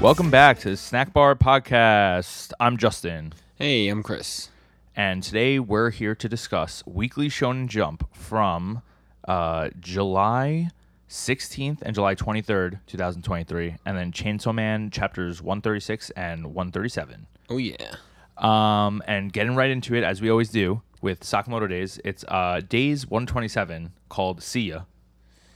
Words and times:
Welcome 0.00 0.30
back 0.30 0.58
to 0.60 0.70
the 0.70 0.76
Snack 0.76 1.12
Bar 1.12 1.34
Podcast. 1.34 2.52
I'm 2.58 2.76
Justin, 2.78 3.34
Hey, 3.56 3.88
I'm 3.88 4.02
Chris. 4.02 4.48
and 4.96 5.22
today 5.22 5.58
we're 5.58 5.90
here 5.90 6.14
to 6.14 6.28
discuss 6.28 6.82
Weekly 6.86 7.28
Shonen 7.28 7.66
Jump 7.68 8.08
from 8.14 8.80
uh, 9.28 9.68
July 9.78 10.70
16th 11.08 11.82
and 11.82 11.94
July 11.94 12.14
23rd, 12.14 12.80
2023, 12.86 13.76
and 13.84 13.96
then 13.96 14.10
Chainsaw 14.10 14.54
Man 14.54 14.90
chapters 14.90 15.42
136 15.42 16.08
and 16.10 16.46
137. 16.54 17.26
Oh 17.50 17.58
yeah. 17.58 17.96
Um, 18.38 19.02
and 19.06 19.30
getting 19.32 19.54
right 19.54 19.70
into 19.70 19.94
it, 19.94 20.02
as 20.02 20.22
we 20.22 20.30
always 20.30 20.48
do 20.48 20.80
with 21.02 21.20
Sakamoto 21.20 21.68
Days, 21.68 22.00
it's 22.04 22.24
uh, 22.28 22.62
Days 22.66 23.06
127 23.06 23.92
called 24.08 24.42
See 24.42 24.70
Ya. 24.72 24.80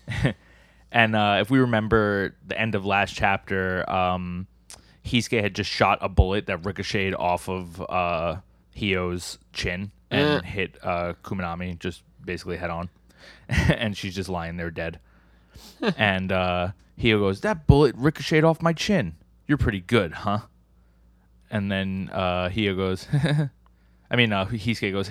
and 0.94 1.14
uh, 1.14 1.38
if 1.42 1.50
we 1.50 1.58
remember 1.58 2.34
the 2.46 2.58
end 2.58 2.74
of 2.74 2.86
last 2.86 3.14
chapter, 3.14 3.88
um, 3.90 4.46
Hisuke 5.04 5.42
had 5.42 5.54
just 5.54 5.68
shot 5.70 5.98
a 6.00 6.08
bullet 6.08 6.46
that 6.46 6.64
ricocheted 6.64 7.14
off 7.14 7.48
of 7.50 7.80
uh, 7.82 8.36
Hio's 8.78 9.38
chin 9.52 9.90
and 10.10 10.42
Eh. 10.42 10.46
hit 10.46 10.78
uh, 10.82 11.12
Kuminami 11.22 11.78
just 11.78 12.02
basically 12.24 12.56
head 12.56 12.70
on. 12.70 12.88
and 13.48 13.94
she's 13.96 14.14
just 14.14 14.28
lying 14.30 14.56
there 14.56 14.70
dead. 14.70 15.00
and 15.98 16.32
uh, 16.32 16.68
Hio 17.00 17.18
goes, 17.18 17.40
That 17.42 17.66
bullet 17.66 17.94
ricocheted 17.96 18.44
off 18.44 18.62
my 18.62 18.72
chin. 18.72 19.16
You're 19.46 19.58
pretty 19.58 19.80
good, 19.80 20.12
huh? 20.12 20.38
And 21.50 21.70
then 21.70 22.08
uh, 22.12 22.48
Hio 22.48 22.74
goes, 22.74 23.06
I 24.10 24.16
mean, 24.16 24.32
uh, 24.32 24.46
Hisuke 24.46 24.92
goes, 24.92 25.10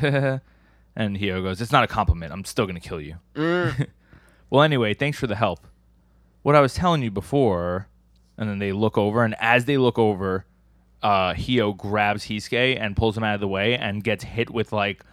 and 0.95 1.17
Hio 1.17 1.41
goes, 1.43 1.61
It's 1.61 1.71
not 1.71 1.83
a 1.83 1.87
compliment. 1.87 2.31
I'm 2.31 2.45
still 2.45 2.65
going 2.65 2.79
to 2.79 2.87
kill 2.87 2.99
you. 3.01 3.17
well, 4.49 4.63
anyway, 4.63 4.93
thanks 4.93 5.19
for 5.19 5.27
the 5.27 5.35
help. 5.35 5.67
What 6.43 6.55
I 6.55 6.61
was 6.61 6.73
telling 6.73 7.01
you 7.01 7.11
before, 7.11 7.87
and 8.37 8.49
then 8.49 8.59
they 8.59 8.71
look 8.71 8.97
over, 8.97 9.23
and 9.23 9.35
as 9.39 9.65
they 9.65 9.77
look 9.77 9.97
over, 9.97 10.45
uh, 11.01 11.33
Hio 11.33 11.73
grabs 11.73 12.25
Hisuke 12.25 12.79
and 12.79 12.95
pulls 12.95 13.17
him 13.17 13.23
out 13.23 13.35
of 13.35 13.41
the 13.41 13.47
way 13.47 13.75
and 13.75 14.03
gets 14.03 14.23
hit 14.23 14.49
with, 14.49 14.71
like, 14.71 15.03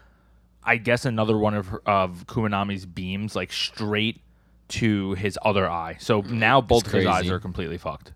I 0.62 0.76
guess 0.76 1.04
another 1.04 1.38
one 1.38 1.54
of, 1.54 1.68
her, 1.68 1.82
of 1.86 2.26
Kuminami's 2.26 2.84
beams, 2.84 3.34
like, 3.34 3.52
straight 3.52 4.20
to 4.68 5.14
his 5.14 5.38
other 5.42 5.68
eye. 5.68 5.96
So 5.98 6.20
now 6.22 6.60
both 6.60 6.86
of 6.86 6.92
his 6.92 7.06
eyes 7.06 7.22
crazy. 7.22 7.34
are 7.34 7.40
completely 7.40 7.78
fucked. 7.78 8.12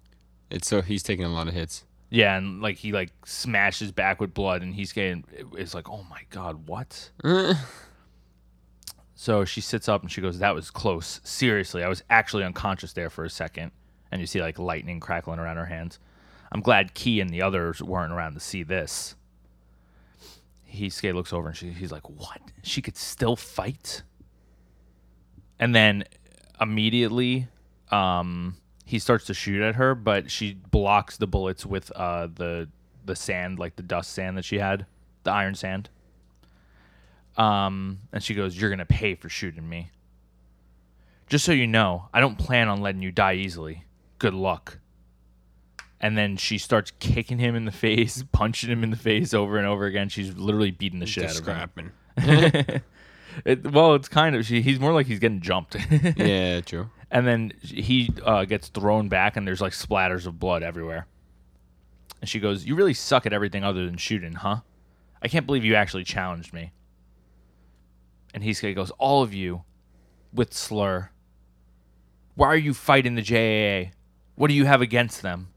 It's 0.50 0.68
so 0.68 0.82
he's 0.82 1.02
taking 1.02 1.24
a 1.24 1.28
lot 1.28 1.48
of 1.48 1.54
hits. 1.54 1.84
Yeah, 2.10 2.36
and 2.36 2.62
like 2.62 2.76
he 2.76 2.92
like 2.92 3.10
smashes 3.24 3.90
back 3.90 4.20
with 4.20 4.32
blood, 4.34 4.62
and 4.62 4.74
getting 4.74 5.24
it's 5.56 5.74
like, 5.74 5.90
oh 5.90 6.04
my 6.08 6.20
god, 6.30 6.68
what? 6.68 7.10
so 9.24 9.46
she 9.46 9.62
sits 9.62 9.88
up 9.88 10.02
and 10.02 10.12
she 10.12 10.20
goes, 10.20 10.38
"That 10.40 10.54
was 10.54 10.70
close. 10.70 11.22
Seriously, 11.24 11.82
I 11.82 11.88
was 11.88 12.02
actually 12.10 12.44
unconscious 12.44 12.92
there 12.92 13.08
for 13.08 13.24
a 13.24 13.30
second. 13.30 13.72
And 14.12 14.20
you 14.20 14.26
see 14.26 14.42
like 14.42 14.58
lightning 14.58 15.00
crackling 15.00 15.38
around 15.38 15.56
her 15.56 15.64
hands. 15.64 15.98
I'm 16.52 16.60
glad 16.60 16.92
Key 16.92 17.20
and 17.20 17.30
the 17.30 17.40
others 17.40 17.82
weren't 17.82 18.12
around 18.12 18.34
to 18.34 18.40
see 18.40 18.62
this. 18.64 19.14
Hisuke 20.70 21.14
looks 21.14 21.32
over 21.32 21.48
and 21.48 21.56
she, 21.56 21.70
he's 21.70 21.90
like, 21.90 22.06
"What? 22.10 22.38
She 22.64 22.82
could 22.82 22.98
still 22.98 23.34
fight?" 23.34 24.02
And 25.58 25.74
then 25.74 26.04
immediately, 26.60 27.48
um, 27.90 28.58
he 28.84 28.98
starts 28.98 29.24
to 29.24 29.34
shoot 29.34 29.62
at 29.62 29.76
her, 29.76 29.94
but 29.94 30.30
she 30.30 30.52
blocks 30.52 31.16
the 31.16 31.26
bullets 31.26 31.64
with 31.64 31.90
uh, 31.92 32.26
the 32.26 32.68
the 33.06 33.16
sand, 33.16 33.58
like 33.58 33.76
the 33.76 33.82
dust 33.82 34.12
sand 34.12 34.36
that 34.36 34.44
she 34.44 34.58
had, 34.58 34.84
the 35.22 35.30
iron 35.30 35.54
sand. 35.54 35.88
Um, 37.36 38.00
and 38.12 38.22
she 38.22 38.34
goes, 38.34 38.56
"You're 38.58 38.70
gonna 38.70 38.86
pay 38.86 39.14
for 39.14 39.28
shooting 39.28 39.68
me. 39.68 39.90
Just 41.28 41.44
so 41.44 41.52
you 41.52 41.66
know, 41.66 42.08
I 42.12 42.20
don't 42.20 42.38
plan 42.38 42.68
on 42.68 42.80
letting 42.80 43.02
you 43.02 43.10
die 43.12 43.34
easily. 43.34 43.84
Good 44.18 44.34
luck." 44.34 44.78
And 46.00 46.18
then 46.18 46.36
she 46.36 46.58
starts 46.58 46.92
kicking 47.00 47.38
him 47.38 47.54
in 47.54 47.64
the 47.64 47.72
face, 47.72 48.22
punching 48.32 48.70
him 48.70 48.84
in 48.84 48.90
the 48.90 48.96
face 48.96 49.32
over 49.32 49.56
and 49.56 49.66
over 49.66 49.86
again. 49.86 50.08
She's 50.08 50.36
literally 50.36 50.70
beating 50.70 51.00
the 51.00 51.06
shit 51.06 51.24
Just 51.24 51.48
out 51.48 51.70
of 51.70 51.76
him. 51.78 51.92
scrapping. 52.16 52.82
It, 53.44 53.72
well, 53.72 53.96
it's 53.96 54.06
kind 54.08 54.36
of 54.36 54.46
she, 54.46 54.62
he's 54.62 54.78
more 54.78 54.92
like 54.92 55.08
he's 55.08 55.18
getting 55.18 55.40
jumped. 55.40 55.74
yeah, 56.16 56.60
true. 56.60 56.88
and 57.10 57.26
then 57.26 57.52
he 57.62 58.12
uh, 58.24 58.44
gets 58.44 58.68
thrown 58.68 59.08
back, 59.08 59.36
and 59.36 59.44
there's 59.44 59.60
like 59.60 59.72
splatters 59.72 60.24
of 60.26 60.38
blood 60.38 60.62
everywhere. 60.62 61.08
And 62.20 62.28
she 62.30 62.38
goes, 62.38 62.64
"You 62.64 62.76
really 62.76 62.94
suck 62.94 63.26
at 63.26 63.32
everything 63.32 63.64
other 63.64 63.86
than 63.86 63.96
shooting, 63.96 64.34
huh? 64.34 64.58
I 65.20 65.26
can't 65.26 65.46
believe 65.46 65.64
you 65.64 65.74
actually 65.74 66.04
challenged 66.04 66.52
me." 66.52 66.70
And 68.34 68.42
he 68.44 68.52
goes, 68.74 68.90
"All 68.98 69.22
of 69.22 69.32
you, 69.32 69.62
with 70.32 70.52
slur. 70.52 71.08
Why 72.34 72.48
are 72.48 72.56
you 72.56 72.74
fighting 72.74 73.14
the 73.14 73.22
JAA? 73.22 73.92
What 74.34 74.48
do 74.48 74.54
you 74.54 74.66
have 74.66 74.82
against 74.82 75.22
them?" 75.22 75.48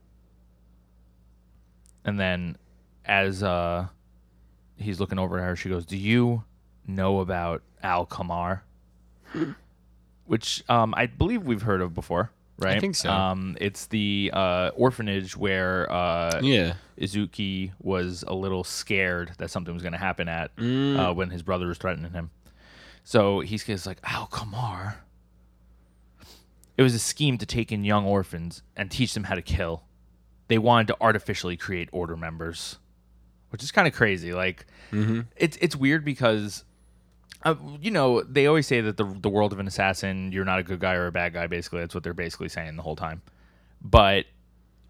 And 2.06 2.20
then, 2.20 2.58
as 3.06 3.44
uh, 3.44 3.88
he's 4.78 5.00
looking 5.00 5.20
over 5.20 5.40
at 5.40 5.44
her, 5.44 5.56
she 5.56 5.70
goes, 5.70 5.86
"Do 5.86 5.98
you 5.98 6.44
know 6.86 7.20
about 7.20 7.64
Al 7.84 8.06
Kamar?" 8.06 8.64
Which 10.26 10.64
um, 10.70 10.94
I 10.96 11.06
believe 11.08 11.44
we've 11.44 11.62
heard 11.62 11.82
of 11.82 11.94
before, 11.94 12.32
right? 12.60 12.76
I 12.78 12.80
think 12.80 12.96
so. 12.96 13.10
Um, 13.10 13.58
it's 13.62 13.88
the 13.88 14.30
uh, 14.34 14.72
orphanage 14.76 15.36
where 15.38 15.90
uh, 15.92 16.42
Yeah. 16.44 16.74
Izuki 17.00 17.72
was 17.80 18.24
a 18.28 18.34
little 18.36 18.64
scared 18.66 19.32
that 19.38 19.50
something 19.50 19.74
was 19.74 19.84
going 19.84 19.94
to 19.94 20.00
happen 20.00 20.28
at 20.28 20.54
Mm. 20.58 21.00
uh, 21.00 21.14
when 21.14 21.30
his 21.30 21.44
brother 21.44 21.68
was 21.68 21.78
threatening 21.78 22.12
him. 22.12 22.30
So 23.08 23.40
he's 23.40 23.64
just 23.64 23.86
like, 23.88 24.00
Al 24.04 24.26
Kamar. 24.28 24.98
It 26.76 26.84
was 26.84 26.94
a 26.94 27.00
scheme 27.00 27.38
to 27.38 27.46
take 27.46 27.72
in 27.72 27.86
young 27.86 28.04
orphans 28.06 28.64
and 28.76 28.92
teach 28.92 29.14
them 29.14 29.24
how 29.24 29.36
to 29.36 29.42
kill. 29.42 29.84
They 30.50 30.58
wanted 30.58 30.88
to 30.88 30.98
artificially 31.00 31.56
create 31.56 31.88
order 31.94 32.18
members, 32.18 32.80
which 33.50 33.64
is 33.64 33.72
kind 33.72 33.88
of 33.88 33.94
crazy. 33.94 34.34
Like, 34.34 34.66
Mm-hmm. 34.92 35.22
it's 35.38 35.56
it's 35.62 35.74
weird 35.74 36.04
because, 36.04 36.66
uh, 37.44 37.56
you 37.82 37.92
know, 37.92 38.24
they 38.24 38.46
always 38.46 38.68
say 38.68 38.82
that 38.82 38.98
the 38.98 39.06
the 39.06 39.30
world 39.30 39.54
of 39.54 39.60
an 39.60 39.68
assassin, 39.68 40.34
you're 40.34 40.44
not 40.44 40.60
a 40.60 40.64
good 40.64 40.82
guy 40.82 40.96
or 40.96 41.08
a 41.08 41.12
bad 41.14 41.32
guy. 41.34 41.48
Basically, 41.48 41.80
that's 41.80 41.96
what 41.96 42.04
they're 42.04 42.14
basically 42.14 42.50
saying 42.50 42.76
the 42.76 42.82
whole 42.84 42.98
time. 42.98 43.22
But 43.82 44.26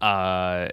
uh, 0.00 0.70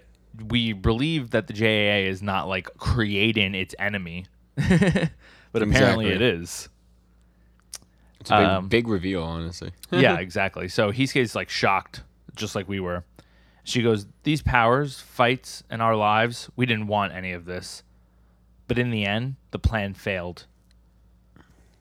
we 0.49 0.73
believe 0.73 1.29
that 1.29 1.45
the 1.45 1.53
JAA 1.53 2.09
is 2.09 2.23
not 2.23 2.47
like 2.47 2.69
creating 2.77 3.53
its 3.53 3.75
enemy, 3.77 4.25
but 4.55 5.61
apparently 5.61 6.07
Exactly. 6.07 6.07
it 6.07 6.21
is. 6.23 6.69
It's 8.25 8.31
a 8.31 8.37
big, 8.37 8.45
Um, 8.47 8.67
big 8.69 8.87
reveal, 8.87 9.21
honestly. 9.21 9.71
yeah, 9.91 10.17
exactly. 10.17 10.67
So 10.67 10.91
Hisuke's 10.91 11.35
like 11.35 11.47
shocked, 11.49 12.01
just 12.35 12.55
like 12.55 12.67
we 12.67 12.79
were. 12.79 13.03
She 13.63 13.83
goes, 13.83 14.07
These 14.23 14.41
powers, 14.41 14.99
fights, 14.99 15.63
and 15.69 15.79
our 15.79 15.95
lives, 15.95 16.49
we 16.55 16.65
didn't 16.65 16.87
want 16.87 17.13
any 17.13 17.33
of 17.33 17.45
this. 17.45 17.83
But 18.67 18.79
in 18.79 18.89
the 18.89 19.05
end, 19.05 19.35
the 19.51 19.59
plan 19.59 19.93
failed. 19.93 20.47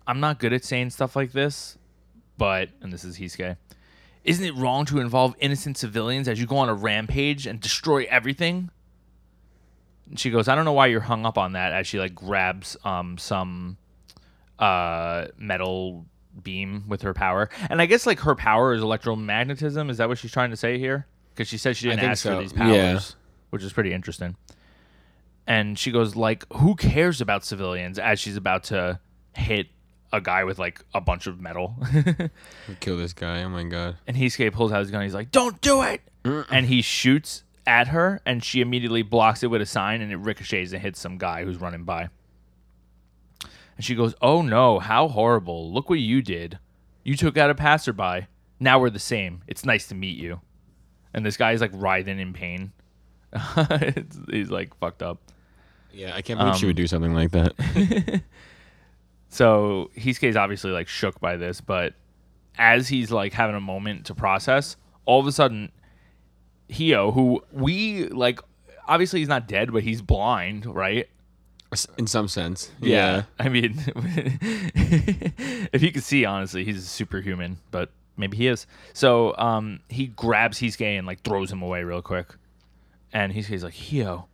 I'm 0.07 0.21
not 0.21 0.39
good 0.39 0.53
at 0.53 0.67
saying 0.67 0.91
stuff 0.91 1.17
like 1.17 1.33
this, 1.33 1.79
but, 2.37 2.69
and 2.83 2.93
this 2.93 3.05
is 3.05 3.17
Hisuke, 3.19 3.57
isn't 4.23 4.45
it 4.45 4.55
wrong 4.55 4.85
to 4.87 5.01
involve 5.01 5.35
innocent 5.39 5.79
civilians 5.79 6.29
as 6.29 6.39
you 6.39 6.47
go 6.47 6.59
on 6.59 6.69
a 6.69 6.75
rampage 6.75 7.47
and 7.47 7.59
destroy 7.59 8.07
everything? 8.11 8.69
And 10.11 10.21
she 10.21 10.29
goes, 10.31 10.47
I 10.47 10.55
don't 10.55 10.67
know 10.67 10.75
why 10.75 10.89
you're 10.89 11.01
hung 11.01 11.25
up 11.25 11.39
on 11.39 11.53
that 11.53 11.73
as 11.73 11.87
she 11.87 11.99
like 11.99 12.15
grabs 12.15 12.77
um 12.85 13.17
some 13.17 13.79
uh 14.59 15.27
metal 15.39 16.05
beam 16.43 16.85
with 16.89 17.03
her 17.03 17.15
power. 17.15 17.49
And 17.71 17.81
I 17.81 17.87
guess 17.87 18.07
like 18.07 18.21
her 18.21 18.35
power 18.35 18.73
is 18.75 18.83
electromagnetism. 18.83 19.91
Is 19.91 19.99
that 19.99 20.09
what 20.09 20.19
she's 20.19 20.33
trying 20.33 20.51
to 20.51 20.57
say 20.57 20.79
here? 20.79 21.07
Because 21.35 21.49
she 21.49 21.59
said 21.59 21.77
she 21.77 21.89
didn't 21.89 22.05
ask 22.05 22.23
for 22.25 22.39
these 22.41 22.53
powers, 22.53 22.71
Yeah. 22.75 23.01
which 23.51 23.63
is 23.63 23.73
pretty 23.73 23.93
interesting. 23.93 24.37
And 25.47 25.79
she 25.79 25.91
goes 25.91 26.17
like, 26.17 26.45
"Who 26.55 26.75
cares 26.75 27.21
about 27.21 27.45
civilians?" 27.45 27.99
As 27.99 28.19
she's 28.19 28.37
about 28.37 28.65
to 28.65 28.99
hit 29.35 29.69
a 30.13 30.21
guy 30.21 30.45
with 30.45 30.59
like 30.59 30.81
a 30.95 31.01
bunch 31.01 31.27
of 31.27 31.41
metal. 31.41 31.75
Kill 32.81 32.97
this 32.97 33.13
guy. 33.13 33.43
Oh 33.43 33.49
my 33.51 33.65
god. 33.65 33.97
and 34.07 34.17
Hisuke 34.17 34.53
pulls 34.53 34.73
out 34.73 34.79
his 34.81 34.91
gun. 34.91 35.03
He's 35.03 35.15
like, 35.15 35.31
"Don't 35.31 35.61
do 35.61 35.83
it!" 35.83 36.01
and 36.25 36.67
he 36.67 36.81
shoots 36.81 37.43
at 37.67 37.89
her, 37.89 38.21
and 38.25 38.43
she 38.45 38.61
immediately 38.61 39.03
blocks 39.03 39.43
it 39.43 39.49
with 39.49 39.61
a 39.61 39.67
sign, 39.67 40.01
and 40.01 40.11
it 40.13 40.17
ricochets 40.17 40.73
and 40.73 40.81
hits 40.81 40.99
some 41.01 41.19
guy 41.19 41.45
who's 41.45 41.59
running 41.61 41.85
by. 41.85 42.09
And 43.77 43.85
she 43.85 43.95
goes, 43.95 44.15
"Oh 44.23 44.43
no, 44.43 44.79
how 44.79 45.09
horrible! 45.09 45.73
Look 45.73 45.89
what 45.91 45.99
you 46.01 46.23
did. 46.23 46.59
You 47.05 47.17
took 47.17 47.37
out 47.37 47.51
a 47.51 47.55
passerby. 47.55 48.27
Now 48.61 48.79
we're 48.79 48.91
the 48.91 48.99
same. 48.99 49.43
It's 49.47 49.65
nice 49.65 49.87
to 49.89 49.95
meet 49.95 50.17
you." 50.19 50.41
And 51.13 51.25
this 51.25 51.37
guy's 51.37 51.61
like 51.61 51.71
writhing 51.75 52.19
in 52.19 52.33
pain. 52.33 52.73
He's 54.31 54.51
like 54.51 54.77
fucked 54.79 55.03
up. 55.03 55.19
Yeah, 55.93 56.13
I 56.15 56.23
can't 56.23 56.39
believe 56.41 56.57
she 56.57 56.67
Um, 56.67 56.69
would 56.71 56.77
do 56.77 56.87
something 56.87 57.15
like 57.15 57.31
that. 57.33 58.23
So 59.29 59.91
Hisuke's 59.97 60.37
obviously 60.37 60.71
like 60.71 60.87
shook 60.87 61.19
by 61.21 61.37
this, 61.37 61.61
but 61.61 61.95
as 62.57 62.87
he's 62.89 63.11
like 63.11 63.33
having 63.33 63.57
a 63.57 63.61
moment 63.61 64.07
to 64.07 64.15
process, 64.15 64.77
all 65.07 65.19
of 65.19 65.27
a 65.27 65.33
sudden, 65.33 65.73
Hio, 66.71 67.11
who 67.11 67.43
we 67.51 68.07
like, 68.09 68.39
obviously 68.87 69.19
he's 69.21 69.29
not 69.29 69.49
dead, 69.49 69.73
but 69.73 69.83
he's 69.83 70.01
blind, 70.03 70.67
right? 70.67 71.09
In 71.99 72.07
some 72.07 72.29
sense. 72.29 72.71
Yeah. 72.81 73.23
I 73.39 73.49
mean, 73.49 73.75
if 75.73 75.83
you 75.83 75.93
could 75.93 76.03
see, 76.05 76.25
honestly, 76.25 76.65
he's 76.65 76.89
superhuman, 76.89 77.59
but 77.71 77.91
maybe 78.17 78.37
he 78.37 78.47
is. 78.49 78.67
So 78.93 79.37
um, 79.37 79.81
he 79.89 80.07
grabs 80.09 80.59
Hisuke 80.61 80.99
and 80.99 81.07
like 81.07 81.23
throws 81.23 81.51
him 81.53 81.63
away 81.63 81.83
real 81.85 82.03
quick. 82.03 82.29
and 83.13 83.33
Hisuke's 83.33 83.63
like 83.63 83.75
Hio, 83.75 84.27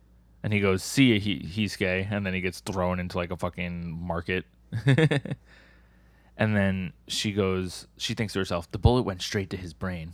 and 0.43 0.53
he 0.53 0.59
goes 0.59 0.83
see 0.83 1.13
ya, 1.13 1.19
Hi- 1.19 1.45
Hisuke, 1.47 2.11
and 2.11 2.25
then 2.25 2.33
he 2.33 2.41
gets 2.41 2.59
thrown 2.59 2.99
into 2.99 3.17
like 3.17 3.31
a 3.31 3.37
fucking 3.37 3.91
market. 3.91 4.45
and 6.37 6.55
then 6.55 6.93
she 7.07 7.31
goes, 7.31 7.87
she 7.97 8.13
thinks 8.13 8.33
to 8.33 8.39
herself, 8.39 8.69
the 8.71 8.77
bullet 8.77 9.03
went 9.03 9.21
straight 9.21 9.49
to 9.51 9.57
his 9.57 9.73
brain. 9.73 10.13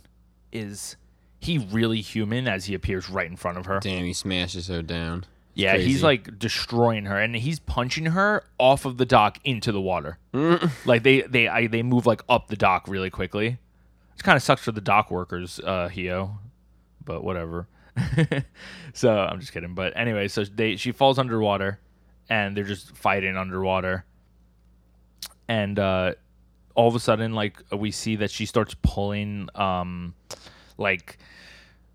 Is 0.52 0.96
he 1.40 1.58
really 1.58 2.00
human 2.00 2.48
as 2.48 2.64
he 2.66 2.74
appears 2.74 3.08
right 3.08 3.28
in 3.30 3.36
front 3.36 3.58
of 3.58 3.66
her? 3.66 3.78
Damn, 3.80 4.04
he 4.04 4.12
smashes 4.12 4.66
her 4.68 4.82
down. 4.82 5.24
Yeah, 5.58 5.76
he's 5.76 6.04
like 6.04 6.38
destroying 6.38 7.06
her, 7.06 7.18
and 7.18 7.34
he's 7.34 7.58
punching 7.58 8.06
her 8.06 8.44
off 8.58 8.84
of 8.84 8.96
the 8.96 9.04
dock 9.04 9.38
into 9.44 9.72
the 9.72 9.80
water. 9.80 10.18
like 10.84 11.02
they 11.02 11.22
they 11.22 11.48
I, 11.48 11.66
they 11.66 11.82
move 11.82 12.06
like 12.06 12.22
up 12.28 12.46
the 12.46 12.54
dock 12.56 12.86
really 12.86 13.10
quickly. 13.10 13.58
It 14.16 14.22
kind 14.22 14.36
of 14.36 14.42
sucks 14.42 14.62
for 14.62 14.70
the 14.70 14.80
dock 14.80 15.10
workers, 15.10 15.58
uh, 15.58 15.88
Hio, 15.88 16.38
but 17.04 17.24
whatever. 17.24 17.66
so 18.92 19.18
I'm 19.18 19.40
just 19.40 19.52
kidding. 19.52 19.74
But 19.74 19.94
anyway, 19.96 20.28
so 20.28 20.44
they 20.44 20.76
she 20.76 20.92
falls 20.92 21.18
underwater, 21.18 21.80
and 22.28 22.56
they're 22.56 22.62
just 22.62 22.96
fighting 22.96 23.36
underwater, 23.36 24.04
and 25.48 25.76
uh, 25.76 26.12
all 26.76 26.86
of 26.86 26.94
a 26.94 27.00
sudden, 27.00 27.34
like 27.34 27.60
we 27.72 27.90
see 27.90 28.14
that 28.14 28.30
she 28.30 28.46
starts 28.46 28.76
pulling, 28.82 29.48
um, 29.56 30.14
like 30.76 31.18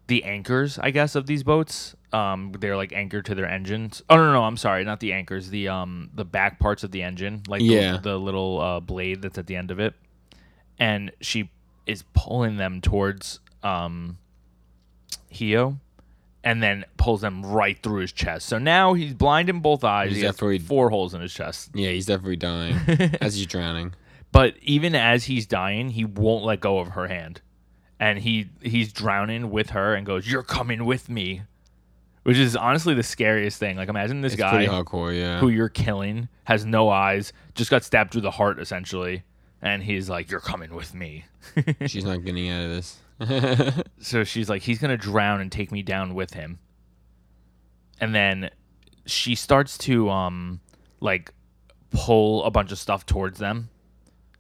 the 0.08 0.26
anchors, 0.26 0.78
I 0.78 0.92
guess, 0.92 1.16
of 1.16 1.28
these 1.28 1.44
boats. 1.44 1.96
Um, 2.14 2.52
they're 2.60 2.78
like 2.78 2.94
anchored 2.94 3.26
to 3.26 3.36
their 3.36 3.50
engines. 3.50 4.04
Oh 4.10 4.16
no, 4.16 4.26
no, 4.28 4.34
no, 4.34 4.44
I'm 4.44 4.56
sorry, 4.58 4.84
not 4.84 5.00
the 5.00 5.14
anchors. 5.14 5.50
The 5.50 5.68
um, 5.70 6.12
the 6.14 6.24
back 6.26 6.60
parts 6.60 6.84
of 6.84 6.92
the 6.92 7.02
engine, 7.02 7.42
like 7.48 7.60
the- 7.60 7.66
Yeah. 7.66 7.98
the, 7.98 8.18
little 8.20 8.62
uh, 8.62 8.80
blade 8.80 9.22
that's 9.24 9.38
at 9.40 9.48
the 9.48 9.56
end 9.56 9.72
of 9.72 9.80
it, 9.80 9.96
and 10.78 11.12
she 11.22 11.50
is 11.88 12.04
pulling 12.14 12.58
them 12.58 12.82
towards 12.82 13.40
um, 13.64 14.18
Hio, 15.32 15.80
and 16.44 16.62
then 16.62 16.86
pulls 16.98 17.22
them 17.22 17.44
right 17.46 17.78
through 17.82 18.02
his 18.02 18.12
chest. 18.12 18.46
So 18.48 18.60
now 18.60 18.94
he's 18.94 19.14
blind 19.14 19.50
in 19.50 19.60
both 19.62 19.84
eyes. 19.84 20.10
He's 20.10 20.18
he 20.20 20.24
has 20.26 20.36
definitely- 20.36 20.60
four 20.60 20.90
holes 20.90 21.14
in 21.14 21.22
his 21.22 21.34
chest. 21.34 21.72
Yeah, 21.74 21.90
he's 21.90 22.06
definitely 22.06 22.36
dying 22.36 22.76
as 23.22 23.36
he's 23.36 23.48
drowning. 23.48 23.94
But 24.32 24.56
even 24.62 24.96
as 24.96 25.26
he's 25.26 25.46
dying, 25.46 25.90
he 25.90 26.06
won't 26.06 26.44
let 26.44 26.60
go 26.60 26.80
of 26.80 26.90
her 26.90 27.08
hand. 27.08 27.42
And 28.00 28.20
he 28.20 28.50
he's 28.62 28.92
drowning 28.92 29.50
with 29.52 29.70
her 29.72 29.94
and 29.96 30.06
goes, 30.06 30.28
"You're 30.30 30.44
coming 30.44 30.86
with 30.86 31.08
me." 31.10 31.44
Which 32.24 32.38
is 32.38 32.56
honestly 32.56 32.94
the 32.94 33.04
scariest 33.04 33.60
thing. 33.60 33.76
Like 33.76 33.90
imagine 33.90 34.22
this 34.22 34.34
It's 34.34 34.42
guy 34.42 34.52
pretty 34.52 34.68
hardcore, 34.68 35.18
yeah. 35.18 35.40
who 35.40 35.50
you're 35.50 35.70
killing 35.70 36.30
has 36.46 36.66
no 36.66 36.90
eyes, 36.90 37.34
just 37.54 37.70
got 37.70 37.84
stabbed 37.84 38.12
through 38.12 38.22
the 38.22 38.32
heart 38.32 38.60
essentially, 38.60 39.24
and 39.62 39.84
he's 39.84 40.10
like, 40.10 40.32
"You're 40.32 40.40
coming 40.40 40.74
with 40.74 40.94
me." 40.94 41.26
She's 41.86 42.06
not 42.06 42.24
getting 42.24 42.50
out 42.50 42.64
of 42.64 42.70
this. 42.70 43.00
so 44.00 44.24
she's 44.24 44.50
like, 44.50 44.62
"He's 44.62 44.80
going 44.80 44.92
to 44.92 44.98
drown 44.98 45.42
and 45.42 45.52
take 45.52 45.72
me 45.72 45.84
down 45.84 46.14
with 46.16 46.34
him." 46.34 46.60
And 48.00 48.14
then 48.14 48.50
she 49.06 49.36
starts 49.36 49.78
to 49.80 50.10
um 50.10 50.60
like 51.00 51.34
pull 51.92 52.44
a 52.44 52.52
bunch 52.52 52.72
of 52.72 52.80
stuff 52.80 53.06
towards 53.06 53.40
them. 53.40 53.70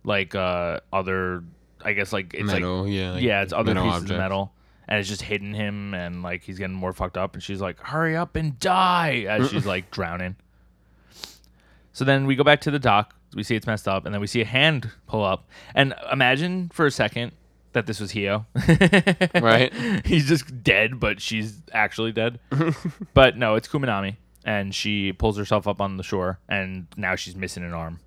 Like 0.04 0.36
uh 0.36 0.80
other 0.92 1.44
I 1.84 1.94
guess 1.94 2.14
like 2.14 2.34
it's 2.34 2.48
like 2.48 2.62
metal, 2.62 2.88
yeah. 2.88 3.12
like 3.12 3.24
yeah, 3.24 3.42
it's 3.42 3.54
other 3.54 3.74
pieces 3.74 3.88
of 3.88 3.94
objects. 3.94 4.18
metal, 4.18 4.54
and 4.88 5.00
it's 5.00 5.10
just 5.10 5.22
hitting 5.24 5.54
him, 5.54 5.94
and 5.94 6.24
like 6.24 6.44
he's 6.44 6.60
getting 6.60 6.76
more 6.76 6.94
fucked 6.94 7.18
up, 7.18 7.34
and 7.34 7.44
she's 7.44 7.62
like, 7.62 7.80
"Hurry 7.80 8.16
up 8.16 8.36
and 8.36 8.60
die!" 8.60 9.26
as 9.28 9.50
she's 9.50 9.66
like 9.66 9.92
drowning. 9.92 10.36
So 11.94 12.04
then 12.06 12.26
we 12.26 12.36
go 12.36 12.44
back 12.44 12.62
to 12.62 12.72
the 12.72 12.80
dock. 12.80 13.16
We 13.36 13.44
see 13.44 13.56
it's 13.56 13.68
messed 13.68 13.88
up, 13.88 14.06
and 14.06 14.14
then 14.14 14.22
we 14.22 14.28
see 14.28 14.42
a 14.42 14.46
hand 14.46 14.92
pull 15.08 15.24
up. 15.24 15.48
And 15.76 15.94
imagine 16.12 16.70
for 16.74 16.86
a 16.86 16.92
second 16.92 17.32
that 17.74 17.86
this 17.86 18.00
was 18.00 18.12
Hio. 18.12 18.46
Right. 19.42 19.74
He's 20.06 20.28
just 20.28 20.64
dead, 20.64 21.00
but 21.00 21.22
she's 21.22 21.60
actually 21.72 22.12
dead. 22.12 22.40
but 23.14 23.38
no, 23.38 23.56
it's 23.56 23.68
Kuminami, 23.68 24.18
and 24.46 24.74
she 24.74 25.14
pulls 25.14 25.38
herself 25.38 25.68
up 25.68 25.82
on 25.82 25.98
the 25.98 26.04
shore, 26.04 26.40
and 26.48 26.88
now 26.98 27.16
she's 27.16 27.36
missing 27.36 27.64
an 27.64 27.74
arm. 27.74 28.00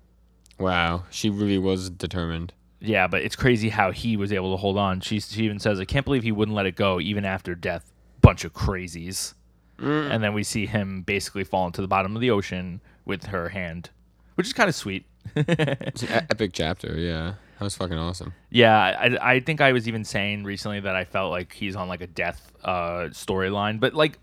Wow, 0.59 1.03
she 1.11 1.29
really 1.29 1.57
was 1.57 1.89
determined. 1.89 2.53
Yeah, 2.79 3.07
but 3.07 3.23
it's 3.23 3.35
crazy 3.35 3.69
how 3.69 3.91
he 3.91 4.17
was 4.17 4.31
able 4.31 4.51
to 4.51 4.57
hold 4.57 4.77
on. 4.77 5.01
She, 5.01 5.19
she 5.19 5.43
even 5.43 5.59
says, 5.59 5.79
I 5.79 5.85
can't 5.85 6.05
believe 6.05 6.23
he 6.23 6.31
wouldn't 6.31 6.55
let 6.55 6.65
it 6.65 6.75
go 6.75 6.99
even 6.99 7.25
after 7.25 7.55
death. 7.55 7.91
Bunch 8.21 8.45
of 8.45 8.53
crazies. 8.53 9.33
Mm. 9.79 10.11
And 10.11 10.23
then 10.23 10.33
we 10.33 10.43
see 10.43 10.65
him 10.65 11.01
basically 11.01 11.43
fall 11.43 11.65
into 11.67 11.81
the 11.81 11.87
bottom 11.87 12.15
of 12.15 12.21
the 12.21 12.31
ocean 12.31 12.81
with 13.05 13.25
her 13.27 13.49
hand, 13.49 13.89
which 14.35 14.47
is 14.47 14.53
kind 14.53 14.69
of 14.69 14.75
sweet. 14.75 15.05
It's 15.35 16.03
an 16.03 16.25
epic 16.29 16.51
chapter, 16.53 16.97
yeah. 16.97 17.33
That 17.59 17.63
was 17.63 17.75
fucking 17.75 17.97
awesome. 17.97 18.33
Yeah, 18.51 18.75
I, 18.77 19.33
I 19.35 19.39
think 19.39 19.61
I 19.61 19.71
was 19.71 19.87
even 19.87 20.03
saying 20.03 20.43
recently 20.43 20.79
that 20.81 20.95
I 20.95 21.05
felt 21.05 21.31
like 21.31 21.53
he's 21.53 21.75
on 21.75 21.87
like 21.87 22.01
a 22.01 22.07
death 22.07 22.51
uh, 22.63 23.09
storyline, 23.09 23.79
but 23.79 23.95
like 23.95 24.19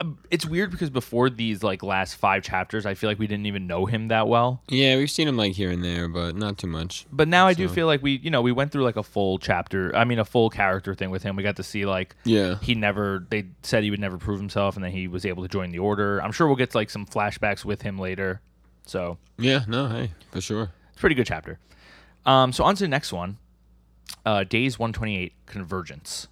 um, 0.00 0.18
it's 0.30 0.44
weird 0.44 0.70
because 0.70 0.90
before 0.90 1.30
these 1.30 1.62
like 1.62 1.82
last 1.82 2.16
five 2.16 2.42
chapters, 2.42 2.84
I 2.84 2.92
feel 2.92 3.08
like 3.08 3.18
we 3.18 3.26
didn't 3.26 3.46
even 3.46 3.66
know 3.66 3.86
him 3.86 4.08
that 4.08 4.28
well. 4.28 4.62
Yeah, 4.68 4.96
we've 4.96 5.10
seen 5.10 5.26
him 5.26 5.38
like 5.38 5.54
here 5.54 5.70
and 5.70 5.82
there, 5.82 6.08
but 6.08 6.36
not 6.36 6.58
too 6.58 6.66
much. 6.66 7.06
But 7.10 7.26
now 7.26 7.46
I 7.46 7.54
do 7.54 7.68
feel 7.70 7.86
like 7.86 8.02
we, 8.02 8.16
you 8.18 8.30
know, 8.30 8.42
we 8.42 8.52
went 8.52 8.70
through 8.70 8.84
like 8.84 8.96
a 8.96 9.02
full 9.02 9.38
chapter. 9.38 9.96
I 9.96 10.04
mean, 10.04 10.18
a 10.18 10.24
full 10.26 10.50
character 10.50 10.94
thing 10.94 11.08
with 11.10 11.22
him. 11.22 11.36
We 11.36 11.42
got 11.42 11.56
to 11.56 11.62
see 11.62 11.86
like 11.86 12.14
Yeah. 12.24 12.58
he 12.60 12.74
never. 12.74 13.26
They 13.30 13.46
said 13.62 13.82
he 13.82 13.90
would 13.90 14.00
never 14.00 14.18
prove 14.18 14.38
himself, 14.38 14.76
and 14.76 14.84
then 14.84 14.92
he 14.92 15.08
was 15.08 15.24
able 15.24 15.42
to 15.42 15.48
join 15.48 15.70
the 15.70 15.78
order. 15.78 16.22
I'm 16.22 16.32
sure 16.32 16.46
we'll 16.46 16.56
get 16.56 16.74
like 16.74 16.90
some 16.90 17.06
flashbacks 17.06 17.64
with 17.64 17.80
him 17.80 17.98
later. 17.98 18.42
So 18.84 19.16
Yeah, 19.38 19.64
no, 19.66 19.88
hey, 19.88 20.10
for 20.32 20.42
sure. 20.42 20.64
it's 20.90 20.98
a 20.98 21.00
pretty 21.00 21.14
good 21.14 21.26
chapter. 21.26 21.58
Um, 22.26 22.52
so 22.52 22.64
on 22.64 22.74
to 22.76 22.84
the 22.84 22.88
next 22.88 23.12
one, 23.12 23.38
uh, 24.24 24.44
Days 24.44 24.78
128 24.78 25.32
Convergence. 25.46 26.28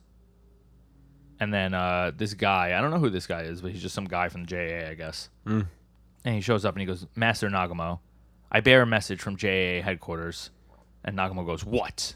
And 1.41 1.53
then 1.53 1.75
uh, 1.75 2.13
this 2.17 2.35
guy, 2.35 2.79
I 2.79 2.81
don't 2.81 2.91
know 2.91 2.99
who 2.99 3.11
this 3.11 3.27
guy 3.27 3.43
is, 3.43 3.61
but 3.61 3.73
he's 3.73 3.83
just 3.83 3.95
some 3.95 4.05
guy 4.05 4.29
from 4.29 4.45
the 4.45 4.47
JA, 4.47 4.91
I 4.91 4.95
guess. 4.95 5.29
Mm. 5.47 5.67
And 6.25 6.35
he 6.35 6.41
shows 6.41 6.65
up 6.65 6.75
and 6.75 6.81
he 6.81 6.87
goes, 6.87 7.07
Master 7.17 7.49
Nagamo, 7.49 7.99
I 8.51 8.61
bear 8.61 8.83
a 8.83 8.87
message 8.87 9.21
from 9.21 9.37
JA 9.37 9.83
headquarters. 9.83 10.51
And 11.05 11.17
Nagamo 11.17 11.45
goes, 11.45 11.65
What? 11.65 12.15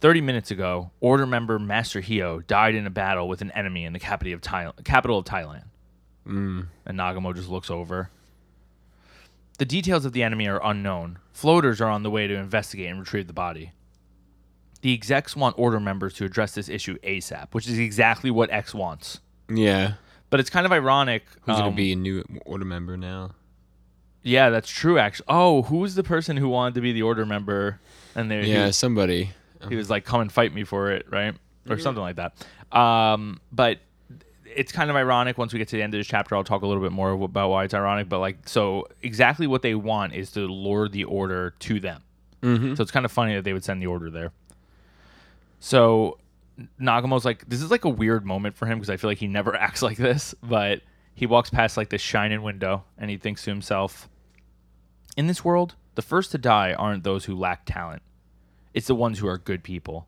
30 0.00 0.20
minutes 0.20 0.50
ago, 0.50 0.90
Order 1.00 1.26
member 1.26 1.58
Master 1.58 2.00
Hio 2.00 2.40
died 2.40 2.74
in 2.74 2.86
a 2.86 2.90
battle 2.90 3.28
with 3.28 3.40
an 3.40 3.52
enemy 3.52 3.84
in 3.84 3.92
the 3.92 4.00
capital 4.00 4.34
of, 4.34 4.40
Thai- 4.40 4.72
capital 4.84 5.18
of 5.18 5.24
Thailand. 5.24 5.64
Mm. 6.26 6.66
And 6.84 6.98
Nagamo 6.98 7.34
just 7.34 7.48
looks 7.48 7.70
over. 7.70 8.10
The 9.62 9.66
details 9.66 10.04
of 10.04 10.12
the 10.12 10.24
enemy 10.24 10.48
are 10.48 10.60
unknown. 10.60 11.20
Floaters 11.32 11.80
are 11.80 11.86
on 11.86 12.02
the 12.02 12.10
way 12.10 12.26
to 12.26 12.34
investigate 12.34 12.88
and 12.88 12.98
retrieve 12.98 13.28
the 13.28 13.32
body. 13.32 13.70
The 14.80 14.92
execs 14.92 15.36
want 15.36 15.56
order 15.56 15.78
members 15.78 16.14
to 16.14 16.24
address 16.24 16.52
this 16.56 16.68
issue 16.68 16.98
ASAP, 17.04 17.46
which 17.52 17.68
is 17.68 17.78
exactly 17.78 18.28
what 18.28 18.50
X 18.50 18.74
wants. 18.74 19.20
Yeah. 19.48 19.92
But 20.30 20.40
it's 20.40 20.50
kind 20.50 20.66
of 20.66 20.72
ironic. 20.72 21.22
Who's 21.42 21.54
um, 21.54 21.62
gonna 21.66 21.76
be 21.76 21.92
a 21.92 21.94
new 21.94 22.24
order 22.44 22.64
member 22.64 22.96
now? 22.96 23.36
Yeah, 24.24 24.50
that's 24.50 24.68
true. 24.68 24.98
Actually, 24.98 25.26
oh, 25.28 25.62
who's 25.62 25.94
the 25.94 26.02
person 26.02 26.36
who 26.36 26.48
wanted 26.48 26.74
to 26.74 26.80
be 26.80 26.92
the 26.92 27.02
order 27.02 27.24
member? 27.24 27.78
And 28.16 28.28
they, 28.28 28.42
Yeah, 28.42 28.66
he, 28.66 28.72
somebody. 28.72 29.30
he 29.68 29.76
was 29.76 29.88
like, 29.88 30.04
"Come 30.04 30.22
and 30.22 30.32
fight 30.32 30.52
me 30.52 30.64
for 30.64 30.90
it," 30.90 31.06
right, 31.08 31.36
or 31.70 31.78
something 31.78 32.02
like 32.02 32.16
that. 32.16 32.76
Um, 32.76 33.38
but 33.52 33.78
it's 34.54 34.72
kind 34.72 34.90
of 34.90 34.96
ironic. 34.96 35.38
Once 35.38 35.52
we 35.52 35.58
get 35.58 35.68
to 35.68 35.76
the 35.76 35.82
end 35.82 35.94
of 35.94 35.98
this 35.98 36.06
chapter, 36.06 36.34
I'll 36.36 36.44
talk 36.44 36.62
a 36.62 36.66
little 36.66 36.82
bit 36.82 36.92
more 36.92 37.12
about 37.12 37.50
why 37.50 37.64
it's 37.64 37.74
ironic. 37.74 38.08
But 38.08 38.20
like, 38.20 38.48
so 38.48 38.86
exactly 39.02 39.46
what 39.46 39.62
they 39.62 39.74
want 39.74 40.14
is 40.14 40.30
to 40.32 40.40
lure 40.40 40.88
the 40.88 41.04
order 41.04 41.54
to 41.60 41.80
them. 41.80 42.02
Mm-hmm. 42.42 42.74
So 42.74 42.82
it's 42.82 42.90
kind 42.90 43.04
of 43.04 43.12
funny 43.12 43.34
that 43.34 43.44
they 43.44 43.52
would 43.52 43.64
send 43.64 43.80
the 43.80 43.86
order 43.86 44.10
there. 44.10 44.32
So 45.60 46.18
Nagamo's 46.80 47.24
like, 47.24 47.48
this 47.48 47.62
is 47.62 47.70
like 47.70 47.84
a 47.84 47.88
weird 47.88 48.26
moment 48.26 48.56
for 48.56 48.66
him 48.66 48.78
because 48.78 48.90
I 48.90 48.96
feel 48.96 49.10
like 49.10 49.18
he 49.18 49.28
never 49.28 49.54
acts 49.56 49.82
like 49.82 49.96
this. 49.96 50.34
But 50.42 50.82
he 51.14 51.26
walks 51.26 51.50
past 51.50 51.76
like 51.76 51.90
this 51.90 52.02
shining 52.02 52.42
window 52.42 52.84
and 52.98 53.10
he 53.10 53.16
thinks 53.16 53.44
to 53.44 53.50
himself, 53.50 54.08
in 55.16 55.26
this 55.26 55.44
world, 55.44 55.74
the 55.94 56.02
first 56.02 56.30
to 56.32 56.38
die 56.38 56.72
aren't 56.72 57.04
those 57.04 57.26
who 57.26 57.36
lack 57.36 57.66
talent, 57.66 58.02
it's 58.74 58.86
the 58.86 58.94
ones 58.94 59.18
who 59.18 59.26
are 59.26 59.38
good 59.38 59.62
people. 59.62 60.06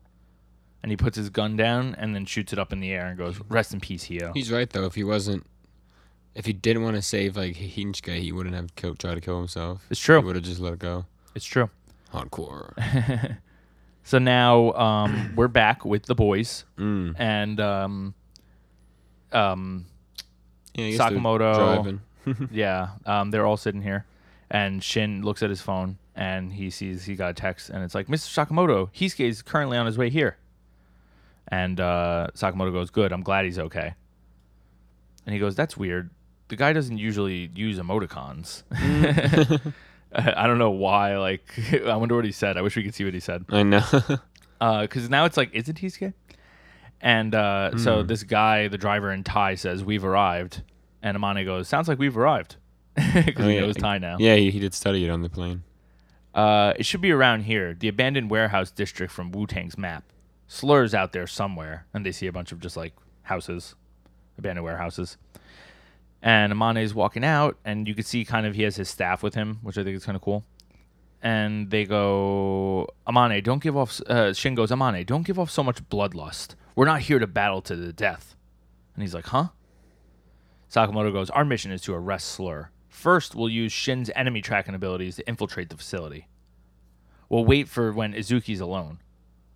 And 0.85 0.91
he 0.91 0.97
puts 0.97 1.17
his 1.17 1.31
gun 1.31 1.55
down 1.55 1.95
and 1.97 2.13
then 2.13 2.25
shoots 2.25 2.53
it 2.53 2.59
up 2.59 2.71
in 2.71 2.79
the 2.79 2.91
air 2.91 3.07
and 3.07 3.17
goes, 3.17 3.39
rest 3.49 3.73
in 3.73 3.79
peace, 3.79 4.03
Hio. 4.03 4.33
He's 4.35 4.51
right 4.51 4.69
though. 4.69 4.85
If 4.85 4.93
he 4.93 5.03
wasn't, 5.03 5.43
if 6.35 6.45
he 6.45 6.53
didn't 6.53 6.83
want 6.83 6.95
to 6.95 7.01
save 7.01 7.35
like 7.35 7.55
Hinchka, 7.55 8.19
he 8.19 8.31
wouldn't 8.31 8.53
have 8.53 8.75
killed, 8.75 8.99
tried 8.99 9.15
to 9.15 9.21
kill 9.21 9.39
himself. 9.39 9.83
It's 9.89 9.99
true. 9.99 10.19
He 10.19 10.25
would 10.25 10.35
have 10.35 10.45
just 10.45 10.59
let 10.59 10.73
it 10.73 10.79
go. 10.79 11.07
It's 11.33 11.43
true. 11.43 11.71
Hardcore. 12.13 13.39
So 14.05 14.19
now 14.19 14.71
um, 14.73 15.33
we're 15.35 15.47
back 15.47 15.83
with 15.83 16.05
the 16.05 16.13
boys 16.13 16.63
mm. 16.77 17.15
and 17.17 17.59
um, 17.59 18.13
um, 19.31 19.87
Yeah, 20.75 20.85
I 20.85 20.89
guess 20.91 20.97
they're 20.99 21.09
Sakamoto. 21.09 21.99
Yeah, 22.51 22.89
um, 23.07 23.31
they're 23.31 23.47
all 23.47 23.57
sitting 23.57 23.81
here, 23.81 24.05
and 24.51 24.83
Shin 24.83 25.23
looks 25.23 25.41
at 25.41 25.49
his 25.49 25.61
phone 25.61 25.97
and 26.15 26.53
he 26.53 26.69
sees 26.69 27.05
he 27.05 27.15
got 27.15 27.31
a 27.31 27.33
text, 27.33 27.69
and 27.69 27.83
it's 27.83 27.95
like, 27.95 28.07
"Mr. 28.07 28.47
Sakamoto, 28.47 28.89
Hisuke 28.93 29.27
is 29.27 29.41
currently 29.41 29.75
on 29.75 29.87
his 29.87 29.97
way 29.97 30.09
here." 30.11 30.37
And 31.47 31.79
uh, 31.79 32.27
Sakamoto 32.33 32.71
goes, 32.71 32.89
"Good, 32.89 33.11
I'm 33.11 33.21
glad 33.21 33.45
he's 33.45 33.59
okay." 33.59 33.93
And 35.25 35.33
he 35.33 35.39
goes, 35.39 35.55
"That's 35.55 35.77
weird. 35.77 36.09
The 36.47 36.55
guy 36.55 36.73
doesn't 36.73 36.97
usually 36.97 37.49
use 37.55 37.77
emoticons." 37.79 38.63
I 38.71 39.59
I 40.43 40.47
don't 40.47 40.57
know 40.59 40.71
why. 40.71 41.17
Like, 41.17 41.43
I 41.85 41.95
wonder 41.97 42.15
what 42.15 42.25
he 42.25 42.31
said. 42.31 42.57
I 42.57 42.61
wish 42.61 42.75
we 42.75 42.83
could 42.83 42.95
see 42.95 43.03
what 43.05 43.13
he 43.13 43.19
said 43.19 43.45
I 43.49 43.63
know. 43.63 43.81
because 44.81 45.09
now 45.09 45.25
it's 45.25 45.37
like, 45.37 45.53
is 45.53 45.67
it 45.69 45.75
Hisuke? 45.77 46.13
And 47.01 47.35
uh, 47.35 47.77
so 47.77 48.01
Hmm. 48.01 48.07
this 48.07 48.23
guy, 48.23 48.67
the 48.67 48.77
driver 48.77 49.11
in 49.11 49.23
Thai, 49.23 49.55
says, 49.55 49.83
We've 49.83 50.05
arrived. 50.05 50.63
And 51.03 51.17
Amane 51.17 51.45
goes, 51.45 51.67
Sounds 51.67 51.87
like 51.87 51.99
we've 51.99 52.17
arrived. 52.17 52.55
Because 52.95 53.45
Oh, 53.45 53.49
he 53.49 53.55
yeah. 53.55 53.61
knows 53.61 53.75
Thai 53.75 53.97
now. 53.99 54.17
Yeah, 54.19 54.35
he, 54.35 54.49
he 54.49 54.59
did 54.59 54.73
study 54.73 55.03
it 55.05 55.09
on 55.11 55.21
the 55.21 55.29
plane. 55.29 55.63
Uh, 56.33 56.73
it 56.77 56.85
should 56.85 57.01
be 57.01 57.11
around 57.11 57.41
here, 57.41 57.73
the 57.73 57.87
abandoned 57.89 58.31
warehouse 58.31 58.71
district 58.71 59.11
from 59.13 59.31
Wu 59.31 59.45
Tang's 59.45 59.77
map. 59.77 60.03
Slur's 60.47 60.93
out 60.93 61.11
there 61.11 61.27
somewhere, 61.27 61.85
and 61.93 62.05
they 62.05 62.11
see 62.11 62.27
a 62.27 62.31
bunch 62.31 62.51
of 62.51 62.59
just 62.59 62.77
like 62.77 62.93
houses, 63.23 63.75
abandoned 64.37 64.63
warehouses. 64.63 65.17
And 66.21 66.53
Amane's 66.53 66.93
walking 66.93 67.23
out, 67.23 67.57
and 67.65 67.87
you 67.87 67.93
can 67.93 68.03
see 68.03 68.25
kind 68.25 68.45
of 68.45 68.55
he 68.55 68.63
has 68.63 68.75
his 68.75 68.89
staff 68.89 69.21
with 69.21 69.35
him, 69.35 69.59
which 69.61 69.77
I 69.77 69.83
think 69.83 69.95
is 69.95 70.05
kind 70.05 70.15
of 70.15 70.21
cool. 70.21 70.43
And 71.21 71.69
they 71.71 71.85
go, 71.85 72.87
Amane, 73.07 73.43
don't 73.43 73.61
give 73.61 73.75
off. 73.75 73.99
Uh, 74.07 74.33
Shin 74.33 74.55
goes, 74.55 74.69
Amane, 74.69 75.05
don't 75.05 75.25
give 75.25 75.39
off 75.39 75.49
so 75.49 75.63
much 75.63 75.87
bloodlust. 75.89 76.55
We're 76.75 76.85
not 76.85 77.01
here 77.01 77.19
to 77.19 77.27
battle 77.27 77.61
to 77.63 77.75
the 77.75 77.93
death. 77.93 78.35
And 78.93 79.01
he's 79.01 79.13
like, 79.13 79.27
huh? 79.27 79.49
Sakamoto 80.69 81.11
goes, 81.11 81.29
Our 81.29 81.45
mission 81.45 81.71
is 81.71 81.81
to 81.83 81.93
arrest 81.93 82.27
Slur. 82.27 82.69
First, 82.89 83.35
we'll 83.35 83.49
use 83.49 83.71
Shin's 83.71 84.09
enemy 84.15 84.41
tracking 84.41 84.75
abilities 84.75 85.15
to 85.17 85.27
infiltrate 85.27 85.69
the 85.69 85.77
facility. 85.77 86.27
We'll 87.29 87.45
wait 87.45 87.67
for 87.67 87.91
when 87.91 88.13
Uzuki's 88.13 88.61
alone. 88.61 88.99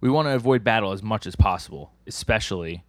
We 0.01 0.09
want 0.09 0.27
to 0.27 0.33
avoid 0.35 0.63
battle 0.63 0.91
as 0.91 1.03
much 1.03 1.27
as 1.27 1.35
possible, 1.35 1.91
especially. 2.07 2.83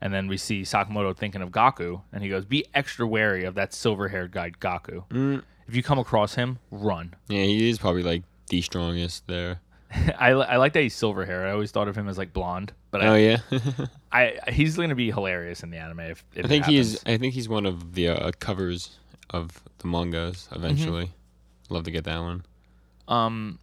And 0.00 0.12
then 0.14 0.28
we 0.28 0.36
see 0.36 0.62
Sakamoto 0.62 1.16
thinking 1.16 1.42
of 1.42 1.50
Gaku, 1.50 2.00
and 2.12 2.22
he 2.22 2.28
goes, 2.28 2.44
Be 2.44 2.64
extra 2.74 3.06
wary 3.06 3.44
of 3.44 3.54
that 3.54 3.72
silver 3.72 4.08
haired 4.08 4.30
guy, 4.32 4.50
Gaku. 4.50 5.02
Mm. 5.10 5.42
If 5.66 5.74
you 5.76 5.82
come 5.82 5.98
across 5.98 6.34
him, 6.34 6.58
run. 6.70 7.14
Yeah, 7.28 7.42
he 7.42 7.68
is 7.68 7.78
probably 7.78 8.02
like 8.02 8.22
the 8.48 8.62
strongest 8.62 9.26
there. 9.26 9.60
I, 10.18 10.30
I 10.30 10.56
like 10.56 10.72
that 10.74 10.82
he's 10.82 10.94
silver 10.94 11.24
hair. 11.24 11.46
I 11.46 11.52
always 11.52 11.70
thought 11.70 11.88
of 11.88 11.96
him 11.96 12.08
as 12.08 12.18
like 12.18 12.32
blonde, 12.32 12.72
but 12.90 13.02
Oh 13.02 13.14
I, 13.14 13.18
yeah, 13.18 13.38
I, 14.12 14.38
he's 14.48 14.76
going 14.76 14.90
to 14.90 14.94
be 14.94 15.10
hilarious 15.10 15.62
in 15.62 15.70
the 15.70 15.78
anime 15.78 16.00
if, 16.00 16.24
if 16.34 16.44
I 16.44 16.48
think 16.48 16.66
he's 16.66 17.02
I 17.06 17.16
think 17.16 17.34
he's 17.34 17.48
one 17.48 17.64
of 17.66 17.94
the 17.94 18.08
uh, 18.08 18.30
covers 18.38 18.98
of 19.30 19.62
the 19.78 19.88
mangas 19.88 20.48
eventually. 20.52 21.10
Love 21.70 21.84
to 21.84 21.90
get 21.90 22.04
that 22.04 22.18
one. 22.20 22.44
um, 23.08 23.58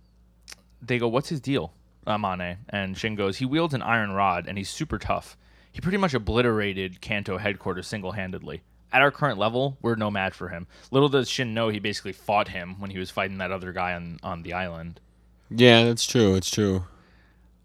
they 0.81 0.97
go, 0.99 1.07
"What's 1.07 1.29
his 1.29 1.39
deal?" 1.39 1.73
Amane 2.05 2.57
and 2.69 2.97
Shin 2.97 3.15
goes, 3.15 3.37
"He 3.37 3.45
wields 3.45 3.73
an 3.73 3.81
iron 3.81 4.11
rod 4.11 4.45
and 4.47 4.57
he's 4.57 4.69
super 4.69 4.97
tough. 4.97 5.37
He 5.71 5.81
pretty 5.81 5.97
much 5.97 6.13
obliterated 6.13 7.01
Kanto 7.01 7.37
headquarters 7.37 7.87
single-handedly. 7.87 8.61
At 8.93 9.01
our 9.01 9.11
current 9.11 9.37
level, 9.37 9.77
we're 9.81 9.95
no 9.95 10.09
match 10.09 10.33
for 10.33 10.47
him. 10.47 10.67
Little 10.89 11.09
does 11.09 11.29
Shin 11.29 11.53
know 11.53 11.67
he 11.67 11.79
basically 11.79 12.13
fought 12.13 12.47
him 12.47 12.79
when 12.79 12.91
he 12.91 12.97
was 12.99 13.11
fighting 13.11 13.39
that 13.39 13.51
other 13.51 13.73
guy 13.73 13.93
on 13.93 14.19
on 14.23 14.43
the 14.43 14.53
island. 14.53 15.01
Yeah, 15.49 15.83
that's 15.83 16.05
true. 16.05 16.35
It's 16.35 16.49
true. 16.49 16.85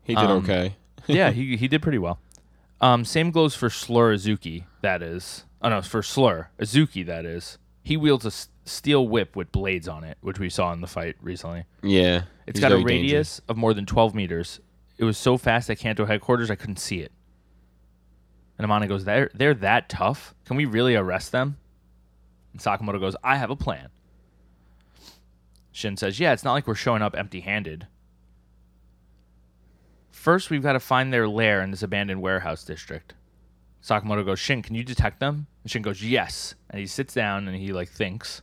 He 0.03 0.15
did 0.15 0.25
Um, 0.25 0.43
okay. 0.43 0.75
yeah, 1.07 1.31
he 1.31 1.57
he 1.57 1.69
did 1.69 1.83
pretty 1.83 1.99
well. 1.99 2.19
Um, 2.81 3.05
same 3.05 3.31
goes 3.31 3.55
for 3.55 3.71
Slur 3.71 4.15
Uzuki. 4.15 4.65
That 4.81 5.03
is, 5.03 5.45
oh 5.63 5.69
no, 5.69 5.83
for 5.83 6.03
Slur 6.03 6.49
Uzuki. 6.59 7.05
That 7.07 7.25
is, 7.25 7.59
he 7.83 7.97
wields 7.97 8.25
a 8.25 8.31
steel 8.71 9.07
whip 9.09 9.37
with 9.37 9.53
blades 9.53 9.89
on 9.89 10.05
it, 10.05 10.17
which 10.21 10.39
we 10.39 10.49
saw 10.49 10.73
in 10.73 10.81
the 10.81 10.87
fight 10.87 11.17
recently. 11.21 11.65
Yeah, 11.83 12.23
It's 12.47 12.61
got 12.61 12.73
a 12.73 12.77
very 12.77 12.85
dangerous. 12.85 13.03
radius 13.11 13.41
of 13.49 13.57
more 13.57 13.75
than 13.75 13.87
12 13.87 14.15
meters. 14.15 14.61
It 14.99 15.05
was 15.05 15.19
so 15.19 15.37
fast 15.39 15.69
at 15.71 15.79
Kanto 15.79 16.05
headquarters, 16.07 16.50
I 16.50 16.55
couldn't 16.55 16.79
see 16.79 17.00
it. 17.00 17.12
And 18.59 18.69
Amane 18.69 18.89
goes, 18.89 19.05
they're, 19.05 19.31
they're 19.35 19.55
that 19.55 19.89
tough? 19.89 20.35
Can 20.45 20.57
we 20.57 20.67
really 20.67 20.95
arrest 20.95 21.33
them? 21.33 21.57
And 22.53 22.61
Sakamoto 22.61 23.00
goes, 23.00 23.17
I 23.25 23.37
have 23.37 23.50
a 23.50 23.57
plan. 23.57 23.89
Shin 25.73 25.97
says, 25.97 26.19
Yeah, 26.21 26.33
it's 26.33 26.45
not 26.45 26.53
like 26.53 26.67
we're 26.67 26.75
showing 26.75 27.00
up 27.00 27.17
empty 27.17 27.41
handed. 27.41 27.87
First, 30.11 30.50
we've 30.50 30.62
got 30.62 30.73
to 30.75 30.81
find 30.81 31.12
their 31.12 31.29
lair 31.29 31.62
in 31.62 31.71
this 31.71 31.83
abandoned 31.83 32.21
warehouse 32.21 32.65
district. 32.65 33.15
Sakamoto 33.83 34.25
goes, 34.27 34.39
Shin, 34.39 34.61
can 34.62 34.75
you 34.75 34.85
detect 34.85 35.21
them? 35.21 35.47
And 35.62 35.71
Shin 35.71 35.83
goes, 35.83 36.03
Yes. 36.03 36.55
And 36.69 36.81
he 36.81 36.87
sits 36.87 37.15
down 37.15 37.49
and 37.49 37.57
he 37.57 37.73
like 37.73 37.89
thinks. 37.89 38.43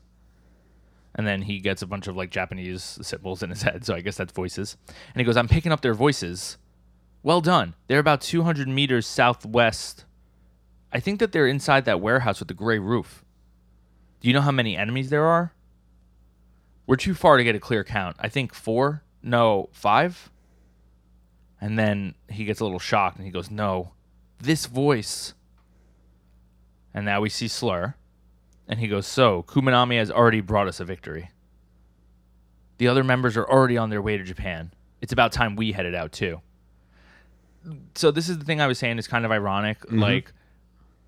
And 1.17 1.25
then 1.25 1.41
he 1.41 1.59
gets 1.59 1.81
a 1.81 1.87
bunch 1.87 2.07
of 2.07 2.15
like 2.15 2.29
Japanese 2.29 2.99
symbols 3.01 3.41
in 3.41 3.49
his 3.49 3.63
head, 3.63 3.85
so 3.85 3.95
I 3.95 4.01
guess 4.01 4.17
that's 4.17 4.31
voices. 4.31 4.77
And 4.87 5.19
he 5.19 5.23
goes, 5.23 5.35
I'm 5.35 5.47
picking 5.47 5.71
up 5.71 5.81
their 5.81 5.95
voices. 5.95 6.57
Well 7.23 7.41
done. 7.41 7.73
They're 7.87 7.99
about 7.99 8.21
200 8.21 8.67
meters 8.67 9.07
southwest. 9.07 10.05
I 10.93 10.99
think 10.99 11.19
that 11.19 11.31
they're 11.31 11.47
inside 11.47 11.85
that 11.85 11.99
warehouse 11.99 12.39
with 12.39 12.47
the 12.47 12.53
gray 12.53 12.79
roof. 12.79 13.25
Do 14.21 14.27
you 14.27 14.33
know 14.33 14.41
how 14.41 14.51
many 14.51 14.77
enemies 14.77 15.09
there 15.09 15.25
are? 15.25 15.53
We're 16.85 16.95
too 16.95 17.13
far 17.13 17.37
to 17.37 17.43
get 17.43 17.55
a 17.55 17.59
clear 17.59 17.83
count. 17.83 18.15
I 18.19 18.29
think 18.29 18.53
four? 18.53 19.03
No, 19.21 19.69
five? 19.73 20.31
And 21.59 21.77
then 21.77 22.15
he 22.29 22.45
gets 22.45 22.59
a 22.59 22.63
little 22.63 22.79
shocked 22.79 23.17
and 23.17 23.25
he 23.25 23.31
goes, 23.31 23.51
No, 23.51 23.93
this 24.39 24.67
voice. 24.67 25.33
And 26.93 27.05
now 27.05 27.21
we 27.21 27.29
see 27.29 27.47
Slur. 27.47 27.95
And 28.67 28.79
he 28.79 28.87
goes, 28.87 29.07
So, 29.07 29.43
Kumanami 29.43 29.97
has 29.97 30.11
already 30.11 30.41
brought 30.41 30.67
us 30.67 30.79
a 30.79 30.85
victory. 30.85 31.29
The 32.77 32.87
other 32.87 33.03
members 33.03 33.37
are 33.37 33.45
already 33.45 33.77
on 33.77 33.89
their 33.89 34.01
way 34.01 34.17
to 34.17 34.23
Japan. 34.23 34.71
It's 35.01 35.13
about 35.13 35.31
time 35.31 35.55
we 35.55 35.71
headed 35.71 35.95
out 35.95 36.11
too. 36.11 36.41
So 37.95 38.11
this 38.11 38.29
is 38.29 38.37
the 38.37 38.45
thing 38.45 38.61
I 38.61 38.67
was 38.67 38.77
saying 38.79 38.97
is 38.97 39.07
kind 39.07 39.25
of 39.25 39.31
ironic. 39.31 39.77
Like 39.91 40.31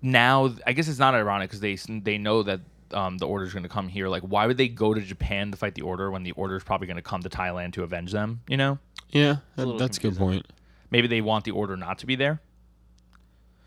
now, 0.02 0.52
I 0.66 0.72
guess 0.72 0.88
it's 0.88 0.98
not 0.98 1.14
ironic 1.14 1.48
because 1.50 1.60
they 1.60 1.76
they 2.00 2.18
know 2.18 2.42
that 2.42 2.60
um, 2.92 3.18
the 3.18 3.26
order's 3.26 3.52
going 3.52 3.62
to 3.62 3.68
come 3.68 3.88
here. 3.88 4.08
Like, 4.08 4.22
why 4.22 4.46
would 4.46 4.56
they 4.56 4.68
go 4.68 4.92
to 4.92 5.00
Japan 5.00 5.50
to 5.52 5.56
fight 5.56 5.74
the 5.74 5.82
order 5.82 6.10
when 6.10 6.22
the 6.22 6.32
order 6.32 6.56
is 6.56 6.64
probably 6.64 6.86
going 6.86 6.96
to 6.96 7.02
come 7.02 7.22
to 7.22 7.28
Thailand 7.28 7.72
to 7.74 7.82
avenge 7.84 8.10
them? 8.12 8.40
You 8.48 8.56
know, 8.56 8.78
Yeah, 9.10 9.36
that, 9.56 9.64
little 9.66 9.78
that's 9.78 9.96
a 9.98 10.00
good 10.00 10.16
point. 10.16 10.46
maybe 10.90 11.06
they 11.06 11.20
want 11.20 11.44
the 11.44 11.52
order 11.52 11.76
not 11.76 11.98
to 12.00 12.06
be 12.06 12.16
there. 12.16 12.40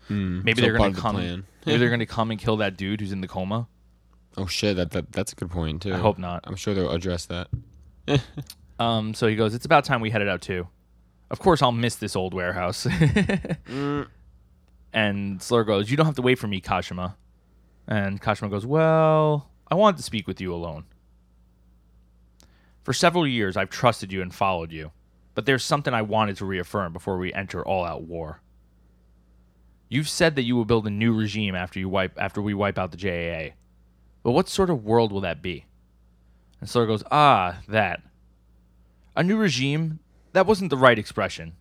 Hmm, 0.08 0.42
Maybe 0.44 0.60
so 0.60 0.66
they're 0.66 0.76
going 0.76 0.82
to 0.82 0.88
of 0.90 0.96
the 0.96 1.00
come. 1.02 1.14
plan. 1.14 1.44
maybe 1.64 1.78
they're 1.78 1.88
going 1.96 2.00
to 2.00 2.06
come 2.06 2.30
and 2.30 2.38
kill 2.38 2.58
that 2.58 2.76
dude 2.76 3.00
who's 3.00 3.12
in 3.12 3.22
the 3.22 3.28
coma. 3.28 3.66
Oh 4.36 4.46
shit, 4.46 4.76
that, 4.76 4.90
that 4.92 5.12
that's 5.12 5.32
a 5.32 5.36
good 5.36 5.50
point 5.50 5.82
too. 5.82 5.94
I 5.94 5.98
hope 5.98 6.18
not. 6.18 6.44
I'm 6.44 6.56
sure 6.56 6.74
they'll 6.74 6.90
address 6.90 7.26
that. 7.26 7.48
Um, 8.76 9.14
so 9.14 9.28
he 9.28 9.36
goes, 9.36 9.54
"It's 9.54 9.64
about 9.64 9.84
time 9.84 10.00
we 10.00 10.10
headed 10.10 10.28
out 10.28 10.42
too." 10.42 10.66
Of 11.30 11.38
course, 11.38 11.62
I'll 11.62 11.70
miss 11.70 11.94
this 11.94 12.16
old 12.16 12.34
warehouse. 12.34 12.86
And 14.92 15.42
Slur 15.42 15.64
goes, 15.64 15.90
"You 15.90 15.96
don't 15.96 16.06
have 16.06 16.14
to 16.16 16.22
wait 16.22 16.38
for 16.38 16.46
me, 16.46 16.60
Kashima." 16.60 17.14
And 17.88 18.22
Kashima 18.22 18.48
goes, 18.48 18.64
"Well, 18.64 19.50
I 19.68 19.74
wanted 19.74 19.96
to 19.96 20.02
speak 20.04 20.28
with 20.28 20.40
you 20.40 20.54
alone. 20.54 20.84
For 22.84 22.92
several 22.92 23.26
years, 23.26 23.56
I've 23.56 23.70
trusted 23.70 24.12
you 24.12 24.22
and 24.22 24.32
followed 24.32 24.70
you, 24.70 24.92
but 25.34 25.46
there's 25.46 25.64
something 25.64 25.92
I 25.92 26.02
wanted 26.02 26.36
to 26.36 26.44
reaffirm 26.44 26.92
before 26.92 27.18
we 27.18 27.32
enter 27.32 27.66
all-out 27.66 28.02
war. 28.02 28.40
You've 29.88 30.08
said 30.08 30.36
that 30.36 30.42
you 30.42 30.54
will 30.54 30.64
build 30.64 30.86
a 30.86 30.90
new 30.90 31.12
regime 31.12 31.54
after 31.56 31.80
you 31.80 31.88
wipe 31.88 32.16
after 32.16 32.40
we 32.40 32.54
wipe 32.54 32.78
out 32.78 32.92
the 32.92 32.96
JAA, 32.96 33.54
but 34.24 34.32
what 34.32 34.48
sort 34.48 34.70
of 34.70 34.84
world 34.84 35.12
will 35.12 35.20
that 35.20 35.40
be?" 35.40 35.66
And 36.60 36.68
Slur 36.68 36.86
goes, 36.86 37.04
"Ah, 37.12 37.60
that." 37.68 38.02
A 39.16 39.22
new 39.22 39.36
regime? 39.36 40.00
That 40.32 40.46
wasn't 40.46 40.70
the 40.70 40.76
right 40.76 40.98
expression. 40.98 41.52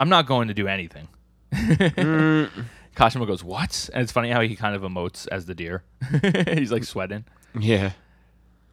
I'm 0.00 0.08
not 0.08 0.26
going 0.26 0.48
to 0.48 0.54
do 0.54 0.66
anything. 0.66 1.06
Kashima 1.52 3.26
goes, 3.26 3.44
What? 3.44 3.88
And 3.92 4.02
it's 4.02 4.12
funny 4.12 4.30
how 4.30 4.40
he 4.40 4.56
kind 4.56 4.74
of 4.74 4.82
emotes 4.82 5.28
as 5.30 5.46
the 5.46 5.54
deer. 5.54 5.84
He's 6.58 6.72
like 6.72 6.84
sweating. 6.84 7.24
Yeah. 7.58 7.92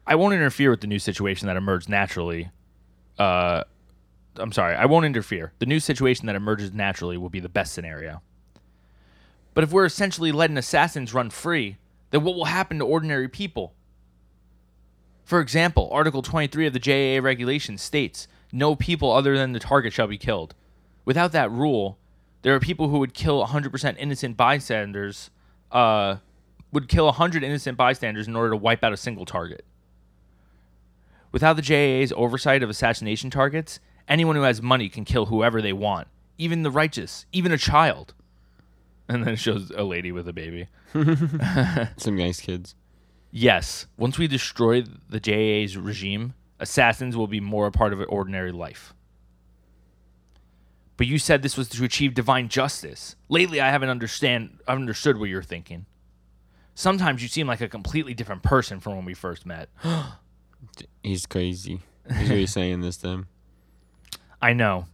I 0.06 0.16
won't 0.16 0.34
interfere 0.34 0.70
with 0.70 0.80
the 0.80 0.86
new 0.86 0.98
situation 0.98 1.46
that 1.46 1.56
emerged 1.56 1.88
naturally. 1.88 2.50
Uh, 3.18 3.62
I'm 4.36 4.52
sorry, 4.52 4.74
I 4.74 4.86
won't 4.86 5.06
interfere. 5.06 5.52
The 5.58 5.66
new 5.66 5.78
situation 5.78 6.26
that 6.26 6.34
emerges 6.34 6.72
naturally 6.72 7.16
will 7.16 7.28
be 7.28 7.40
the 7.40 7.48
best 7.48 7.72
scenario. 7.74 8.22
But 9.54 9.64
if 9.64 9.72
we're 9.72 9.84
essentially 9.84 10.32
letting 10.32 10.56
assassins 10.56 11.12
run 11.14 11.30
free, 11.30 11.76
then 12.10 12.24
what 12.24 12.34
will 12.34 12.46
happen 12.46 12.78
to 12.78 12.84
ordinary 12.84 13.28
people? 13.28 13.74
For 15.24 15.40
example, 15.40 15.88
Article 15.92 16.22
23 16.22 16.66
of 16.66 16.72
the 16.72 16.80
JAA 16.80 17.22
regulations 17.22 17.82
states 17.82 18.26
no 18.52 18.74
people 18.74 19.12
other 19.12 19.36
than 19.36 19.52
the 19.52 19.60
target 19.60 19.92
shall 19.92 20.08
be 20.08 20.18
killed. 20.18 20.54
Without 21.04 21.32
that 21.32 21.50
rule, 21.50 21.98
there 22.42 22.54
are 22.54 22.60
people 22.60 22.88
who 22.88 22.98
would 22.98 23.14
kill 23.14 23.46
100% 23.46 23.96
innocent 23.98 24.36
bystanders, 24.36 25.30
uh, 25.70 26.16
would 26.72 26.88
kill 26.88 27.06
100 27.06 27.44
innocent 27.44 27.76
bystanders 27.76 28.26
in 28.26 28.34
order 28.34 28.50
to 28.50 28.56
wipe 28.56 28.82
out 28.82 28.92
a 28.92 28.96
single 28.96 29.24
target. 29.24 29.64
Without 31.32 31.54
the 31.54 31.62
JAA's 31.62 32.12
oversight 32.16 32.62
of 32.62 32.70
assassination 32.70 33.30
targets, 33.30 33.78
anyone 34.08 34.34
who 34.34 34.42
has 34.42 34.60
money 34.60 34.88
can 34.88 35.04
kill 35.04 35.26
whoever 35.26 35.62
they 35.62 35.72
want, 35.72 36.08
even 36.38 36.62
the 36.62 36.70
righteous, 36.70 37.26
even 37.32 37.52
a 37.52 37.58
child. 37.58 38.14
And 39.10 39.24
then 39.24 39.34
it 39.34 39.40
shows 39.40 39.72
a 39.74 39.82
lady 39.82 40.12
with 40.12 40.28
a 40.28 40.32
baby. 40.32 40.68
Some 41.96 42.16
nice 42.16 42.40
kids. 42.40 42.76
Yes, 43.32 43.86
once 43.96 44.18
we 44.18 44.28
destroy 44.28 44.84
the 45.08 45.18
JAA's 45.18 45.76
regime, 45.76 46.34
assassins 46.60 47.16
will 47.16 47.26
be 47.26 47.40
more 47.40 47.66
a 47.66 47.72
part 47.72 47.92
of 47.92 48.00
an 48.00 48.06
ordinary 48.08 48.52
life. 48.52 48.94
But 50.96 51.08
you 51.08 51.18
said 51.18 51.42
this 51.42 51.56
was 51.56 51.68
to 51.70 51.84
achieve 51.84 52.14
divine 52.14 52.48
justice. 52.48 53.16
Lately, 53.28 53.60
I 53.60 53.70
haven't 53.70 53.88
understand 53.88 54.60
I've 54.68 54.76
understood 54.76 55.18
what 55.18 55.28
you're 55.28 55.42
thinking. 55.42 55.86
Sometimes 56.76 57.20
you 57.20 57.26
seem 57.26 57.48
like 57.48 57.60
a 57.60 57.68
completely 57.68 58.14
different 58.14 58.44
person 58.44 58.78
from 58.78 58.94
when 58.94 59.04
we 59.04 59.14
first 59.14 59.44
met. 59.44 59.70
He's 61.02 61.26
crazy. 61.26 61.80
He's 62.16 62.30
really 62.30 62.46
saying 62.46 62.82
this 62.82 62.96
to 62.98 63.08
him. 63.08 63.28
I 64.40 64.52
know. 64.52 64.86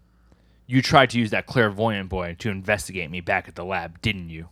You 0.66 0.82
tried 0.82 1.11
to 1.11 1.18
use 1.18 1.30
that 1.30 1.46
clairvoyant 1.46 2.08
boy 2.08 2.37
to 2.40 2.50
investigate 2.50 3.11
me 3.11 3.20
back 3.20 3.49
at 3.49 3.54
the 3.54 3.64
lab, 3.64 4.00
didn't 4.02 4.30
you? 4.30 4.49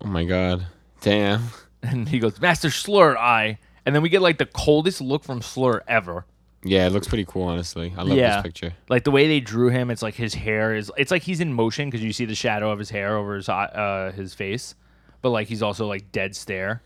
Oh 0.00 0.06
my 0.08 0.24
god. 0.24 0.66
Damn. 1.00 1.48
And 1.84 2.08
he 2.08 2.20
goes, 2.20 2.40
Master 2.40 2.70
Slur, 2.70 3.16
I. 3.18 3.58
And 3.84 3.92
then 3.92 4.02
we 4.04 4.08
get 4.08 4.22
like 4.22 4.38
the 4.38 4.46
coldest 4.46 5.00
look 5.00 5.24
from 5.24 5.42
Slur 5.42 5.82
ever. 5.88 6.24
Yeah, 6.62 6.86
it 6.86 6.90
looks 6.90 7.08
pretty 7.08 7.24
cool, 7.24 7.42
honestly. 7.42 7.92
I 7.96 8.02
love 8.02 8.16
Yeah. 8.16 8.36
this 8.36 8.42
picture. 8.44 8.72
Like 8.88 9.02
the 9.02 9.10
way 9.10 9.26
they 9.26 9.40
drew 9.40 9.68
him, 9.68 9.90
it's 9.90 10.00
like 10.00 10.14
his 10.14 10.32
hair 10.32 10.76
is. 10.76 10.92
It's 10.96 11.10
like 11.10 11.22
he's 11.22 11.40
in 11.40 11.52
motion 11.52 11.90
because 11.90 12.04
you 12.04 12.12
see 12.12 12.24
the 12.24 12.36
shadow 12.36 12.70
of 12.70 12.78
his 12.78 12.88
hair 12.90 13.16
over 13.16 13.34
his 13.34 13.48
uh, 13.48 14.12
his 14.14 14.32
face, 14.32 14.76
but 15.22 15.30
like 15.30 15.48
he's 15.48 15.60
also 15.60 15.88
like 15.88 16.12
dead 16.12 16.36
stare. 16.36 16.82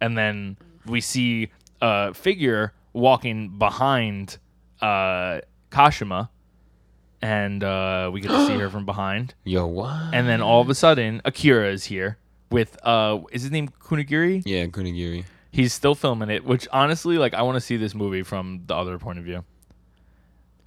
And 0.00 0.16
then 0.16 0.56
we 0.86 1.00
see 1.00 1.50
a 1.82 2.14
figure 2.14 2.72
walking 2.92 3.58
behind 3.58 4.38
uh, 4.80 5.40
Kashima, 5.72 6.28
and 7.26 7.64
uh, 7.64 8.08
we 8.12 8.20
get 8.20 8.28
to 8.28 8.46
see 8.46 8.56
her 8.56 8.70
from 8.76 8.86
behind. 8.86 9.34
Yo, 9.42 9.66
what? 9.66 10.14
And 10.14 10.28
then 10.28 10.40
all 10.40 10.60
of 10.60 10.70
a 10.70 10.76
sudden, 10.76 11.20
Akira 11.24 11.72
is 11.72 11.84
here 11.84 12.18
with 12.52 12.78
uh, 12.84 13.18
is 13.32 13.42
his 13.42 13.50
name 13.50 13.68
Kunigiri? 13.68 14.42
yeah, 14.46 14.66
Kunigiri. 14.66 15.24
He's 15.50 15.72
still 15.72 15.96
filming 15.96 16.30
it, 16.30 16.44
which 16.44 16.68
honestly, 16.70 17.18
like, 17.18 17.34
I 17.34 17.42
want 17.42 17.56
to 17.56 17.60
see 17.60 17.76
this 17.76 17.94
movie 17.94 18.22
from 18.22 18.62
the 18.66 18.76
other 18.76 18.98
point 18.98 19.18
of 19.18 19.24
view. 19.24 19.42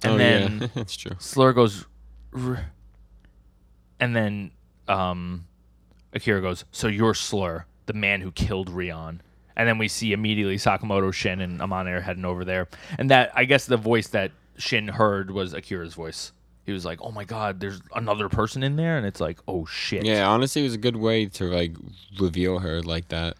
And 0.02 0.14
oh, 0.14 0.18
then 0.18 0.58
yeah. 0.60 0.66
that's 0.74 0.96
true. 0.96 1.16
Slur 1.18 1.54
goes, 1.54 1.86
"R-" 2.34 2.66
and 3.98 4.14
then 4.14 4.50
um, 4.86 5.46
Akira 6.12 6.42
goes, 6.42 6.66
"So 6.72 6.88
you're 6.88 7.14
Slur, 7.14 7.64
the 7.86 7.94
man 7.94 8.20
who 8.20 8.32
killed 8.32 8.68
Rion." 8.68 9.22
And 9.56 9.66
then 9.66 9.78
we 9.78 9.88
see 9.88 10.12
immediately 10.12 10.56
Sakamoto, 10.56 11.12
Shin, 11.12 11.40
and 11.40 11.60
Amane 11.60 11.88
are 11.88 12.00
heading 12.00 12.24
over 12.24 12.44
there. 12.44 12.68
And 12.98 13.10
that 13.10 13.32
I 13.34 13.44
guess 13.44 13.64
the 13.64 13.76
voice 13.78 14.08
that 14.08 14.32
Shin 14.58 14.88
heard 14.88 15.30
was 15.30 15.54
Akira's 15.54 15.94
voice. 15.94 16.32
He 16.66 16.72
was 16.72 16.84
like, 16.84 17.00
"Oh 17.02 17.10
my 17.10 17.24
God, 17.24 17.58
there's 17.60 17.80
another 17.94 18.28
person 18.28 18.62
in 18.62 18.76
there," 18.76 18.96
and 18.96 19.06
it's 19.06 19.20
like, 19.20 19.38
"Oh 19.48 19.64
shit." 19.66 20.04
Yeah, 20.04 20.28
honestly, 20.28 20.60
it 20.62 20.64
was 20.64 20.74
a 20.74 20.78
good 20.78 20.96
way 20.96 21.26
to 21.26 21.44
like 21.44 21.72
reveal 22.20 22.58
her 22.60 22.82
like 22.82 23.08
that. 23.08 23.36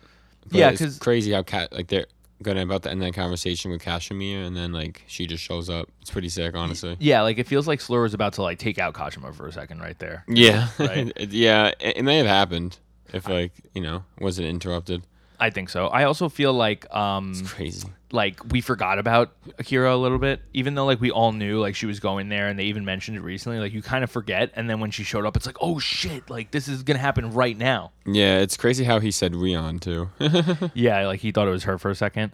But 0.49 0.59
Yeah, 0.59 0.71
it's 0.71 0.81
'cause- 0.81 0.99
crazy 0.99 1.33
how 1.33 1.43
cat 1.43 1.73
like 1.73 1.89
they're 1.89 2.07
gonna 2.43 2.63
about 2.63 2.83
to 2.85 2.91
end 2.91 3.03
that 3.03 3.13
conversation 3.15 3.71
with 3.71 3.83
Kashmir, 3.83 4.41
and 4.43 4.57
then 4.57 4.73
like 4.73 5.05
she 5.07 5.27
just 5.27 5.45
shows 5.45 5.69
up. 5.69 5.89
It's 6.01 6.11
pretty 6.11 6.31
sick, 6.31 6.55
honestly. 6.57 6.97
Yeah, 6.99 7.21
like 7.23 7.39
it 7.39 7.47
feels 7.47 7.69
like 7.69 7.81
Slur 7.81 8.03
was 8.03 8.15
about 8.15 8.33
to 8.35 8.43
like 8.43 8.59
take 8.59 8.79
out 8.79 8.95
Kashima 8.95 9.35
for 9.35 9.47
a 9.47 9.53
second 9.53 9.81
right 9.81 9.99
there. 9.99 10.25
Yeah, 10.27 10.69
Right. 10.79 11.13
Yeah, 11.31 11.73
it, 11.79 11.99
it 11.99 12.03
may 12.03 12.17
have 12.17 12.27
happened 12.27 12.79
if 13.13 13.29
like 13.29 13.53
you 13.75 13.83
know 13.83 14.05
wasn't 14.19 14.49
interrupted. 14.49 15.03
I 15.41 15.51
think 15.51 15.71
so. 15.71 15.87
I 15.89 16.05
also 16.05 16.29
feel 16.29 16.53
like 16.53 16.93
um 16.95 17.31
It's 17.31 17.43
crazy. 17.51 17.89
like 18.13 18.41
we 18.53 18.61
forgot 18.61 18.99
about 18.99 19.33
Akira 19.59 19.95
a 19.95 19.97
little 19.97 20.19
bit, 20.19 20.41
even 20.53 20.75
though 20.75 20.85
like 20.85 21.01
we 21.01 21.11
all 21.11 21.33
knew 21.33 21.59
like 21.61 21.75
she 21.75 21.87
was 21.87 21.99
going 21.99 22.29
there 22.29 22.49
and 22.49 22.59
they 22.59 22.65
even 22.65 22.85
mentioned 22.85 23.17
it 23.17 23.23
recently. 23.23 23.59
Like 23.59 23.73
you 23.73 23.81
kind 23.83 24.05
of 24.05 24.11
forget, 24.11 24.51
and 24.55 24.69
then 24.69 24.81
when 24.81 24.91
she 24.91 25.03
showed 25.03 25.25
up, 25.25 25.37
it's 25.37 25.47
like, 25.47 25.57
oh 25.61 25.79
shit, 25.79 26.29
like 26.29 26.51
this 26.51 26.69
is 26.69 26.83
gonna 26.83 26.99
happen 26.99 27.33
right 27.33 27.57
now. 27.57 27.93
Yeah, 28.05 28.39
it's 28.39 28.57
crazy 28.57 28.85
how 28.85 29.01
he 29.01 29.11
said 29.11 29.35
Rion 29.35 29.79
too. 29.79 30.11
yeah, 30.75 31.07
like 31.07 31.21
he 31.21 31.33
thought 31.33 31.49
it 31.49 31.53
was 31.53 31.65
her 31.65 31.79
for 31.79 31.91
a 31.91 31.95
second. 31.95 32.33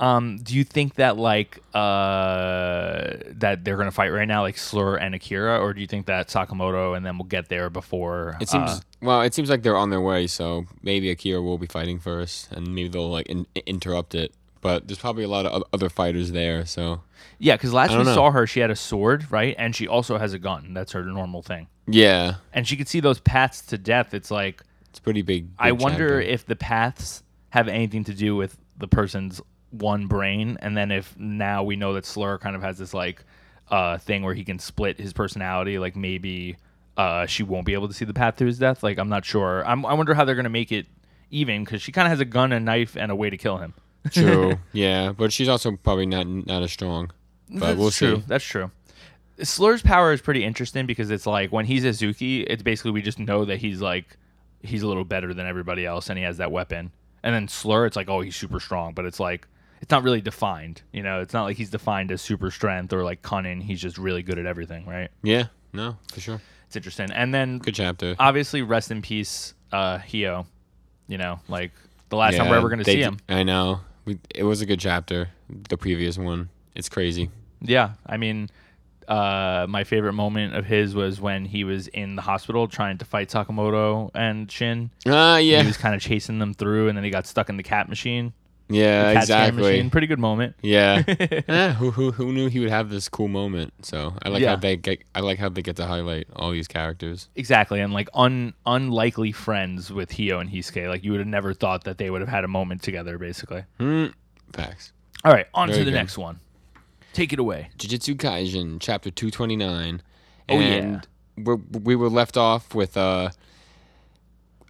Um, 0.00 0.38
do 0.38 0.54
you 0.56 0.64
think 0.64 0.94
that 0.94 1.18
like 1.18 1.58
uh 1.74 3.16
that 3.32 3.64
they're 3.64 3.76
gonna 3.76 3.90
fight 3.90 4.08
right 4.08 4.26
now, 4.26 4.40
like 4.42 4.56
Slur 4.56 4.96
and 4.96 5.14
Akira, 5.14 5.60
or 5.60 5.74
do 5.74 5.82
you 5.82 5.86
think 5.86 6.06
that 6.06 6.28
Sakamoto 6.28 6.96
and 6.96 7.04
then 7.04 7.18
we'll 7.18 7.28
get 7.28 7.50
there 7.50 7.68
before? 7.68 8.38
It 8.40 8.48
seems 8.48 8.70
uh, 8.70 8.80
well. 9.02 9.20
It 9.20 9.34
seems 9.34 9.50
like 9.50 9.62
they're 9.62 9.76
on 9.76 9.90
their 9.90 10.00
way, 10.00 10.26
so 10.26 10.64
maybe 10.82 11.10
Akira 11.10 11.42
will 11.42 11.58
be 11.58 11.66
fighting 11.66 11.98
first, 12.00 12.50
and 12.50 12.74
maybe 12.74 12.88
they'll 12.88 13.10
like 13.10 13.26
in, 13.26 13.46
interrupt 13.66 14.14
it. 14.14 14.32
But 14.62 14.88
there's 14.88 14.98
probably 14.98 15.24
a 15.24 15.28
lot 15.28 15.44
of 15.44 15.62
other 15.72 15.90
fighters 15.90 16.32
there, 16.32 16.64
so 16.64 17.02
yeah, 17.38 17.56
because 17.56 17.74
last 17.74 17.90
we 17.90 18.02
know. 18.02 18.14
saw 18.14 18.30
her, 18.30 18.46
she 18.46 18.60
had 18.60 18.70
a 18.70 18.76
sword, 18.76 19.30
right, 19.30 19.54
and 19.58 19.76
she 19.76 19.86
also 19.86 20.16
has 20.16 20.32
a 20.32 20.38
gun. 20.38 20.72
That's 20.72 20.92
her 20.92 21.04
normal 21.04 21.42
thing, 21.42 21.66
yeah, 21.86 22.36
and 22.54 22.66
she 22.66 22.76
could 22.76 22.88
see 22.88 23.00
those 23.00 23.20
paths 23.20 23.60
to 23.66 23.76
death. 23.76 24.14
It's 24.14 24.30
like 24.30 24.62
it's 24.88 24.98
pretty 24.98 25.22
big. 25.22 25.48
I 25.58 25.72
wonder 25.72 26.20
chapter. 26.20 26.20
if 26.20 26.46
the 26.46 26.56
paths 26.56 27.22
have 27.50 27.68
anything 27.68 28.04
to 28.04 28.14
do 28.14 28.34
with 28.34 28.56
the 28.78 28.88
person's 28.88 29.42
one 29.70 30.06
brain, 30.06 30.58
and 30.60 30.76
then 30.76 30.90
if 30.90 31.16
now 31.18 31.62
we 31.62 31.76
know 31.76 31.94
that 31.94 32.06
Slur 32.06 32.38
kind 32.38 32.56
of 32.56 32.62
has 32.62 32.78
this 32.78 32.94
like 32.94 33.24
uh, 33.70 33.98
thing 33.98 34.22
where 34.22 34.34
he 34.34 34.44
can 34.44 34.58
split 34.58 34.98
his 34.98 35.12
personality, 35.12 35.78
like 35.78 35.96
maybe 35.96 36.56
uh, 36.96 37.26
she 37.26 37.42
won't 37.42 37.66
be 37.66 37.74
able 37.74 37.88
to 37.88 37.94
see 37.94 38.04
the 38.04 38.14
path 38.14 38.36
to 38.36 38.46
his 38.46 38.58
death. 38.58 38.82
Like 38.82 38.98
I'm 38.98 39.08
not 39.08 39.24
sure. 39.24 39.64
I'm, 39.66 39.86
I 39.86 39.94
wonder 39.94 40.14
how 40.14 40.24
they're 40.24 40.34
gonna 40.34 40.48
make 40.48 40.72
it 40.72 40.86
even 41.30 41.64
because 41.64 41.80
she 41.82 41.92
kind 41.92 42.06
of 42.06 42.10
has 42.10 42.20
a 42.20 42.24
gun, 42.24 42.52
a 42.52 42.60
knife, 42.60 42.96
and 42.96 43.10
a 43.10 43.16
way 43.16 43.30
to 43.30 43.36
kill 43.36 43.58
him. 43.58 43.74
True. 44.10 44.58
yeah, 44.72 45.12
but 45.12 45.32
she's 45.32 45.48
also 45.48 45.76
probably 45.76 46.06
not 46.06 46.26
not 46.26 46.62
as 46.62 46.72
strong. 46.72 47.10
But 47.48 47.60
That's 47.60 47.78
we'll 47.78 47.90
true. 47.90 48.16
see. 48.16 48.24
That's 48.28 48.44
true. 48.44 48.70
Slur's 49.42 49.82
power 49.82 50.12
is 50.12 50.20
pretty 50.20 50.44
interesting 50.44 50.86
because 50.86 51.10
it's 51.10 51.26
like 51.26 51.50
when 51.50 51.66
he's 51.66 51.84
Uzuki, 51.84 52.44
it's 52.46 52.62
basically 52.62 52.92
we 52.92 53.02
just 53.02 53.18
know 53.18 53.44
that 53.44 53.58
he's 53.58 53.80
like 53.80 54.16
he's 54.62 54.82
a 54.82 54.86
little 54.86 55.04
better 55.04 55.34
than 55.34 55.46
everybody 55.46 55.84
else 55.84 56.08
and 56.10 56.18
he 56.18 56.24
has 56.24 56.36
that 56.36 56.52
weapon. 56.52 56.92
And 57.22 57.34
then 57.34 57.48
Slur, 57.48 57.86
it's 57.86 57.96
like 57.96 58.08
oh 58.08 58.20
he's 58.20 58.36
super 58.36 58.60
strong, 58.60 58.94
but 58.94 59.04
it's 59.04 59.18
like 59.18 59.46
it's 59.80 59.90
not 59.90 60.02
really 60.02 60.20
defined. 60.20 60.82
You 60.92 61.02
know, 61.02 61.20
it's 61.20 61.32
not 61.34 61.44
like 61.44 61.56
he's 61.56 61.70
defined 61.70 62.12
as 62.12 62.20
super 62.22 62.50
strength 62.50 62.92
or 62.92 63.02
like 63.04 63.22
cunning. 63.22 63.60
He's 63.60 63.80
just 63.80 63.98
really 63.98 64.22
good 64.22 64.38
at 64.38 64.46
everything, 64.46 64.86
right? 64.86 65.10
Yeah. 65.22 65.46
No, 65.72 65.96
for 66.12 66.20
sure. 66.20 66.40
It's 66.66 66.76
interesting. 66.76 67.10
And 67.12 67.32
then 67.34 67.58
Good 67.58 67.74
chapter. 67.74 68.14
obviously 68.18 68.62
rest 68.62 68.90
in 68.90 69.02
peace, 69.02 69.54
uh, 69.72 69.98
Hio. 69.98 70.46
You 71.08 71.18
know, 71.18 71.40
like 71.48 71.72
the 72.10 72.16
last 72.16 72.36
time 72.36 72.48
we're 72.48 72.56
ever 72.56 72.68
gonna 72.68 72.84
they 72.84 72.94
see 72.96 73.02
him. 73.02 73.18
I 73.28 73.42
know. 73.42 73.80
We, 74.04 74.18
it 74.34 74.44
was 74.44 74.60
a 74.60 74.66
good 74.66 74.78
chapter. 74.80 75.28
The 75.68 75.76
previous 75.76 76.16
one. 76.18 76.48
It's 76.76 76.88
crazy. 76.88 77.30
Yeah, 77.60 77.94
I 78.06 78.16
mean, 78.16 78.48
uh, 79.08 79.66
my 79.68 79.82
favorite 79.84 80.12
moment 80.12 80.54
of 80.54 80.64
his 80.64 80.94
was 80.94 81.20
when 81.20 81.44
he 81.44 81.64
was 81.64 81.88
in 81.88 82.14
the 82.16 82.22
hospital 82.22 82.68
trying 82.68 82.98
to 82.98 83.04
fight 83.04 83.28
Sakamoto 83.28 84.10
and 84.14 84.50
Shin. 84.50 84.90
Ah, 85.06 85.38
He 85.38 85.50
yeah. 85.52 85.64
was 85.66 85.76
kind 85.76 85.94
of 85.94 86.00
chasing 86.00 86.38
them 86.38 86.54
through, 86.54 86.88
and 86.88 86.96
then 86.96 87.04
he 87.04 87.10
got 87.10 87.26
stuck 87.26 87.48
in 87.48 87.56
the 87.56 87.62
cat 87.64 87.88
machine. 87.88 88.32
Yeah, 88.70 89.10
exactly. 89.18 89.62
Machine. 89.62 89.90
Pretty 89.90 90.06
good 90.06 90.18
moment. 90.18 90.56
Yeah. 90.62 91.02
Eh, 91.48 91.72
who, 91.72 91.90
who 91.90 92.12
who 92.12 92.32
knew 92.32 92.48
he 92.48 92.60
would 92.60 92.70
have 92.70 92.88
this 92.90 93.08
cool 93.08 93.28
moment? 93.28 93.72
So 93.84 94.14
I 94.22 94.28
like 94.28 94.42
Yeah. 94.42 94.50
how 94.50 94.56
they 94.56 94.76
get. 94.76 95.02
I 95.14 95.20
like 95.20 95.38
how 95.38 95.48
they 95.48 95.62
get 95.62 95.76
to 95.76 95.86
highlight 95.86 96.28
all 96.36 96.52
these 96.52 96.68
characters. 96.68 97.28
Exactly, 97.36 97.80
and 97.80 97.92
like 97.92 98.08
un 98.14 98.54
unlikely 98.66 99.32
friends 99.32 99.92
with 99.92 100.12
Hio 100.12 100.38
and 100.38 100.50
Hisuke. 100.50 100.88
Like 100.88 101.02
you 101.04 101.10
would 101.12 101.20
have 101.20 101.26
never 101.26 101.52
thought 101.52 101.84
that 101.84 101.98
they 101.98 102.10
would 102.10 102.20
have 102.20 102.28
had 102.30 102.44
a 102.44 102.48
moment 102.48 102.82
together. 102.82 103.18
Basically. 103.18 103.64
Hmm. 103.78 104.06
Facts. 104.52 104.92
All 105.24 105.32
right, 105.32 105.46
on 105.54 105.68
Very 105.68 105.80
to 105.80 105.84
the 105.84 105.90
good. 105.90 105.96
next 105.96 106.16
one. 106.16 106.40
Take 107.12 107.32
it 107.32 107.38
away. 107.38 107.70
Jujutsu 107.76 108.14
Kaisen, 108.14 108.78
chapter 108.80 109.10
two 109.10 109.30
twenty 109.30 109.56
nine. 109.56 110.02
Oh, 110.48 110.58
yeah. 110.58 111.00
we're, 111.36 111.56
we 111.56 111.94
were 111.96 112.08
left 112.08 112.36
off 112.36 112.74
with 112.74 112.96
uh, 112.96 113.30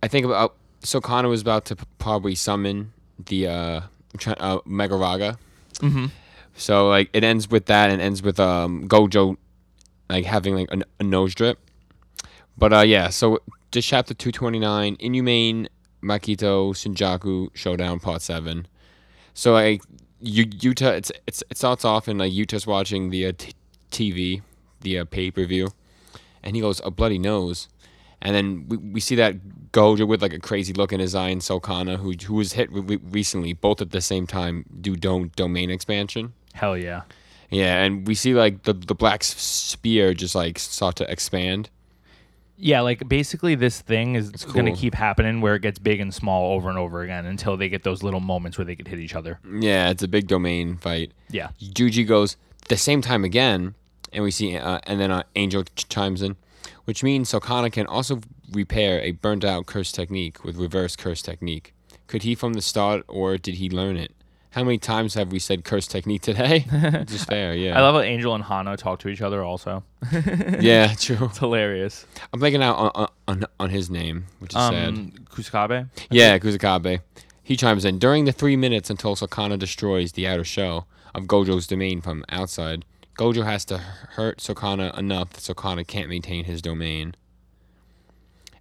I 0.02 0.08
think 0.08 0.24
about 0.26 0.56
Sukuna 0.82 1.28
was 1.28 1.42
about 1.42 1.66
to 1.66 1.76
probably 1.98 2.34
summon 2.34 2.92
the 3.26 3.46
uh, 3.46 3.80
uh 4.26 4.58
Megaraga. 4.66 5.36
Mm-hmm. 5.78 6.06
So 6.54 6.88
like 6.88 7.10
it 7.12 7.24
ends 7.24 7.50
with 7.50 7.66
that 7.66 7.90
and 7.90 8.00
ends 8.00 8.22
with 8.22 8.38
um 8.38 8.86
Gojo 8.88 9.36
like 10.08 10.24
having 10.24 10.54
like 10.54 10.68
a, 10.72 10.82
a 10.98 11.04
nose 11.04 11.34
drip. 11.34 11.58
But 12.58 12.72
uh 12.72 12.80
yeah, 12.80 13.08
so 13.08 13.40
just 13.72 13.88
chapter 13.88 14.14
229 14.14 14.96
Inhumane 14.98 15.68
Makito 16.02 16.72
Shinjuku 16.72 17.50
Showdown 17.54 18.00
Part 18.00 18.22
7. 18.22 18.66
So 19.34 19.52
like 19.52 19.82
you 20.20 20.46
Yuta 20.46 20.96
it's 20.96 21.12
it's 21.26 21.42
it 21.50 21.56
starts 21.56 21.84
off 21.84 22.08
and 22.08 22.18
like 22.18 22.32
Yuta's 22.32 22.66
watching 22.66 23.10
the 23.10 23.26
uh, 23.26 23.32
t- 23.36 23.54
TV, 23.90 24.42
the 24.80 24.98
uh, 24.98 25.04
pay-per-view 25.04 25.68
and 26.42 26.56
he 26.56 26.62
goes 26.62 26.80
a 26.84 26.90
bloody 26.90 27.18
nose. 27.18 27.68
And 28.22 28.34
then 28.34 28.66
we, 28.68 28.76
we 28.76 29.00
see 29.00 29.14
that 29.16 29.36
Gojo 29.72 30.06
with 30.06 30.20
like 30.20 30.32
a 30.32 30.38
crazy 30.38 30.72
look 30.72 30.92
in 30.92 31.00
his 31.00 31.14
eye 31.14 31.28
and 31.28 31.40
Sukuna 31.40 31.96
who 31.96 32.12
who 32.12 32.34
was 32.34 32.52
hit 32.54 32.70
re- 32.72 32.98
recently 33.10 33.52
both 33.52 33.80
at 33.80 33.90
the 33.90 34.00
same 34.00 34.26
time 34.26 34.64
do 34.80 34.96
dom- 34.96 35.30
domain 35.36 35.70
expansion. 35.70 36.32
Hell 36.52 36.76
yeah. 36.76 37.02
Yeah, 37.50 37.82
and 37.82 38.06
we 38.06 38.14
see 38.14 38.34
like 38.34 38.62
the 38.64 38.72
the 38.72 38.94
black 38.94 39.24
spear 39.24 40.14
just 40.14 40.34
like 40.34 40.58
start 40.58 40.96
to 40.96 41.10
expand. 41.10 41.70
Yeah, 42.62 42.82
like 42.82 43.08
basically 43.08 43.54
this 43.54 43.80
thing 43.80 44.16
is 44.16 44.30
going 44.30 44.66
to 44.66 44.72
keep 44.72 44.94
happening 44.94 45.40
where 45.40 45.54
it 45.54 45.62
gets 45.62 45.78
big 45.78 45.98
and 45.98 46.12
small 46.12 46.52
over 46.52 46.68
and 46.68 46.76
over 46.76 47.00
again 47.00 47.24
until 47.24 47.56
they 47.56 47.70
get 47.70 47.84
those 47.84 48.02
little 48.02 48.20
moments 48.20 48.58
where 48.58 48.66
they 48.66 48.76
could 48.76 48.86
hit 48.86 48.98
each 48.98 49.14
other. 49.14 49.40
Yeah, 49.50 49.88
it's 49.88 50.02
a 50.02 50.08
big 50.08 50.28
domain 50.28 50.76
fight. 50.76 51.12
Yeah. 51.30 51.48
Juji 51.58 52.06
goes 52.06 52.36
the 52.68 52.76
same 52.76 53.00
time 53.00 53.24
again, 53.24 53.74
and 54.12 54.22
we 54.22 54.30
see, 54.30 54.58
uh, 54.58 54.78
and 54.82 55.00
then 55.00 55.10
uh, 55.10 55.22
Angel 55.36 55.64
ch- 55.64 55.88
chimes 55.88 56.20
in, 56.20 56.36
which 56.90 57.04
means 57.04 57.30
Sukuna 57.30 57.70
can 57.70 57.86
also 57.86 58.20
repair 58.50 59.00
a 59.00 59.12
burnt 59.12 59.44
out 59.44 59.66
curse 59.66 59.92
technique 59.92 60.42
with 60.42 60.56
reverse 60.56 60.96
curse 60.96 61.22
technique. 61.22 61.72
Could 62.08 62.24
he 62.24 62.34
from 62.34 62.54
the 62.54 62.60
start, 62.60 63.04
or 63.06 63.38
did 63.38 63.54
he 63.54 63.70
learn 63.70 63.96
it? 63.96 64.10
How 64.50 64.64
many 64.64 64.76
times 64.76 65.14
have 65.14 65.30
we 65.30 65.38
said 65.38 65.62
curse 65.62 65.86
technique 65.86 66.22
today? 66.22 66.64
Just 67.06 67.28
fair, 67.28 67.54
yeah. 67.54 67.78
I 67.78 67.80
love 67.80 67.94
how 67.94 68.00
Angel 68.00 68.34
and 68.34 68.42
Hana 68.42 68.76
talk 68.76 68.98
to 68.98 69.08
each 69.08 69.22
other 69.22 69.44
also. 69.44 69.84
yeah, 70.60 70.92
true. 70.98 71.26
It's 71.26 71.38
hilarious. 71.38 72.06
I'm 72.32 72.40
thinking 72.40 72.60
out 72.60 72.90
on, 72.96 73.08
on 73.28 73.44
on 73.60 73.70
his 73.70 73.88
name, 73.88 74.26
which 74.40 74.52
is 74.52 74.60
sad. 74.60 74.88
Um, 74.88 75.12
Kusakabe? 75.30 75.88
Yeah, 76.10 76.40
Kusakabe. 76.40 77.02
He 77.40 77.56
chimes 77.56 77.84
in 77.84 78.00
during 78.00 78.24
the 78.24 78.32
three 78.32 78.56
minutes 78.56 78.90
until 78.90 79.14
Sukuna 79.14 79.60
destroys 79.60 80.10
the 80.10 80.26
outer 80.26 80.42
shell 80.42 80.88
of 81.14 81.26
Gojo's 81.26 81.68
domain 81.68 82.00
from 82.00 82.24
outside. 82.30 82.84
Gojo 83.16 83.44
has 83.44 83.64
to 83.66 83.78
hurt 83.78 84.38
Sukuna 84.38 84.96
enough 84.96 85.30
that 85.30 85.40
Sukuna 85.40 85.86
can't 85.86 86.08
maintain 86.08 86.44
his 86.44 86.62
domain. 86.62 87.14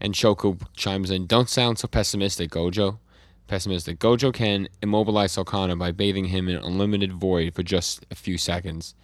And 0.02 0.14
Shoko 0.14 0.62
chimes 0.76 1.12
in, 1.12 1.28
Don't 1.28 1.50
sound 1.50 1.80
so 1.80 1.88
pessimistic, 1.88 2.52
Gojo. 2.52 3.00
Pessimistic. 3.48 4.00
Gojo 4.00 4.34
can 4.34 4.70
immobilize 4.82 5.36
Sukuna 5.36 5.78
by 5.78 5.92
bathing 5.92 6.26
him 6.26 6.48
in 6.48 6.58
unlimited 6.58 7.14
void 7.14 7.56
for 7.56 7.64
just 7.64 8.06
a 8.12 8.16
few 8.16 8.38
seconds. 8.38 8.96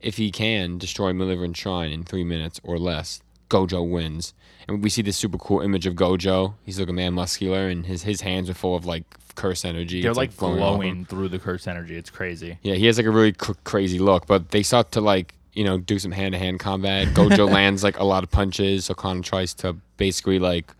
If 0.00 0.16
he 0.16 0.30
can 0.30 0.78
destroy 0.78 1.12
Malevolent 1.12 1.56
Shrine 1.56 1.92
in 1.92 2.02
three 2.02 2.24
minutes 2.24 2.60
or 2.62 2.78
less, 2.78 3.22
Gojo 3.48 3.88
wins. 3.88 4.34
And 4.68 4.82
we 4.82 4.90
see 4.90 5.02
this 5.02 5.16
super 5.16 5.38
cool 5.38 5.60
image 5.60 5.86
of 5.86 5.94
Gojo. 5.94 6.54
He's 6.64 6.80
like 6.80 6.88
a 6.88 6.92
man 6.92 7.14
muscular, 7.14 7.68
and 7.68 7.86
his, 7.86 8.02
his 8.02 8.20
hands 8.22 8.50
are 8.50 8.54
full 8.54 8.74
of 8.74 8.84
like 8.84 9.04
curse 9.36 9.64
energy. 9.64 10.02
They're 10.02 10.10
It's, 10.10 10.18
like 10.18 10.32
flowing 10.32 10.58
glowing 10.58 11.04
through 11.04 11.28
the 11.28 11.38
curse 11.38 11.66
energy. 11.68 11.96
It's 11.96 12.10
crazy. 12.10 12.58
Yeah, 12.62 12.74
he 12.74 12.86
has 12.86 12.96
like 12.96 13.06
a 13.06 13.10
really 13.10 13.32
cr- 13.32 13.52
crazy 13.64 13.98
look, 13.98 14.26
but 14.26 14.50
they 14.50 14.62
start 14.62 14.92
to 14.92 15.00
like 15.00 15.34
you 15.52 15.64
know 15.64 15.78
do 15.78 15.98
some 15.98 16.10
hand 16.10 16.32
to 16.32 16.38
hand 16.38 16.58
combat. 16.58 17.08
Gojo 17.08 17.48
lands 17.52 17.84
like 17.84 17.98
a 17.98 18.04
lot 18.04 18.24
of 18.24 18.30
punches. 18.30 18.88
Sukuna 18.88 19.22
tries 19.22 19.54
to 19.54 19.76
basically 19.96 20.38
like 20.38 20.72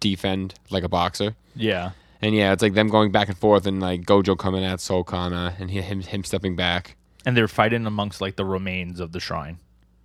defend 0.00 0.54
like 0.70 0.84
a 0.84 0.88
boxer. 0.88 1.36
Yeah. 1.54 1.90
And 2.22 2.34
yeah, 2.34 2.52
it's 2.52 2.62
like 2.62 2.74
them 2.74 2.88
going 2.88 3.12
back 3.12 3.28
and 3.28 3.36
forth, 3.36 3.66
and 3.66 3.80
like 3.80 4.02
Gojo 4.02 4.38
coming 4.38 4.64
at 4.64 4.78
Sukuna, 4.78 5.58
and 5.58 5.70
he, 5.70 5.80
him 5.80 6.00
him 6.00 6.24
stepping 6.24 6.56
back. 6.56 6.96
And 7.26 7.36
they're 7.36 7.48
fighting 7.48 7.86
amongst 7.86 8.20
like 8.20 8.36
the 8.36 8.44
remains 8.44 9.00
of 9.00 9.12
the 9.12 9.20
shrine. 9.20 9.58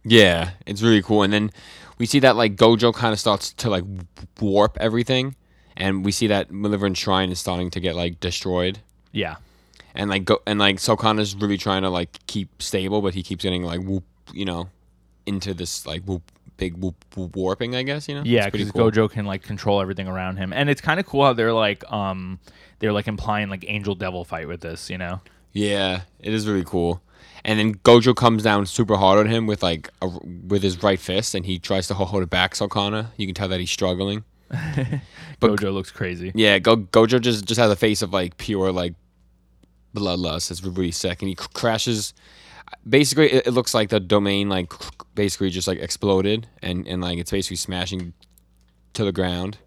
Yeah, 0.06 0.52
it's 0.66 0.82
really 0.82 1.02
cool. 1.02 1.24
And 1.24 1.34
then 1.34 1.52
we 1.98 2.06
see 2.06 2.20
that 2.20 2.36
like 2.36 2.56
Gojo 2.56 2.94
kind 2.94 3.12
of 3.12 3.20
starts 3.20 3.52
to 3.54 3.70
like 3.70 3.84
warp 4.40 4.78
everything, 4.80 5.36
and 5.76 6.06
we 6.06 6.12
see 6.12 6.28
that 6.28 6.52
Malevolent 6.52 6.96
Shrine 6.98 7.32
is 7.32 7.40
starting 7.40 7.70
to 7.72 7.80
get 7.80 7.96
like 7.96 8.20
destroyed. 8.20 8.80
Yeah. 9.12 9.38
and 9.96 10.10
like 10.10 10.26
go 10.26 10.42
and 10.46 10.60
like 10.60 10.76
Sukuna's 10.78 11.36
really 11.36 11.58
trying 11.58 11.82
to 11.84 11.90
like 11.90 12.20
keep 12.28 12.62
stable, 12.62 13.02
but 13.02 13.14
he 13.14 13.24
keeps 13.24 13.44
getting 13.44 13.64
like 13.64 13.82
whoop, 13.82 14.04
you 14.34 14.46
know, 14.46 14.70
into 15.26 15.54
this 15.54 15.86
like 15.86 16.04
whoop 16.04 16.22
big 16.58 16.76
whoop, 16.78 16.96
warping. 17.16 17.76
I 17.76 17.84
guess 17.84 18.08
you 18.08 18.16
know. 18.16 18.24
Yeah, 18.26 18.50
because 18.50 18.72
Gojo 18.72 19.10
can 19.10 19.26
like 19.26 19.42
control 19.44 19.82
everything 19.82 20.08
around 20.08 20.38
him, 20.38 20.54
and 20.54 20.70
it's 20.70 20.82
kind 20.82 21.00
of 21.00 21.06
cool 21.06 21.24
how 21.24 21.34
they're 21.34 21.54
like, 21.54 21.90
um, 21.92 22.40
they're 22.80 22.94
like 22.94 23.08
implying 23.08 23.50
like 23.50 23.66
angel 23.68 23.96
devil 23.96 24.24
fight 24.26 24.48
with 24.48 24.62
this, 24.62 24.90
you 24.90 24.98
know? 24.98 25.22
Yeah, 25.54 26.02
it 26.20 26.34
is 26.34 26.48
really 26.48 26.66
cool. 26.66 27.02
And 27.46 27.60
then 27.60 27.76
Gojo 27.76 28.16
comes 28.16 28.42
down 28.42 28.66
super 28.66 28.96
hard 28.98 29.20
on 29.20 29.28
him 29.28 29.46
with 29.46 29.62
like 29.62 29.90
a, 30.02 30.08
with 30.48 30.64
his 30.64 30.82
right 30.82 31.00
fist, 31.00 31.36
and 31.36 31.46
he 31.46 31.60
tries 31.60 31.88
to 31.90 31.94
hold 31.94 32.24
it 32.24 32.30
back. 32.30 32.56
Sukuna, 32.56 33.08
you 33.18 33.28
can 33.28 33.36
tell 33.36 33.48
that 33.48 33.60
he's 33.60 33.72
struggling. 33.72 34.24
But- 35.40 35.52
Gojo 35.60 35.74
looks 35.74 35.92
crazy. 35.92 36.32
Yeah, 36.34 36.60
Go- 36.60 36.78
Gojo 36.78 37.20
just 37.22 37.46
just 37.46 37.60
has 37.60 37.70
a 37.70 37.76
face 37.76 38.02
of 38.02 38.12
like 38.14 38.38
pure 38.38 38.72
like 38.72 38.96
bloodlust. 39.94 40.50
It's 40.50 40.64
really 40.64 40.92
sick, 40.92 41.22
and 41.22 41.30
he 41.30 41.36
cr- 41.36 41.50
crashes. 41.54 42.14
Basically, 42.88 43.32
it, 43.32 43.48
it 43.48 43.52
looks 43.52 43.74
like 43.74 43.90
the 43.90 44.00
domain 44.00 44.50
like 44.50 44.72
basically 45.14 45.50
just 45.50 45.68
like 45.68 45.80
exploded, 45.80 46.48
and 46.62 46.88
and 46.88 47.02
like 47.02 47.18
it's 47.20 47.32
basically 47.32 47.58
smashing 47.58 48.14
to 48.94 49.04
the 49.04 49.12
ground. 49.12 49.58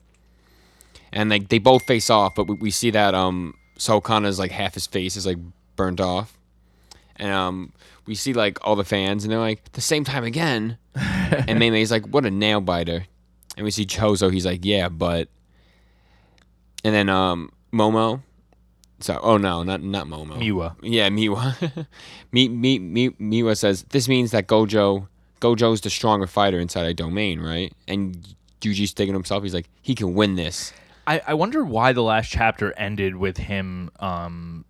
And 1.12 1.28
like 1.30 1.48
they 1.48 1.58
both 1.58 1.84
face 1.86 2.08
off, 2.10 2.34
but 2.34 2.44
we, 2.48 2.54
we 2.54 2.70
see 2.70 2.90
that 2.90 3.14
um 3.14 3.54
Sukuna's 3.78 4.38
like 4.38 4.50
half 4.50 4.74
his 4.74 4.86
face 4.86 5.16
is 5.16 5.26
like 5.26 5.38
burnt 5.76 6.00
off, 6.00 6.37
um 7.20 7.72
we 8.06 8.14
see 8.14 8.32
like 8.32 8.58
all 8.66 8.76
the 8.76 8.84
fans, 8.84 9.24
and 9.24 9.32
they're 9.32 9.38
like 9.38 9.72
the 9.72 9.80
same 9.80 10.04
time 10.04 10.24
again, 10.24 10.78
and 10.94 11.58
Mei 11.58 11.70
Mei's 11.70 11.90
like 11.90 12.06
what 12.06 12.24
a 12.24 12.30
nail 12.30 12.60
biter, 12.60 13.06
and 13.56 13.64
we 13.64 13.70
see 13.70 13.84
Choso, 13.84 14.32
he's 14.32 14.46
like 14.46 14.64
yeah, 14.64 14.88
but 14.88 15.28
and 16.84 16.94
then 16.94 17.08
um 17.08 17.50
Momo. 17.72 18.22
So 19.00 19.18
oh 19.22 19.36
no, 19.36 19.62
not 19.62 19.82
not 19.82 20.06
Momo. 20.06 20.38
Miwa. 20.38 20.74
Yeah, 20.82 21.08
Miwa. 21.08 21.86
Mi, 22.32 22.48
Mi, 22.48 22.78
Mi, 22.78 23.10
Miwa 23.10 23.56
says 23.56 23.84
this 23.90 24.08
means 24.08 24.32
that 24.32 24.48
Gojo 24.48 25.06
Gojo's 25.40 25.80
the 25.82 25.90
stronger 25.90 26.26
fighter 26.26 26.58
inside 26.58 26.86
a 26.86 26.94
domain, 26.94 27.40
right? 27.40 27.72
And 27.86 28.34
Yuji's 28.60 28.92
thinking 28.92 29.12
to 29.12 29.18
himself, 29.18 29.44
he's 29.44 29.54
like, 29.54 29.68
he 29.82 29.94
can 29.94 30.14
win 30.14 30.34
this. 30.34 30.72
I, 31.06 31.22
I 31.28 31.34
wonder 31.34 31.64
why 31.64 31.92
the 31.92 32.02
last 32.02 32.28
chapter 32.28 32.72
ended 32.76 33.16
with 33.16 33.36
him 33.36 33.90
um 34.00 34.64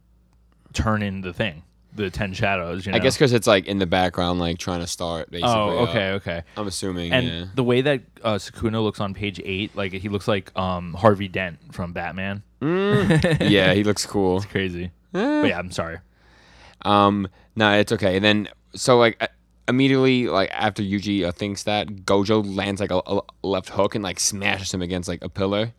turning 0.75 1.23
the 1.23 1.33
thing, 1.33 1.63
the 2.05 2.11
ten 2.11 2.33
shadows. 2.33 2.87
You 2.87 2.93
know? 2.93 2.97
I 2.97 3.01
guess 3.01 3.17
because 3.17 3.33
it's 3.33 3.47
like 3.47 3.67
in 3.67 3.79
the 3.79 3.87
background, 3.87 4.41
like 4.41 4.59
trying 4.59 4.81
to 4.81 4.87
start. 4.87 5.31
Basically, 5.31 5.53
Oh, 5.53 5.81
uh, 5.81 5.89
okay, 5.89 6.11
okay. 6.13 6.43
I'm 6.57 6.67
assuming. 6.67 7.13
And 7.13 7.27
yeah. 7.27 7.45
the 7.55 7.65
way 7.65 7.81
that 7.83 8.03
uh, 8.23 8.35
Sukuna 8.35 8.83
looks 8.83 9.01
on 9.01 9.15
page 9.15 9.41
eight, 9.45 9.75
like 9.77 9.93
he 9.93 10.09
looks 10.09 10.27
like 10.29 10.57
um 10.57 10.95
Harvey 10.95 11.29
Dent 11.29 11.59
from 11.73 11.93
Batman. 11.93 12.43
yeah, 12.61 13.73
he 13.75 13.85
looks 13.85 14.05
cool. 14.07 14.39
It's 14.39 14.47
crazy. 14.47 14.91
But 15.13 15.47
yeah, 15.47 15.59
I'm 15.59 15.71
sorry. 15.71 15.99
Um, 16.83 17.29
no, 17.57 17.73
it's 17.79 17.93
okay. 17.93 18.17
And 18.17 18.25
then 18.25 18.49
so 18.75 18.99
like 18.99 19.17
uh, 19.21 19.27
immediately 19.69 20.29
like 20.29 20.51
after 20.53 20.83
Yuji 20.83 21.25
uh, 21.25 21.33
thinks 21.33 21.65
that 21.65 21.89
Gojo 22.05 22.45
lands 22.57 22.81
like 22.81 22.91
a, 22.91 23.01
a 23.07 23.21
left 23.43 23.69
hook 23.71 23.95
and 23.95 24.05
like 24.05 24.21
smashes 24.21 24.73
him 24.73 24.83
against 24.83 25.09
like 25.09 25.23
a 25.23 25.29
pillar. 25.29 25.73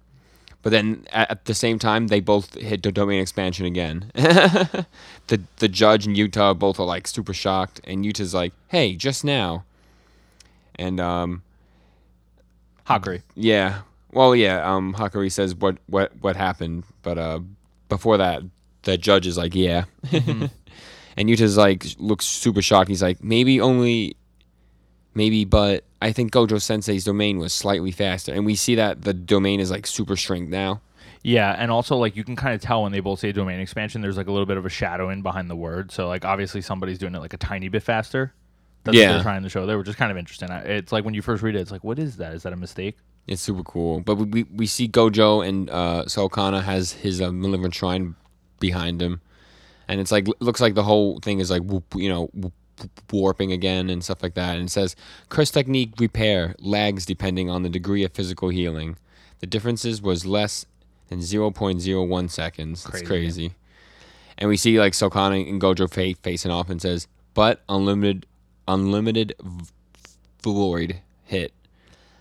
But 0.62 0.72
then 0.72 1.06
at, 1.12 1.46
the 1.46 1.54
same 1.54 1.80
time, 1.80 2.08
they 2.08 2.20
both 2.20 2.54
hit 2.56 2.84
the 2.84 2.92
domain 2.92 3.22
expansion 3.22 3.66
again. 3.66 4.12
the 4.14 5.42
the 5.58 5.70
judge 5.70 6.06
and 6.06 6.16
Yuta 6.16 6.58
both 6.58 6.80
are 6.80 6.86
like 6.86 7.08
super 7.08 7.34
shocked, 7.34 7.80
and 7.86 8.04
Yuta's 8.04 8.34
like, 8.34 8.52
"Hey, 8.68 8.96
just 8.96 9.24
now." 9.24 9.64
And 10.76 11.00
um, 11.00 11.44
Hakari. 12.88 13.22
yeah, 13.36 13.82
well, 14.12 14.36
yeah. 14.36 14.70
Um, 14.70 14.96
Hakari 14.96 15.32
says 15.32 15.56
what 15.56 15.78
what 15.88 16.12
what 16.20 16.36
happened, 16.36 16.84
but 17.04 17.18
uh, 17.18 17.40
before 17.88 18.18
that, 18.18 18.44
the 18.84 18.98
judge 18.98 19.28
is 19.28 19.38
like, 19.38 19.56
"Yeah," 19.56 19.86
and 20.12 20.50
Yuta's 21.18 21.56
like 21.56 21.86
looks 22.00 22.26
super 22.26 22.62
shocked. 22.62 22.90
He's 22.90 23.02
like, 23.02 23.24
"Maybe 23.24 23.62
only, 23.62 24.18
maybe, 25.14 25.46
but 25.46 25.86
I 26.02 26.12
think 26.12 26.32
Gojo 26.32 26.62
Sensei's 26.62 27.04
domain 27.04 27.40
was 27.40 27.54
slightly 27.54 27.92
faster." 27.92 28.34
And 28.34 28.46
we 28.46 28.56
see 28.56 28.76
that 28.76 29.02
the 29.04 29.14
domain 29.14 29.60
is 29.60 29.70
like 29.72 29.86
super 29.88 30.16
strength 30.16 30.50
now. 30.50 30.82
Yeah, 31.24 31.54
and 31.58 31.70
also 31.70 31.98
like 31.98 32.16
you 32.16 32.24
can 32.24 32.36
kind 32.38 32.56
of 32.56 32.62
tell 32.62 32.84
when 32.84 32.92
they 32.94 33.02
both 33.02 33.20
say 33.20 33.32
domain 33.34 33.60
expansion, 33.60 34.02
there's 34.02 34.16
like 34.18 34.28
a 34.28 34.32
little 34.32 34.46
bit 34.46 34.56
of 34.58 34.66
a 34.66 34.70
shadow 34.70 35.10
in 35.10 35.22
behind 35.22 35.50
the 35.50 35.56
word. 35.56 35.92
So 35.92 36.08
like 36.08 36.24
obviously 36.24 36.62
somebody's 36.62 36.98
doing 36.98 37.14
it 37.14 37.20
like 37.20 37.34
a 37.34 37.38
tiny 37.38 37.68
bit 37.68 37.84
faster. 37.84 38.34
That's 38.86 38.96
what 38.96 39.02
Yeah. 39.02 39.12
they're 39.14 39.22
trying 39.24 39.44
to 39.44 39.50
show 39.50 39.66
there, 39.66 39.78
which 39.78 39.90
is 39.90 39.96
kind 39.96 40.10
of 40.12 40.18
interesting. 40.18 40.50
It's 40.50 40.94
like 40.94 41.04
when 41.04 41.14
you 41.14 41.22
first 41.22 41.44
read 41.44 41.56
it, 41.56 41.60
it's 41.60 41.72
like, 41.72 41.84
what 41.84 42.00
is 42.00 42.16
that? 42.18 42.34
Is 42.34 42.44
that 42.44 42.54
a 42.54 42.56
mistake? 42.56 42.96
It's 43.28 43.42
super 43.42 43.64
cool. 43.64 44.00
But 44.00 44.16
we 44.16 44.26
we, 44.26 44.44
we 44.56 44.66
see 44.68 44.88
Gojo 44.88 45.46
and 45.46 45.70
uh, 45.70 46.06
Sukuna 46.08 46.64
has 46.64 46.94
his 46.94 47.20
uh, 47.20 47.32
Malevolent 47.34 47.76
Shrine 47.76 48.16
behind 48.62 49.02
him, 49.02 49.20
and 49.90 50.00
it's 50.00 50.12
like 50.14 50.28
looks 50.40 50.62
like 50.62 50.74
the 50.76 50.84
whole 50.84 51.20
thing 51.20 51.40
is 51.40 51.52
like 51.52 51.62
whoop, 51.64 51.84
you 51.96 52.08
know 52.08 52.30
whoop, 52.34 52.54
warping 53.12 53.52
again 53.52 53.90
and 53.90 54.04
stuff 54.04 54.22
like 54.24 54.34
that. 54.36 54.56
And 54.58 54.68
it 54.68 54.72
says 54.72 54.96
curse 55.30 55.52
technique 55.52 55.94
repair 56.00 56.56
lags 56.60 57.06
depending 57.06 57.50
on 57.50 57.64
the 57.64 57.70
degree 57.70 58.04
of 58.04 58.12
physical 58.14 58.50
healing. 58.50 58.98
The 59.40 59.48
differences 59.48 60.02
was 60.02 60.26
less 60.26 60.66
than 61.08 61.22
zero 61.22 61.52
point 61.52 61.82
zero 61.82 62.04
one 62.04 62.30
seconds. 62.30 62.82
It's 62.86 62.90
Crazy. 62.92 63.06
crazy. 63.06 63.54
And 64.38 64.50
we 64.50 64.58
see 64.58 64.80
like 64.80 64.94
Sukuna 64.94 65.50
and 65.50 65.62
Gojo 65.62 65.90
fa- 65.92 66.20
facing 66.22 66.52
off 66.52 66.70
and 66.70 66.82
says, 66.82 67.08
but 67.34 67.62
unlimited 67.70 68.26
unlimited 68.68 69.34
void 70.44 71.02
hit. 71.24 71.54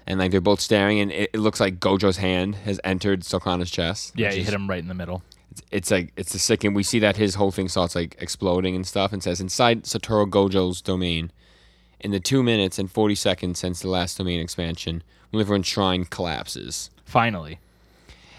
And 0.06 0.18
like 0.18 0.30
they're 0.30 0.40
both 0.40 0.60
staring, 0.60 1.00
and 1.00 1.12
it, 1.12 1.30
it 1.34 1.38
looks 1.38 1.60
like 1.60 1.80
Gojo's 1.80 2.16
hand 2.16 2.54
has 2.56 2.80
entered 2.82 3.20
Sukuna's 3.22 3.70
chest. 3.70 4.14
Yeah, 4.16 4.30
is- 4.30 4.46
hit 4.46 4.54
him 4.54 4.68
right 4.68 4.78
in 4.78 4.88
the 4.88 4.94
middle. 4.94 5.22
It's, 5.58 5.66
it's 5.70 5.90
like 5.90 6.12
it's 6.16 6.34
a 6.34 6.38
sick, 6.38 6.64
and 6.64 6.74
we 6.74 6.82
see 6.82 6.98
that 7.00 7.16
his 7.16 7.34
whole 7.34 7.50
thing 7.50 7.68
starts 7.68 7.94
like 7.94 8.16
exploding 8.18 8.74
and 8.74 8.86
stuff, 8.86 9.12
and 9.12 9.22
says 9.22 9.40
inside 9.40 9.84
Satoru 9.84 10.28
Gojo's 10.28 10.80
domain, 10.80 11.30
in 12.00 12.10
the 12.10 12.20
two 12.20 12.42
minutes 12.42 12.78
and 12.78 12.90
forty 12.90 13.14
seconds 13.14 13.58
since 13.58 13.80
the 13.80 13.88
last 13.88 14.18
domain 14.18 14.40
expansion, 14.40 15.02
Malevolent 15.32 15.66
Shrine 15.66 16.04
collapses. 16.04 16.90
Finally. 17.04 17.58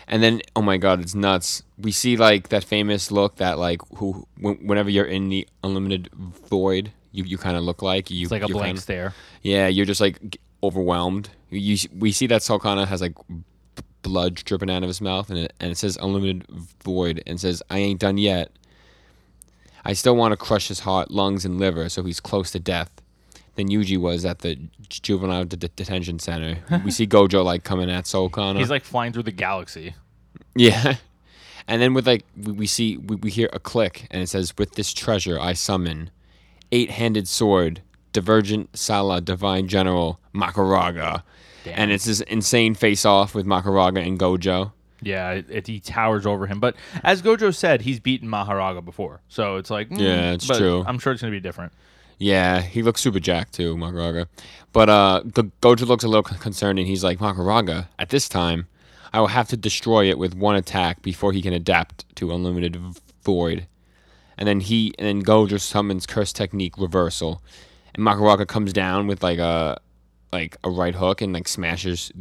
And 0.07 0.23
then, 0.23 0.41
oh 0.55 0.63
my 0.63 0.77
god, 0.77 1.01
it's 1.01 1.13
nuts. 1.13 1.61
We 1.77 1.91
see 1.91 2.17
like 2.17 2.49
that 2.49 2.63
famous 2.63 3.11
look 3.11 3.35
that 3.35 3.59
like 3.59 3.81
who 3.97 4.27
whenever 4.39 4.89
you're 4.89 5.05
in 5.05 5.29
the 5.29 5.47
unlimited 5.63 6.09
void, 6.13 6.91
you, 7.11 7.23
you 7.25 7.37
kind 7.37 7.55
of 7.55 7.63
look 7.63 7.83
like 7.83 8.09
you. 8.09 8.23
It's 8.23 8.31
like 8.31 8.41
a 8.41 8.47
blank 8.47 8.65
kinda- 8.65 8.81
stare. 8.81 9.13
yeah, 9.43 9.67
you're 9.67 9.85
just 9.85 10.01
like 10.01 10.39
overwhelmed. 10.63 11.29
You, 11.51 11.77
we 11.95 12.11
see 12.11 12.25
that 12.27 12.41
Sukuna 12.41 12.87
has 12.87 13.01
like 13.01 13.13
blood 14.01 14.35
dripping 14.35 14.69
out 14.69 14.83
of 14.83 14.87
his 14.87 15.01
mouth, 15.01 15.29
and 15.29 15.39
it, 15.39 15.53
and 15.59 15.71
it 15.71 15.77
says 15.77 15.97
unlimited 16.01 16.45
void, 16.83 17.23
and 17.25 17.39
says 17.39 17.61
I 17.69 17.79
ain't 17.79 17.99
done 17.99 18.17
yet. 18.17 18.51
I 19.85 19.93
still 19.93 20.15
want 20.15 20.33
to 20.33 20.37
crush 20.37 20.67
his 20.67 20.81
heart, 20.81 21.09
lungs, 21.09 21.45
and 21.45 21.59
liver, 21.59 21.89
so 21.89 22.03
he's 22.03 22.19
close 22.19 22.51
to 22.51 22.59
death. 22.59 22.91
Than 23.55 23.69
Yuji 23.69 23.97
was 23.97 24.23
at 24.23 24.39
the 24.39 24.57
juvenile 24.87 25.43
de- 25.45 25.57
de- 25.57 25.67
detention 25.69 26.19
center. 26.19 26.59
we 26.85 26.91
see 26.91 27.05
Gojo 27.05 27.43
like 27.43 27.63
coming 27.63 27.89
at 27.89 28.05
Sukuna. 28.05 28.57
He's 28.57 28.69
like 28.69 28.85
flying 28.85 29.11
through 29.11 29.23
the 29.23 29.31
galaxy. 29.31 29.95
Yeah. 30.55 30.95
And 31.69 31.79
then 31.79 31.93
with 31.93 32.07
like 32.07 32.25
we, 32.35 32.51
we 32.51 32.67
see 32.67 32.97
we, 32.97 33.15
we 33.17 33.29
hear 33.29 33.47
a 33.53 33.59
click 33.59 34.07
and 34.09 34.23
it 34.23 34.27
says 34.27 34.57
with 34.57 34.73
this 34.73 34.91
treasure 34.91 35.39
I 35.39 35.53
summon 35.53 36.09
eight-handed 36.71 37.27
sword 37.27 37.83
divergent 38.11 38.75
Sila 38.75 39.21
divine 39.21 39.67
general 39.67 40.19
Makaraga. 40.33 41.21
And 41.75 41.91
it's 41.91 42.05
this 42.05 42.21
insane 42.21 42.75
face 42.75 43.05
off 43.05 43.33
with 43.35 43.45
Makaraga 43.45 44.05
and 44.05 44.19
Gojo. 44.19 44.71
Yeah, 45.01 45.31
it, 45.31 45.45
it, 45.49 45.67
he 45.67 45.79
towers 45.79 46.25
over 46.25 46.45
him. 46.45 46.59
But 46.59 46.75
as 47.03 47.21
Gojo 47.21 47.55
said, 47.55 47.81
he's 47.81 47.99
beaten 47.99 48.27
Mahoraga 48.27 48.83
before, 48.83 49.21
so 49.29 49.55
it's 49.55 49.69
like 49.69 49.89
mm, 49.89 49.99
Yeah, 49.99 50.31
it's 50.33 50.47
but 50.47 50.57
true. 50.57 50.83
I'm 50.85 50.99
sure 50.99 51.13
it's 51.13 51.21
gonna 51.21 51.31
be 51.31 51.39
different. 51.39 51.71
Yeah, 52.17 52.61
he 52.61 52.83
looks 52.83 52.99
super 52.99 53.19
jacked 53.21 53.53
too, 53.53 53.75
Makaraga. 53.77 54.27
But 54.73 54.89
uh, 54.89 55.21
Go- 55.31 55.51
Gojo 55.61 55.87
looks 55.87 56.03
a 56.03 56.07
little 56.07 56.23
concerned, 56.23 56.77
and 56.77 56.87
he's 56.87 57.03
like, 57.03 57.19
Makaraga, 57.19 57.87
at 57.97 58.09
this 58.09 58.27
time, 58.27 58.67
I 59.13 59.21
will 59.21 59.27
have 59.27 59.47
to 59.49 59.57
destroy 59.57 60.09
it 60.09 60.19
with 60.19 60.35
one 60.35 60.55
attack 60.57 61.01
before 61.01 61.31
he 61.31 61.41
can 61.41 61.53
adapt 61.53 62.03
to 62.17 62.33
Unlimited 62.33 62.77
Void. 63.23 63.67
And 64.37 64.47
then 64.47 64.59
he, 64.59 64.93
and 64.99 65.07
then 65.07 65.23
Gojo 65.23 65.59
summons 65.59 66.05
Curse 66.05 66.33
Technique 66.33 66.77
Reversal, 66.77 67.41
and 67.95 68.05
Makaraga 68.05 68.45
comes 68.45 68.73
down 68.73 69.07
with 69.07 69.23
like 69.23 69.39
a, 69.39 69.79
like 70.31 70.57
a 70.63 70.69
right 70.69 70.95
hook 70.95 71.21
and 71.21 71.33
like 71.33 71.47
smashes 71.47 72.11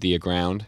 the 0.00 0.18
ground. 0.18 0.66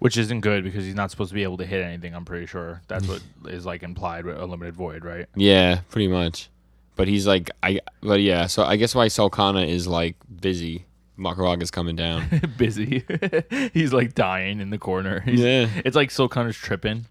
Which 0.00 0.18
isn't 0.18 0.40
good 0.40 0.64
because 0.64 0.84
he's 0.84 0.94
not 0.94 1.10
supposed 1.10 1.30
to 1.30 1.34
be 1.34 1.44
able 1.44 1.56
to 1.58 1.64
hit 1.66 1.82
anything. 1.82 2.14
I'm 2.14 2.24
pretty 2.24 2.46
sure 2.46 2.82
that's 2.88 3.08
what 3.08 3.22
is 3.46 3.64
like 3.64 3.82
implied 3.82 4.26
with 4.26 4.36
a 4.38 4.44
limited 4.44 4.74
Void, 4.74 5.04
right? 5.04 5.26
Yeah, 5.34 5.80
pretty 5.90 6.08
much. 6.08 6.50
But 6.96 7.08
he's 7.08 7.26
like, 7.26 7.50
I, 7.62 7.80
but 8.02 8.20
yeah. 8.20 8.46
So 8.46 8.64
I 8.64 8.76
guess 8.76 8.94
why 8.94 9.06
Sukuna 9.06 9.66
is 9.66 9.86
like 9.86 10.16
busy. 10.40 10.84
Makaraga's 11.18 11.70
coming 11.70 11.94
down. 11.94 12.26
Busy. 12.58 13.04
he's 13.72 13.92
like 13.92 14.14
dying 14.16 14.60
in 14.60 14.70
the 14.70 14.78
corner. 14.78 15.20
He's, 15.20 15.38
Yeah. 15.38 15.68
It's 15.84 15.94
like 15.94 16.10
Sukuna's 16.10 16.56
tripping. 16.56 17.06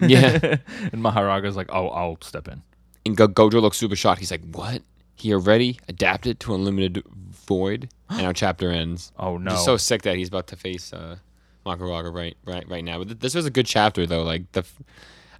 Yeah. 0.00 0.58
and 0.92 1.02
Mahoraga's 1.02 1.56
like, 1.56 1.68
oh, 1.72 1.88
I'll 1.88 2.18
step 2.20 2.46
in. 2.46 2.62
And 3.04 3.16
Go- 3.16 3.26
Gojo 3.26 3.60
looks 3.60 3.78
super 3.78 3.96
shocked. 3.96 4.20
He's 4.20 4.30
like, 4.30 4.44
"What? 4.52 4.82
He 5.16 5.34
already 5.34 5.80
adapted 5.88 6.38
to 6.40 6.54
unlimited 6.54 7.02
void?" 7.08 7.88
And 8.12 8.26
our 8.26 8.32
chapter 8.32 8.70
ends. 8.70 9.12
Oh 9.18 9.38
no. 9.38 9.50
Just 9.52 9.64
so 9.64 9.76
sick 9.76 10.02
that 10.02 10.16
he's 10.16 10.28
about 10.28 10.46
to 10.48 10.56
face 10.56 10.92
uh, 10.92 11.16
Makaraga 11.64 12.12
right, 12.12 12.36
right, 12.44 12.68
right 12.68 12.84
now. 12.84 12.98
But 12.98 13.08
th- 13.08 13.20
this 13.20 13.34
was 13.34 13.46
a 13.46 13.50
good 13.50 13.66
chapter 13.66 14.06
though. 14.06 14.22
Like 14.22 14.50
the, 14.52 14.60
f- 14.60 14.82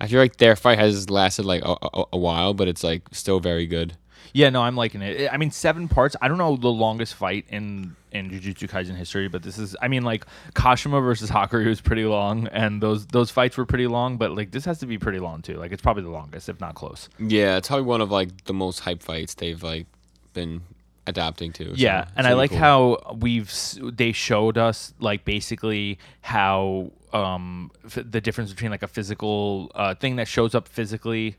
I 0.00 0.06
feel 0.06 0.20
like 0.20 0.36
their 0.36 0.56
fight 0.56 0.78
has 0.78 1.10
lasted 1.10 1.44
like 1.44 1.62
a, 1.64 1.76
a, 1.82 2.04
a 2.12 2.18
while, 2.18 2.54
but 2.54 2.68
it's 2.68 2.82
like 2.84 3.02
still 3.12 3.40
very 3.40 3.66
good. 3.66 3.96
Yeah, 4.34 4.48
no, 4.50 4.62
I'm 4.62 4.76
liking 4.76 5.02
it. 5.02 5.28
I 5.30 5.36
mean, 5.36 5.50
seven 5.50 5.88
parts. 5.88 6.16
I 6.22 6.28
don't 6.28 6.38
know 6.38 6.56
the 6.56 6.68
longest 6.68 7.14
fight 7.14 7.44
in 7.50 7.96
in 8.12 8.30
Jujutsu 8.30 8.68
Kaisen 8.68 8.96
history, 8.96 9.28
but 9.28 9.42
this 9.42 9.58
is. 9.58 9.76
I 9.82 9.88
mean, 9.88 10.04
like 10.04 10.24
Kashima 10.54 11.02
versus 11.02 11.30
Hakuryu 11.30 11.66
was 11.66 11.80
pretty 11.82 12.04
long, 12.04 12.46
and 12.48 12.82
those 12.82 13.06
those 13.08 13.30
fights 13.30 13.56
were 13.58 13.66
pretty 13.66 13.86
long. 13.88 14.16
But 14.16 14.34
like 14.34 14.50
this 14.52 14.64
has 14.64 14.78
to 14.78 14.86
be 14.86 14.96
pretty 14.96 15.18
long 15.18 15.42
too. 15.42 15.56
Like 15.58 15.70
it's 15.72 15.82
probably 15.82 16.04
the 16.04 16.10
longest, 16.10 16.48
if 16.48 16.60
not 16.60 16.74
close. 16.76 17.10
Yeah, 17.18 17.56
it's 17.58 17.68
probably 17.68 17.84
one 17.84 18.00
of 18.00 18.10
like 18.10 18.44
the 18.44 18.54
most 18.54 18.80
hype 18.80 19.02
fights 19.02 19.34
they've 19.34 19.62
like 19.62 19.86
been 20.32 20.62
adapting 21.06 21.52
to. 21.54 21.72
Yeah, 21.74 22.02
it's 22.02 22.12
and 22.16 22.26
I 22.26 22.34
like 22.34 22.50
cool. 22.50 22.58
how 22.58 23.16
we've 23.18 23.52
they 23.80 24.12
showed 24.12 24.58
us 24.58 24.94
like 25.00 25.24
basically 25.24 25.98
how 26.20 26.92
um 27.12 27.70
f- 27.84 27.98
the 28.08 28.20
difference 28.20 28.50
between 28.50 28.70
like 28.70 28.82
a 28.82 28.88
physical 28.88 29.70
uh, 29.74 29.94
thing 29.94 30.16
that 30.16 30.28
shows 30.28 30.54
up 30.54 30.68
physically 30.68 31.36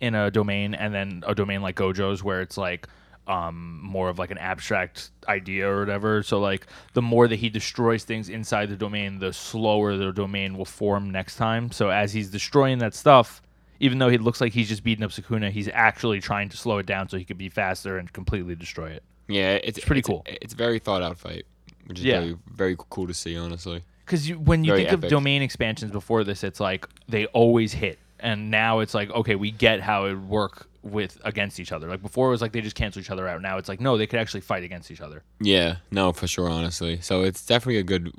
in 0.00 0.14
a 0.14 0.30
domain 0.30 0.74
and 0.74 0.92
then 0.92 1.22
a 1.26 1.34
domain 1.34 1.62
like 1.62 1.76
Gojo's 1.76 2.22
where 2.22 2.42
it's 2.42 2.58
like 2.58 2.88
um 3.28 3.80
more 3.82 4.08
of 4.08 4.18
like 4.18 4.32
an 4.32 4.38
abstract 4.38 5.10
idea 5.28 5.68
or 5.68 5.78
whatever. 5.78 6.22
So 6.22 6.40
like 6.40 6.66
the 6.92 7.02
more 7.02 7.28
that 7.28 7.36
he 7.36 7.48
destroys 7.48 8.04
things 8.04 8.28
inside 8.28 8.68
the 8.68 8.76
domain, 8.76 9.20
the 9.20 9.32
slower 9.32 9.96
the 9.96 10.12
domain 10.12 10.56
will 10.56 10.64
form 10.64 11.10
next 11.10 11.36
time. 11.36 11.70
So 11.70 11.90
as 11.90 12.12
he's 12.12 12.30
destroying 12.30 12.78
that 12.78 12.94
stuff, 12.94 13.40
even 13.82 13.98
though 13.98 14.08
he 14.08 14.16
looks 14.16 14.40
like 14.40 14.52
he's 14.52 14.68
just 14.68 14.82
beating 14.84 15.04
up 15.04 15.10
Sukuna, 15.10 15.50
he's 15.50 15.68
actually 15.68 16.20
trying 16.20 16.48
to 16.50 16.56
slow 16.56 16.78
it 16.78 16.86
down 16.86 17.08
so 17.08 17.18
he 17.18 17.24
could 17.24 17.36
be 17.36 17.48
faster 17.48 17.98
and 17.98 18.10
completely 18.12 18.54
destroy 18.54 18.90
it. 18.90 19.02
yeah, 19.28 19.54
it's, 19.62 19.78
pretty 19.84 19.98
it's 19.98 20.08
cool. 20.08 20.22
It's 20.26 20.54
a 20.54 20.56
very 20.56 20.78
thought 20.78 21.02
out 21.02 21.18
fight, 21.18 21.44
which 21.86 21.98
is 21.98 22.04
Yeah. 22.04 22.20
very 22.20 22.36
very 22.54 22.76
cool 22.90 23.06
to 23.08 23.14
see. 23.14 23.36
Honestly. 23.36 23.82
Because 24.06 24.28
you, 24.28 24.38
when 24.38 24.64
you 24.64 24.72
Very 24.72 24.84
think 24.86 25.04
of 25.04 25.10
domain 25.10 25.42
expansions 25.42 25.90
before 25.90 26.22
this, 26.24 26.44
it's 26.44 26.60
like 26.60 26.86
they 27.08 27.26
always 27.26 27.72
hit, 27.72 27.98
and 28.20 28.50
now 28.50 28.78
it's 28.80 28.94
like 28.94 29.10
okay, 29.10 29.34
we 29.34 29.50
get 29.50 29.80
how 29.80 30.06
it 30.06 30.10
would 30.14 30.28
work 30.28 30.68
with 30.82 31.18
against 31.24 31.58
each 31.60 31.72
other. 31.72 31.88
Like 31.88 32.02
before, 32.02 32.28
it 32.28 32.30
was 32.32 32.42
like 32.42 32.52
they 32.52 32.60
just 32.60 32.74
cancel 32.76 33.00
each 33.00 33.10
other 33.10 33.26
out. 33.28 33.40
Now 33.42 33.58
it's 33.58 33.68
like 33.68 33.80
no, 33.80 33.96
they 33.98 34.06
could 34.06 34.20
actually 34.20 34.40
fight 34.42 34.62
against 34.64 34.90
each 34.92 35.00
other. 35.00 35.22
Yeah, 35.40 35.76
no, 35.90 36.12
for 36.12 36.26
sure, 36.28 36.48
honestly. 36.48 37.00
So 37.00 37.22
it's 37.22 37.44
definitely 37.44 37.78
a 37.78 37.82
good 37.84 38.12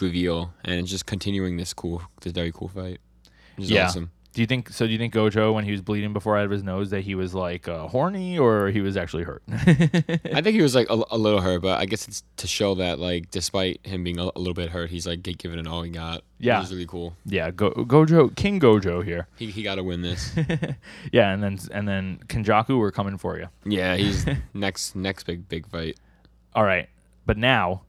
reveal, 0.00 0.52
and 0.64 0.74
it's 0.80 0.90
just 0.90 1.06
continuing 1.06 1.56
this 1.56 1.72
cool, 1.74 2.02
this 2.20 2.32
very 2.32 2.52
cool 2.52 2.68
fight. 2.68 2.98
Which 3.56 3.64
is 3.66 3.70
Yeah. 3.72 3.86
awesome. 3.86 4.10
Do 4.32 4.40
you 4.42 4.46
think 4.46 4.68
so? 4.70 4.86
Do 4.86 4.92
you 4.92 4.98
think 4.98 5.12
Gojo, 5.12 5.52
when 5.52 5.64
he 5.64 5.72
was 5.72 5.82
bleeding 5.82 6.12
before 6.12 6.38
out 6.38 6.44
of 6.44 6.52
his 6.52 6.62
nose, 6.62 6.90
that 6.90 7.00
he 7.00 7.16
was 7.16 7.34
like 7.34 7.66
uh, 7.66 7.88
horny 7.88 8.38
or 8.38 8.68
he 8.68 8.80
was 8.80 8.96
actually 8.96 9.24
hurt? 9.24 9.42
I 9.52 10.40
think 10.40 10.54
he 10.54 10.62
was 10.62 10.74
like 10.74 10.88
a, 10.88 11.02
a 11.10 11.18
little 11.18 11.40
hurt, 11.40 11.62
but 11.62 11.80
I 11.80 11.84
guess 11.86 12.06
it's 12.06 12.22
to 12.36 12.46
show 12.46 12.76
that 12.76 13.00
like 13.00 13.30
despite 13.32 13.84
him 13.84 14.04
being 14.04 14.20
a, 14.20 14.24
a 14.36 14.38
little 14.38 14.54
bit 14.54 14.70
hurt, 14.70 14.90
he's 14.90 15.04
like 15.06 15.22
gi- 15.24 15.34
giving 15.34 15.58
it 15.58 15.66
all 15.66 15.82
he 15.82 15.90
got. 15.90 16.22
Yeah. 16.38 16.58
which 16.60 16.66
is 16.66 16.72
really 16.72 16.86
cool. 16.86 17.16
yeah, 17.26 17.50
Go- 17.50 17.72
Gojo, 17.72 18.34
King 18.36 18.60
Gojo 18.60 19.04
here. 19.04 19.26
He 19.36 19.46
he 19.50 19.62
got 19.64 19.74
to 19.74 19.84
win 19.84 20.02
this. 20.02 20.32
Yeah, 21.12 21.32
and 21.32 21.42
then 21.42 21.58
and 21.72 21.88
then 21.88 22.20
Kenjaku, 22.28 22.78
we're 22.78 22.92
coming 22.92 23.18
for 23.18 23.36
you. 23.38 23.48
yeah, 23.64 23.96
he's 23.96 24.26
next 24.54 24.94
next 24.94 25.24
big 25.24 25.48
big 25.48 25.66
fight. 25.68 25.98
All 26.54 26.64
right, 26.64 26.88
but 27.26 27.36
now 27.36 27.82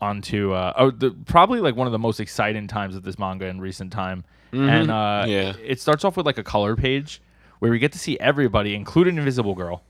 on 0.00 0.20
to 0.22 0.52
uh, 0.52 0.72
oh, 0.76 0.90
the, 0.90 1.10
probably 1.26 1.60
like 1.60 1.74
one 1.76 1.86
of 1.86 1.92
the 1.92 1.98
most 1.98 2.18
exciting 2.20 2.66
times 2.66 2.96
of 2.96 3.02
this 3.02 3.18
manga 3.18 3.46
in 3.46 3.60
recent 3.60 3.92
time, 3.92 4.24
and 4.52 4.90
uh, 4.90 5.24
Yeah. 5.26 5.52
it 5.62 5.80
starts 5.80 6.04
off 6.04 6.16
with 6.16 6.26
like 6.26 6.38
a 6.38 6.42
color 6.44 6.76
page 6.76 7.20
where 7.58 7.70
we 7.70 7.78
get 7.78 7.92
to 7.92 7.98
see 7.98 8.18
everybody, 8.18 8.74
including 8.74 9.16
Invisible 9.18 9.54
Girl. 9.54 9.82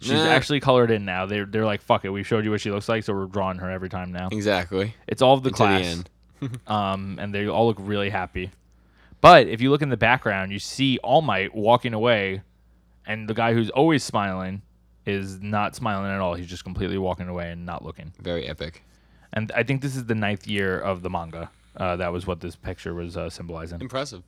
She's 0.00 0.12
Nah. 0.12 0.26
actually 0.26 0.60
colored 0.60 0.90
in 0.90 1.04
now. 1.04 1.26
They're 1.26 1.44
they're 1.46 1.64
like, 1.64 1.80
fuck 1.80 2.04
it, 2.04 2.10
we 2.10 2.22
showed 2.24 2.44
you 2.44 2.50
what 2.50 2.60
she 2.60 2.70
looks 2.70 2.88
like, 2.88 3.04
so 3.04 3.12
we're 3.14 3.26
drawing 3.26 3.58
her 3.58 3.70
every 3.70 3.88
time 3.88 4.10
now. 4.12 4.28
Exactly. 4.32 4.94
It's 5.06 5.22
all 5.22 5.34
of 5.34 5.42
the 5.44 5.50
Until 5.50 5.66
the 5.66 5.72
class, 5.72 5.84
end. 5.86 6.10
um, 6.66 7.18
and 7.20 7.34
they 7.34 7.46
all 7.48 7.66
look 7.66 7.76
really 7.80 8.10
happy. 8.10 8.50
But 9.20 9.46
if 9.46 9.60
you 9.62 9.70
look 9.70 9.80
in 9.82 9.88
the 9.88 9.96
background, 9.96 10.52
you 10.52 10.58
see 10.58 10.98
All 11.02 11.22
Might 11.22 11.54
walking 11.54 11.94
away, 11.94 12.42
and 13.06 13.26
the 13.28 13.32
guy 13.34 13.54
who's 13.54 13.70
always 13.70 14.02
smiling 14.04 14.60
is 15.06 15.40
not 15.40 15.74
smiling 15.76 16.10
at 16.10 16.20
all. 16.20 16.34
He's 16.34 16.46
just 16.48 16.64
completely 16.64 16.98
walking 16.98 17.28
away 17.28 17.50
and 17.50 17.64
not 17.64 17.84
looking. 17.84 18.12
Very 18.20 18.46
epic. 18.46 18.82
And 19.32 19.50
I 19.56 19.62
think 19.62 19.80
this 19.80 19.96
is 19.96 20.04
the 20.06 20.14
ninth 20.14 20.46
year 20.46 20.78
of 20.78 21.02
the 21.02 21.08
manga. 21.08 21.50
Uh, 21.76 21.96
that 21.96 22.12
was 22.12 22.26
what 22.26 22.40
this 22.40 22.56
picture 22.56 22.94
was 22.94 23.16
uh, 23.16 23.28
symbolizing. 23.30 23.80
Impressive. 23.80 24.22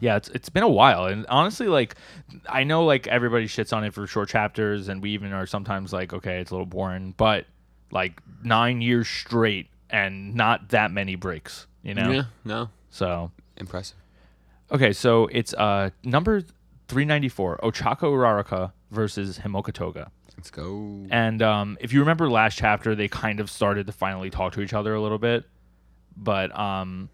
Yeah, 0.00 0.16
it's 0.16 0.28
it's 0.28 0.48
been 0.48 0.62
a 0.62 0.68
while, 0.68 1.06
and 1.06 1.26
honestly, 1.28 1.66
like 1.66 1.96
I 2.48 2.64
know 2.64 2.84
like 2.84 3.06
everybody 3.08 3.46
shits 3.46 3.76
on 3.76 3.84
it 3.84 3.92
for 3.92 4.06
short 4.06 4.28
chapters, 4.28 4.88
and 4.88 5.02
we 5.02 5.10
even 5.10 5.32
are 5.32 5.46
sometimes 5.46 5.92
like, 5.92 6.12
okay, 6.12 6.40
it's 6.40 6.50
a 6.50 6.54
little 6.54 6.66
boring, 6.66 7.14
but 7.16 7.46
like 7.90 8.20
nine 8.44 8.80
years 8.80 9.08
straight 9.08 9.68
and 9.90 10.34
not 10.34 10.68
that 10.68 10.92
many 10.92 11.16
breaks, 11.16 11.66
you 11.82 11.94
know. 11.94 12.10
Yeah. 12.10 12.22
No. 12.44 12.70
So 12.90 13.32
Impressive. 13.56 13.96
okay, 14.70 14.92
so 14.92 15.26
it's 15.32 15.52
uh 15.54 15.90
number 16.04 16.42
three 16.86 17.04
ninety 17.04 17.28
four, 17.28 17.58
Ochako 17.62 18.12
Uraraka 18.12 18.72
versus 18.90 19.40
Himiko 19.40 19.72
Toga. 19.72 20.10
Let's 20.36 20.50
go. 20.52 21.04
And 21.10 21.42
um, 21.42 21.76
if 21.80 21.92
you 21.92 21.98
remember 21.98 22.30
last 22.30 22.56
chapter, 22.56 22.94
they 22.94 23.08
kind 23.08 23.40
of 23.40 23.50
started 23.50 23.88
to 23.88 23.92
finally 23.92 24.30
talk 24.30 24.52
to 24.52 24.60
each 24.60 24.72
other 24.72 24.94
a 24.94 25.00
little 25.00 25.18
bit. 25.18 25.44
But 26.20 26.56
um, 26.58 27.08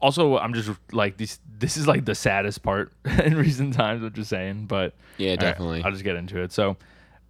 also, 0.00 0.36
I'm 0.38 0.54
just 0.54 0.70
like 0.92 1.16
this. 1.16 1.38
This 1.58 1.76
is 1.76 1.86
like 1.86 2.04
the 2.04 2.14
saddest 2.14 2.62
part 2.62 2.92
in 3.04 3.36
recent 3.36 3.74
times. 3.74 4.02
I'm 4.02 4.12
just 4.12 4.30
saying, 4.30 4.66
but 4.66 4.94
Yeah, 5.18 5.30
all 5.30 5.32
right, 5.36 5.40
definitely. 5.40 5.82
I'll 5.84 5.92
just 5.92 6.04
get 6.04 6.16
into 6.16 6.40
it. 6.42 6.52
So, 6.52 6.76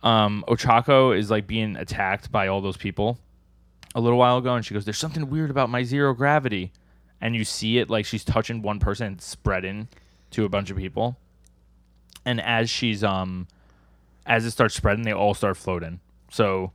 um, 0.02 0.44
Ochako 0.48 1.16
is 1.16 1.30
like 1.30 1.46
being 1.46 1.76
attacked 1.76 2.32
by 2.32 2.48
all 2.48 2.60
those 2.60 2.76
people 2.78 3.18
a 3.94 4.00
little 4.00 4.18
while 4.18 4.38
ago, 4.38 4.54
and 4.54 4.64
she 4.64 4.72
goes, 4.74 4.84
"There's 4.84 4.98
something 4.98 5.28
weird 5.28 5.50
about 5.50 5.68
my 5.68 5.82
zero 5.82 6.14
gravity," 6.14 6.72
and 7.20 7.36
you 7.36 7.44
see 7.44 7.78
it 7.78 7.90
like 7.90 8.06
she's 8.06 8.24
touching 8.24 8.62
one 8.62 8.78
person 8.80 9.06
and 9.08 9.20
spreading 9.20 9.88
to 10.30 10.46
a 10.46 10.48
bunch 10.48 10.70
of 10.70 10.78
people, 10.78 11.18
and 12.24 12.40
as 12.40 12.70
she's 12.70 13.04
um, 13.04 13.46
as 14.24 14.46
it 14.46 14.52
starts 14.52 14.74
spreading, 14.74 15.04
they 15.04 15.12
all 15.12 15.34
start 15.34 15.58
floating. 15.58 16.00
So, 16.30 16.72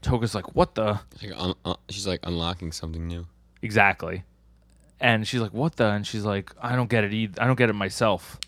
Toga's 0.00 0.36
like, 0.36 0.54
"What 0.54 0.76
the?" 0.76 1.00
Like, 1.20 1.32
un- 1.36 1.54
un- 1.64 1.76
she's 1.88 2.06
like 2.06 2.20
unlocking 2.22 2.70
something 2.70 3.08
new. 3.08 3.26
Exactly. 3.62 4.24
And 5.00 5.26
she's 5.26 5.40
like, 5.40 5.52
"What 5.52 5.76
the?" 5.76 5.86
And 5.86 6.06
she's 6.06 6.24
like, 6.24 6.52
"I 6.60 6.76
don't 6.76 6.90
get 6.90 7.04
it 7.04 7.12
either. 7.12 7.40
I 7.42 7.46
don't 7.46 7.56
get 7.56 7.70
it 7.70 7.74
myself. 7.74 8.38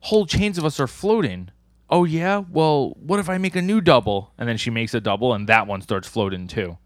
Whole 0.00 0.26
chains 0.26 0.58
of 0.58 0.64
us 0.64 0.80
are 0.80 0.86
floating. 0.86 1.50
Oh 1.90 2.04
yeah. 2.04 2.42
Well, 2.50 2.96
what 2.98 3.20
if 3.20 3.28
I 3.28 3.38
make 3.38 3.56
a 3.56 3.62
new 3.62 3.80
double?" 3.80 4.32
And 4.38 4.48
then 4.48 4.56
she 4.56 4.70
makes 4.70 4.94
a 4.94 5.00
double, 5.00 5.34
and 5.34 5.48
that 5.48 5.66
one 5.66 5.82
starts 5.82 6.08
floating 6.08 6.48
too. 6.48 6.78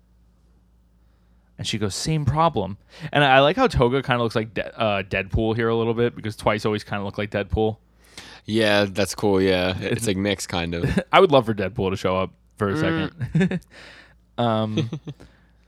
And 1.59 1.67
she 1.67 1.79
goes, 1.79 1.95
"Same 1.95 2.25
problem." 2.25 2.79
And 3.13 3.23
I 3.23 3.41
like 3.41 3.57
how 3.57 3.69
Toga 3.69 4.03
kind 4.03 4.17
of 4.21 4.25
looks 4.25 4.37
like 4.37 4.55
De- 4.55 4.79
uh, 4.79 5.03
Deadpool 5.03 5.55
here 5.55 5.69
a 5.69 5.77
little 5.77 5.95
bit 5.95 6.15
because 6.17 6.37
Twice 6.37 6.67
always 6.67 6.85
kind 6.85 7.01
of 7.01 7.07
look 7.07 7.19
like 7.19 7.31
Deadpool. 7.31 7.79
Yeah, 8.45 8.87
that's 8.89 9.15
cool. 9.15 9.41
Yeah, 9.41 9.77
it's 9.81 10.07
like 10.07 10.17
mixed 10.17 10.49
kind 10.49 10.75
of. 10.75 11.01
I 11.13 11.21
would 11.21 11.33
love 11.33 11.47
for 11.47 11.55
Deadpool 11.55 11.91
to 11.91 11.97
show 11.97 12.17
up 12.17 12.33
for 12.57 12.69
a 12.69 12.77
second. 12.77 13.61
um, 14.39 14.91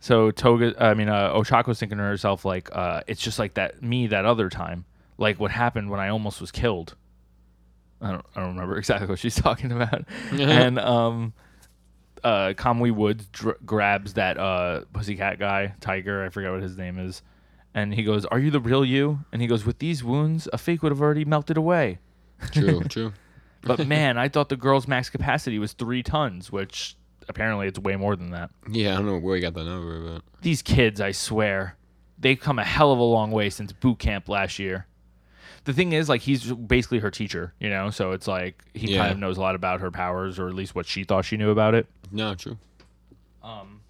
so 0.01 0.31
Toga, 0.31 0.75
I 0.79 0.95
mean, 0.95 1.09
uh, 1.09 1.33
Ochako's 1.33 1.79
thinking 1.81 1.99
to 1.99 2.05
herself 2.05 2.45
like, 2.45 2.69
uh, 2.73 3.03
it's 3.07 3.21
just 3.21 3.39
like 3.39 3.55
that 3.55 3.83
me 3.83 4.07
that 4.09 4.25
other 4.25 4.49
time, 4.49 4.85
like 5.17 5.41
what 5.41 5.51
happened 5.51 5.91
when 5.91 6.01
I 6.01 6.09
almost 6.09 6.41
was 6.41 6.51
killed. 6.51 6.95
I 8.01 8.13
don't, 8.13 8.27
I 8.37 8.41
don't 8.41 8.51
remember 8.51 8.77
exactly 8.79 9.09
what 9.09 9.19
she's 9.19 9.35
talking 9.35 9.73
about. 9.73 10.05
and 10.33 10.79
um, 10.79 11.33
uh, 12.23 12.53
Kamui 12.57 12.93
Woods 12.93 13.27
dr- 13.33 13.59
grabs 13.67 14.15
that 14.15 14.39
uh, 14.39 14.83
pussycat 14.93 15.39
guy, 15.39 15.75
Tiger, 15.81 16.25
I 16.25 16.29
forget 16.29 16.53
what 16.53 16.63
his 16.63 16.77
name 16.77 16.99
is, 16.99 17.23
and 17.75 17.93
he 17.93 18.03
goes, 18.05 18.25
"Are 18.27 18.39
you 18.39 18.51
the 18.51 18.61
real 18.61 18.85
you?" 18.85 19.21
And 19.33 19.43
he 19.43 19.49
goes, 19.49 19.65
"With 19.65 19.79
these 19.79 20.03
wounds, 20.05 20.49
a 20.53 20.59
fake 20.59 20.83
would 20.83 20.93
have 20.93 21.01
already 21.01 21.25
melted 21.25 21.57
away." 21.57 21.99
True, 22.53 22.83
true. 22.89 23.13
But 23.63 23.87
man, 23.87 24.17
I 24.17 24.29
thought 24.29 24.49
the 24.49 24.57
girl's 24.57 24.87
max 24.87 25.11
capacity 25.11 25.59
was 25.59 25.73
three 25.73 26.03
tons, 26.03 26.53
which 26.53 26.97
apparently 27.29 27.67
it's 27.69 27.79
way 27.79 27.97
more 27.97 28.17
than 28.17 28.31
that. 28.31 28.51
Yeah, 28.71 28.93
I 28.93 28.97
don't 28.97 29.07
know 29.07 29.19
where 29.19 29.35
he 29.37 29.41
got 29.43 29.55
that 29.55 29.65
number, 29.65 30.01
but 30.01 30.23
These 30.43 30.63
kids, 30.63 31.01
I 31.01 31.13
swear, 31.13 31.77
they've 32.19 32.39
come 32.41 32.59
a 32.59 32.65
hell 32.65 32.93
of 32.93 32.99
a 32.99 33.03
long 33.03 33.31
way 33.31 33.51
since 33.51 33.73
boot 33.73 33.99
camp 33.99 34.29
last 34.29 34.59
year. 34.59 34.87
The 35.65 35.73
thing 35.73 35.93
is, 35.93 36.09
like, 36.09 36.23
he's 36.23 36.51
basically 36.53 37.01
her 37.01 37.11
teacher, 37.11 37.53
you 37.61 37.69
know, 37.69 37.91
so 37.91 38.13
it's 38.13 38.27
like 38.27 38.63
he 38.75 38.93
Yeah. 38.93 38.99
kind 39.01 39.13
of 39.13 39.19
knows 39.19 39.37
a 39.37 39.41
lot 39.41 39.55
about 39.55 39.81
her 39.81 39.91
powers, 39.91 40.39
or 40.39 40.49
at 40.49 40.55
least 40.55 40.75
what 40.75 40.87
she 40.87 41.05
thought 41.05 41.25
she 41.25 41.37
knew 41.37 41.51
about 41.51 41.75
it. 41.75 41.87
no, 42.11 42.35
true. 42.35 42.57
Um, 43.43 43.81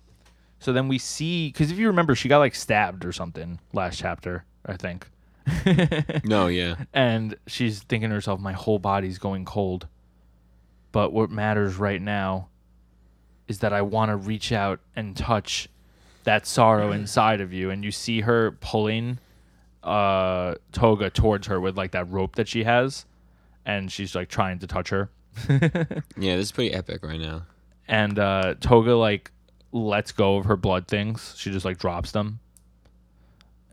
so 0.58 0.72
then 0.72 0.88
we 0.88 0.98
see, 0.98 1.48
because 1.48 1.70
if 1.70 1.78
you 1.78 1.86
remember, 1.86 2.14
she 2.16 2.28
got 2.28 2.38
like 2.38 2.54
stabbed 2.54 3.04
or 3.04 3.12
something 3.12 3.60
last 3.72 3.98
chapter, 3.98 4.44
I 4.66 4.76
think. 4.76 5.08
No, 6.24 6.48
yeah, 6.48 6.74
and 6.92 7.34
she's 7.46 7.80
thinking 7.80 8.10
to 8.10 8.14
herself, 8.14 8.38
my 8.40 8.52
whole 8.52 8.78
body's 8.78 9.18
going 9.18 9.44
cold. 9.44 9.86
But 10.92 11.12
what 11.12 11.30
matters 11.30 11.76
right 11.76 12.00
now 12.02 12.48
is 13.48 13.60
that 13.60 13.72
I 13.72 13.82
want 13.82 14.10
to 14.10 14.16
reach 14.16 14.52
out 14.52 14.80
and 14.94 15.16
touch 15.16 15.68
that 16.24 16.46
sorrow 16.46 16.92
inside 16.92 17.40
of 17.40 17.52
you. 17.52 17.70
And 17.70 17.82
you 17.82 17.90
see 17.90 18.20
her 18.20 18.52
pulling 18.60 19.18
uh, 19.82 20.56
Toga 20.72 21.10
towards 21.10 21.46
her 21.46 21.58
with 21.58 21.76
like 21.76 21.92
that 21.92 22.08
rope 22.10 22.36
that 22.36 22.46
she 22.46 22.64
has. 22.64 23.06
And 23.64 23.90
she's 23.90 24.14
like 24.14 24.28
trying 24.28 24.58
to 24.60 24.66
touch 24.66 24.90
her. 24.90 25.10
yeah. 25.48 26.36
This 26.36 26.46
is 26.46 26.52
pretty 26.52 26.74
epic 26.74 27.02
right 27.02 27.20
now. 27.20 27.46
And 27.86 28.18
uh, 28.18 28.54
Toga 28.60 28.94
like 28.94 29.30
lets 29.72 30.12
go 30.12 30.36
of 30.36 30.44
her 30.44 30.56
blood 30.56 30.86
things. 30.86 31.34
She 31.36 31.50
just 31.50 31.64
like 31.64 31.78
drops 31.78 32.12
them. 32.12 32.40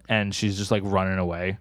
And 0.07 0.33
she's 0.33 0.57
just 0.57 0.71
like 0.71 0.83
running 0.85 1.17
away. 1.17 1.57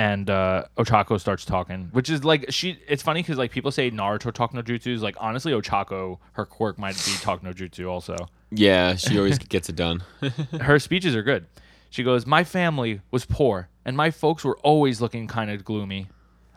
And 0.00 0.30
uh, 0.30 0.64
Ochako 0.78 1.20
starts 1.20 1.44
talking, 1.44 1.90
which 1.92 2.08
is 2.08 2.24
like 2.24 2.46
she. 2.48 2.80
It's 2.88 3.02
funny 3.02 3.20
because 3.20 3.36
like 3.36 3.50
people 3.50 3.70
say 3.70 3.90
Naruto 3.90 4.32
talk 4.32 4.54
no 4.54 4.62
jutsu 4.62 4.94
is 4.94 5.02
like 5.02 5.14
honestly 5.20 5.52
Ochako 5.52 6.16
her 6.32 6.46
quirk 6.46 6.78
might 6.78 6.94
be 7.04 7.12
talk 7.20 7.42
no 7.42 7.52
jutsu 7.52 7.86
also. 7.86 8.16
Yeah, 8.50 8.94
she 8.94 9.18
always 9.18 9.38
gets 9.54 9.68
it 9.68 9.76
done. 9.76 10.02
Her 10.58 10.78
speeches 10.78 11.14
are 11.14 11.22
good. 11.22 11.44
She 11.90 12.02
goes, 12.02 12.24
"My 12.24 12.44
family 12.44 13.02
was 13.10 13.26
poor, 13.26 13.68
and 13.84 13.94
my 13.94 14.10
folks 14.10 14.42
were 14.42 14.56
always 14.60 15.02
looking 15.02 15.26
kind 15.26 15.50
of 15.50 15.66
gloomy. 15.66 16.06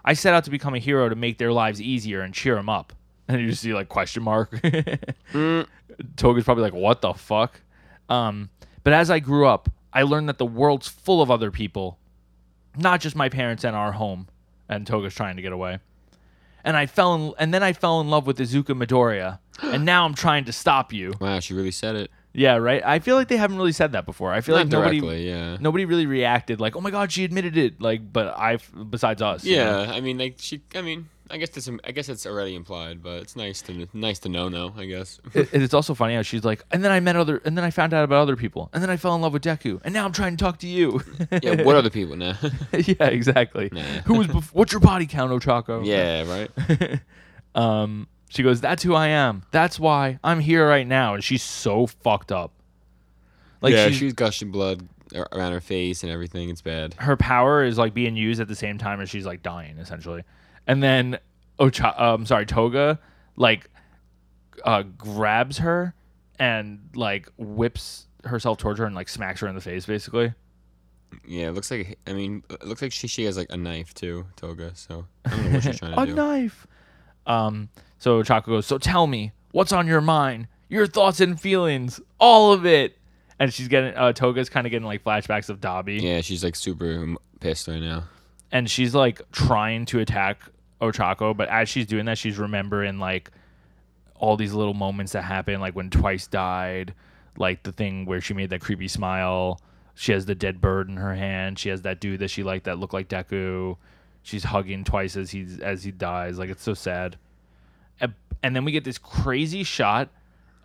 I 0.05 0.13
set 0.13 0.33
out 0.33 0.45
to 0.45 0.49
become 0.49 0.73
a 0.73 0.79
hero 0.79 1.09
to 1.09 1.15
make 1.15 1.37
their 1.37 1.51
lives 1.51 1.81
easier 1.81 2.21
and 2.21 2.33
cheer 2.33 2.55
them 2.55 2.69
up." 2.69 2.93
And 3.27 3.41
you 3.41 3.49
just 3.49 3.61
see 3.61 3.73
like 3.73 3.89
question 3.89 4.23
mark. 4.23 4.51
Toga's 6.15 6.45
probably 6.45 6.63
like, 6.63 6.73
"What 6.73 7.01
the 7.01 7.13
fuck?" 7.13 7.59
Um, 8.07 8.51
but 8.85 8.93
as 8.93 9.11
I 9.11 9.19
grew 9.19 9.47
up, 9.47 9.69
I 9.91 10.03
learned 10.03 10.29
that 10.29 10.37
the 10.37 10.45
world's 10.45 10.87
full 10.87 11.21
of 11.21 11.29
other 11.29 11.51
people, 11.51 11.99
not 12.77 13.01
just 13.01 13.15
my 13.15 13.29
parents 13.29 13.63
and 13.63 13.75
our 13.75 13.91
home. 13.91 14.27
And 14.69 14.87
Toga's 14.87 15.13
trying 15.13 15.35
to 15.35 15.41
get 15.41 15.51
away. 15.51 15.79
And 16.63 16.77
I 16.77 16.85
fell 16.85 17.13
in, 17.15 17.33
and 17.37 17.53
then 17.53 17.61
I 17.61 17.73
fell 17.73 17.99
in 17.99 18.09
love 18.09 18.25
with 18.25 18.37
Izuku 18.37 18.67
Midoriya, 18.81 19.39
and 19.61 19.83
now 19.93 20.05
I'm 20.05 20.13
trying 20.13 20.45
to 20.45 20.53
stop 20.53 20.93
you. 20.93 21.13
wow, 21.19 21.39
she 21.41 21.53
really 21.53 21.71
said 21.71 21.95
it. 21.97 22.09
Yeah, 22.31 22.55
right. 22.55 22.81
I 22.83 22.99
feel 22.99 23.15
like 23.17 23.27
they 23.27 23.37
haven't 23.37 23.57
really 23.57 23.73
said 23.73 23.91
that 23.91 24.05
before. 24.05 24.31
I 24.33 24.39
feel 24.41 24.55
Not 24.55 24.61
like 24.63 24.71
nobody, 24.71 24.99
directly, 25.01 25.27
yeah. 25.29 25.57
nobody 25.59 25.85
really 25.85 26.05
reacted 26.07 26.59
like, 26.61 26.75
"Oh 26.75 26.81
my 26.81 26.89
god, 26.89 27.11
she 27.11 27.23
admitted 27.25 27.57
it." 27.57 27.79
Like, 27.81 28.11
but 28.11 28.27
I, 28.37 28.57
besides 28.89 29.21
us, 29.21 29.43
you 29.43 29.57
know? 29.57 29.83
Yeah, 29.83 29.91
I 29.91 29.99
mean, 30.01 30.17
like 30.17 30.35
she. 30.39 30.61
I 30.73 30.81
mean, 30.81 31.09
I 31.31 31.37
guess 31.37 31.49
this. 31.49 31.69
I 31.83 31.91
guess 31.91 32.09
it's 32.09 32.25
already 32.25 32.53
implied, 32.53 33.01
but 33.01 33.21
it's 33.21 33.35
nice 33.35 33.61
to 33.63 33.87
nice 33.93 34.19
to 34.19 34.29
know 34.29 34.49
now. 34.49 34.73
I 34.77 34.85
guess. 34.85 35.19
It- 35.33 35.49
it's 35.53 35.73
also 35.73 35.93
funny 35.93 36.15
how 36.15 36.21
she's 36.21 36.43
like, 36.43 36.63
and 36.71 36.83
then 36.83 36.91
I 36.91 36.99
met 36.99 37.15
other, 37.15 37.41
and 37.45 37.57
then 37.57 37.63
I 37.65 37.71
found 37.71 37.93
out 37.93 38.03
about 38.03 38.21
other 38.21 38.35
people, 38.35 38.69
and 38.73 38.83
then 38.83 38.89
I 38.89 38.97
fell 38.97 39.15
in 39.15 39.21
love 39.21 39.33
with 39.33 39.41
Deku, 39.43 39.79
and 39.83 39.93
now 39.93 40.05
I'm 40.05 40.11
trying 40.11 40.35
to 40.37 40.43
talk 40.43 40.59
to 40.59 40.67
you. 40.67 41.01
yeah. 41.41 41.63
What 41.63 41.75
other 41.75 41.89
people 41.89 42.15
now? 42.17 42.37
yeah, 42.73 43.05
exactly. 43.07 43.69
Nah. 43.71 43.81
Who 44.05 44.15
was? 44.15 44.27
Bef- 44.27 44.53
what's 44.53 44.71
your 44.73 44.81
body 44.81 45.05
count, 45.07 45.31
Ochako? 45.31 45.85
yeah. 45.85 46.23
Right. 46.29 46.99
Um, 47.55 48.07
she 48.29 48.41
goes, 48.41 48.61
"That's 48.61 48.81
who 48.81 48.95
I 48.95 49.09
am. 49.09 49.43
That's 49.51 49.79
why 49.79 50.17
I'm 50.23 50.39
here 50.39 50.67
right 50.67 50.87
now." 50.87 51.13
And 51.13 51.23
she's 51.23 51.43
so 51.43 51.85
fucked 51.85 52.31
up. 52.31 52.51
Like 53.61 53.73
yeah, 53.73 53.87
she's, 53.89 53.97
she's 53.97 54.13
gushing 54.13 54.49
blood 54.51 54.87
around 55.31 55.51
her 55.53 55.61
face 55.61 56.01
and 56.03 56.11
everything. 56.11 56.49
It's 56.49 56.61
bad. 56.61 56.95
her 56.97 57.15
power 57.15 57.63
is 57.63 57.77
like 57.77 57.93
being 57.93 58.15
used 58.17 58.41
at 58.41 58.47
the 58.47 58.55
same 58.55 58.79
time 58.79 58.99
as 59.01 59.09
she's 59.09 59.25
like 59.27 59.43
dying 59.43 59.77
essentially. 59.77 60.23
And 60.67 60.81
then 60.81 61.19
Ocha, 61.59 61.99
um, 61.99 62.25
sorry, 62.25 62.45
Toga, 62.45 62.99
like, 63.35 63.69
uh, 64.63 64.83
grabs 64.83 65.57
her 65.59 65.93
and 66.39 66.89
like 66.95 67.29
whips 67.37 68.07
herself 68.23 68.57
towards 68.57 68.79
her 68.79 68.85
and 68.85 68.95
like 68.95 69.09
smacks 69.09 69.41
her 69.41 69.47
in 69.47 69.55
the 69.55 69.61
face 69.61 69.85
basically. 69.85 70.33
Yeah, 71.27 71.49
it 71.49 71.51
looks 71.51 71.69
like. 71.69 71.99
I 72.07 72.13
mean, 72.13 72.43
it 72.49 72.65
looks 72.65 72.81
like 72.81 72.91
she 72.91 73.07
she 73.07 73.23
has 73.25 73.37
like 73.37 73.47
a 73.51 73.57
knife 73.57 73.93
too, 73.93 74.25
Toga. 74.35 74.71
So 74.75 75.05
I 75.25 75.29
don't 75.29 75.45
know 75.45 75.51
what 75.51 75.63
she's 75.63 75.79
trying 75.79 75.93
to 75.93 76.01
a 76.01 76.05
do. 76.07 76.11
A 76.13 76.15
knife. 76.15 76.67
Um, 77.25 77.69
so 77.99 78.21
Chaco 78.23 78.51
goes, 78.51 78.65
So 78.65 78.77
tell 78.77 79.07
me, 79.07 79.31
what's 79.51 79.71
on 79.71 79.87
your 79.87 80.01
mind? 80.01 80.47
Your 80.69 80.87
thoughts 80.87 81.19
and 81.19 81.39
feelings, 81.39 82.01
all 82.19 82.51
of 82.51 82.65
it. 82.65 82.97
And 83.39 83.53
she's 83.53 83.67
getting, 83.67 83.95
uh, 83.95 84.13
Toga's 84.13 84.49
kind 84.49 84.65
of 84.65 84.71
getting 84.71 84.85
like 84.87 85.03
flashbacks 85.03 85.49
of 85.49 85.59
Dabi. 85.59 86.01
Yeah, 86.01 86.21
she's 86.21 86.43
like 86.43 86.55
super 86.55 87.15
pissed 87.39 87.67
right 87.67 87.81
now. 87.81 88.05
And 88.51 88.69
she's 88.69 88.93
like 88.93 89.21
trying 89.31 89.85
to 89.87 89.99
attack 89.99 90.41
Ochako, 90.91 91.35
but 91.35 91.49
as 91.49 91.69
she's 91.69 91.85
doing 91.85 92.05
that, 92.05 92.17
she's 92.17 92.37
remembering 92.37 92.99
like 92.99 93.31
all 94.15 94.37
these 94.37 94.53
little 94.53 94.73
moments 94.73 95.13
that 95.13 95.23
happen, 95.23 95.59
like 95.59 95.75
when 95.75 95.89
Twice 95.89 96.27
died, 96.27 96.93
like 97.37 97.63
the 97.63 97.71
thing 97.71 98.05
where 98.05 98.21
she 98.21 98.33
made 98.33 98.49
that 98.51 98.61
creepy 98.61 98.87
smile. 98.87 99.59
She 99.95 100.11
has 100.11 100.25
the 100.25 100.35
dead 100.35 100.59
bird 100.59 100.89
in 100.89 100.97
her 100.97 101.13
hand. 101.13 101.59
She 101.59 101.69
has 101.69 101.83
that 101.83 101.99
dude 101.99 102.19
that 102.21 102.29
she 102.29 102.43
liked 102.43 102.65
that 102.65 102.79
looked 102.79 102.93
like 102.93 103.09
Deku. 103.09 103.77
She's 104.23 104.43
hugging 104.43 104.83
Twice 104.83 105.15
as 105.15 105.31
he's 105.31 105.59
as 105.59 105.83
he 105.83 105.91
dies. 105.91 106.39
Like 106.39 106.49
it's 106.49 106.63
so 106.63 106.73
sad. 106.73 107.17
And, 107.99 108.53
then 108.53 108.65
we 108.65 108.73
get 108.73 108.83
this 108.83 108.97
crazy 108.97 109.63
shot 109.63 110.09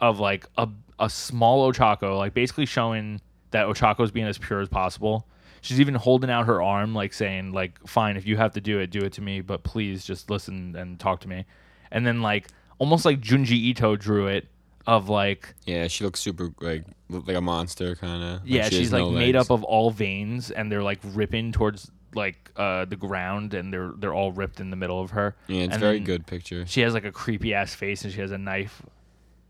of 0.01 0.19
like 0.19 0.47
a 0.57 0.69
a 0.99 1.09
small 1.09 1.71
Ochako, 1.71 2.17
like 2.17 2.35
basically 2.35 2.67
showing 2.67 3.21
that 3.51 3.67
Ochako's 3.67 4.11
being 4.11 4.27
as 4.27 4.39
pure 4.39 4.61
as 4.61 4.69
possible. 4.69 5.27
She's 5.61 5.81
even 5.81 5.94
holding 5.94 6.31
out 6.31 6.47
her 6.47 6.62
arm, 6.62 6.94
like 6.94 7.12
saying, 7.12 7.53
like, 7.53 7.79
fine, 7.87 8.16
if 8.16 8.27
you 8.27 8.37
have 8.37 8.53
to 8.53 8.61
do 8.61 8.79
it, 8.79 8.90
do 8.90 9.01
it 9.01 9.12
to 9.14 9.21
me, 9.23 9.40
but 9.40 9.62
please 9.62 10.05
just 10.05 10.31
listen 10.31 10.77
and 10.77 10.99
talk 10.99 11.21
to 11.21 11.29
me. 11.29 11.44
And 11.90 12.07
then 12.07 12.23
like 12.23 12.49
almost 12.79 13.05
like 13.05 13.21
Junji 13.21 13.53
Ito 13.53 13.97
drew 13.97 14.27
it 14.27 14.47
of 14.87 15.09
like 15.09 15.55
Yeah, 15.66 15.87
she 15.88 16.05
looks 16.05 16.21
super 16.21 16.51
like 16.61 16.85
like 17.11 17.37
a 17.37 17.40
monster 17.40 17.94
kind 17.97 18.23
of. 18.23 18.47
yeah, 18.47 18.68
she's 18.68 18.92
like 18.92 19.11
made 19.12 19.37
up 19.37 19.51
of 19.51 19.64
all 19.64 19.90
veins 19.90 20.51
and 20.51 20.71
they're 20.71 20.83
like 20.83 20.99
ripping 21.03 21.53
towards 21.53 21.90
like 22.14 22.51
uh 22.57 22.85
the 22.87 22.97
ground 22.97 23.53
and 23.53 23.73
they're 23.73 23.92
they're 23.99 24.14
all 24.14 24.33
ripped 24.33 24.61
in 24.61 24.71
the 24.71 24.77
middle 24.77 25.01
of 25.01 25.11
her. 25.11 25.37
Yeah, 25.47 25.62
it's 25.64 25.75
and 25.75 25.81
very 25.81 26.01
good 26.01 26.27
picture. 26.27 26.66
She 26.66 26.81
has 26.83 26.94
like 26.94 27.05
a 27.05 27.12
creepy 27.12 27.55
ass 27.55 27.75
face 27.75 28.05
and 28.05 28.12
she 28.12 28.21
has 28.21 28.31
a 28.33 28.38
knife. 28.38 28.83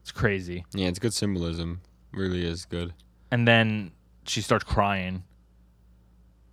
It's 0.02 0.12
crazy. 0.12 0.64
Yeah, 0.74 0.88
it's 0.88 0.98
good 0.98 1.14
symbolism. 1.14 1.80
Really 2.12 2.44
is 2.44 2.64
good. 2.64 2.94
And 3.30 3.46
then 3.46 3.92
she 4.24 4.40
starts 4.40 4.64
crying. 4.64 5.22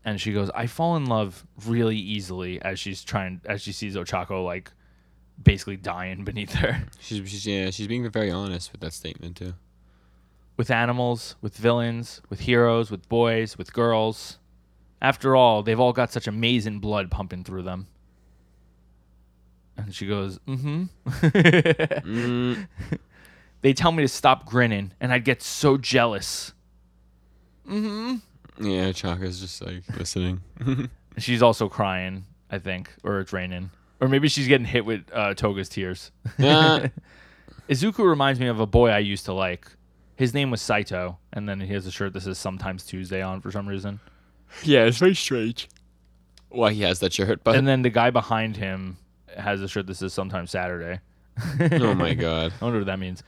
And 0.05 0.21
she 0.21 0.31
goes, 0.31 0.49
"I 0.53 0.67
fall 0.67 0.95
in 0.95 1.07
love 1.07 1.45
really 1.65 1.97
easily." 1.97 2.61
As 2.61 2.79
she's 2.79 3.03
trying, 3.03 3.41
as 3.45 3.61
she 3.63 3.71
sees 3.71 3.95
Ochako 3.95 4.45
like 4.45 4.71
basically 5.41 5.75
dying 5.77 6.23
beneath 6.29 6.53
her, 6.53 6.85
She's, 6.99 7.27
she's 7.27 7.45
yeah, 7.45 7.71
she's 7.71 7.87
being 7.87 8.07
very 8.11 8.29
honest 8.31 8.71
with 8.71 8.81
that 8.81 8.93
statement 8.93 9.35
too. 9.35 9.55
with 10.57 10.69
animals, 10.71 11.35
with 11.41 11.57
villains, 11.57 12.21
with 12.29 12.41
heroes, 12.41 12.91
with 12.91 13.09
boys, 13.09 13.57
with 13.57 13.73
girls. 13.73 14.37
After 15.01 15.35
all, 15.35 15.61
they've 15.63 15.79
all 15.79 15.91
got 15.91 16.11
such 16.13 16.27
amazing 16.27 16.79
blood 16.79 17.09
pumping 17.11 17.43
through 17.43 17.63
them. 17.63 17.87
And 19.77 19.93
she 19.93 20.05
goes, 20.07 20.39
"Mm-hmm." 20.47 20.83
Mm, 21.09 22.67
they 23.61 23.73
tell 23.73 23.91
me 23.91 24.03
to 24.03 24.07
stop 24.07 24.45
grinning, 24.45 24.93
and 25.01 25.11
I'd 25.11 25.25
get 25.25 25.41
so 25.41 25.77
jealous. 25.77 26.53
Yeah, 28.59 28.91
Chaka's 28.91 29.39
just 29.39 29.61
like 29.63 29.83
listening. 29.97 30.41
She's 31.17 31.41
also 31.41 31.69
crying, 31.69 32.25
I 32.51 32.59
think, 32.59 32.93
or 33.03 33.19
it's 33.19 33.31
raining, 33.33 33.71
or 34.01 34.07
maybe 34.07 34.27
she's 34.27 34.47
getting 34.49 34.67
hit 34.67 34.85
with 34.85 35.05
uh, 35.13 35.33
Toga's 35.33 35.69
tears. 35.69 36.11
Yeah. 36.37 36.87
Izuku 37.69 37.99
reminds 37.99 38.39
me 38.39 38.47
of 38.47 38.59
a 38.59 38.65
boy 38.65 38.89
I 38.89 38.99
used 38.99 39.25
to 39.25 39.33
like. 39.33 39.67
His 40.17 40.33
name 40.33 40.51
was 40.51 40.61
Saito, 40.61 41.17
and 41.33 41.47
then 41.47 41.59
he 41.61 41.73
has 41.73 41.85
a 41.85 41.91
shirt 41.91 42.13
that 42.13 42.21
says 42.21 42.37
"Sometimes 42.37 42.85
Tuesday" 42.85 43.21
on 43.21 43.39
for 43.41 43.51
some 43.51 43.67
reason. 43.67 43.99
yeah, 44.63 44.83
it's 44.83 44.97
very 44.97 45.15
strange. 45.15 45.69
Why 46.49 46.73
he 46.73 46.81
has 46.83 46.99
that 46.99 47.13
shirt, 47.13 47.43
but 47.43 47.55
And 47.55 47.67
then 47.67 47.81
the 47.81 47.89
guy 47.89 48.11
behind 48.11 48.57
him 48.57 48.97
has 49.37 49.61
a 49.61 49.67
shirt 49.67 49.87
that 49.87 49.95
says 49.95 50.13
"Sometimes 50.13 50.51
Saturday." 50.51 50.99
oh 51.71 51.93
my 51.93 52.13
god. 52.13 52.53
I 52.61 52.63
wonder 52.65 52.79
what 52.79 52.87
that 52.87 52.99
means. 52.99 53.23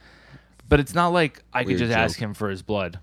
But 0.68 0.80
it's 0.80 0.94
not 0.94 1.08
like 1.08 1.42
I 1.52 1.60
could 1.60 1.68
Weird 1.68 1.80
just 1.80 1.92
ask 1.96 2.18
him 2.18 2.34
for 2.34 2.50
his 2.50 2.62
blood, 2.62 3.00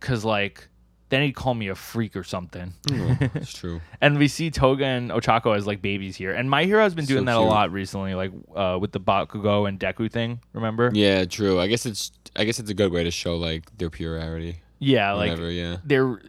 cause 0.00 0.24
like 0.24 0.68
then 1.12 1.20
he'd 1.22 1.34
call 1.34 1.52
me 1.52 1.68
a 1.68 1.74
freak 1.74 2.16
or 2.16 2.24
something. 2.24 2.72
It's 3.34 3.52
true. 3.52 3.82
And 4.00 4.18
we 4.18 4.28
see 4.28 4.50
Toga 4.50 4.86
and 4.86 5.10
Ochako 5.10 5.54
as 5.54 5.66
like 5.66 5.82
babies 5.82 6.16
here. 6.16 6.32
And 6.32 6.48
My 6.48 6.64
Hero 6.64 6.82
has 6.82 6.94
been 6.94 7.04
So 7.04 7.12
doing 7.14 7.26
that 7.26 7.36
a 7.36 7.40
cute. 7.40 7.48
lot 7.50 7.70
recently, 7.70 8.14
like 8.14 8.32
uh, 8.56 8.78
with 8.80 8.92
the 8.92 9.00
Bakugo 9.00 9.68
and 9.68 9.78
Deku 9.78 10.10
thing. 10.10 10.40
Remember? 10.54 10.90
Yeah, 10.94 11.26
true. 11.26 11.60
I 11.60 11.66
guess 11.66 11.84
it's 11.84 12.12
I 12.34 12.44
guess 12.44 12.58
it's 12.58 12.70
a 12.70 12.74
good 12.74 12.90
way 12.92 13.04
to 13.04 13.10
show 13.10 13.36
like 13.36 13.64
their 13.76 13.90
purity. 13.90 14.62
Yeah, 14.78 15.12
like 15.12 15.30
Whatever, 15.32 15.50
yeah. 15.50 15.76
they're 15.84 16.22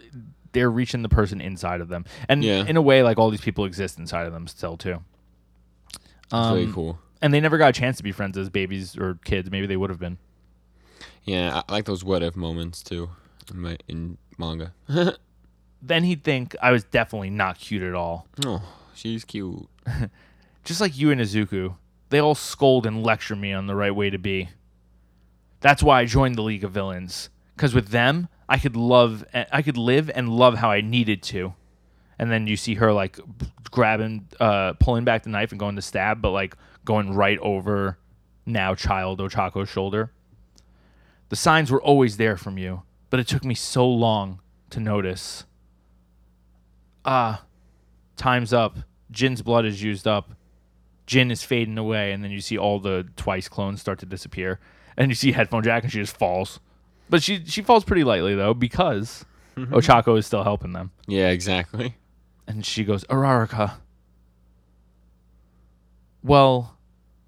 they're 0.51 0.69
reaching 0.69 1.01
the 1.01 1.09
person 1.09 1.39
inside 1.41 1.79
of 1.81 1.88
them, 1.88 2.03
and 2.29 2.43
Yeah. 2.43 2.65
in 2.67 2.75
a 2.77 2.81
way, 2.81 3.01
like 3.03 3.17
all 3.17 3.29
these 3.31 3.41
people 3.41 3.63
exist 3.65 3.97
inside 3.97 4.27
of 4.27 4.34
them 4.34 4.45
still 4.47 4.75
too. 4.77 5.01
It's 6.25 6.34
really 6.34 6.65
Um, 6.65 6.73
cool. 6.73 6.99
And 7.21 7.34
they 7.34 7.39
never 7.39 7.57
got 7.57 7.69
a 7.69 7.73
chance 7.73 7.95
to 7.97 8.03
be 8.03 8.11
friends 8.11 8.38
as 8.38 8.49
babies 8.49 8.97
or 8.97 9.17
kids. 9.23 9.49
Maybe 9.49 9.65
they 9.65 9.77
would 9.77 9.89
have 9.89 9.99
been. 9.99 10.17
Yeah, 11.23 11.55
I 11.55 11.63
I 11.69 11.71
like 11.73 11.86
those 11.86 12.03
what 12.03 12.21
if 12.21 12.36
moments 12.36 12.84
too 12.84 13.09
in 13.51 13.61
my 13.61 13.77
in 13.88 14.17
manga. 14.38 14.73
Then 15.86 16.05
he'd 16.05 16.23
think 16.23 16.55
I 16.61 16.71
was 16.71 16.86
definitely 16.86 17.29
not 17.29 17.59
cute 17.59 17.84
at 17.84 17.93
all. 17.93 18.25
oh, 18.45 18.63
she's 18.95 19.25
cute. 19.25 19.67
Just 20.63 20.79
like 20.79 20.97
you 20.97 21.11
and 21.11 21.19
Izuku, 21.19 21.75
they 22.09 22.19
all 22.19 22.36
scold 22.36 22.86
and 22.86 23.03
lecture 23.03 23.36
me 23.36 23.51
on 23.51 23.67
the 23.67 23.75
right 23.75 23.93
way 23.93 24.09
to 24.09 24.17
be. 24.17 24.47
That's 25.59 25.84
why 25.84 25.99
I 25.99 26.05
joined 26.05 26.36
the 26.36 26.41
League 26.41 26.63
of 26.63 26.71
Villains. 26.71 27.29
Because 27.53 27.75
with 27.75 27.89
them, 27.89 28.29
I 28.47 28.59
could 28.59 28.77
love, 28.77 29.25
I 29.34 29.61
could 29.61 29.75
live 29.77 30.09
and 30.15 30.29
love 30.29 30.55
how 30.55 30.71
I 30.71 30.79
needed 30.79 31.21
to. 31.23 31.53
And 32.17 32.31
then 32.31 32.47
you 32.47 32.55
see 32.55 32.75
her 32.75 32.93
like 32.93 33.19
grabbing, 33.69 34.29
uh, 34.39 34.73
pulling 34.79 35.03
back 35.03 35.23
the 35.23 35.29
knife 35.29 35.51
and 35.51 35.59
going 35.59 35.75
to 35.75 35.81
stab, 35.81 36.21
but 36.21 36.31
like 36.31 36.55
going 36.86 37.13
right 37.13 37.39
over 37.39 37.97
now 38.45 38.73
child 38.73 39.19
Ochako's 39.19 39.67
shoulder. 39.69 40.11
The 41.27 41.36
signs 41.36 41.71
were 41.71 41.81
always 41.81 42.17
there 42.17 42.38
from 42.38 42.57
you, 42.57 42.84
but 43.14 43.20
it 43.20 43.28
took 43.28 43.45
me 43.45 43.53
so 43.53 43.88
long 43.88 44.39
to 44.72 44.80
notice. 44.80 45.45
Ah, 47.05 47.45
time's 48.18 48.51
up. 48.51 48.80
Jin's 49.11 49.43
blood 49.43 49.68
is 49.68 49.84
used 49.84 50.07
up. 50.07 50.32
Jin 51.05 51.30
is 51.30 51.43
fading 51.43 51.78
away, 51.78 52.11
and 52.11 52.24
then 52.24 52.32
you 52.32 52.41
see 52.41 52.57
all 52.57 52.80
the 52.80 53.07
twice 53.16 53.47
clones 53.47 53.82
start 53.82 53.99
to 53.99 54.07
disappear. 54.07 54.59
And 54.97 55.11
you 55.11 55.16
see 55.16 55.32
Headphone 55.32 55.61
Jack, 55.61 55.84
and 55.84 55.91
she 55.91 55.99
just 55.99 56.18
falls. 56.18 56.59
But 57.07 57.22
she 57.22 57.45
she 57.45 57.61
falls 57.61 57.84
pretty 57.84 58.03
lightly 58.03 58.34
though 58.34 58.55
because 58.55 59.26
Ochako 59.55 60.18
is 60.18 60.26
still 60.26 60.43
helping 60.43 60.74
them. 60.74 60.89
Yeah, 61.05 61.30
exactly. 61.30 61.97
And 62.47 62.66
she 62.66 62.84
goes, 62.84 63.03
Uraraka. 63.03 63.74
Well, 66.24 66.80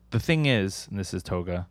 the 0.09 0.19
thing 0.19 0.47
is, 0.47 0.87
and 0.89 0.97
this 0.97 1.13
is 1.13 1.21
Toga, 1.21 1.67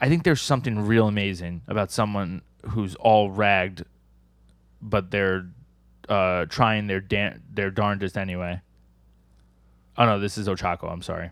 I 0.00 0.08
think 0.08 0.22
there's 0.22 0.40
something 0.40 0.86
real 0.86 1.08
amazing 1.08 1.62
about 1.66 1.90
someone 1.90 2.42
who's 2.68 2.94
all 2.96 3.30
ragged, 3.30 3.84
but 4.80 5.10
they're 5.10 5.46
uh, 6.08 6.46
trying 6.46 6.86
their 6.86 7.00
dan- 7.00 7.42
their 7.52 7.70
darndest 7.70 8.16
anyway. 8.16 8.60
Oh 9.96 10.06
no, 10.06 10.18
this 10.18 10.36
is 10.36 10.48
Ochako. 10.48 10.90
I'm 10.90 11.02
sorry. 11.02 11.30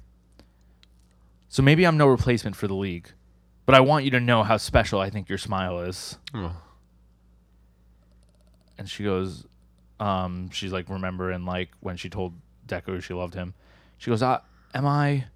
So 1.48 1.62
maybe 1.62 1.86
I'm 1.86 1.96
no 1.96 2.06
replacement 2.06 2.56
for 2.56 2.66
the 2.66 2.74
league, 2.74 3.08
but 3.66 3.74
I 3.74 3.80
want 3.80 4.04
you 4.04 4.10
to 4.12 4.20
know 4.20 4.42
how 4.42 4.56
special 4.56 5.00
I 5.00 5.10
think 5.10 5.28
your 5.28 5.38
smile 5.38 5.80
is. 5.80 6.18
Oh. 6.34 6.56
And 8.78 8.88
she 8.88 9.04
goes, 9.04 9.46
um, 10.00 10.50
she's 10.50 10.72
like 10.72 10.88
remembering 10.88 11.44
like 11.44 11.70
when 11.80 11.96
she 11.96 12.08
told 12.08 12.34
Deku 12.66 13.02
she 13.02 13.14
loved 13.14 13.34
him. 13.34 13.54
She 13.98 14.10
goes, 14.10 14.22
uh, 14.22 14.40
"Am 14.74 14.86
I, 14.86 15.26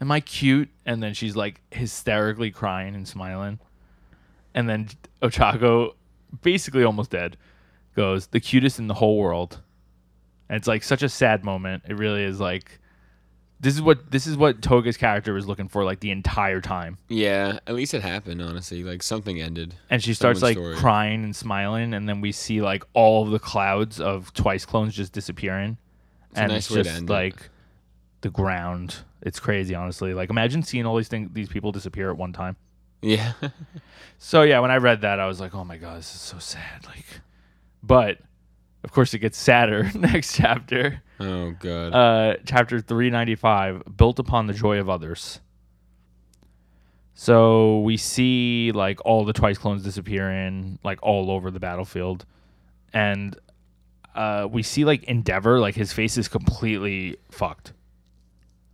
am 0.00 0.10
I 0.10 0.20
cute?" 0.20 0.68
And 0.84 1.02
then 1.02 1.14
she's 1.14 1.34
like 1.34 1.60
hysterically 1.70 2.50
crying 2.50 2.94
and 2.94 3.08
smiling. 3.08 3.58
And 4.54 4.68
then 4.68 4.88
Ochako, 5.22 5.94
basically 6.42 6.84
almost 6.84 7.10
dead, 7.10 7.36
goes, 7.96 8.28
"The 8.28 8.40
cutest 8.40 8.78
in 8.78 8.86
the 8.86 8.94
whole 8.94 9.18
world." 9.18 9.60
And 10.48 10.56
it's 10.56 10.68
like 10.68 10.82
such 10.82 11.02
a 11.02 11.08
sad 11.08 11.44
moment. 11.44 11.84
It 11.88 11.94
really 11.98 12.22
is 12.22 12.38
like, 12.38 12.78
this 13.60 13.74
is 13.74 13.80
what 13.80 14.10
this 14.10 14.26
is 14.26 14.36
what 14.36 14.60
Toga's 14.60 14.96
character 14.98 15.32
was 15.32 15.46
looking 15.46 15.68
for 15.68 15.84
like 15.84 16.00
the 16.00 16.10
entire 16.10 16.60
time. 16.60 16.98
Yeah, 17.08 17.60
at 17.66 17.74
least 17.74 17.94
it 17.94 18.02
happened. 18.02 18.42
Honestly, 18.42 18.84
like 18.84 19.02
something 19.02 19.40
ended. 19.40 19.74
And 19.90 20.02
she 20.02 20.12
starts 20.12 20.40
Someone's 20.40 20.56
like 20.56 20.62
story. 20.62 20.76
crying 20.76 21.24
and 21.24 21.34
smiling, 21.34 21.94
and 21.94 22.06
then 22.08 22.20
we 22.20 22.30
see 22.30 22.60
like 22.60 22.84
all 22.92 23.24
of 23.24 23.30
the 23.30 23.38
clouds 23.38 24.00
of 24.00 24.32
Twice 24.34 24.66
clones 24.66 24.94
just 24.94 25.12
disappearing, 25.12 25.78
a 26.34 26.40
and 26.40 26.52
nice 26.52 26.66
it's 26.66 26.74
just 26.74 26.90
end 26.90 27.08
it. 27.08 27.12
like 27.12 27.48
the 28.20 28.30
ground. 28.30 28.96
It's 29.22 29.40
crazy, 29.40 29.74
honestly. 29.74 30.12
Like 30.12 30.28
imagine 30.28 30.62
seeing 30.62 30.84
all 30.84 30.96
these 30.96 31.08
things, 31.08 31.30
these 31.32 31.48
people 31.48 31.72
disappear 31.72 32.10
at 32.10 32.18
one 32.18 32.34
time. 32.34 32.56
Yeah, 33.04 33.32
So 34.18 34.42
yeah, 34.42 34.60
when 34.60 34.70
I 34.70 34.76
read 34.76 35.02
that, 35.02 35.20
I 35.20 35.26
was 35.26 35.38
like, 35.40 35.54
oh 35.54 35.64
my 35.64 35.76
god, 35.76 35.98
this 35.98 36.14
is 36.14 36.20
so 36.20 36.38
sad. 36.38 36.86
Like, 36.86 37.04
but 37.82 38.18
of 38.82 38.92
course 38.92 39.12
it 39.14 39.18
gets 39.18 39.36
sadder 39.38 39.90
next 39.94 40.34
chapter. 40.36 41.02
oh 41.20 41.50
god. 41.52 41.92
Uh, 41.92 42.36
chapter 42.46 42.80
395 42.80 43.82
built 43.96 44.18
upon 44.18 44.46
the 44.46 44.52
joy 44.54 44.78
of 44.78 44.88
others 44.88 45.40
so 47.14 47.78
we 47.80 47.96
see 47.96 48.72
like 48.72 48.98
all 49.04 49.24
the 49.24 49.32
twice 49.32 49.56
clones 49.56 49.82
disappearing 49.84 50.78
like 50.82 50.98
all 51.02 51.30
over 51.30 51.50
the 51.50 51.60
battlefield 51.60 52.26
and 52.92 53.36
uh, 54.16 54.48
we 54.50 54.62
see 54.62 54.84
like 54.84 55.04
endeavor 55.04 55.60
like 55.60 55.74
his 55.76 55.92
face 55.92 56.18
is 56.18 56.26
completely 56.28 57.16
fucked 57.30 57.72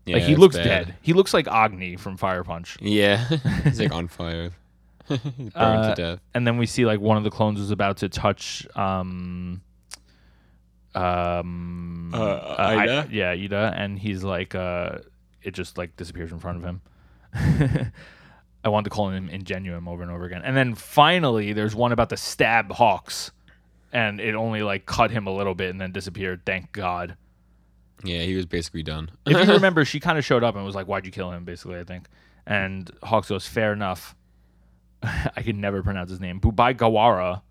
yeah, 0.06 0.14
like 0.16 0.24
he 0.24 0.36
looks 0.36 0.56
bad. 0.56 0.64
dead. 0.64 0.94
He 1.02 1.12
looks 1.12 1.32
like 1.34 1.46
agni 1.48 1.96
from 1.96 2.16
fire 2.16 2.42
punch. 2.44 2.76
Yeah, 2.80 3.24
he's 3.64 3.80
like 3.80 3.92
on 3.92 4.08
fire. 4.08 4.50
He's 5.08 5.18
burned 5.18 5.54
Uh, 5.56 5.94
to 5.94 6.02
death. 6.02 6.20
and 6.34 6.46
then 6.46 6.56
we 6.56 6.66
see 6.66 6.86
like 6.86 7.00
one 7.00 7.16
of 7.16 7.24
the 7.24 7.30
clones 7.30 7.58
was 7.58 7.72
about 7.72 7.96
to 7.98 8.08
touch 8.08 8.64
um 8.76 9.60
um 10.94 12.12
Uh, 12.14 12.54
I- 12.58 12.86
Iida? 12.86 13.08
yeah 13.12 13.34
iida. 13.34 13.72
And 13.76 13.98
he's 13.98 14.24
like 14.24 14.54
uh 14.54 14.98
it 15.42 15.52
just 15.52 15.78
like 15.78 15.96
disappears 15.96 16.32
in 16.32 16.38
front 16.38 16.58
of 16.58 16.64
him. 16.64 16.80
I 18.64 18.68
want 18.68 18.84
to 18.84 18.90
call 18.90 19.08
him 19.10 19.28
Ingenium 19.30 19.88
over 19.88 20.02
and 20.02 20.12
over 20.12 20.24
again. 20.26 20.42
And 20.44 20.56
then 20.56 20.74
finally 20.74 21.52
there's 21.54 21.74
one 21.74 21.92
about 21.92 22.10
to 22.10 22.16
stab 22.16 22.70
hawks. 22.72 23.30
And 23.92 24.20
it 24.20 24.34
only 24.34 24.62
like 24.62 24.86
cut 24.86 25.10
him 25.10 25.26
a 25.26 25.32
little 25.34 25.54
bit 25.54 25.70
and 25.70 25.80
then 25.80 25.90
disappeared 25.92 26.42
thank 26.46 26.70
god 26.72 27.16
Yeah, 28.04 28.22
he 28.22 28.34
was 28.34 28.46
basically 28.46 28.82
done. 28.82 29.10
if 29.26 29.46
you 29.46 29.52
remember 29.54 29.84
she 29.84 30.00
kind 30.00 30.18
of 30.18 30.24
showed 30.24 30.42
up 30.42 30.56
and 30.56 30.64
was 30.64 30.74
like 30.74 30.86
why'd 30.86 31.04
you 31.04 31.12
kill 31.12 31.30
him? 31.32 31.44
basically 31.44 31.78
i 31.78 31.84
think. 31.84 32.06
And 32.46 32.90
hawks 33.02 33.28
goes 33.28 33.46
fair 33.46 33.72
enough. 33.72 34.16
I 35.02 35.42
could 35.42 35.56
never 35.56 35.82
pronounce 35.82 36.10
his 36.10 36.20
name. 36.20 36.40
Bubaigawara 36.40 37.42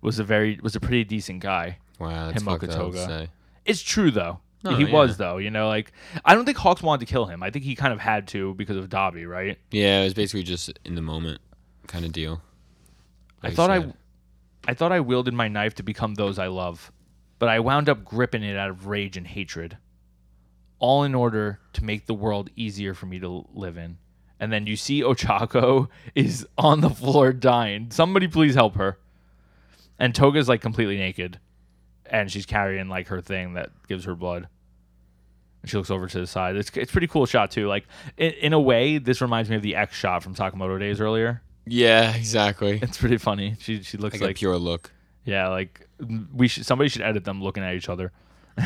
was 0.00 0.18
a 0.18 0.24
very 0.24 0.58
was 0.62 0.74
a 0.76 0.80
pretty 0.80 1.04
decent 1.04 1.40
guy. 1.40 1.78
Wow, 1.98 2.30
that's 2.30 2.42
fucked 2.42 2.64
up 2.64 2.92
to 2.92 2.98
say. 2.98 3.28
it's 3.64 3.82
true 3.82 4.10
though. 4.10 4.40
Oh, 4.64 4.74
he 4.74 4.84
yeah. 4.84 4.92
was 4.92 5.16
though 5.16 5.38
you 5.38 5.50
know 5.50 5.68
like 5.68 5.90
i 6.22 6.34
don't 6.34 6.44
think 6.44 6.58
hawks 6.58 6.82
wanted 6.82 7.06
to 7.06 7.10
kill 7.10 7.24
him. 7.26 7.42
I 7.42 7.50
think 7.50 7.64
he 7.64 7.74
kind 7.74 7.92
of 7.94 8.00
had 8.00 8.28
to 8.28 8.54
because 8.54 8.76
of 8.76 8.88
Dabi 8.88 9.26
right? 9.28 9.58
Yeah, 9.70 10.00
it 10.00 10.04
was 10.04 10.14
basically 10.14 10.42
just 10.42 10.78
in 10.84 10.94
the 10.96 11.00
moment 11.02 11.40
kind 11.86 12.04
of 12.04 12.12
deal. 12.12 12.42
i 13.42 13.50
thought 13.50 13.70
i 13.70 13.92
i 14.68 14.74
thought 14.74 14.92
i 14.92 15.00
wielded 15.00 15.32
my 15.34 15.48
knife 15.48 15.74
to 15.76 15.82
become 15.82 16.14
those 16.14 16.38
i 16.38 16.46
love 16.46 16.92
but 17.38 17.48
i 17.48 17.58
wound 17.58 17.88
up 17.88 18.04
gripping 18.04 18.42
it 18.42 18.56
out 18.56 18.68
of 18.70 18.86
rage 18.86 19.16
and 19.16 19.26
hatred 19.26 19.78
all 20.80 21.04
in 21.04 21.14
order 21.14 21.60
to 21.74 21.84
make 21.84 22.06
the 22.06 22.14
world 22.14 22.50
easier 22.56 22.94
for 22.94 23.06
me 23.06 23.18
to 23.20 23.46
live 23.54 23.76
in. 23.76 23.96
And 24.40 24.50
then 24.52 24.66
you 24.66 24.74
see 24.76 25.02
ochako 25.02 25.88
is 26.14 26.46
on 26.58 26.80
the 26.80 26.90
floor 26.90 27.32
dying. 27.32 27.90
Somebody 27.90 28.26
please 28.26 28.54
help 28.54 28.74
her. 28.76 28.98
And 29.98 30.14
toga's 30.14 30.48
like 30.48 30.60
completely 30.62 30.96
naked. 30.96 31.38
And 32.06 32.30
she's 32.32 32.46
carrying 32.46 32.88
like 32.88 33.08
her 33.08 33.20
thing 33.20 33.54
that 33.54 33.70
gives 33.86 34.06
her 34.06 34.14
blood. 34.16 34.48
And 35.62 35.70
she 35.70 35.76
looks 35.76 35.90
over 35.90 36.08
to 36.08 36.18
the 36.20 36.26
side. 36.26 36.56
It's, 36.56 36.70
it's 36.74 36.90
a 36.90 36.92
pretty 36.92 37.06
cool 37.06 37.26
shot 37.26 37.50
too. 37.50 37.68
Like 37.68 37.84
in, 38.16 38.32
in 38.32 38.52
a 38.54 38.60
way 38.60 38.96
this 38.98 39.20
reminds 39.20 39.50
me 39.50 39.56
of 39.56 39.62
the 39.62 39.76
x 39.76 39.94
shot 39.94 40.22
from 40.22 40.34
sakamoto 40.34 40.78
days 40.80 41.00
earlier. 41.00 41.42
Yeah, 41.66 42.16
exactly. 42.16 42.78
it's 42.82 42.96
pretty 42.96 43.18
funny. 43.18 43.56
She, 43.60 43.82
she 43.82 43.98
looks 43.98 44.14
Like, 44.14 44.22
like 44.22 44.36
a 44.36 44.38
pure 44.38 44.56
look. 44.56 44.90
yeah, 45.26 45.48
like 45.48 45.86
we 46.34 46.48
should 46.48 46.64
somebody 46.64 46.88
should 46.88 47.02
edit 47.02 47.24
them 47.26 47.42
looking 47.42 47.62
at 47.62 47.74
each 47.74 47.90
other. 47.90 48.10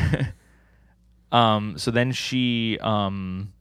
um 1.31 1.77
so 1.77 1.91
then 1.91 2.11
she 2.11 2.77
um 2.79 3.53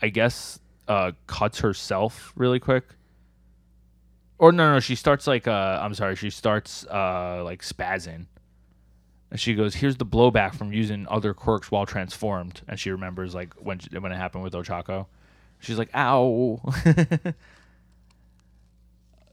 I 0.00 0.08
guess 0.08 0.58
uh 0.88 1.12
cuts 1.26 1.60
herself 1.60 2.32
really 2.36 2.60
quick. 2.60 2.84
Or 4.38 4.52
no 4.52 4.74
no, 4.74 4.80
she 4.80 4.94
starts 4.94 5.26
like 5.26 5.46
uh 5.46 5.78
I'm 5.80 5.94
sorry, 5.94 6.16
she 6.16 6.30
starts 6.30 6.84
uh 6.86 7.42
like 7.44 7.62
spazzing. 7.62 8.26
And 9.30 9.40
she 9.40 9.54
goes, 9.54 9.76
"Here's 9.76 9.96
the 9.96 10.04
blowback 10.04 10.54
from 10.54 10.74
using 10.74 11.06
other 11.08 11.32
quirks 11.32 11.70
while 11.70 11.86
transformed." 11.86 12.60
And 12.68 12.78
she 12.78 12.90
remembers 12.90 13.34
like 13.34 13.54
when 13.54 13.80
when 13.98 14.12
it 14.12 14.16
happened 14.16 14.44
with 14.44 14.52
Ochako. 14.52 15.06
She's 15.58 15.78
like, 15.78 15.88
"Ow." 15.94 16.60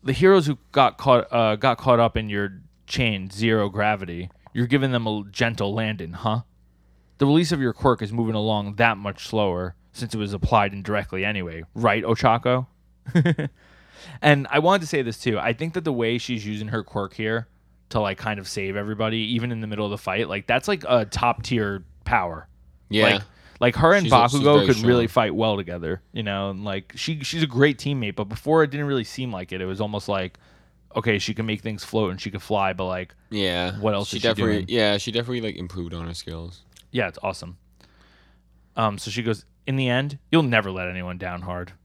the 0.03 0.13
heroes 0.13 0.45
who 0.45 0.57
got 0.71 0.97
caught 0.97 1.31
uh, 1.31 1.55
got 1.55 1.77
caught 1.77 1.99
up 1.99 2.15
in 2.17 2.29
your 2.29 2.61
chain 2.87 3.29
zero 3.29 3.69
gravity 3.69 4.29
you're 4.53 4.67
giving 4.67 4.91
them 4.91 5.05
a 5.05 5.23
gentle 5.31 5.73
landing 5.73 6.13
huh 6.13 6.41
the 7.19 7.25
release 7.25 7.51
of 7.51 7.61
your 7.61 7.73
quirk 7.73 8.01
is 8.01 8.11
moving 8.11 8.35
along 8.35 8.75
that 8.75 8.97
much 8.97 9.27
slower 9.27 9.75
since 9.93 10.13
it 10.13 10.17
was 10.17 10.33
applied 10.33 10.73
indirectly 10.73 11.23
anyway 11.23 11.63
right 11.75 12.03
ochako 12.03 12.65
and 14.21 14.47
i 14.49 14.59
wanted 14.59 14.81
to 14.81 14.87
say 14.87 15.01
this 15.01 15.19
too 15.19 15.37
i 15.39 15.53
think 15.53 15.73
that 15.73 15.83
the 15.83 15.93
way 15.93 16.17
she's 16.17 16.45
using 16.45 16.69
her 16.69 16.83
quirk 16.83 17.13
here 17.13 17.47
to 17.89 17.99
like 17.99 18.17
kind 18.17 18.39
of 18.39 18.47
save 18.47 18.75
everybody 18.75 19.17
even 19.17 19.51
in 19.51 19.61
the 19.61 19.67
middle 19.67 19.85
of 19.85 19.91
the 19.91 19.97
fight 19.97 20.27
like 20.27 20.47
that's 20.47 20.67
like 20.67 20.83
a 20.87 21.05
top 21.05 21.43
tier 21.43 21.83
power 22.05 22.47
Yeah. 22.89 23.03
like, 23.03 23.21
like 23.59 23.75
her 23.75 23.93
and 23.93 24.05
She's 24.05 24.13
Bakugo 24.13 24.65
could 24.65 24.77
really 24.79 25.07
fight 25.07 25.35
well 25.35 25.57
together, 25.57 26.01
you 26.13 26.23
know. 26.23 26.49
And 26.49 26.63
like 26.63 26.93
she 26.95 27.19
she's 27.25 27.43
a 27.43 27.47
great 27.47 27.77
teammate, 27.77 28.15
but 28.15 28.29
before 28.29 28.63
it 28.63 28.71
didn't 28.71 28.85
really 28.85 29.03
seem 29.03 29.33
like 29.33 29.51
it. 29.51 29.59
It 29.59 29.65
was 29.65 29.81
almost 29.81 30.07
like, 30.07 30.39
okay, 30.95 31.19
she 31.19 31.33
can 31.33 31.45
make 31.45 31.59
things 31.59 31.83
float 31.83 32.11
and 32.11 32.21
she 32.21 32.31
can 32.31 32.39
fly, 32.39 32.71
but 32.71 32.85
like, 32.85 33.13
yeah. 33.31 33.77
what 33.81 33.93
else 33.93 34.07
she 34.07 34.15
is 34.15 34.21
she 34.21 34.27
definitely 34.29 34.63
doing? 34.63 34.65
yeah, 34.69 34.97
she 34.97 35.11
definitely 35.11 35.41
like 35.41 35.57
improved 35.57 35.93
on 35.93 36.07
her 36.07 36.13
skills. 36.13 36.61
Yeah, 36.91 37.07
it's 37.07 37.19
awesome. 37.23 37.57
Um, 38.75 38.97
so 38.97 39.11
she 39.11 39.23
goes 39.23 39.45
in 39.67 39.75
the 39.75 39.89
end, 39.89 40.19
you'll 40.31 40.43
never 40.43 40.71
let 40.71 40.87
anyone 40.87 41.17
down 41.17 41.41
hard. 41.41 41.73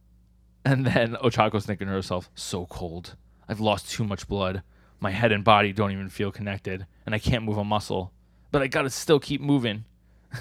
And 0.67 0.87
then 0.87 1.15
Ochako's 1.17 1.67
thinking 1.67 1.89
to 1.89 1.93
herself, 1.93 2.31
so 2.35 2.65
cold. 2.65 3.17
I've 3.47 3.61
lost 3.61 3.91
too 3.91 4.03
much 4.03 4.27
blood. 4.27 4.63
My 4.99 5.11
head 5.11 5.31
and 5.31 5.45
body 5.45 5.75
don't 5.75 5.93
even 5.93 6.09
feel 6.09 6.33
connected, 6.33 6.87
and 7.05 7.15
I 7.15 7.19
can't 7.19 7.45
move 7.45 7.59
a 7.59 7.65
muscle. 7.65 8.15
But 8.51 8.63
I 8.63 8.69
gotta 8.69 8.89
still 8.89 9.21
keep 9.21 9.43
moving. 9.43 9.85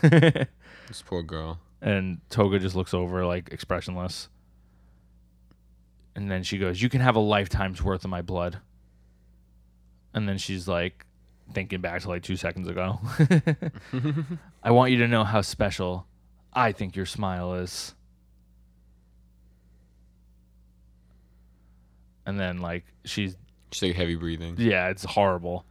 This 0.88 1.01
poor 1.01 1.24
girl. 1.24 1.59
And 1.82 2.22
Toga 2.30 2.59
just 2.59 2.76
looks 2.76 2.93
over, 2.93 3.26
like, 3.26 3.49
expressionless. 3.51 4.30
And 6.16 6.30
then 6.30 6.43
she 6.43 6.57
goes, 6.57 6.82
You 6.82 6.89
can 6.89 7.01
have 7.01 7.16
a 7.16 7.20
lifetime's 7.20 7.82
worth 7.82 8.03
of 8.03 8.09
my 8.09 8.22
blood. 8.22 8.59
And 10.14 10.30
then 10.30 10.38
she's 10.38 10.68
like, 10.68 11.05
thinking 11.53 11.81
back 11.81 12.01
to 12.01 12.09
like 12.09 12.23
two 12.23 12.35
seconds 12.35 12.67
ago. 12.67 12.99
I 14.63 14.71
want 14.71 14.91
you 14.91 14.97
to 14.99 15.07
know 15.07 15.23
how 15.23 15.41
special 15.41 16.05
I 16.53 16.71
think 16.71 16.95
your 16.95 17.05
smile 17.05 17.53
is. 17.55 17.93
And 22.25 22.39
then, 22.39 22.59
like, 22.59 22.85
she's, 23.03 23.35
She's 23.71 23.89
like 23.89 23.95
heavy 23.95 24.15
breathing. 24.15 24.55
yeah, 24.57 24.89
it's 24.89 25.03
horrible. 25.03 25.65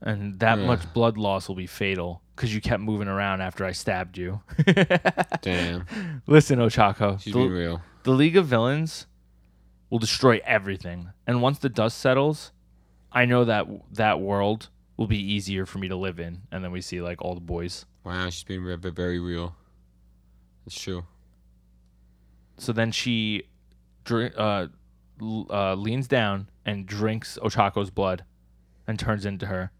And 0.00 0.38
that 0.40 0.58
Yeah. 0.58 0.66
much 0.66 0.92
blood 0.92 1.16
loss 1.18 1.48
will 1.48 1.54
be 1.56 1.66
fatal 1.66 2.22
because 2.34 2.54
you 2.54 2.60
kept 2.60 2.82
moving 2.82 3.08
around 3.08 3.40
after 3.40 3.64
I 3.64 3.72
stabbed 3.72 4.18
you. 4.18 4.40
Damn. 5.40 6.22
Listen, 6.26 6.58
Ochako. 6.58 7.20
She's 7.20 7.32
the- 7.32 7.38
being 7.40 7.50
real. 7.52 7.82
the 8.04 8.10
League 8.12 8.36
of 8.36 8.46
Villains 8.46 9.06
will 9.90 9.98
destroy 9.98 10.40
everything. 10.44 11.10
And 11.26 11.40
once 11.42 11.58
the 11.58 11.68
dust 11.70 11.98
settles, 11.98 12.52
I 13.10 13.24
know 13.24 13.44
that 13.46 13.66
that 13.94 14.20
world 14.20 14.68
will 14.96 15.06
be 15.06 15.18
easier 15.18 15.66
for 15.66 15.78
me 15.78 15.88
to 15.88 15.96
live 15.96 16.18
in. 16.18 16.42
And 16.50 16.64
then 16.64 16.72
we 16.72 16.80
see 16.80 17.00
like 17.00 17.22
all 17.22 17.34
the 17.34 17.40
boys. 17.40 17.84
Wow, 18.04 18.30
she's 18.30 18.44
being 18.44 18.62
re- 18.62 18.76
very 18.76 19.18
real. 19.18 19.54
It's 20.66 20.80
true. 20.80 21.04
So 22.58 22.72
then 22.72 22.90
she 22.92 23.44
dr- 24.04 24.34
uh, 24.36 24.68
uh, 25.50 25.74
leans 25.74 26.08
down 26.08 26.48
and 26.64 26.86
drinks 26.86 27.38
Ochako's 27.42 27.90
blood 27.90 28.24
and 28.86 28.98
turns 28.98 29.26
into 29.26 29.46
her. 29.46 29.70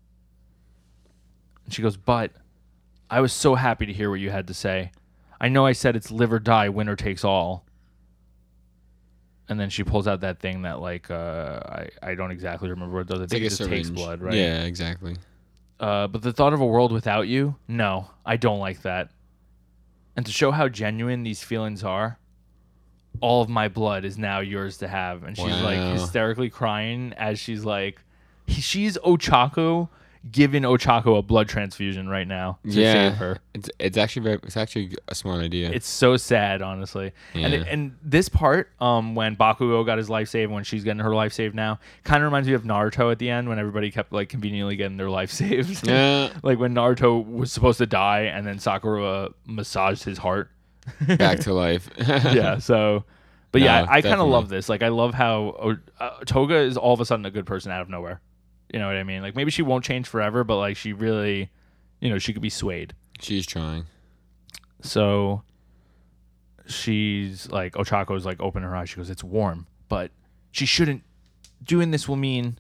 And 1.64 1.74
she 1.74 1.82
goes, 1.82 1.96
But 1.96 2.32
I 3.10 3.20
was 3.20 3.32
so 3.32 3.54
happy 3.54 3.86
to 3.86 3.92
hear 3.92 4.10
what 4.10 4.20
you 4.20 4.30
had 4.30 4.46
to 4.48 4.54
say. 4.54 4.92
I 5.40 5.48
know 5.48 5.66
I 5.66 5.72
said 5.72 5.96
it's 5.96 6.10
live 6.10 6.32
or 6.32 6.38
die, 6.38 6.68
winner 6.68 6.96
takes 6.96 7.24
all. 7.24 7.65
And 9.48 9.60
then 9.60 9.70
she 9.70 9.84
pulls 9.84 10.08
out 10.08 10.20
that 10.22 10.40
thing 10.40 10.62
that, 10.62 10.80
like, 10.80 11.08
uh, 11.10 11.60
I, 11.64 11.88
I 12.02 12.14
don't 12.16 12.32
exactly 12.32 12.68
remember 12.68 12.94
what 12.96 13.02
it 13.02 13.06
does. 13.08 13.20
I 13.20 13.26
think 13.26 13.30
like 13.32 13.42
it 13.42 13.48
just 13.50 13.58
takes 13.70 13.88
blood, 13.94 14.20
right? 14.20 14.34
Yeah, 14.34 14.64
exactly. 14.64 15.16
Uh, 15.78 16.06
but 16.08 16.22
the 16.22 16.32
thought 16.32 16.52
of 16.52 16.60
a 16.60 16.66
world 16.66 16.90
without 16.90 17.28
you, 17.28 17.54
no, 17.68 18.10
I 18.24 18.36
don't 18.38 18.58
like 18.58 18.82
that. 18.82 19.10
And 20.16 20.24
to 20.26 20.32
show 20.32 20.50
how 20.50 20.68
genuine 20.68 21.22
these 21.22 21.42
feelings 21.44 21.84
are, 21.84 22.18
all 23.20 23.40
of 23.42 23.48
my 23.48 23.68
blood 23.68 24.04
is 24.04 24.18
now 24.18 24.40
yours 24.40 24.78
to 24.78 24.88
have. 24.88 25.22
And 25.22 25.36
she's 25.36 25.46
like 25.62 25.78
hysterically 25.92 26.50
crying 26.50 27.12
as 27.16 27.38
she's 27.38 27.64
like, 27.64 28.00
he- 28.46 28.60
she's 28.60 28.98
Ochako 28.98 29.88
giving 30.30 30.62
Ochako 30.62 31.18
a 31.18 31.22
blood 31.22 31.48
transfusion 31.48 32.08
right 32.08 32.26
now 32.26 32.58
to 32.64 32.70
yeah. 32.70 32.92
save 32.92 33.14
her. 33.18 33.38
It's 33.54 33.70
it's 33.78 33.96
actually 33.96 34.22
very 34.22 34.38
it's 34.42 34.56
actually 34.56 34.96
a 35.08 35.14
smart 35.14 35.40
idea. 35.42 35.70
It's 35.70 35.88
so 35.88 36.16
sad, 36.16 36.62
honestly. 36.62 37.12
And 37.34 37.52
Yeah. 37.52 37.60
it, 37.60 37.68
and 37.68 37.96
this 38.02 38.28
part, 38.28 38.70
um, 38.80 39.14
when 39.14 39.36
Bakugo 39.36 39.84
got 39.84 39.98
his 39.98 40.10
life 40.10 40.28
saved, 40.28 40.50
when 40.52 40.64
she's 40.64 40.84
getting 40.84 41.00
her 41.00 41.14
life 41.14 41.32
saved 41.32 41.54
now, 41.54 41.78
kind 42.04 42.22
of 42.22 42.26
reminds 42.26 42.48
me 42.48 42.54
of 42.54 42.62
Naruto 42.64 43.12
at 43.12 43.18
the 43.18 43.30
end 43.30 43.48
when 43.48 43.58
everybody 43.58 43.90
kept 43.90 44.12
like 44.12 44.28
conveniently 44.28 44.76
getting 44.76 44.96
their 44.96 45.10
life 45.10 45.30
saved. 45.42 45.86
yeah. 45.86 46.30
like 46.42 46.58
when 46.58 46.74
Naruto 46.74 47.24
was 47.24 47.52
supposed 47.52 47.78
to 47.78 47.86
die 47.86 48.22
and 48.22 48.46
then 48.46 48.58
Sakura 48.58 49.30
massaged 49.46 50.04
his 50.04 50.18
heart. 50.18 50.50
Back 51.18 51.40
to 51.40 51.52
life. 51.52 51.90
yeah, 51.98 52.58
so 52.58 53.04
but 53.52 53.60
yeah, 53.60 53.86
I, 53.88 53.96
I 53.96 54.02
kind 54.02 54.20
of 54.20 54.28
love 54.28 54.48
this. 54.48 54.68
Like 54.68 54.82
I 54.82 54.88
love 54.88 55.14
how 55.14 55.76
uh, 55.98 56.10
Toga 56.26 56.56
is 56.56 56.76
all 56.76 56.92
of 56.94 57.00
a 57.00 57.04
sudden 57.06 57.24
a 57.26 57.30
good 57.30 57.46
person 57.46 57.72
out 57.72 57.80
of 57.80 57.88
nowhere. 57.88 58.20
You 58.72 58.78
know 58.80 58.86
what 58.88 58.96
I 58.96 59.02
mean? 59.04 59.22
Like 59.22 59.36
maybe 59.36 59.50
she 59.50 59.62
won't 59.62 59.84
change 59.84 60.08
forever, 60.08 60.42
but 60.44 60.56
like 60.56 60.76
she 60.76 60.92
really, 60.92 61.50
you 62.00 62.10
know, 62.10 62.18
she 62.18 62.32
could 62.32 62.42
be 62.42 62.50
swayed. 62.50 62.94
She's 63.20 63.46
trying. 63.46 63.86
So 64.82 65.42
she's 66.66 67.48
like 67.50 67.74
Ochako's 67.74 68.26
like 68.26 68.40
open 68.40 68.62
her 68.62 68.74
eyes. 68.74 68.90
She 68.90 68.96
goes, 68.96 69.10
"It's 69.10 69.24
warm, 69.24 69.66
but 69.88 70.10
she 70.50 70.66
shouldn't. 70.66 71.02
Doing 71.64 71.90
this 71.90 72.08
will 72.08 72.16
mean 72.16 72.58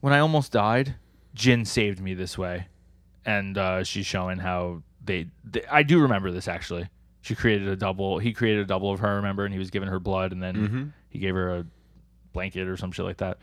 when 0.00 0.12
I 0.12 0.18
almost 0.20 0.52
died, 0.52 0.94
Jin 1.34 1.64
saved 1.64 2.00
me 2.00 2.14
this 2.14 2.36
way." 2.38 2.66
And 3.24 3.58
uh, 3.58 3.82
she's 3.82 4.06
showing 4.06 4.38
how 4.38 4.82
they, 5.04 5.26
they. 5.44 5.64
I 5.70 5.82
do 5.82 6.00
remember 6.00 6.30
this 6.30 6.46
actually. 6.46 6.88
She 7.22 7.34
created 7.34 7.66
a 7.66 7.74
double. 7.74 8.18
He 8.18 8.32
created 8.32 8.60
a 8.60 8.66
double 8.66 8.92
of 8.92 9.00
her. 9.00 9.16
Remember, 9.16 9.44
and 9.44 9.52
he 9.52 9.58
was 9.58 9.70
giving 9.70 9.88
her 9.88 9.98
blood, 9.98 10.30
and 10.32 10.40
then 10.42 10.54
Mm-hmm. 10.54 10.84
he 11.08 11.18
gave 11.18 11.34
her 11.34 11.56
a 11.56 11.66
blanket 12.32 12.68
or 12.68 12.76
some 12.76 12.92
shit 12.92 13.04
like 13.04 13.16
that. 13.16 13.38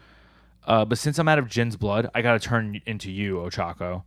Uh, 0.65 0.85
but 0.85 0.97
since 0.97 1.19
I'm 1.19 1.27
out 1.27 1.39
of 1.39 1.49
Jin's 1.49 1.75
blood, 1.75 2.09
I 2.15 2.21
gotta 2.21 2.39
turn 2.39 2.81
into 2.85 3.11
you, 3.11 3.37
Ochako. 3.37 4.03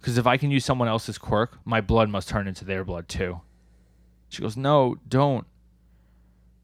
Because 0.00 0.18
if 0.18 0.26
I 0.26 0.36
can 0.36 0.50
use 0.50 0.64
someone 0.64 0.88
else's 0.88 1.16
quirk, 1.16 1.58
my 1.64 1.80
blood 1.80 2.10
must 2.10 2.28
turn 2.28 2.46
into 2.46 2.64
their 2.64 2.84
blood 2.84 3.08
too. 3.08 3.40
She 4.28 4.42
goes, 4.42 4.56
No, 4.56 4.96
don't. 5.08 5.46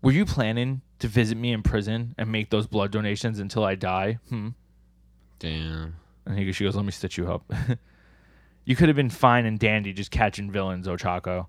Were 0.03 0.13
you 0.13 0.25
planning 0.25 0.83
to 0.99 1.09
visit 1.09 1.39
me 1.39 1.53
in 1.53 1.63
prison 1.63 2.15
and 2.19 2.31
make 2.31 2.51
those 2.51 2.67
blood 2.67 2.91
donations 2.91 3.39
until 3.39 3.65
I 3.65 3.77
die? 3.77 4.19
Hmm. 4.29 4.49
Damn. 5.39 5.97
And 6.27 6.39
he, 6.39 6.53
she 6.53 6.65
goes, 6.65 6.77
Let 6.77 6.85
me 6.85 6.93
stitch 6.93 7.17
you 7.17 7.33
up. 7.33 7.51
you 8.65 8.77
could 8.77 8.89
have 8.89 8.97
been 8.97 9.11
fine 9.11 9.47
and 9.47 9.59
dandy 9.59 9.93
just 9.93 10.11
catching 10.11 10.51
villains, 10.51 10.87
Ochako. 10.87 11.47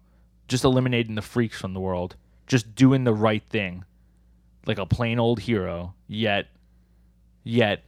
Just 0.48 0.64
eliminating 0.64 1.16
the 1.16 1.22
freaks 1.22 1.60
from 1.60 1.74
the 1.74 1.80
world. 1.80 2.16
Just 2.48 2.76
doing 2.76 3.04
the 3.04 3.14
right 3.14 3.44
thing. 3.50 3.84
Like 4.66 4.78
a 4.78 4.86
plain 4.86 5.20
old 5.20 5.42
hero. 5.42 5.94
Yet, 6.08 6.48
yet, 7.44 7.84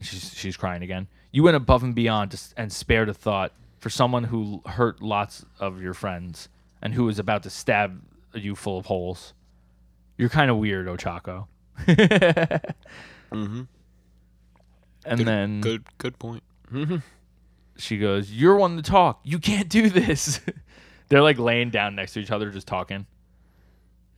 she's, 0.00 0.34
she's 0.34 0.56
crying 0.56 0.82
again. 0.82 1.08
You 1.30 1.42
went 1.42 1.56
above 1.56 1.82
and 1.82 1.94
beyond 1.94 2.32
to, 2.32 2.40
and 2.56 2.72
spared 2.72 3.08
a 3.08 3.14
thought 3.14 3.52
for 3.78 3.90
someone 3.90 4.24
who 4.24 4.62
hurt 4.66 5.02
lots 5.02 5.44
of 5.60 5.80
your 5.80 5.94
friends 5.94 6.48
and 6.82 6.94
who 6.94 7.04
was 7.04 7.18
about 7.18 7.42
to 7.44 7.50
stab 7.50 8.02
you 8.34 8.54
full 8.54 8.78
of 8.78 8.86
holes. 8.86 9.34
You're 10.16 10.28
kind 10.28 10.50
of 10.50 10.56
weird, 10.56 10.86
Ochako. 10.86 11.46
Mm-hmm. 13.30 13.62
And 15.04 15.18
Good, 15.18 15.26
then 15.26 15.60
good 15.60 15.84
good 15.98 16.18
point. 16.18 16.42
Mm-hmm. 16.72 16.96
she 17.76 17.98
goes, 17.98 18.30
"You're 18.30 18.56
one 18.56 18.76
to 18.76 18.82
talk. 18.82 19.20
You 19.24 19.38
can't 19.38 19.68
do 19.68 19.88
this." 19.90 20.40
They're 21.08 21.22
like 21.22 21.38
laying 21.38 21.70
down 21.70 21.94
next 21.94 22.12
to 22.14 22.20
each 22.20 22.30
other, 22.30 22.50
just 22.50 22.66
talking. 22.66 23.06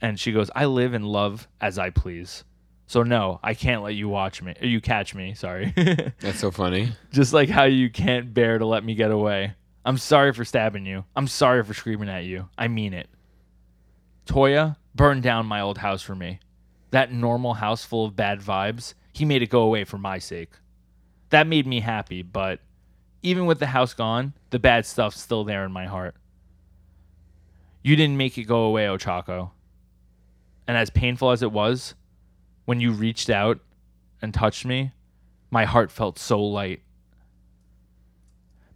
And 0.01 0.19
she 0.19 0.33
goes, 0.33 0.51
"I 0.55 0.65
live 0.67 0.95
and 0.95 1.07
love 1.07 1.49
as 1.61 1.79
I 1.79 1.91
please. 1.91 2.45
So 2.91 3.05
no, 3.05 3.39
I 3.41 3.55
can't 3.55 3.85
let 3.85 3.95
you 3.95 4.09
watch 4.09 4.43
me. 4.43 4.53
Or 4.61 4.67
you 4.67 4.81
catch 4.81 5.15
me. 5.15 5.35
Sorry. 5.35 5.73
That's 6.19 6.41
so 6.41 6.51
funny. 6.51 6.89
just 7.13 7.33
like 7.33 7.49
how 7.49 7.63
you 7.63 7.89
can't 7.89 8.35
bear 8.35 8.59
to 8.59 8.67
let 8.67 8.83
me 8.83 8.97
get 8.97 9.13
away. 9.13 9.55
I'm 9.85 9.97
sorry 9.97 10.33
for 10.33 10.45
stabbing 10.45 10.87
you. 10.87 11.05
I'm 11.15 11.29
sorry 11.29 11.63
for 11.63 11.73
screaming 11.73 12.09
at 12.09 12.25
you. 12.25 12.49
I 12.59 12.67
mean 12.67 12.93
it. 12.93 13.09
Toya 14.27 14.77
burned 14.93 15.23
down 15.23 15.47
my 15.47 15.61
old 15.61 15.79
house 15.79 16.03
for 16.03 16.17
me. 16.17 16.41
That 16.91 17.13
normal 17.13 17.55
house 17.55 17.85
full 17.85 18.07
of 18.07 18.17
bad 18.17 18.41
vibes, 18.41 18.95
he 19.13 19.25
made 19.25 19.43
it 19.43 19.51
go 19.51 19.63
away 19.63 19.85
for 19.85 19.99
my 19.99 20.19
sake. 20.19 20.51
That 21.29 21.47
made 21.47 21.69
me 21.69 21.79
happy, 21.79 22.23
but 22.23 22.59
even 23.23 23.47
with 23.47 23.61
the 23.61 23.67
house 23.67 23.95
gone, 23.95 24.33
the 24.51 24.59
bad 24.59 24.85
stuff's 24.85 25.21
still 25.21 25.45
there 25.45 25.65
in 25.65 25.71
my 25.71 25.87
heart. 25.87 26.17
You 27.85 27.95
didn't 27.95 28.17
make 28.17 28.37
it 28.37 28.47
go 28.47 28.63
away, 28.65 28.87
Ochako. 28.87 29.53
And 30.67 30.77
as 30.77 30.91
painful 30.91 31.31
as 31.31 31.45
it 31.45 31.53
was, 31.53 31.95
when 32.71 32.81
you 32.81 32.93
reached 32.93 33.29
out 33.29 33.59
and 34.23 34.33
touched 34.33 34.65
me, 34.65 34.93
my 35.51 35.65
heart 35.65 35.91
felt 35.91 36.21
so 36.21 36.41
light. 36.41 36.81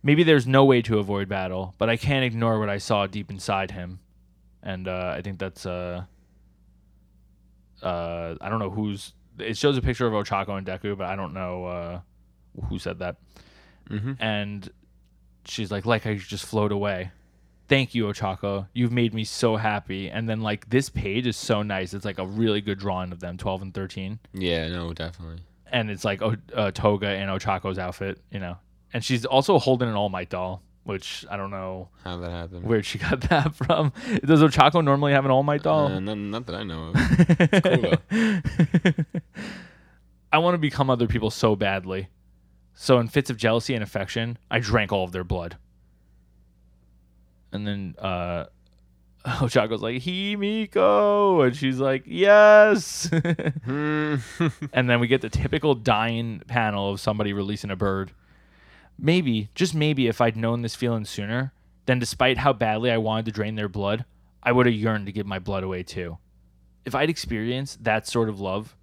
Maybe 0.03 0.25
there's 0.25 0.49
no 0.49 0.65
way 0.65 0.83
to 0.83 0.99
avoid 0.99 1.29
battle, 1.29 1.77
but 1.79 1.89
I 1.89 1.97
can't 1.97 2.25
ignore 2.25 2.59
what 2.59 2.69
I 2.69 2.79
saw 2.79 3.07
deep 3.07 3.31
inside 3.31 3.71
him. 3.71 4.01
And 4.65 4.89
uh, 4.89 5.15
I 5.17 5.23
think 5.23 5.39
that's 5.39 5.65
uh, 5.65 6.07
uh, 7.85 8.35
I 8.41 8.49
don't 8.49 8.59
know 8.59 8.71
who's. 8.71 9.13
It 9.39 9.57
shows 9.57 9.79
a 9.79 9.81
picture 9.81 10.09
of 10.09 10.13
Ochako 10.13 10.59
and 10.59 10.67
Deku, 10.67 10.99
but 10.99 11.07
I 11.07 11.15
don't 11.15 11.33
know 11.33 11.65
uh, 11.67 12.01
who 12.69 12.81
said 12.81 12.99
that. 12.99 13.19
Mm-hmm. 13.89 14.15
And 14.19 14.69
she's 15.45 15.71
like, 15.71 15.87
like 15.87 16.05
I 16.05 16.17
just 16.17 16.47
float 16.47 16.73
away. 16.73 17.13
Thank 17.69 17.95
you, 17.95 18.05
Ochako. 18.07 18.69
You've 18.75 18.93
made 18.93 19.15
me 19.15 19.25
so 19.25 19.57
happy. 19.57 20.11
And 20.11 20.29
then 20.29 20.41
like 20.43 20.69
this 20.69 20.91
page 20.91 21.27
is 21.27 21.37
so 21.37 21.63
nice. 21.63 21.95
It's 21.95 22.05
like 22.05 22.19
a 22.19 22.27
really 22.27 22.61
good 22.61 22.79
drawing 22.79 23.11
of 23.13 23.21
them, 23.21 23.37
twelve 23.39 23.63
and 23.63 23.73
thirteen 23.73 24.19
Yeah, 24.35 24.69
no, 24.69 24.93
definitely. 24.93 25.39
and 25.73 25.91
it's 25.91 26.05
like 26.05 26.21
uh, 26.23 26.71
Toga 26.73 27.15
in 27.15 27.29
Ochako's 27.29 27.79
outfit, 27.79 28.21
you 28.31 28.39
know. 28.41 28.59
And 28.93 29.03
she's 29.05 29.25
also 29.25 29.59
holding 29.59 29.89
an 29.89 29.95
All 29.95 30.09
Might 30.11 30.29
doll, 30.31 30.63
which 30.85 31.25
I 31.31 31.37
don't 31.37 31.51
know 31.51 31.89
How 32.05 32.17
that 32.19 32.31
happened. 32.31 32.65
where 32.65 32.83
she 32.83 32.99
got 32.99 33.21
that 33.31 33.55
from. 33.55 33.93
Does 34.25 34.43
Ochako 34.43 34.85
normally 34.85 35.13
have 35.13 35.25
an 35.25 35.31
All 35.31 35.43
Might 35.43 35.63
doll? 35.63 35.87
Uh, 35.87 36.01
not, 36.01 36.19
not 36.19 36.47
that 36.47 36.55
I 36.55 36.63
know 36.65 36.93
of. 36.95 38.05
cool, 38.93 39.05
I 40.33 40.39
want 40.39 40.55
to 40.55 40.59
become 40.59 40.91
other 40.91 41.07
people 41.07 41.31
so 41.31 41.57
badly. 41.57 42.09
So 42.75 42.99
in 42.99 43.09
fits 43.09 43.31
of 43.31 43.37
jealousy 43.37 43.75
and 43.75 43.83
affection, 43.85 44.37
I 44.51 44.59
drank 44.59 44.93
all 44.93 45.05
of 45.05 45.13
their 45.13 45.23
blood. 45.25 45.57
And 47.55 47.67
then 47.67 47.95
uh, 47.99 48.47
Ochako's 49.27 49.81
like, 49.81 50.03
Himiko. 50.03 51.47
And 51.47 51.57
she's 51.57 51.79
like, 51.79 52.05
yes. 52.07 53.09
Hmm. 53.65 54.17
and 54.73 54.91
then 54.91 55.01
we 55.01 55.07
get 55.07 55.23
the 55.23 55.31
typical 55.31 55.75
dying 55.75 56.43
panel 56.47 56.91
of 56.91 57.01
somebody 57.01 57.33
releasing 57.33 57.71
a 57.71 57.77
bird. 57.77 58.13
Maybe, 58.99 59.49
just 59.55 59.75
maybe, 59.75 60.07
if 60.07 60.21
I'd 60.21 60.37
known 60.37 60.63
this 60.63 60.75
feeling 60.75 61.05
sooner, 61.05 61.53
then 61.87 61.99
despite 61.99 62.39
how 62.39 62.53
badly 62.53 62.91
I 62.91 62.99
wanted 62.99 63.25
to 63.27 63.33
drain 63.33 63.55
their 63.55 63.69
blood, 63.69 64.05
I 64.43 64.53
would 64.53 64.67
have 64.67 64.75
yearned 64.75 65.07
to 65.07 65.13
give 65.13 65.27
my 65.27 65.39
blood 65.39 65.65
away 65.65 65.83
too. 65.83 66.19
If 66.85 66.95
I'd 66.95 67.11
experienced 67.11 67.83
that 67.85 68.07
sort 68.07 68.29
of 68.29 68.41
love, 68.41 68.77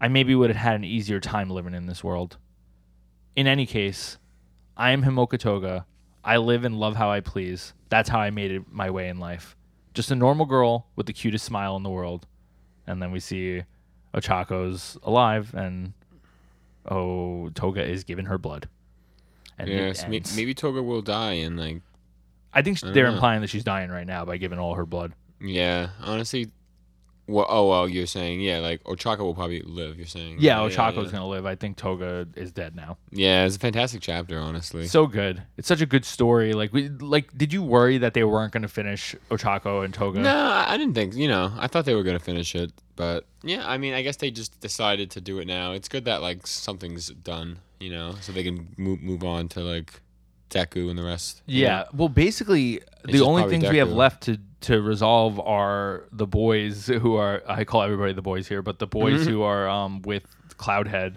I 0.00 0.08
maybe 0.08 0.34
would 0.34 0.50
have 0.50 0.56
had 0.56 0.76
an 0.76 0.84
easier 0.84 1.20
time 1.20 1.50
living 1.50 1.74
in 1.74 1.86
this 1.86 2.02
world. 2.02 2.38
In 3.36 3.46
any 3.46 3.66
case, 3.66 4.18
I 4.76 4.90
am 4.90 5.04
Himiko 5.04 5.38
Toga. 5.38 5.86
I 6.24 6.36
live 6.36 6.64
and 6.64 6.78
love 6.78 6.96
how 6.96 7.10
I 7.10 7.20
please. 7.20 7.72
That's 7.88 8.08
how 8.08 8.20
I 8.20 8.30
made 8.30 8.50
it 8.52 8.62
my 8.70 8.90
way 8.90 9.08
in 9.08 9.18
life. 9.18 9.56
Just 9.94 10.10
a 10.10 10.14
normal 10.14 10.46
girl 10.46 10.86
with 10.96 11.06
the 11.06 11.12
cutest 11.12 11.44
smile 11.44 11.76
in 11.76 11.82
the 11.82 11.90
world. 11.90 12.26
And 12.86 13.02
then 13.02 13.10
we 13.12 13.20
see 13.20 13.62
Ochako's 14.14 14.96
alive 15.02 15.54
and 15.54 15.92
oh 16.88 17.50
Toga 17.54 17.84
is 17.84 18.04
giving 18.04 18.26
her 18.26 18.38
blood. 18.38 18.68
And 19.58 19.68
yes, 19.68 20.06
may- 20.08 20.22
maybe 20.34 20.54
Toga 20.54 20.82
will 20.82 21.02
die 21.02 21.34
and 21.34 21.58
like 21.58 21.82
I 22.52 22.62
think 22.62 22.82
I 22.84 22.90
they're 22.90 23.06
know. 23.08 23.14
implying 23.14 23.40
that 23.42 23.48
she's 23.50 23.64
dying 23.64 23.90
right 23.90 24.06
now 24.06 24.24
by 24.24 24.36
giving 24.36 24.58
all 24.58 24.74
her 24.74 24.86
blood. 24.86 25.12
yeah, 25.40 25.88
honestly. 26.00 26.50
Well, 27.32 27.46
oh 27.48 27.68
well, 27.68 27.88
you're 27.88 28.06
saying 28.06 28.40
yeah, 28.40 28.58
like 28.58 28.82
Ochako 28.84 29.20
will 29.20 29.34
probably 29.34 29.62
live. 29.62 29.96
You're 29.96 30.06
saying 30.06 30.36
Yeah, 30.38 30.58
Ochako's 30.58 31.06
yeah. 31.06 31.12
gonna 31.12 31.26
live. 31.28 31.46
I 31.46 31.54
think 31.54 31.76
Toga 31.76 32.28
is 32.36 32.52
dead 32.52 32.76
now. 32.76 32.98
Yeah, 33.10 33.44
it's 33.44 33.56
a 33.56 33.58
fantastic 33.58 34.00
chapter, 34.02 34.38
honestly. 34.38 34.86
So 34.86 35.06
good. 35.06 35.42
It's 35.56 35.68
such 35.68 35.80
a 35.80 35.86
good 35.86 36.04
story. 36.04 36.52
Like 36.52 36.72
we 36.72 36.88
like 36.90 37.36
did 37.36 37.52
you 37.52 37.62
worry 37.62 37.98
that 37.98 38.14
they 38.14 38.24
weren't 38.24 38.52
gonna 38.52 38.68
finish 38.68 39.16
Ochako 39.30 39.84
and 39.84 39.92
Toga? 39.94 40.20
No, 40.20 40.36
I 40.66 40.76
didn't 40.76 40.94
think. 40.94 41.14
You 41.14 41.28
know, 41.28 41.52
I 41.58 41.66
thought 41.66 41.84
they 41.84 41.94
were 41.94 42.02
gonna 42.04 42.18
finish 42.18 42.54
it, 42.54 42.72
but 42.96 43.26
yeah, 43.42 43.62
I 43.68 43.78
mean, 43.78 43.94
I 43.94 44.02
guess 44.02 44.16
they 44.16 44.30
just 44.30 44.60
decided 44.60 45.10
to 45.12 45.20
do 45.20 45.38
it 45.38 45.46
now. 45.46 45.72
It's 45.72 45.88
good 45.88 46.04
that 46.04 46.22
like 46.22 46.46
something's 46.46 47.08
done, 47.08 47.58
you 47.80 47.90
know, 47.90 48.14
so 48.20 48.32
they 48.32 48.42
can 48.44 48.68
move 48.76 49.00
move 49.00 49.24
on 49.24 49.48
to 49.48 49.60
like 49.60 50.00
Deku 50.50 50.90
and 50.90 50.98
the 50.98 51.02
rest. 51.02 51.42
you 51.46 51.62
Yeah. 51.62 51.78
know? 51.78 51.84
Well, 51.94 52.08
basically, 52.10 52.80
the 53.04 53.20
only 53.22 53.48
things 53.48 53.68
we 53.70 53.78
have 53.78 53.90
left 53.90 54.24
to 54.24 54.38
to 54.62 54.80
resolve 54.82 55.38
are 55.40 56.04
the 56.12 56.26
boys 56.26 56.86
who 56.86 57.16
are 57.16 57.42
I 57.46 57.64
call 57.64 57.82
everybody 57.82 58.12
the 58.12 58.22
boys 58.22 58.48
here, 58.48 58.62
but 58.62 58.78
the 58.78 58.86
boys 58.86 59.20
Mm-hmm. 59.22 59.30
who 59.30 59.42
are 59.42 59.68
um 59.68 60.02
with 60.02 60.24
Cloudhead, 60.56 61.16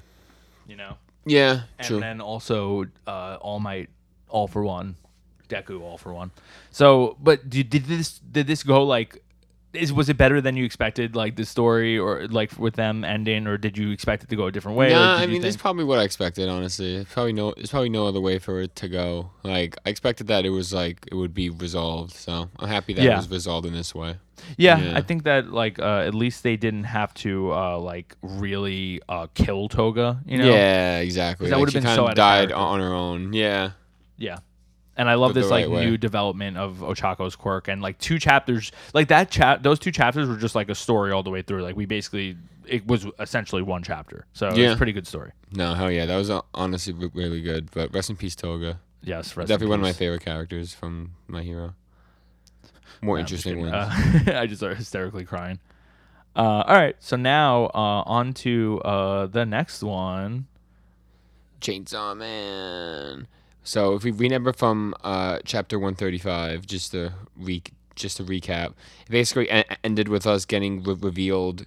you 0.68 0.76
know, 0.76 0.98
yeah, 1.26 1.62
and 1.80 1.88
true. 1.88 2.00
then 2.00 2.22
also 2.22 2.86
uh, 3.08 3.38
All 3.42 3.60
Might, 3.60 3.90
All 4.30 4.48
for 4.48 4.64
One, 4.64 4.96
Deku, 5.50 5.82
All 5.82 5.98
for 5.98 6.14
One. 6.14 6.32
So, 6.72 7.18
but 7.22 7.50
did, 7.50 7.70
did 7.70 7.86
this 7.86 8.20
did 8.20 8.48
this 8.48 8.64
go 8.64 8.84
like? 8.84 9.22
Is 9.76 9.94
was 9.94 10.10
it 10.10 10.18
better 10.18 10.42
than 10.42 10.56
you 10.58 10.66
expected? 10.66 11.16
Like 11.16 11.36
the 11.36 11.46
story, 11.46 11.98
or 11.98 12.28
like 12.28 12.58
with 12.58 12.76
them 12.76 13.04
ending, 13.04 13.48
or 13.48 13.58
did 13.58 13.78
you 13.78 13.92
expect 13.92 14.24
it 14.24 14.30
to 14.30 14.36
go 14.36 14.48
a 14.48 14.52
different 14.52 14.78
way? 14.78 14.90
Nah, 14.90 15.18
did 15.20 15.24
I 15.24 15.32
mean, 15.32 15.42
that's 15.42 15.56
think- 15.56 15.62
probably 15.62 15.84
what 15.84 16.00
I 16.00 16.04
expected. 16.04 16.50
Honestly, 16.50 16.96
it's 16.96 17.14
probably 17.14 17.34
no, 17.34 17.50
it's 17.58 17.72
probably 17.72 17.90
no 17.90 18.08
other 18.08 18.20
way 18.22 18.40
for 18.40 18.62
it 18.62 18.76
to 18.78 18.88
go. 18.88 19.32
Like 19.44 19.78
I 19.86 19.90
expected 19.90 20.28
that 20.28 20.46
it 20.46 20.50
was 20.52 20.74
like 20.74 21.06
it 21.12 21.16
would 21.16 21.34
be 21.34 21.50
resolved. 21.50 22.14
So 22.14 22.50
I'm 22.60 22.68
happy 22.68 22.94
that 22.94 23.04
Yeah. 23.04 23.14
it 23.14 23.18
was 23.18 23.30
resolved 23.30 23.66
in 23.68 23.74
this 23.74 23.94
way. 23.94 24.18
Yeah, 24.58 24.80
Yeah. 24.80 24.98
I 24.98 25.02
think 25.02 25.24
that 25.24 25.52
like 25.52 25.80
uh, 25.80 26.04
at 26.06 26.14
least 26.14 26.44
they 26.44 26.58
didn't 26.58 26.84
have 26.84 27.14
to 27.16 27.52
uh, 27.54 27.80
like 27.80 28.16
really 28.22 29.02
uh, 29.10 29.28
kill 29.34 29.70
Toga. 29.70 30.20
You 30.26 30.38
know? 30.40 30.50
Yeah, 30.52 31.00
exactly. 31.00 31.50
that 31.50 31.56
Like, 31.56 31.60
would've 31.62 31.74
been 31.74 31.84
kind 31.84 31.96
so 31.96 32.04
of 32.04 32.08
out 32.10 32.12
of 32.12 32.16
died 32.18 32.52
on 32.52 32.80
her 32.82 32.94
own. 32.94 33.34
Yeah. 33.34 33.72
Yeah. 34.18 34.40
And 34.98 35.10
I 35.10 35.16
love 35.16 35.34
The 35.34 35.42
this 35.42 35.50
like 35.50 35.66
right 35.66 35.72
way. 35.72 35.86
new 35.86 35.98
development 35.98 36.56
of 36.58 36.78
Ochako's 36.78 37.36
quirk 37.36 37.68
and 37.68 37.82
like 37.82 37.98
two 38.00 38.18
chapters 38.18 38.72
like 38.94 39.10
that 39.10 39.30
chat 39.30 39.62
those 39.62 39.78
two 39.78 39.92
chapters 39.92 40.30
were 40.30 40.38
just 40.38 40.56
like 40.56 40.70
a 40.70 40.76
story 40.76 41.12
all 41.12 41.22
the 41.24 41.30
way 41.30 41.42
through. 41.42 41.64
Like 41.64 41.76
we 41.76 41.86
basically 41.86 42.38
it 42.66 42.88
was 42.88 43.06
essentially 43.20 43.62
one 43.62 43.84
chapter. 43.84 44.26
So 44.34 44.48
it's 44.48 44.58
Yeah. 44.58 44.72
a 44.72 44.78
pretty 44.78 44.94
good 44.94 45.06
story. 45.06 45.32
No, 45.52 45.74
hell 45.74 45.92
yeah, 45.92 46.06
that 46.06 46.16
was 46.16 46.30
uh, 46.30 46.42
honestly 46.54 46.94
really 47.14 47.42
good. 47.42 47.70
But 47.72 47.94
rest 47.94 48.10
in 48.10 48.16
peace, 48.16 48.36
Toga. 48.36 48.80
Yes, 49.04 49.36
rest 49.38 49.50
in 49.50 49.54
Definitely 49.54 49.68
one 49.72 49.80
of 49.82 49.84
my 49.84 49.94
favorite 49.94 50.24
characters 50.24 50.74
from 50.74 51.12
My 51.28 51.44
Hero. 51.44 51.76
More 53.02 53.22
just 53.22 53.46
interesting 53.46 53.70
ones. 53.70 53.74
Uh, 54.28 54.34
I 54.40 54.48
just 54.48 54.62
started 54.62 54.78
hysterically 54.78 55.26
crying. 55.26 55.60
Uh, 56.36 56.64
all 56.66 56.76
right, 56.76 56.96
so 57.00 57.16
now 57.16 57.66
uh, 57.66 58.04
on 58.08 58.34
to 58.34 58.82
uh, 58.84 59.28
the 59.28 59.46
next 59.46 59.84
one. 59.84 60.48
Chainsaw 61.62 62.16
Man. 62.18 63.28
So 63.66 63.96
if 63.96 64.04
we 64.04 64.12
remember 64.12 64.54
from 64.54 64.94
uh, 65.04 65.40
chapter 65.44 65.78
135, 65.80 66.66
just 66.68 66.92
to 66.92 67.14
re- 67.36 67.64
just 67.96 68.18
to 68.18 68.24
recap, 68.24 68.68
it 69.08 69.10
basically 69.10 69.50
e- 69.52 69.64
ended 69.84 70.08
with 70.08 70.26
us 70.28 70.46
getting 70.46 70.84
re- 70.84 70.96
revealed 71.00 71.66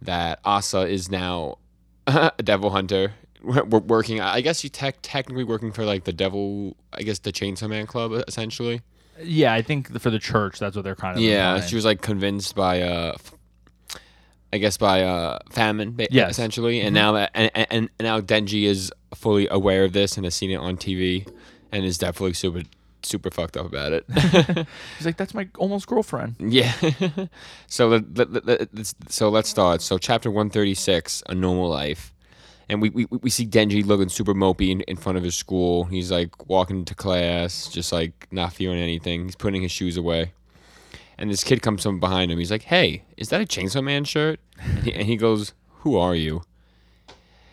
that 0.00 0.38
Asa 0.44 0.82
is 0.82 1.10
now 1.10 1.58
a 2.06 2.32
devil 2.42 2.70
hunter. 2.70 3.14
We're 3.42 3.64
working. 3.64 4.20
I 4.20 4.40
guess 4.40 4.60
she's 4.60 4.70
tech 4.70 4.96
technically 5.02 5.42
working 5.44 5.72
for 5.72 5.84
like 5.84 6.04
the 6.04 6.12
devil. 6.12 6.76
I 6.92 7.02
guess 7.02 7.18
the 7.18 7.32
Chainsaw 7.32 7.68
Man 7.68 7.86
Club 7.86 8.12
essentially. 8.28 8.80
Yeah, 9.20 9.52
I 9.52 9.62
think 9.62 9.98
for 10.00 10.10
the 10.10 10.18
church, 10.20 10.58
that's 10.60 10.74
what 10.76 10.84
they're 10.84 10.94
kind 10.94 11.16
of. 11.16 11.22
Yeah, 11.22 11.54
implying. 11.54 11.68
she 11.68 11.74
was 11.74 11.84
like 11.84 12.00
convinced 12.02 12.54
by 12.54 12.82
uh 12.82 13.16
I 14.52 14.58
guess 14.58 14.76
by 14.76 15.02
uh 15.02 15.38
famine 15.50 15.96
Yes. 16.10 16.32
essentially 16.32 16.80
and 16.80 16.94
now 16.94 17.12
that 17.12 17.30
and, 17.34 17.50
and 17.54 17.66
and 17.72 17.90
now 18.00 18.20
Denji 18.20 18.64
is 18.64 18.92
fully 19.14 19.48
aware 19.48 19.84
of 19.84 19.92
this 19.92 20.16
and 20.16 20.24
has 20.24 20.34
seen 20.34 20.50
it 20.50 20.56
on 20.56 20.76
TV 20.76 21.26
and 21.70 21.84
is 21.84 21.98
definitely 21.98 22.34
super 22.34 22.62
super 23.02 23.30
fucked 23.30 23.56
up 23.56 23.66
about 23.66 23.92
it. 23.92 24.04
He's 24.96 25.06
like, 25.06 25.16
that's 25.16 25.34
my 25.34 25.48
almost 25.58 25.86
girlfriend. 25.86 26.36
yeah. 26.38 26.72
so 27.66 27.88
let, 27.88 28.16
let, 28.16 28.46
let, 28.46 28.74
let's 28.74 28.94
so 29.08 29.28
let's 29.28 29.48
start. 29.48 29.82
So 29.82 29.98
chapter 29.98 30.30
136, 30.30 31.22
a 31.28 31.34
normal 31.34 31.68
life. 31.68 32.14
And 32.68 32.80
we, 32.80 32.90
we, 32.90 33.06
we 33.10 33.28
see 33.28 33.44
Denji 33.46 33.84
looking 33.84 34.08
super 34.08 34.34
mopey 34.34 34.70
in, 34.70 34.80
in 34.82 34.96
front 34.96 35.18
of 35.18 35.24
his 35.24 35.34
school. 35.34 35.84
He's 35.84 36.10
like 36.12 36.48
walking 36.48 36.84
to 36.86 36.94
class, 36.94 37.68
just 37.68 37.92
like 37.92 38.28
not 38.30 38.52
feeling 38.52 38.78
anything. 38.78 39.24
He's 39.24 39.36
putting 39.36 39.62
his 39.62 39.72
shoes 39.72 39.96
away. 39.96 40.32
And 41.22 41.30
this 41.30 41.44
kid 41.44 41.62
comes 41.62 41.84
from 41.84 42.00
behind 42.00 42.32
him. 42.32 42.38
He's 42.38 42.50
like, 42.50 42.64
"Hey, 42.64 43.04
is 43.16 43.28
that 43.28 43.40
a 43.40 43.44
Chainsaw 43.44 43.82
Man 43.82 44.02
shirt?" 44.04 44.40
And 44.58 44.78
he, 44.80 44.92
and 44.92 45.06
he 45.06 45.16
goes, 45.16 45.52
"Who 45.82 45.96
are 45.96 46.16
you?" 46.16 46.42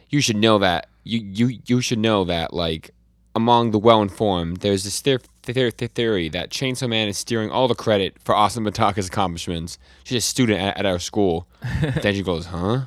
You 0.10 0.22
should 0.22 0.38
know 0.38 0.58
that. 0.58 0.88
You 1.04 1.20
you 1.20 1.60
you 1.68 1.80
should 1.80 2.00
know 2.00 2.24
that. 2.24 2.52
Like 2.52 2.90
among 3.36 3.70
the 3.70 3.78
well-informed, 3.78 4.58
there's 4.58 4.84
this 4.86 5.00
theor- 5.04 5.22
theor- 5.44 5.72
theor- 5.72 5.92
theory 5.92 6.30
that 6.30 6.50
Chainsaw 6.50 6.90
Man 6.90 7.08
is 7.08 7.20
steering 7.20 7.52
all 7.52 7.68
the 7.68 7.76
credit 7.76 8.18
for 8.24 8.34
Asa 8.34 8.60
Mitaka's 8.60 9.08
accomplishments. 9.08 9.78
She's 10.04 10.18
a 10.18 10.22
student 10.28 10.60
at, 10.60 10.78
at 10.80 10.86
our 10.88 10.98
school. 10.98 11.48
Denji 11.64 12.26
goes, 12.26 12.48
"Huh?" 12.48 12.86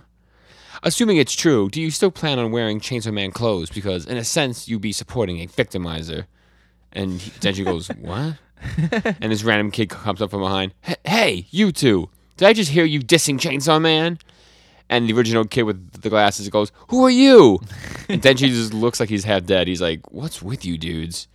Assuming 0.82 1.16
it's 1.18 1.34
true, 1.34 1.70
do 1.70 1.80
you 1.80 1.92
still 1.92 2.10
plan 2.10 2.40
on 2.40 2.50
wearing 2.50 2.80
Chainsaw 2.80 3.12
Man 3.12 3.30
clothes? 3.30 3.70
Because 3.70 4.04
in 4.04 4.16
a 4.16 4.24
sense, 4.24 4.66
you'd 4.68 4.80
be 4.82 4.90
supporting 4.90 5.38
a 5.38 5.46
victimizer. 5.46 6.26
And 6.92 7.20
he- 7.20 7.30
Denji 7.38 7.64
goes, 7.64 7.86
"What?" 8.00 8.34
and 9.20 9.32
this 9.32 9.44
random 9.44 9.70
kid 9.70 9.88
comes 9.88 10.20
up 10.22 10.30
from 10.30 10.40
behind. 10.40 10.72
"Hey- 11.04 11.46
you 11.50 11.72
two! 11.72 12.08
Did 12.36 12.48
I 12.48 12.52
just 12.52 12.70
hear 12.70 12.84
you 12.84 13.00
dissing 13.00 13.38
Chainsaw 13.38 13.80
Man? 13.80 14.18
And 14.88 15.08
the 15.08 15.14
original 15.14 15.44
kid 15.46 15.62
with 15.62 16.02
the 16.02 16.10
glasses 16.10 16.48
goes, 16.48 16.72
"Who 16.88 17.04
are 17.04 17.10
you?" 17.10 17.60
And 18.08 18.20
Denji 18.20 18.48
just 18.48 18.74
looks 18.74 19.00
like 19.00 19.08
he's 19.08 19.24
half 19.24 19.44
dead. 19.46 19.66
He's 19.68 19.80
like, 19.80 20.00
"What's 20.12 20.42
with 20.42 20.64
you 20.64 20.76
dudes?" 20.78 21.28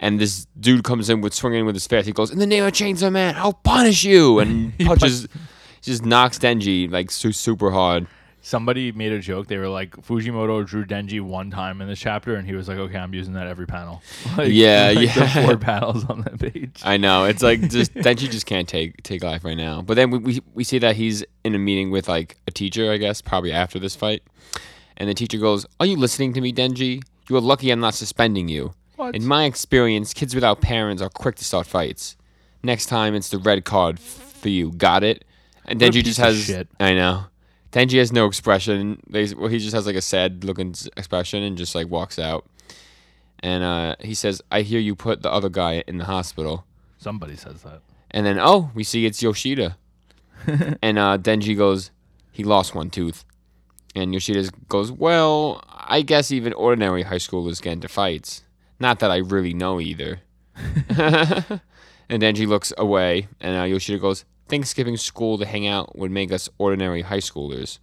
And 0.00 0.20
this 0.20 0.46
dude 0.58 0.82
comes 0.84 1.08
in 1.08 1.20
with 1.20 1.32
swinging 1.32 1.64
with 1.66 1.74
his 1.76 1.86
fist. 1.86 2.06
He 2.06 2.12
goes, 2.12 2.30
"In 2.30 2.38
the 2.38 2.46
name 2.46 2.64
of 2.64 2.72
Chainsaw 2.72 3.10
Man, 3.12 3.36
I'll 3.36 3.52
punish 3.52 4.04
you!" 4.04 4.38
And 4.40 4.76
punches, 4.86 5.28
just 5.82 6.04
knocks 6.04 6.38
Denji 6.38 6.90
like 6.90 7.10
su- 7.10 7.32
super 7.32 7.70
hard. 7.70 8.06
Somebody 8.46 8.92
made 8.92 9.10
a 9.10 9.20
joke. 9.20 9.46
They 9.46 9.56
were 9.56 9.70
like, 9.70 9.92
Fujimoto 9.96 10.66
drew 10.66 10.84
Denji 10.84 11.18
one 11.18 11.50
time 11.50 11.80
in 11.80 11.88
this 11.88 11.98
chapter, 11.98 12.34
and 12.36 12.46
he 12.46 12.54
was 12.54 12.68
like, 12.68 12.76
"Okay, 12.76 12.98
I'm 12.98 13.14
using 13.14 13.32
that 13.32 13.46
every 13.46 13.64
panel." 13.66 14.02
Like, 14.36 14.50
Yeah, 14.52 14.92
like 14.96 15.16
yeah. 15.16 15.46
four 15.46 15.56
panels 15.56 16.04
on 16.10 16.20
that 16.20 16.38
page. 16.38 16.82
I 16.84 16.98
know 16.98 17.24
it's 17.24 17.42
like 17.42 17.60
just 17.70 17.94
Denji 17.94 18.30
just 18.30 18.44
can't 18.44 18.68
take 18.68 19.02
take 19.02 19.24
life 19.24 19.44
right 19.46 19.56
now. 19.56 19.80
But 19.80 19.94
then 19.94 20.10
we, 20.10 20.18
we 20.18 20.42
we 20.52 20.62
see 20.62 20.78
that 20.80 20.94
he's 20.96 21.24
in 21.42 21.54
a 21.54 21.58
meeting 21.58 21.90
with 21.90 22.06
like 22.06 22.36
a 22.46 22.50
teacher, 22.50 22.92
I 22.92 22.98
guess, 22.98 23.22
probably 23.22 23.50
after 23.50 23.78
this 23.78 23.96
fight. 23.96 24.22
And 24.98 25.08
the 25.08 25.14
teacher 25.14 25.38
goes, 25.38 25.64
"Are 25.80 25.86
you 25.86 25.96
listening 25.96 26.34
to 26.34 26.42
me, 26.42 26.52
Denji? 26.52 27.02
You 27.30 27.36
are 27.36 27.40
lucky 27.40 27.70
I'm 27.70 27.80
not 27.80 27.94
suspending 27.94 28.48
you. 28.50 28.74
What? 28.96 29.14
In 29.16 29.26
my 29.26 29.44
experience, 29.46 30.12
kids 30.12 30.34
without 30.34 30.60
parents 30.60 31.00
are 31.00 31.08
quick 31.08 31.36
to 31.36 31.44
start 31.44 31.66
fights. 31.66 32.14
Next 32.62 32.86
time, 32.86 33.14
it's 33.14 33.30
the 33.30 33.38
red 33.38 33.64
card 33.64 33.98
for 33.98 34.50
you. 34.50 34.70
Got 34.72 35.02
it?" 35.02 35.24
And 35.64 35.80
Denji 35.80 36.04
just 36.04 36.18
has. 36.18 36.50
I 36.78 36.92
know. 36.92 37.24
Denji 37.74 37.98
has 37.98 38.12
no 38.12 38.26
expression. 38.26 39.02
They, 39.10 39.34
well, 39.34 39.48
he 39.48 39.58
just 39.58 39.74
has 39.74 39.84
like 39.84 39.96
a 39.96 40.00
sad 40.00 40.44
looking 40.44 40.74
expression 40.96 41.42
and 41.42 41.58
just 41.58 41.74
like 41.74 41.88
walks 41.88 42.20
out. 42.20 42.46
And 43.40 43.64
uh, 43.64 43.96
he 43.98 44.14
says, 44.14 44.40
"I 44.50 44.62
hear 44.62 44.78
you 44.78 44.94
put 44.94 45.22
the 45.22 45.30
other 45.30 45.48
guy 45.48 45.82
in 45.86 45.98
the 45.98 46.04
hospital." 46.04 46.64
Somebody 46.98 47.36
says 47.36 47.62
that. 47.62 47.80
And 48.12 48.24
then, 48.24 48.38
oh, 48.38 48.70
we 48.74 48.84
see 48.84 49.06
it's 49.06 49.20
Yoshida. 49.20 49.76
and 50.82 50.98
uh, 50.98 51.18
Denji 51.18 51.56
goes, 51.56 51.90
he 52.30 52.44
lost 52.44 52.74
one 52.74 52.90
tooth. 52.90 53.24
And 53.96 54.12
Yoshida 54.12 54.50
goes, 54.68 54.90
well, 54.90 55.62
I 55.68 56.02
guess 56.02 56.30
even 56.30 56.52
ordinary 56.52 57.02
high 57.02 57.16
schoolers 57.16 57.60
get 57.60 57.72
into 57.72 57.88
fights. 57.88 58.44
Not 58.78 59.00
that 59.00 59.10
I 59.10 59.16
really 59.16 59.52
know 59.52 59.80
either. 59.80 60.20
And 62.08 62.22
Denji 62.22 62.46
looks 62.46 62.72
away, 62.76 63.28
and 63.40 63.56
uh, 63.58 63.64
Yoshida 63.64 63.98
goes, 63.98 64.24
"Think 64.48 64.66
skipping 64.66 64.96
school 64.96 65.38
to 65.38 65.46
hang 65.46 65.66
out 65.66 65.96
would 65.98 66.10
make 66.10 66.32
us 66.32 66.48
ordinary 66.58 67.02
high 67.02 67.18
schoolers." 67.18 67.78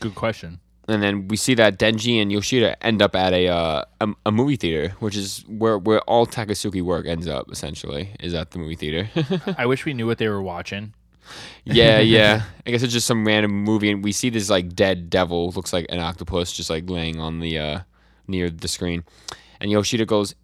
Good 0.00 0.14
question. 0.14 0.60
And 0.88 1.02
then 1.02 1.28
we 1.28 1.36
see 1.36 1.52
that 1.54 1.78
Denji 1.78 2.20
and 2.22 2.32
Yoshida 2.32 2.82
end 2.82 3.02
up 3.02 3.14
at 3.14 3.34
a 3.34 3.48
uh, 3.48 3.84
a, 4.00 4.08
a 4.26 4.32
movie 4.32 4.56
theater, 4.56 4.94
which 5.00 5.16
is 5.16 5.44
where 5.46 5.76
where 5.76 6.00
all 6.02 6.26
Takasuki 6.26 6.82
work 6.82 7.06
ends 7.06 7.28
up. 7.28 7.50
Essentially, 7.52 8.10
is 8.20 8.32
at 8.32 8.52
the 8.52 8.58
movie 8.58 8.74
theater. 8.74 9.10
I 9.58 9.66
wish 9.66 9.84
we 9.84 9.92
knew 9.92 10.06
what 10.06 10.16
they 10.16 10.28
were 10.28 10.40
watching. 10.40 10.94
yeah, 11.64 11.98
yeah. 12.16 12.44
I 12.66 12.70
guess 12.70 12.82
it's 12.82 12.94
just 12.94 13.06
some 13.06 13.26
random 13.26 13.52
movie, 13.52 13.90
and 13.90 14.02
we 14.02 14.12
see 14.12 14.30
this 14.30 14.48
like 14.48 14.74
dead 14.74 15.10
devil, 15.10 15.50
looks 15.50 15.74
like 15.74 15.84
an 15.90 16.00
octopus, 16.00 16.52
just 16.52 16.70
like 16.70 16.88
laying 16.88 17.20
on 17.20 17.40
the 17.40 17.58
uh, 17.58 17.80
near 18.26 18.48
the 18.48 18.68
screen. 18.68 19.04
And 19.60 19.70
Yoshida 19.70 20.06
goes, 20.06 20.34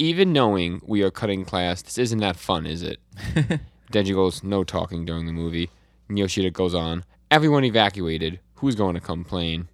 "Even 0.00 0.32
knowing 0.32 0.80
we 0.84 1.02
are 1.02 1.10
cutting 1.12 1.44
class, 1.44 1.82
this 1.82 1.98
isn't 1.98 2.18
that 2.18 2.34
fun, 2.34 2.66
is 2.66 2.82
it?" 2.82 2.98
Denji 3.92 4.14
goes, 4.14 4.42
"No 4.42 4.64
talking 4.64 5.04
during 5.04 5.26
the 5.26 5.32
movie." 5.32 5.70
And 6.08 6.18
Yoshida 6.18 6.50
goes 6.50 6.74
on, 6.74 7.04
"Everyone 7.30 7.64
evacuated. 7.64 8.40
Who's 8.56 8.74
going 8.74 8.94
to 8.94 9.00
complain?" 9.00 9.68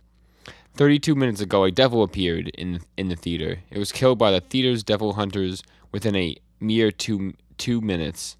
32 0.76 1.14
minutes 1.14 1.40
ago, 1.40 1.64
a 1.64 1.70
devil 1.70 2.02
appeared 2.02 2.48
in 2.48 2.80
in 2.96 3.08
the 3.08 3.16
theater. 3.16 3.60
It 3.70 3.78
was 3.78 3.92
killed 3.92 4.18
by 4.18 4.30
the 4.30 4.40
theater's 4.40 4.82
devil 4.82 5.14
hunters 5.14 5.62
within 5.92 6.16
a 6.16 6.36
mere 6.60 6.90
two 6.90 7.34
two 7.58 7.80
minutes. 7.80 8.36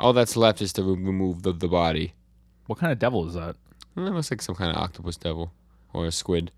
All 0.00 0.12
that's 0.12 0.36
left 0.36 0.62
is 0.62 0.72
to 0.74 0.82
re- 0.82 0.90
remove 1.02 1.42
the, 1.42 1.52
the 1.52 1.68
body. 1.68 2.14
What 2.66 2.78
kind 2.78 2.92
of 2.92 2.98
devil 2.98 3.26
is 3.28 3.34
that? 3.34 3.56
Well, 3.94 4.06
It 4.06 4.10
looks 4.12 4.30
like 4.30 4.42
some 4.42 4.54
kind 4.54 4.70
of 4.70 4.76
octopus 4.82 5.16
devil 5.16 5.52
or 5.92 6.06
a 6.06 6.12
squid. 6.12 6.50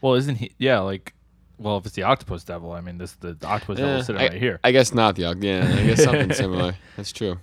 Well, 0.00 0.14
isn't 0.14 0.36
he? 0.36 0.52
Yeah, 0.58 0.80
like, 0.80 1.14
well, 1.58 1.76
if 1.78 1.86
it's 1.86 1.94
the 1.94 2.02
octopus 2.04 2.44
devil, 2.44 2.72
I 2.72 2.80
mean, 2.80 2.98
this 2.98 3.12
the, 3.14 3.34
the 3.34 3.46
octopus 3.46 3.78
devil 3.78 3.94
Eh, 3.94 3.98
is 3.98 4.06
sitting 4.06 4.20
I, 4.20 4.26
right 4.28 4.34
here. 4.40 4.60
I 4.62 4.72
guess 4.72 4.92
not 4.94 5.16
the 5.16 5.22
oct- 5.22 5.42
Yeah, 5.42 5.64
I 5.76 5.86
guess 5.86 6.02
something 6.04 6.32
similar. 6.44 6.74
That's 6.96 7.12
true. 7.12 7.38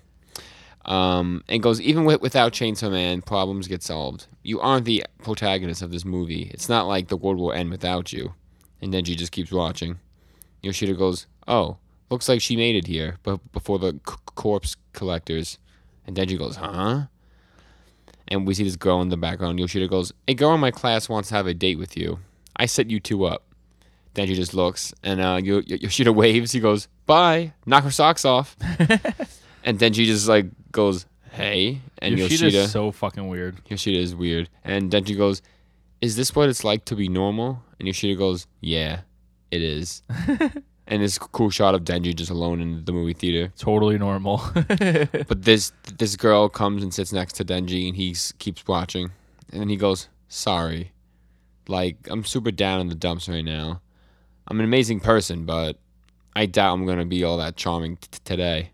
Um, 0.85 1.43
and 1.49 1.63
goes 1.63 1.81
even 1.81 2.05
with, 2.05 2.21
without 2.21 2.53
Chainsaw 2.53 2.91
Man, 2.91 3.21
problems 3.23 3.67
get 3.67 3.81
solved. 3.81 4.27
You 4.43 4.61
aren't 4.61 4.85
the 4.85 5.03
protagonist 5.23 5.81
of 5.81 5.91
this 5.91 6.05
movie. 6.05 6.51
It's 6.53 6.69
not 6.69 6.87
like 6.87 7.07
the 7.07 7.17
world 7.17 7.39
will 7.39 7.51
end 7.53 7.71
without 7.71 8.13
you. 8.13 8.33
And 8.81 8.93
Denji 8.93 9.15
just 9.17 9.31
keeps 9.31 9.51
watching. 9.51 9.97
Yoshida 10.61 10.93
goes, 10.93 11.25
"Oh, 11.47 11.77
looks 12.11 12.29
like 12.29 12.41
she 12.41 12.55
made 12.55 12.75
it 12.75 12.85
here, 12.87 13.17
but 13.23 13.39
before 13.51 13.79
the 13.79 13.93
c- 14.07 14.15
corpse 14.35 14.75
collectors." 14.93 15.57
And 16.05 16.15
Denji 16.15 16.37
goes, 16.37 16.57
"Huh?" 16.57 17.05
And 18.27 18.45
we 18.45 18.53
see 18.53 18.63
this 18.63 18.75
girl 18.75 19.01
in 19.01 19.09
the 19.09 19.17
background. 19.17 19.59
Yoshida 19.59 19.87
goes, 19.87 20.13
"A 20.27 20.33
girl 20.35 20.53
in 20.53 20.59
my 20.59 20.71
class 20.71 21.09
wants 21.09 21.29
to 21.29 21.35
have 21.35 21.47
a 21.47 21.53
date 21.55 21.79
with 21.79 21.97
you. 21.97 22.19
I 22.55 22.67
set 22.67 22.91
you 22.91 22.99
two 22.99 23.25
up." 23.25 23.43
Denji 24.13 24.35
just 24.35 24.53
looks, 24.53 24.93
and 25.03 25.19
uh, 25.19 25.39
Yo- 25.43 25.61
Yo- 25.65 25.77
Yoshida 25.81 26.13
waves. 26.21 26.51
He 26.51 26.59
goes, 26.59 26.87
"Bye." 27.07 27.53
Knock 27.65 27.83
her 27.85 27.91
socks 27.91 28.23
off. 28.23 28.55
and 29.63 29.79
Denji 29.79 30.05
just 30.05 30.27
like 30.27 30.45
goes, 30.75 31.05
"Hey," 31.31 31.81
and 31.99 32.17
Yoshida's 32.19 32.41
Yoshida, 32.41 32.63
is 32.65 32.71
so 32.71 32.91
fucking 32.91 33.27
weird. 33.27 33.61
Yoshida 33.67 33.97
is 33.97 34.13
weird. 34.13 34.49
And 34.63 34.91
Denji 34.91 35.17
goes, 35.17 35.41
"Is 36.01 36.15
this 36.17 36.35
what 36.35 36.49
it's 36.49 36.63
like 36.63 36.85
to 36.85 36.95
be 36.95 37.07
normal?" 37.07 37.63
And 37.79 37.87
Yoshida 37.87 38.15
goes, 38.15 38.45
"Yeah, 38.61 39.01
it 39.49 39.61
is." 39.61 40.03
and 40.87 41.01
this 41.01 41.17
cool 41.17 41.49
shot 41.49 41.73
of 41.73 41.83
Denji 41.83 42.13
just 42.13 42.29
alone 42.29 42.61
in 42.61 42.85
the 42.85 42.91
movie 42.91 43.13
theater. 43.13 43.51
Totally 43.57 43.97
normal. 43.97 44.41
But 45.29 45.43
this 45.43 45.71
this 45.97 46.15
girl 46.15 46.49
comes 46.49 46.83
and 46.83 46.93
sits 46.93 47.11
next 47.13 47.33
to 47.37 47.45
Denji, 47.45 47.87
and 47.87 47.95
he 47.95 48.15
keeps 48.37 48.67
watching, 48.67 49.11
and 49.51 49.61
then 49.61 49.69
he 49.69 49.77
goes, 49.77 50.09
"Sorry, 50.27 50.91
like 51.67 51.97
I'm 52.11 52.23
super 52.25 52.51
down 52.51 52.81
in 52.81 52.89
the 52.89 52.95
dumps 52.95 53.29
right 53.29 53.45
now. 53.45 53.81
I'm 54.47 54.59
an 54.59 54.65
amazing 54.65 54.99
person, 54.99 55.45
but 55.45 55.79
I 56.35 56.45
doubt 56.45 56.73
I'm 56.73 56.85
gonna 56.85 57.05
be 57.05 57.23
all 57.23 57.37
that 57.37 57.55
charming 57.55 57.97
t- 57.97 58.19
today. 58.23 58.71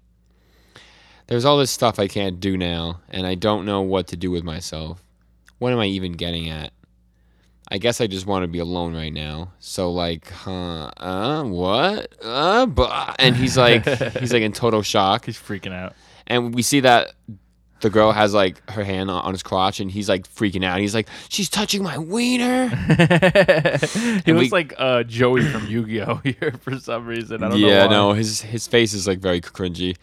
There's 1.31 1.45
all 1.45 1.57
this 1.57 1.71
stuff 1.71 1.97
I 1.97 2.07
can't 2.09 2.41
do 2.41 2.57
now, 2.57 2.99
and 3.09 3.25
I 3.25 3.35
don't 3.35 3.65
know 3.65 3.79
what 3.81 4.07
to 4.07 4.17
do 4.17 4.29
with 4.31 4.43
myself. 4.43 5.01
What 5.59 5.71
am 5.71 5.79
I 5.79 5.85
even 5.85 6.11
getting 6.11 6.49
at?" 6.49 6.73
I 7.73 7.77
guess 7.77 8.01
I 8.01 8.07
just 8.07 8.25
want 8.25 8.43
to 8.43 8.49
be 8.49 8.59
alone 8.59 8.93
right 8.93 9.13
now. 9.13 9.53
So 9.59 9.91
like, 9.93 10.29
huh? 10.29 10.91
Uh, 10.97 11.43
what? 11.43 12.13
Uh, 12.21 12.65
bah. 12.65 13.15
and 13.17 13.33
he's 13.33 13.57
like, 13.57 13.85
he's 14.19 14.33
like 14.33 14.41
in 14.41 14.51
total 14.51 14.81
shock 14.81 15.23
He's 15.25 15.37
freaking 15.37 15.71
out. 15.71 15.93
and 16.27 16.53
we 16.53 16.63
see 16.63 16.81
that 16.81 17.13
the 17.79 17.89
girl 17.89 18.11
has 18.11 18.33
like 18.33 18.69
her 18.71 18.83
hand 18.83 19.09
on 19.09 19.31
his 19.31 19.41
crotch 19.41 19.79
and 19.79 19.89
he's 19.89 20.09
like 20.09 20.27
freaking 20.27 20.63
out 20.63 20.79
he's 20.79 20.93
like 20.93 21.07
she's 21.29 21.49
touching 21.49 21.81
my 21.81 21.97
wiener 21.97 22.67
he 24.25 24.33
looks 24.33 24.45
we- 24.45 24.49
like 24.51 24.73
uh, 24.77 25.01
Joey 25.03 25.43
from 25.45 25.65
Yu-Gi-Oh 25.67 26.15
here 26.23 26.53
for 26.61 26.77
some 26.77 27.07
reason. 27.07 27.41
I 27.43 27.49
don't 27.49 27.57
yeah 27.59 27.67
know. 27.67 27.73
Yeah, 27.83 27.87
no 27.87 28.13
his 28.13 28.41
his 28.41 28.67
face 28.67 28.93
is 28.93 29.07
like 29.07 29.19
very 29.19 29.39
cringy 29.41 29.95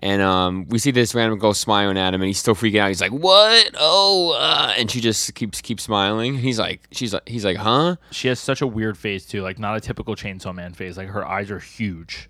and 0.00 0.20
um, 0.22 0.66
we 0.68 0.78
see 0.78 0.90
this 0.90 1.14
random 1.14 1.38
girl 1.38 1.54
smiling 1.54 1.96
at 1.98 2.14
him, 2.14 2.20
and 2.20 2.26
he's 2.26 2.38
still 2.38 2.54
freaking 2.54 2.80
out. 2.80 2.88
He's 2.88 3.00
like, 3.00 3.12
"What? 3.12 3.74
Oh!" 3.78 4.32
Uh, 4.32 4.74
and 4.76 4.90
she 4.90 5.00
just 5.00 5.34
keeps 5.34 5.60
keeps 5.60 5.82
smiling. 5.82 6.38
He's 6.38 6.58
like, 6.58 6.86
"She's 6.92 7.14
like, 7.14 7.28
he's 7.28 7.44
like, 7.44 7.56
huh?" 7.56 7.96
She 8.10 8.28
has 8.28 8.40
such 8.40 8.60
a 8.60 8.66
weird 8.66 8.98
face 8.98 9.26
too, 9.26 9.42
like 9.42 9.58
not 9.58 9.76
a 9.76 9.80
typical 9.80 10.14
Chainsaw 10.16 10.54
Man 10.54 10.72
face. 10.74 10.96
Like 10.96 11.08
her 11.08 11.26
eyes 11.26 11.50
are 11.50 11.58
huge. 11.58 12.28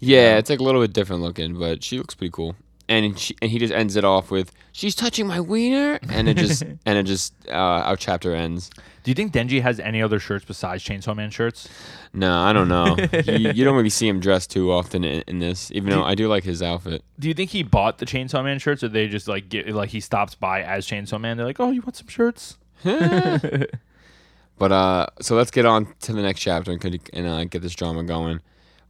Yeah, 0.00 0.36
it's 0.38 0.48
like 0.50 0.60
a 0.60 0.62
little 0.62 0.80
bit 0.80 0.92
different 0.92 1.22
looking, 1.22 1.58
but 1.58 1.82
she 1.82 1.98
looks 1.98 2.14
pretty 2.14 2.30
cool. 2.30 2.54
And 2.90 3.18
she, 3.18 3.36
and 3.42 3.50
he 3.50 3.58
just 3.58 3.72
ends 3.72 3.96
it 3.96 4.04
off 4.04 4.30
with, 4.30 4.52
"She's 4.72 4.94
touching 4.94 5.26
my 5.26 5.40
wiener," 5.40 5.98
and 6.08 6.28
it 6.28 6.36
just 6.36 6.62
and 6.86 6.98
it 6.98 7.02
just 7.04 7.34
uh, 7.48 7.52
our 7.52 7.96
chapter 7.96 8.34
ends. 8.34 8.70
Do 9.08 9.10
you 9.12 9.14
think 9.14 9.32
Denji 9.32 9.62
has 9.62 9.80
any 9.80 10.02
other 10.02 10.18
shirts 10.18 10.44
besides 10.44 10.84
Chainsaw 10.84 11.16
Man 11.16 11.30
shirts? 11.30 11.66
No, 12.12 12.40
I 12.40 12.52
don't 12.52 12.68
know. 12.68 12.94
you, 13.24 13.52
you 13.52 13.64
don't 13.64 13.74
really 13.74 13.88
see 13.88 14.06
him 14.06 14.20
dressed 14.20 14.50
too 14.50 14.70
often 14.70 15.02
in, 15.02 15.24
in 15.26 15.38
this, 15.38 15.72
even 15.72 15.88
though 15.88 16.04
I 16.04 16.14
do 16.14 16.28
like 16.28 16.44
his 16.44 16.60
outfit. 16.62 17.02
Do 17.18 17.26
you 17.26 17.32
think 17.32 17.48
he 17.48 17.62
bought 17.62 17.96
the 17.96 18.04
Chainsaw 18.04 18.44
Man 18.44 18.58
shirts, 18.58 18.82
or 18.82 18.88
they 18.88 19.08
just 19.08 19.26
like 19.26 19.48
get 19.48 19.66
like 19.70 19.88
he 19.88 20.00
stops 20.00 20.34
by 20.34 20.60
as 20.62 20.86
Chainsaw 20.86 21.18
Man? 21.18 21.38
They're 21.38 21.46
like, 21.46 21.58
"Oh, 21.58 21.70
you 21.70 21.80
want 21.80 21.96
some 21.96 22.08
shirts?" 22.08 22.58
But 22.84 24.72
uh, 24.72 25.06
so 25.22 25.36
let's 25.36 25.50
get 25.50 25.64
on 25.64 25.86
to 26.00 26.12
the 26.12 26.20
next 26.20 26.40
chapter 26.40 26.70
and, 26.70 26.78
could- 26.78 27.08
and 27.14 27.26
uh, 27.26 27.44
get 27.44 27.62
this 27.62 27.74
drama 27.74 28.02
going. 28.04 28.40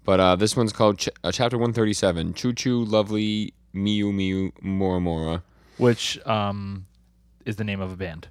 But 0.05 0.19
uh, 0.19 0.35
this 0.35 0.57
one's 0.57 0.73
called 0.73 0.99
ch- 0.99 1.11
uh, 1.23 1.31
Chapter 1.31 1.59
137 1.59 2.35
Choo 2.35 2.53
Choo 2.55 2.85
Lovely 2.85 3.55
Miu 3.73 4.07
Miu 4.13 4.51
Mora 4.63 4.99
Mora. 5.01 5.43
Which 5.77 6.19
um 6.27 6.87
is 7.45 7.55
the 7.57 7.63
name 7.65 7.81
of 7.81 7.93
a 7.93 7.97
band. 7.97 8.27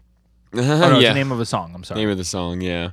Uh-huh, 0.53 0.73
oh, 0.73 0.89
no, 0.89 0.95
it's 0.95 1.03
yeah. 1.03 1.09
the 1.09 1.15
name 1.15 1.31
of 1.31 1.39
a 1.39 1.45
song. 1.45 1.71
I'm 1.75 1.83
sorry. 1.83 2.01
Name 2.01 2.09
of 2.09 2.17
the 2.17 2.23
song, 2.23 2.61
yeah. 2.61 2.91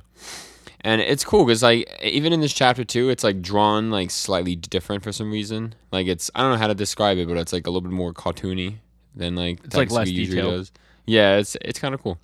And 0.81 1.01
it's 1.01 1.23
cool 1.25 1.45
because 1.45 1.63
like 1.63 1.89
even 2.03 2.31
in 2.31 2.41
this 2.41 2.53
chapter 2.53 2.83
too, 2.83 3.09
it's 3.09 3.23
like 3.23 3.41
drawn 3.41 3.89
like 3.89 4.11
slightly 4.11 4.55
different 4.55 5.03
for 5.03 5.11
some 5.11 5.31
reason. 5.31 5.73
Like 5.91 6.05
it's 6.05 6.29
I 6.35 6.41
don't 6.41 6.51
know 6.51 6.57
how 6.57 6.67
to 6.67 6.75
describe 6.75 7.17
it, 7.17 7.27
but 7.27 7.37
it's 7.37 7.51
like 7.51 7.65
a 7.65 7.71
little 7.71 7.81
bit 7.81 7.91
more 7.91 8.13
cartoony 8.13 8.75
than 9.15 9.35
like 9.35 9.63
It's, 9.63 9.75
like, 9.75 9.89
less 9.89 10.09
usually 10.09 10.37
detailed. 10.41 10.59
does. 10.59 10.71
Yeah, 11.05 11.37
it's 11.37 11.57
it's 11.61 11.79
kind 11.79 11.95
of 11.95 12.03
cool. 12.03 12.19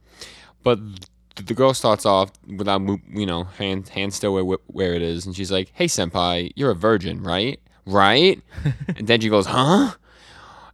But 0.63 0.79
the 1.35 1.53
girl 1.53 1.73
starts 1.73 2.05
off 2.05 2.31
without 2.55 2.81
you 3.09 3.25
know 3.25 3.45
hand 3.45 3.89
hand 3.89 4.13
still 4.13 4.33
where 4.33 4.57
where 4.67 4.93
it 4.93 5.01
is, 5.01 5.25
and 5.25 5.35
she's 5.35 5.51
like, 5.51 5.71
"Hey 5.73 5.85
senpai, 5.85 6.51
you're 6.55 6.71
a 6.71 6.75
virgin, 6.75 7.23
right? 7.23 7.59
Right?" 7.85 8.41
and 8.95 9.07
then 9.07 9.21
she 9.21 9.29
goes, 9.29 9.47
"Huh?" 9.47 9.95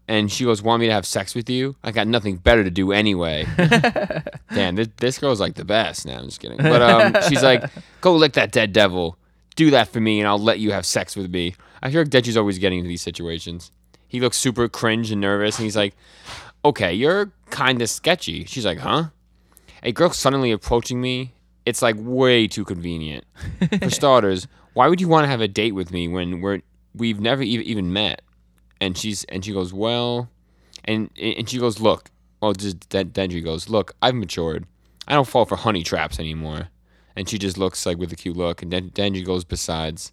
And 0.07 0.31
she 0.31 0.45
goes, 0.45 0.61
"Want 0.61 0.79
me 0.79 0.87
to 0.87 0.93
have 0.93 1.05
sex 1.05 1.35
with 1.35 1.49
you? 1.49 1.75
I 1.83 1.91
got 1.91 2.07
nothing 2.07 2.37
better 2.37 2.63
to 2.63 2.71
do 2.71 2.91
anyway." 2.91 3.45
Damn, 4.53 4.75
this, 4.75 4.87
this 4.97 5.19
girl's 5.19 5.39
like 5.41 5.55
the 5.55 5.65
best. 5.65 6.05
Now 6.05 6.17
I'm 6.19 6.25
just 6.25 6.39
kidding. 6.39 6.57
But 6.57 6.81
um, 6.81 7.15
she's 7.27 7.43
like, 7.43 7.63
"Go 8.01 8.15
lick 8.15 8.33
that 8.33 8.51
dead 8.51 8.71
devil. 8.71 9.17
Do 9.55 9.71
that 9.71 9.89
for 9.89 9.99
me, 9.99 10.19
and 10.19 10.27
I'll 10.27 10.39
let 10.39 10.59
you 10.59 10.71
have 10.71 10.85
sex 10.85 11.15
with 11.15 11.29
me." 11.31 11.55
I 11.81 11.91
feel 11.91 12.01
like 12.01 12.09
Denji's 12.09 12.37
always 12.37 12.57
getting 12.57 12.79
into 12.79 12.87
these 12.87 13.01
situations. 13.01 13.71
He 14.07 14.19
looks 14.21 14.37
super 14.37 14.69
cringe 14.69 15.11
and 15.11 15.19
nervous, 15.19 15.57
and 15.57 15.65
he's 15.65 15.75
like, 15.75 15.93
"Okay, 16.63 16.93
you're 16.93 17.31
kind 17.49 17.81
of 17.81 17.89
sketchy." 17.89 18.45
She's 18.45 18.65
like, 18.65 18.79
"Huh?" 18.79 19.05
A 19.83 19.91
girl 19.91 20.11
suddenly 20.11 20.51
approaching 20.51 21.01
me. 21.01 21.33
It's 21.65 21.81
like 21.81 21.95
way 21.99 22.47
too 22.47 22.63
convenient. 22.63 23.25
For 23.79 23.89
starters, 24.01 24.47
why 24.73 24.87
would 24.87 25.01
you 25.01 25.09
want 25.09 25.25
to 25.25 25.27
have 25.27 25.41
a 25.41 25.47
date 25.49 25.73
with 25.73 25.91
me 25.91 26.07
when 26.07 26.39
we're 26.39 26.61
we've 26.95 27.19
never 27.19 27.43
even 27.43 27.91
met? 27.91 28.21
And 28.79 28.97
she's 28.97 29.23
and 29.25 29.43
she 29.43 29.53
goes, 29.53 29.73
"Well," 29.73 30.29
and 30.85 31.09
and 31.19 31.49
she 31.49 31.57
goes, 31.57 31.79
"Look." 31.79 32.11
Well, 32.41 32.53
just 32.53 32.87
Den- 32.89 33.09
Denji 33.11 33.43
goes, 33.43 33.67
"Look, 33.69 33.95
I've 34.01 34.13
matured. 34.13 34.65
I 35.07 35.13
don't 35.13 35.27
fall 35.27 35.45
for 35.45 35.55
honey 35.55 35.83
traps 35.83 36.19
anymore." 36.19 36.69
And 37.15 37.27
she 37.27 37.39
just 37.39 37.57
looks 37.57 37.83
like 37.85 37.97
with 37.97 38.11
a 38.11 38.15
cute 38.15 38.37
look, 38.37 38.61
and 38.61 38.69
Den- 38.69 38.91
Denji 38.91 39.25
goes, 39.25 39.43
"Besides, 39.43 40.11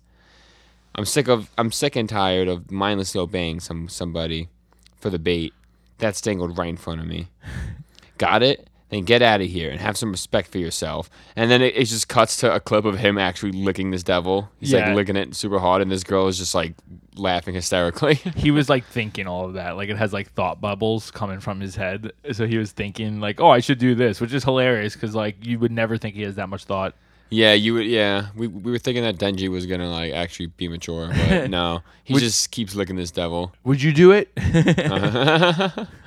I'm 0.94 1.04
sick 1.04 1.28
of 1.28 1.50
I'm 1.58 1.70
sick 1.70 1.96
and 1.96 2.08
tired 2.08 2.48
of 2.48 2.70
mindlessly 2.70 3.20
obeying 3.20 3.60
some 3.60 3.88
somebody 3.88 4.48
for 4.96 5.10
the 5.10 5.18
bait. 5.18 5.52
That's 5.98 6.20
dangled 6.20 6.56
right 6.56 6.68
in 6.70 6.76
front 6.76 7.00
of 7.00 7.06
me. 7.06 7.28
Got 8.18 8.42
it? 8.42 8.68
Then 8.94 9.04
get 9.04 9.22
out 9.22 9.40
of 9.40 9.48
here 9.48 9.70
and 9.70 9.80
have 9.80 9.96
some 9.96 10.10
respect 10.12 10.48
for 10.50 10.58
yourself." 10.58 11.10
And 11.36 11.50
then 11.50 11.60
it, 11.62 11.76
it 11.76 11.84
just 11.86 12.08
cuts 12.08 12.36
to 12.38 12.54
a 12.54 12.60
clip 12.60 12.84
of 12.84 12.98
him 12.98 13.18
actually 13.18 13.52
licking 13.52 13.90
this 13.90 14.02
devil. 14.02 14.50
He's 14.60 14.72
Yeah. 14.72 14.86
like 14.86 14.96
licking 14.96 15.16
it 15.16 15.34
super 15.34 15.58
hard, 15.58 15.82
and 15.82 15.90
this 15.90 16.04
girl 16.04 16.28
is 16.28 16.38
just 16.38 16.54
like 16.54 16.74
laughing 17.16 17.54
hysterically. 17.54 18.14
he 18.36 18.50
was 18.50 18.68
like 18.68 18.84
thinking 18.86 19.26
all 19.26 19.44
of 19.46 19.54
that. 19.54 19.76
Like 19.76 19.88
it 19.88 19.96
has 19.96 20.12
like 20.12 20.32
thought 20.32 20.60
bubbles 20.60 21.10
coming 21.10 21.40
from 21.40 21.60
his 21.60 21.76
head. 21.76 22.12
So 22.32 22.46
he 22.46 22.56
was 22.58 22.72
thinking 22.72 23.20
like, 23.20 23.40
"Oh, 23.40 23.50
I 23.50 23.60
should 23.60 23.78
do 23.78 23.94
this," 23.94 24.20
which 24.20 24.32
is 24.32 24.44
hilarious 24.44 24.94
because 24.94 25.14
like 25.14 25.44
you 25.44 25.58
would 25.58 25.72
never 25.72 25.96
think 25.98 26.14
he 26.14 26.22
has 26.22 26.36
that 26.36 26.48
much 26.48 26.64
thought. 26.64 26.94
Yeah, 27.30 27.52
you 27.54 27.74
would. 27.74 27.86
Yeah, 27.86 28.26
we 28.36 28.46
we 28.46 28.70
were 28.70 28.78
thinking 28.78 29.02
that 29.02 29.16
Denji 29.16 29.48
was 29.48 29.66
gonna 29.66 29.90
like 29.90 30.12
actually 30.12 30.46
be 30.46 30.68
mature, 30.68 31.08
but 31.08 31.50
no, 31.50 31.80
he 32.04 32.14
Would- 32.14 32.20
just 32.20 32.50
keeps 32.52 32.74
licking 32.76 32.94
this 32.96 33.10
devil. 33.10 33.52
Would 33.64 33.82
you 33.82 33.92
do 33.92 34.12
it? 34.12 34.30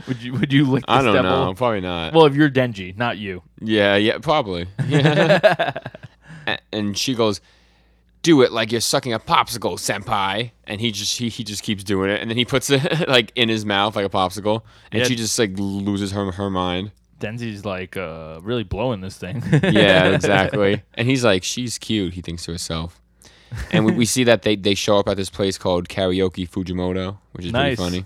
Would 0.07 0.21
you 0.23 0.33
Would 0.33 0.53
you 0.53 0.65
lick 0.65 0.85
this 0.85 1.03
don't 1.03 1.13
devil? 1.13 1.45
know, 1.47 1.53
probably 1.53 1.81
not. 1.81 2.13
Well, 2.13 2.25
if 2.25 2.35
you're 2.35 2.49
Denji, 2.49 2.95
not 2.97 3.17
you. 3.17 3.43
yeah, 3.61 3.95
yeah, 3.95 4.19
probably. 4.19 4.67
Yeah. 4.87 5.73
A- 6.47 6.59
and 6.71 6.97
she 6.97 7.13
goes, 7.13 7.41
"Do 8.21 8.41
it 8.41 8.53
like 8.53 8.71
you're 8.71 8.79
sucking 8.79 9.11
a 9.11 9.19
popsicle, 9.19 9.73
senpai." 9.77 10.51
And 10.65 10.79
he 10.79 10.91
just 10.91 11.17
he, 11.17 11.27
he 11.27 11.43
just 11.43 11.61
keeps 11.63 11.83
doing 11.83 12.09
it, 12.09 12.21
and 12.21 12.29
then 12.29 12.37
he 12.37 12.45
puts 12.45 12.69
it 12.69 13.07
like 13.09 13.33
in 13.35 13.49
his 13.49 13.65
mouth 13.65 13.97
like 13.97 14.05
a 14.05 14.09
popsicle, 14.09 14.61
and 14.91 15.01
Yeah. 15.01 15.07
she 15.07 15.15
just 15.15 15.37
like 15.37 15.51
loses 15.57 16.11
her 16.11 16.31
her 16.31 16.49
mind. 16.49 16.91
Denji's 17.19 17.65
like 17.65 17.97
uh, 17.97 18.39
really 18.41 18.63
blowing 18.63 19.01
this 19.01 19.17
thing. 19.17 19.41
yeah, 19.63 20.05
exactly. 20.15 20.83
And 20.93 21.07
he's 21.07 21.23
like, 21.23 21.43
she's 21.43 21.77
cute. 21.77 22.13
He 22.13 22.21
thinks 22.21 22.43
to 22.45 22.51
himself. 22.51 23.01
And 23.71 23.85
we, 23.85 23.91
we 23.93 24.05
see 24.05 24.23
that 24.25 24.41
they, 24.41 24.55
they 24.55 24.75
show 24.75 24.97
up 24.97 25.07
at 25.07 25.15
this 25.17 25.29
place 25.29 25.57
called 25.57 25.87
Karaoke 25.87 26.47
Fujimoto, 26.49 27.17
which 27.31 27.45
is 27.45 27.51
Nice. 27.53 27.77
pretty 27.77 27.89
funny. 28.01 28.05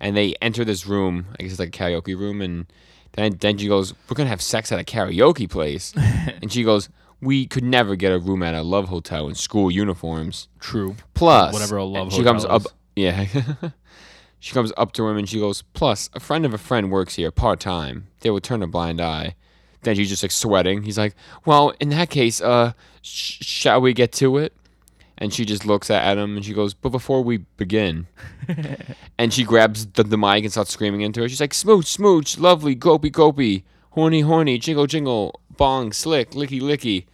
And 0.00 0.16
they 0.16 0.34
enter 0.40 0.64
this 0.64 0.86
room. 0.86 1.26
I 1.38 1.42
guess 1.42 1.50
it's 1.52 1.58
like 1.60 1.68
a 1.74 1.78
karaoke 1.78 2.16
room. 2.16 2.40
And 2.40 2.66
then 3.12 3.34
Denji 3.34 3.66
goes, 3.66 3.92
"We're 4.08 4.14
gonna 4.14 4.28
have 4.28 4.40
sex 4.40 4.70
at 4.70 4.78
a 4.78 4.84
karaoke 4.84 5.50
place." 5.50 5.92
and 5.96 6.52
she 6.52 6.62
goes, 6.62 6.88
"We 7.20 7.46
could 7.46 7.64
never 7.64 7.96
get 7.96 8.12
a 8.12 8.18
room 8.20 8.44
at 8.44 8.54
a 8.54 8.62
love 8.62 8.88
hotel 8.88 9.26
in 9.28 9.34
school 9.34 9.72
uniforms." 9.72 10.46
True. 10.60 10.94
Plus, 11.14 11.52
Whatever 11.52 11.78
a 11.78 11.84
love 11.84 12.12
she 12.12 12.22
comes 12.22 12.42
hotel 12.44 12.56
up. 12.56 12.62
is. 12.62 12.72
Yeah. 12.94 13.26
She 14.40 14.52
comes 14.52 14.72
up 14.76 14.92
to 14.92 15.08
him 15.08 15.16
and 15.16 15.28
she 15.28 15.38
goes, 15.38 15.62
"Plus, 15.72 16.10
a 16.14 16.20
friend 16.20 16.44
of 16.44 16.54
a 16.54 16.58
friend 16.58 16.90
works 16.90 17.16
here 17.16 17.30
part 17.30 17.60
time. 17.60 18.06
They 18.20 18.30
would 18.30 18.44
turn 18.44 18.62
a 18.62 18.66
blind 18.66 19.00
eye." 19.00 19.34
Then 19.82 19.96
she's 19.96 20.08
just 20.08 20.22
like 20.22 20.32
sweating. 20.32 20.82
He's 20.82 20.98
like, 20.98 21.14
"Well, 21.44 21.72
in 21.80 21.88
that 21.90 22.10
case, 22.10 22.40
uh, 22.40 22.72
sh- 23.02 23.44
shall 23.44 23.80
we 23.80 23.92
get 23.92 24.12
to 24.12 24.36
it?" 24.38 24.52
And 25.16 25.32
she 25.34 25.44
just 25.44 25.66
looks 25.66 25.90
at 25.90 26.16
him 26.18 26.36
and 26.36 26.44
she 26.44 26.52
goes, 26.52 26.74
"But 26.74 26.90
before 26.90 27.22
we 27.22 27.38
begin," 27.56 28.06
and 29.18 29.32
she 29.32 29.44
grabs 29.44 29.86
the, 29.86 30.04
the 30.04 30.18
mic 30.18 30.44
and 30.44 30.52
starts 30.52 30.72
screaming 30.72 31.00
into 31.00 31.20
her. 31.20 31.28
She's 31.28 31.40
like, 31.40 31.54
"Smooch, 31.54 31.86
smooch, 31.86 32.38
lovely, 32.38 32.74
gopey, 32.74 33.10
gopey, 33.10 33.64
horny, 33.90 34.20
horny, 34.20 34.58
jingle, 34.58 34.86
jingle, 34.86 35.40
bong, 35.56 35.92
slick, 35.92 36.30
licky, 36.32 36.60
licky." 36.60 37.06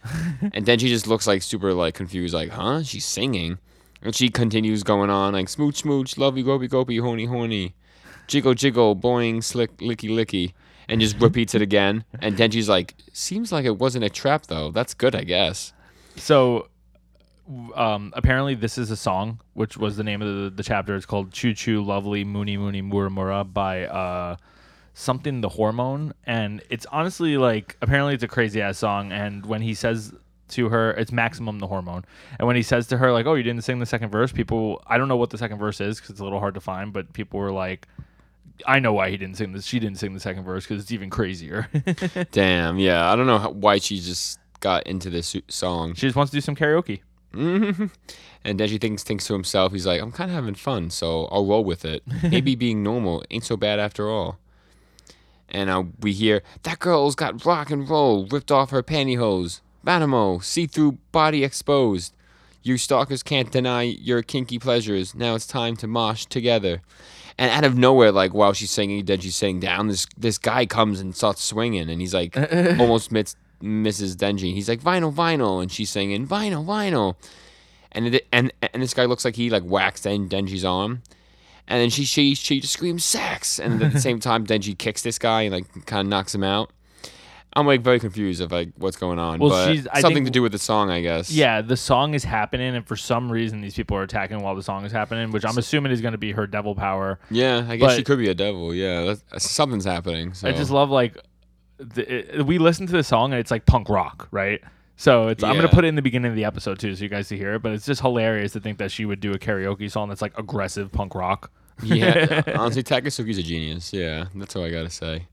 and 0.53 0.65
then 0.65 0.77
she 0.79 0.89
just 0.89 1.07
looks 1.07 1.25
like 1.25 1.41
super 1.41 1.73
like 1.73 1.95
confused, 1.95 2.33
like, 2.33 2.49
"Huh?" 2.49 2.83
She's 2.83 3.05
singing, 3.05 3.57
and 4.05 4.15
she 4.15 4.29
continues 4.29 4.83
going 4.83 5.09
on 5.09 5.33
like, 5.33 5.49
"Smooch, 5.49 5.77
smooch, 5.77 6.17
lovely, 6.17 6.43
gopey, 6.43 6.67
gopey, 6.67 6.97
horny, 6.97 7.25
horny, 7.25 7.75
jiggle, 8.27 8.53
jiggle, 8.53 8.95
boing, 8.95 9.43
slick, 9.43 9.75
licky, 9.77 10.09
licky." 10.09 10.53
And 10.87 11.01
just 11.01 11.19
repeats 11.19 11.55
it 11.55 11.63
again, 11.63 12.05
and 12.19 12.37
then 12.37 12.51
she's 12.51 12.69
like, 12.69 12.93
"Seems 13.11 13.51
like 13.51 13.65
it 13.65 13.79
wasn't 13.79 14.05
a 14.05 14.09
trap, 14.09 14.45
though. 14.45 14.69
That's 14.69 14.93
good, 14.93 15.15
I 15.15 15.23
guess." 15.23 15.73
So, 16.15 16.67
um, 17.73 18.13
apparently, 18.15 18.53
this 18.53 18.77
is 18.77 18.91
a 18.91 18.95
song, 18.95 19.39
which 19.53 19.77
was 19.77 19.97
the 19.97 20.03
name 20.03 20.21
of 20.21 20.27
the, 20.27 20.49
the 20.51 20.61
chapter. 20.61 20.95
It's 20.95 21.07
called 21.07 21.31
"Choo 21.31 21.55
Choo 21.55 21.83
Lovely 21.83 22.23
Moony 22.23 22.55
Moony 22.55 22.83
Mura 22.83 23.09
Mura" 23.09 23.43
by 23.43 23.87
uh, 23.87 24.35
something 24.93 25.41
the 25.41 25.49
hormone, 25.49 26.13
and 26.27 26.61
it's 26.69 26.85
honestly 26.91 27.37
like 27.37 27.77
apparently 27.81 28.13
it's 28.13 28.23
a 28.23 28.27
crazy 28.27 28.61
ass 28.61 28.77
song. 28.77 29.11
And 29.11 29.43
when 29.43 29.63
he 29.63 29.73
says 29.73 30.13
to 30.49 30.69
her, 30.69 30.91
it's 30.91 31.11
Maximum 31.11 31.59
the 31.59 31.67
hormone, 31.67 32.05
and 32.39 32.47
when 32.47 32.55
he 32.55 32.61
says 32.61 32.87
to 32.87 32.97
her 32.97 33.11
like, 33.11 33.25
"Oh, 33.25 33.33
you 33.33 33.43
didn't 33.43 33.63
sing 33.63 33.79
the 33.79 33.85
second 33.85 34.09
verse," 34.09 34.31
people 34.31 34.81
I 34.87 34.97
don't 34.97 35.07
know 35.07 35.17
what 35.17 35.29
the 35.31 35.37
second 35.37 35.57
verse 35.57 35.81
is 35.81 35.97
because 35.97 36.11
it's 36.11 36.19
a 36.19 36.23
little 36.23 36.39
hard 36.39 36.53
to 36.55 36.61
find, 36.61 36.91
but 36.93 37.13
people 37.13 37.39
were 37.39 37.51
like. 37.51 37.87
I 38.65 38.79
know 38.79 38.93
why 38.93 39.09
he 39.09 39.17
didn't 39.17 39.35
sing 39.35 39.51
this. 39.51 39.65
She 39.65 39.79
didn't 39.79 39.97
sing 39.97 40.13
the 40.13 40.19
second 40.21 40.45
verse 40.45 40.63
because 40.65 40.81
it's 40.81 40.91
even 40.93 41.09
crazier. 41.09 41.67
Damn, 42.31 42.79
yeah. 42.79 43.11
I 43.11 43.17
don't 43.17 43.27
know 43.27 43.37
how, 43.37 43.49
why 43.49 43.79
she 43.79 43.99
just 43.99 44.39
got 44.61 44.87
into 44.87 45.09
this 45.09 45.35
song. 45.49 45.93
she 45.93 46.07
just 46.07 46.15
wants 46.15 46.31
to 46.31 46.37
do 46.37 46.41
some 46.41 46.55
karaoke. 46.55 47.01
Mhm. 47.33 47.91
and 48.45 48.57
then 48.57 48.69
she 48.69 48.77
thinks 48.77 49.03
thinks 49.03 49.27
to 49.27 49.33
himself, 49.33 49.73
he's 49.73 49.85
like, 49.85 50.01
I'm 50.01 50.13
kind 50.13 50.31
of 50.31 50.35
having 50.35 50.55
fun, 50.55 50.89
so 50.89 51.25
I'll 51.33 51.45
roll 51.45 51.65
with 51.65 51.83
it. 51.83 52.01
Maybe 52.23 52.55
being 52.55 52.81
normal 52.81 53.25
ain't 53.29 53.43
so 53.43 53.57
bad 53.57 53.77
after 53.77 54.09
all. 54.09 54.39
And 55.49 55.69
uh, 55.69 55.83
we 55.99 56.13
hear 56.13 56.41
that 56.63 56.79
girl's 56.79 57.15
got 57.15 57.43
rock 57.45 57.69
and 57.71 57.89
roll 57.89 58.25
ripped 58.27 58.53
off 58.53 58.69
her 58.69 58.81
pantyhose. 58.81 59.59
Banamo, 59.85 60.43
see-through 60.43 60.97
body 61.11 61.43
exposed. 61.43 62.13
You 62.63 62.77
stalkers 62.77 63.21
can't 63.21 63.51
deny 63.51 63.83
your 63.83 64.23
kinky 64.23 64.57
pleasures. 64.57 65.13
Now 65.13 65.35
it's 65.35 65.45
time 65.45 65.75
to 65.77 65.87
mosh 65.87 66.25
together. 66.25 66.81
And 67.37 67.51
out 67.51 67.63
of 67.63 67.77
nowhere, 67.77 68.11
like 68.11 68.33
while 68.33 68.53
she's 68.53 68.71
singing, 68.71 69.05
then 69.05 69.19
she's 69.19 69.35
sitting 69.35 69.59
down. 69.59 69.87
This 69.87 70.07
this 70.17 70.37
guy 70.37 70.65
comes 70.65 70.99
and 70.99 71.15
starts 71.15 71.43
swinging, 71.43 71.89
and 71.89 72.01
he's 72.01 72.13
like 72.13 72.35
almost 72.79 73.11
miss, 73.11 73.35
misses 73.61 74.15
Denji. 74.15 74.53
He's 74.53 74.69
like 74.69 74.81
vinyl, 74.81 75.13
vinyl, 75.13 75.61
and 75.61 75.71
she's 75.71 75.89
singing 75.89 76.27
vinyl, 76.27 76.65
vinyl. 76.65 77.15
And 77.91 78.15
it, 78.15 78.27
and 78.31 78.51
and 78.73 78.81
this 78.81 78.93
guy 78.93 79.05
looks 79.05 79.25
like 79.25 79.35
he 79.35 79.49
like 79.49 79.63
whacks 79.63 80.01
Den, 80.01 80.29
Denji's 80.29 80.65
arm, 80.65 81.03
and 81.67 81.81
then 81.81 81.89
she 81.89 82.05
she 82.05 82.35
she 82.35 82.61
just 82.61 82.73
screams 82.73 83.03
sex, 83.03 83.59
and 83.59 83.83
at 83.83 83.93
the 83.93 83.99
same 84.07 84.19
time 84.19 84.47
Denji 84.47 84.77
kicks 84.77 85.01
this 85.01 85.19
guy 85.19 85.43
and 85.43 85.53
like 85.53 85.85
kind 85.85 86.07
of 86.07 86.09
knocks 86.09 86.33
him 86.33 86.43
out. 86.43 86.71
I'm 87.57 87.65
like 87.65 87.81
very 87.81 87.99
confused 88.01 88.41
of 88.41 88.51
like 88.51 88.69
what's 88.77 88.97
going 88.97 89.17
on, 89.17 89.39
Well, 89.39 89.49
but 89.49 89.71
she's- 89.71 89.87
I 89.91 90.01
something 90.01 90.17
think- 90.23 90.27
to 90.27 90.31
do 90.31 90.41
with 90.41 90.51
the 90.51 90.57
song, 90.59 90.89
I 90.89 91.01
guess. 91.01 91.31
Yeah, 91.31 91.61
the 91.61 91.77
song 91.77 92.13
is 92.13 92.23
happening, 92.25 92.75
and 92.75 92.85
for 92.85 92.95
some 92.97 93.31
reason, 93.31 93.61
these 93.61 93.75
people 93.75 93.95
are 93.97 94.03
attacking 94.03 94.41
while 94.41 94.55
the 94.55 94.63
song 94.63 94.83
is 94.85 94.91
happening, 94.91 95.31
which 95.31 95.45
I'm 95.45 95.57
assuming 95.57 95.91
is 95.93 96.01
going 96.01 96.11
to 96.11 96.17
be 96.17 96.33
her 96.33 96.47
devil 96.47 96.75
power. 96.75 97.17
yeah. 97.31 97.65
I 97.69 97.77
guess 97.77 97.95
she 97.95 98.03
could 98.03 98.19
be 98.19 98.29
a 98.29 98.33
devil. 98.35 98.73
Yeah, 98.73 99.03
that's, 99.05 99.23
uh, 99.31 99.39
something's 99.39 99.85
happening. 99.85 100.33
So 100.33 100.49
I 100.49 100.51
just 100.51 100.69
love 100.71 100.89
like 100.89 101.17
the, 101.77 102.39
it, 102.39 102.45
we 102.45 102.57
listen 102.57 102.87
to 102.87 102.93
the 102.93 103.03
song 103.03 103.31
and 103.33 103.39
it's 103.39 103.51
like 103.51 103.65
punk 103.65 103.87
rock, 103.89 104.27
right? 104.31 104.61
So 104.97 105.27
it's 105.27 105.43
I'm 105.43 105.55
gonna 105.55 105.67
Yeah. 105.67 105.73
put 105.73 105.83
it 105.85 105.89
in 105.89 105.95
the 105.95 106.01
beginning 106.01 106.29
of 106.31 106.35
the 106.37 106.45
episode 106.45 106.79
too, 106.79 106.95
so 106.95 107.03
you 107.03 107.09
guys 107.09 107.27
to 107.29 107.37
hear 107.37 107.55
it. 107.55 107.61
But 107.61 107.73
it's 107.73 107.85
just 107.85 107.99
hilarious 108.01 108.53
to 108.53 108.59
think 108.61 108.77
that 108.77 108.91
she 108.91 109.05
would 109.05 109.19
do 109.19 109.33
a 109.33 109.37
karaoke 109.37 109.91
song 109.91 110.07
that's 110.09 110.21
like 110.21 110.37
aggressive 110.37 110.89
punk 110.91 111.15
rock. 111.15 111.51
yeah, 111.83 112.41
honestly, 112.57 112.81
Takasugi's 112.83 113.37
a 113.37 113.43
genius. 113.43 113.91
Yeah, 113.91 114.25
that's 114.35 114.55
all 114.55 114.63
I 114.63 114.69
gotta 114.71 114.89
say. 114.89 115.27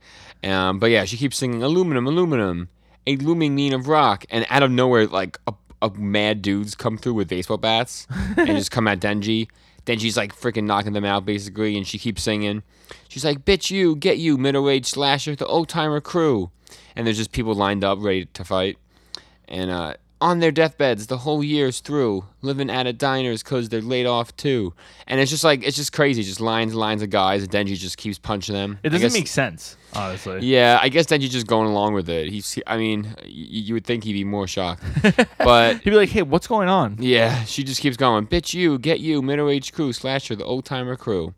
Um, 0.44 0.78
but 0.78 0.90
yeah, 0.90 1.04
she 1.04 1.16
keeps 1.16 1.36
singing 1.36 1.62
aluminum, 1.62 2.06
aluminum, 2.06 2.68
a 3.06 3.16
looming 3.16 3.54
mean 3.54 3.72
of 3.72 3.88
rock, 3.88 4.24
and 4.30 4.46
out 4.50 4.62
of 4.62 4.70
nowhere, 4.70 5.06
like 5.06 5.38
a, 5.46 5.54
a 5.80 5.90
mad 5.90 6.42
dudes 6.42 6.74
come 6.74 6.98
through 6.98 7.14
with 7.14 7.28
baseball 7.28 7.58
bats 7.58 8.06
and 8.36 8.48
just 8.48 8.70
come 8.70 8.88
at 8.88 9.00
Denji. 9.00 9.48
Denji's 9.86 10.16
like 10.16 10.34
freaking 10.34 10.64
knocking 10.64 10.92
them 10.92 11.04
out 11.04 11.24
basically, 11.24 11.76
and 11.76 11.86
she 11.86 11.98
keeps 11.98 12.22
singing. 12.22 12.62
She's 13.08 13.24
like, 13.24 13.44
"Bitch, 13.44 13.70
you 13.70 13.96
get 13.96 14.18
you, 14.18 14.36
middle-aged 14.38 14.86
slasher, 14.86 15.34
the 15.34 15.46
old 15.46 15.68
timer 15.68 16.00
crew," 16.00 16.50
and 16.94 17.06
there's 17.06 17.16
just 17.16 17.32
people 17.32 17.54
lined 17.54 17.84
up 17.84 17.98
ready 18.00 18.26
to 18.26 18.44
fight, 18.44 18.78
and 19.48 19.70
uh. 19.70 19.94
On 20.22 20.38
their 20.38 20.52
deathbeds, 20.52 21.08
the 21.08 21.18
whole 21.18 21.42
year's 21.42 21.80
through, 21.80 22.24
living 22.42 22.70
at 22.70 22.86
a 22.86 22.92
diners 22.92 23.42
'cause 23.42 23.68
they're 23.68 23.80
laid 23.82 24.06
off 24.06 24.34
too. 24.36 24.72
And 25.08 25.18
it's 25.18 25.32
just 25.32 25.42
like 25.42 25.64
it's 25.64 25.76
just 25.76 25.92
crazy, 25.92 26.22
just 26.22 26.40
lines 26.40 26.70
and 26.72 26.78
lines 26.80 27.02
of 27.02 27.10
guys, 27.10 27.42
and 27.42 27.50
Denji 27.50 27.76
just 27.76 27.96
keeps 27.96 28.18
punching 28.20 28.54
them. 28.54 28.78
It 28.84 28.86
I 28.86 28.90
doesn't 28.90 29.06
guess- 29.08 29.14
make 29.14 29.26
sense, 29.26 29.76
honestly. 29.94 30.38
Yeah, 30.46 30.78
I 30.80 30.88
guess 30.90 31.06
Denji's 31.06 31.30
just 31.32 31.48
going 31.48 31.68
along 31.68 31.94
with 31.94 32.08
it. 32.08 32.30
He's, 32.30 32.56
I 32.68 32.76
mean, 32.76 33.14
y- 33.24 33.28
you 33.28 33.74
would 33.74 33.84
think 33.84 34.04
he'd 34.04 34.12
be 34.12 34.22
more 34.22 34.46
shocked, 34.46 34.84
but 35.38 35.78
He'd 35.82 35.90
be 35.90 35.96
like, 35.96 36.10
"Hey, 36.10 36.22
what's 36.22 36.46
going 36.46 36.68
on?" 36.68 36.98
yeah, 37.00 37.42
she 37.44 37.64
just 37.64 37.80
keeps 37.80 37.96
going. 37.96 38.28
Bitch, 38.28 38.54
you 38.54 38.78
get 38.78 39.00
you, 39.00 39.22
middle-aged 39.22 39.74
crew, 39.74 39.92
slasher, 39.92 40.36
the 40.36 40.44
old 40.44 40.64
timer 40.64 40.94
crew. 40.94 41.34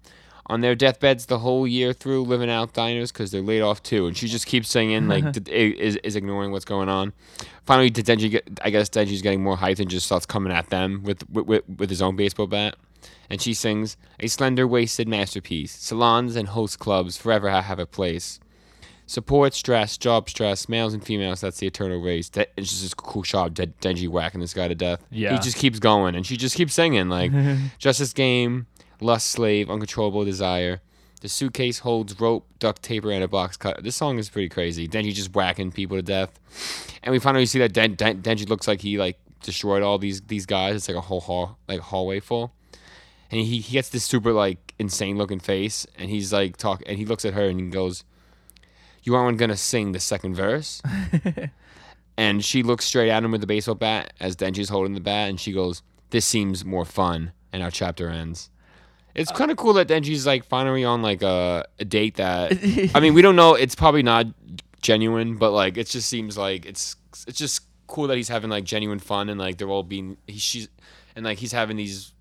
On 0.46 0.60
their 0.60 0.74
deathbeds 0.74 1.24
the 1.26 1.38
whole 1.38 1.66
year 1.66 1.94
through, 1.94 2.24
living 2.24 2.50
out 2.50 2.74
diners 2.74 3.10
because 3.10 3.30
they're 3.30 3.40
laid 3.40 3.62
off 3.62 3.82
too. 3.82 4.06
And 4.06 4.14
she 4.14 4.28
just 4.28 4.44
keeps 4.46 4.68
singing, 4.68 5.08
like, 5.08 5.32
d- 5.44 5.50
is, 5.50 5.96
is 5.96 6.16
ignoring 6.16 6.52
what's 6.52 6.66
going 6.66 6.90
on. 6.90 7.14
Finally, 7.64 7.90
Denji 7.90 8.30
get, 8.30 8.60
I 8.62 8.68
guess 8.68 8.90
Denji's 8.90 9.22
getting 9.22 9.42
more 9.42 9.56
hyped 9.56 9.80
and 9.80 9.88
just 9.88 10.04
starts 10.04 10.26
coming 10.26 10.52
at 10.52 10.68
them 10.68 11.02
with, 11.02 11.26
with, 11.30 11.46
with, 11.46 11.62
with 11.78 11.88
his 11.88 12.02
own 12.02 12.14
baseball 12.16 12.46
bat. 12.46 12.76
And 13.30 13.40
she 13.40 13.54
sings, 13.54 13.96
A 14.20 14.26
slender 14.26 14.66
waisted 14.66 15.08
masterpiece. 15.08 15.72
Salons 15.72 16.36
and 16.36 16.48
host 16.48 16.78
clubs 16.78 17.16
forever 17.16 17.48
ha- 17.50 17.62
have 17.62 17.78
a 17.78 17.86
place. 17.86 18.38
Support 19.06 19.52
stress, 19.54 19.98
job 19.98 20.30
stress, 20.30 20.66
males 20.68 20.94
and 20.94 21.04
females, 21.04 21.40
that's 21.42 21.58
the 21.58 21.66
eternal 21.66 22.00
race. 22.02 22.28
De- 22.30 22.46
it's 22.56 22.70
just 22.70 22.82
this 22.82 22.94
cool 22.94 23.22
shot, 23.22 23.52
Denji 23.52 24.08
whacking 24.08 24.40
this 24.40 24.54
guy 24.54 24.68
to 24.68 24.74
death. 24.74 25.04
Yeah. 25.10 25.32
He 25.32 25.38
just 25.40 25.56
keeps 25.58 25.78
going, 25.78 26.14
and 26.14 26.26
she 26.26 26.36
just 26.38 26.56
keeps 26.56 26.72
singing, 26.74 27.08
like, 27.10 27.30
Justice 27.78 28.14
Game, 28.14 28.66
Lust 29.04 29.28
Slave, 29.30 29.70
Uncontrollable 29.70 30.24
Desire. 30.24 30.80
The 31.20 31.28
suitcase 31.28 31.80
holds 31.80 32.18
rope, 32.20 32.46
duct 32.58 32.82
taper, 32.82 33.10
and 33.10 33.22
a 33.22 33.28
box 33.28 33.56
cut. 33.56 33.82
This 33.84 33.96
song 33.96 34.18
is 34.18 34.28
pretty 34.28 34.48
crazy. 34.48 34.88
Denji 34.88 35.14
just 35.14 35.34
whacking 35.34 35.72
people 35.72 35.96
to 35.96 36.02
death. 36.02 36.38
And 37.02 37.12
we 37.12 37.18
finally 37.18 37.46
see 37.46 37.58
that 37.60 37.72
Den- 37.72 37.94
Den- 37.94 38.22
Denji 38.22 38.48
looks 38.48 38.66
like 38.66 38.80
he, 38.80 38.98
like, 38.98 39.18
destroyed 39.42 39.82
all 39.82 39.98
these 39.98 40.22
these 40.22 40.46
guys. 40.46 40.74
It's 40.76 40.88
like 40.88 40.96
a 40.96 41.02
whole 41.02 41.20
hall, 41.20 41.58
like 41.68 41.80
hallway 41.80 42.20
full. 42.20 42.52
And 43.30 43.40
he, 43.40 43.60
he 43.60 43.72
gets 43.72 43.88
this 43.90 44.04
super, 44.04 44.32
like, 44.32 44.74
insane 44.78 45.16
looking 45.18 45.40
face, 45.40 45.86
and 45.98 46.10
he's, 46.10 46.32
like, 46.32 46.56
talk, 46.56 46.82
and 46.86 46.98
he 46.98 47.04
looks 47.04 47.24
at 47.24 47.34
her 47.34 47.44
and 47.44 47.60
he 47.60 47.66
goes, 47.68 48.04
you 49.02 49.14
aren't 49.14 49.38
gonna 49.38 49.56
sing 49.56 49.92
the 49.92 50.00
second 50.00 50.34
verse. 50.34 50.80
and 52.16 52.44
she 52.44 52.62
looks 52.62 52.86
straight 52.86 53.10
at 53.10 53.22
him 53.22 53.32
with 53.32 53.42
the 53.42 53.46
baseball 53.46 53.74
bat 53.74 54.14
as 54.18 54.34
Denji's 54.34 54.70
holding 54.70 54.94
the 54.94 55.00
bat, 55.00 55.28
and 55.28 55.38
she 55.38 55.52
goes, 55.52 55.82
"This 56.10 56.24
seems 56.24 56.64
more 56.64 56.86
fun." 56.86 57.32
And 57.52 57.62
our 57.62 57.70
chapter 57.70 58.08
ends. 58.08 58.50
It's 59.14 59.30
uh, 59.30 59.34
kind 59.34 59.50
of 59.50 59.56
cool 59.56 59.74
that 59.74 59.88
Denji's 59.88 60.26
like 60.26 60.44
finally 60.44 60.84
on 60.84 61.02
like 61.02 61.22
a, 61.22 61.64
a 61.78 61.84
date 61.84 62.16
that 62.16 62.52
I 62.94 63.00
mean 63.00 63.14
we 63.14 63.22
don't 63.22 63.36
know. 63.36 63.54
It's 63.54 63.74
probably 63.74 64.02
not 64.02 64.26
genuine, 64.82 65.36
but 65.36 65.50
like 65.52 65.76
it 65.76 65.86
just 65.88 66.08
seems 66.08 66.36
like 66.36 66.66
it's 66.66 66.96
it's 67.26 67.38
just 67.38 67.62
cool 67.86 68.06
that 68.08 68.16
he's 68.16 68.28
having 68.28 68.50
like 68.50 68.64
genuine 68.64 68.98
fun 68.98 69.28
and 69.28 69.38
like 69.38 69.58
they're 69.58 69.68
all 69.68 69.82
being 69.82 70.16
he 70.26 70.38
she's 70.38 70.68
and 71.14 71.24
like 71.24 71.38
he's 71.38 71.52
having 71.52 71.76
these 71.76 72.12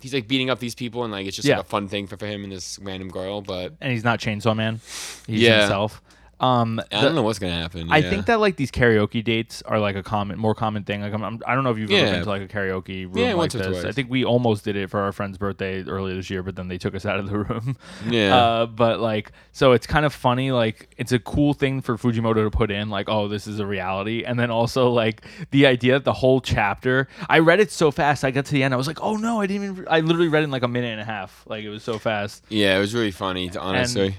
he's 0.00 0.12
like 0.12 0.28
beating 0.28 0.50
up 0.50 0.58
these 0.58 0.74
people 0.74 1.02
and 1.04 1.12
like 1.12 1.26
it's 1.26 1.36
just 1.36 1.48
Yeah. 1.48 1.56
like 1.56 1.64
a 1.66 1.68
fun 1.68 1.88
thing 1.88 2.06
for, 2.06 2.16
for 2.18 2.26
him 2.26 2.44
and 2.44 2.52
this 2.52 2.78
random 2.82 3.08
girl. 3.08 3.40
But 3.40 3.72
and 3.80 3.90
he's 3.92 4.04
not 4.04 4.18
Chainsaw 4.20 4.54
Man. 4.54 4.80
He's 5.26 5.40
Yeah. 5.40 5.60
himself. 5.60 6.02
Um, 6.40 6.80
I 6.92 6.96
the- 6.96 7.06
don't 7.06 7.14
know 7.14 7.22
what's 7.22 7.38
gonna 7.38 7.52
happen. 7.52 7.90
I 7.90 7.98
yeah. 7.98 8.10
think 8.10 8.26
that 8.26 8.40
like 8.40 8.56
these 8.56 8.70
karaoke 8.70 9.22
dates 9.22 9.62
are 9.62 9.78
like 9.78 9.96
a 9.96 10.02
common, 10.02 10.38
more 10.38 10.54
common 10.54 10.84
thing. 10.84 11.00
Like 11.00 11.12
I'm, 11.12 11.22
I'm, 11.22 11.40
I 11.46 11.54
don't 11.54 11.64
know 11.64 11.70
if 11.70 11.78
you've 11.78 11.90
ever 11.90 12.04
Yeah. 12.06 12.12
been 12.12 12.22
to 12.24 12.28
like 12.28 12.42
a 12.42 12.48
karaoke 12.48 13.04
room 13.06 13.16
Yeah, 13.16 13.26
like 13.28 13.36
once 13.36 13.54
or 13.54 13.58
this. 13.58 13.66
twice. 13.68 13.84
I 13.84 13.92
think 13.92 14.10
we 14.10 14.24
almost 14.24 14.64
did 14.64 14.76
it 14.76 14.90
for 14.90 15.00
our 15.00 15.12
friend's 15.12 15.38
birthday 15.38 15.82
earlier 15.84 16.14
this 16.14 16.30
year, 16.30 16.42
but 16.42 16.56
then 16.56 16.68
they 16.68 16.78
took 16.78 16.94
us 16.94 17.06
out 17.06 17.18
of 17.18 17.28
the 17.30 17.38
room. 17.44 17.76
Yeah. 18.08 18.36
Uh, 18.36 18.66
but 18.66 19.00
like, 19.00 19.32
so 19.52 19.72
it's 19.72 19.86
kind 19.86 20.04
of 20.04 20.12
funny. 20.12 20.50
Like, 20.52 20.88
it's 20.98 21.12
a 21.12 21.18
cool 21.18 21.54
thing 21.54 21.80
for 21.80 21.96
Fujimoto 21.96 22.44
to 22.44 22.50
put 22.50 22.70
in. 22.70 22.90
Like, 22.90 23.08
oh, 23.08 23.28
this 23.28 23.46
is 23.46 23.60
a 23.60 23.66
reality, 23.66 24.24
and 24.24 24.38
then 24.38 24.50
also 24.50 24.90
like 24.90 25.22
the 25.50 25.66
idea 25.66 25.92
that 25.94 26.04
the 26.04 26.12
whole 26.12 26.40
chapter. 26.40 27.08
I 27.28 27.38
read 27.38 27.60
it 27.60 27.70
so 27.70 27.90
fast. 27.90 28.24
I 28.24 28.30
got 28.30 28.44
to 28.46 28.52
the 28.52 28.62
end. 28.62 28.74
I 28.74 28.76
was 28.76 28.86
like, 28.86 29.00
oh 29.02 29.16
no, 29.16 29.40
I 29.40 29.46
didn't 29.46 29.70
even. 29.72 29.86
I 29.88 30.00
literally 30.00 30.28
read 30.28 30.40
it 30.40 30.44
in 30.44 30.50
like 30.50 30.62
a 30.64 30.68
minute 30.68 30.92
and 30.92 31.00
a 31.00 31.04
half. 31.04 31.44
Like 31.46 31.64
it 31.64 31.70
was 31.70 31.82
so 31.82 31.98
fast. 31.98 32.44
yeah, 32.48 32.76
it 32.76 32.80
was 32.80 32.94
really 32.94 33.10
funny. 33.12 33.48
To, 33.50 33.60
honestly. 33.60 34.16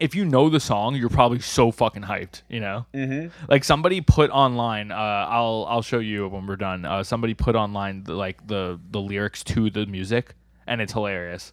If 0.00 0.14
you 0.14 0.24
know 0.24 0.48
the 0.48 0.58
song, 0.58 0.96
you're 0.96 1.10
probably 1.10 1.38
so 1.40 1.70
fucking 1.70 2.02
hyped, 2.02 2.42
you 2.48 2.58
know. 2.58 2.86
Mm-hmm. 2.94 3.28
Like 3.48 3.62
somebody 3.64 4.00
put 4.00 4.30
online, 4.30 4.90
uh, 4.90 4.94
I'll 4.94 5.66
I'll 5.68 5.82
show 5.82 5.98
you 5.98 6.26
when 6.26 6.46
we're 6.46 6.56
done. 6.56 6.84
Uh, 6.84 7.04
somebody 7.04 7.34
put 7.34 7.54
online 7.54 8.04
the, 8.04 8.14
like 8.14 8.44
the 8.46 8.80
the 8.90 9.00
lyrics 9.00 9.44
to 9.44 9.70
the 9.70 9.86
music, 9.86 10.34
and 10.66 10.80
it's 10.80 10.94
hilarious. 10.94 11.52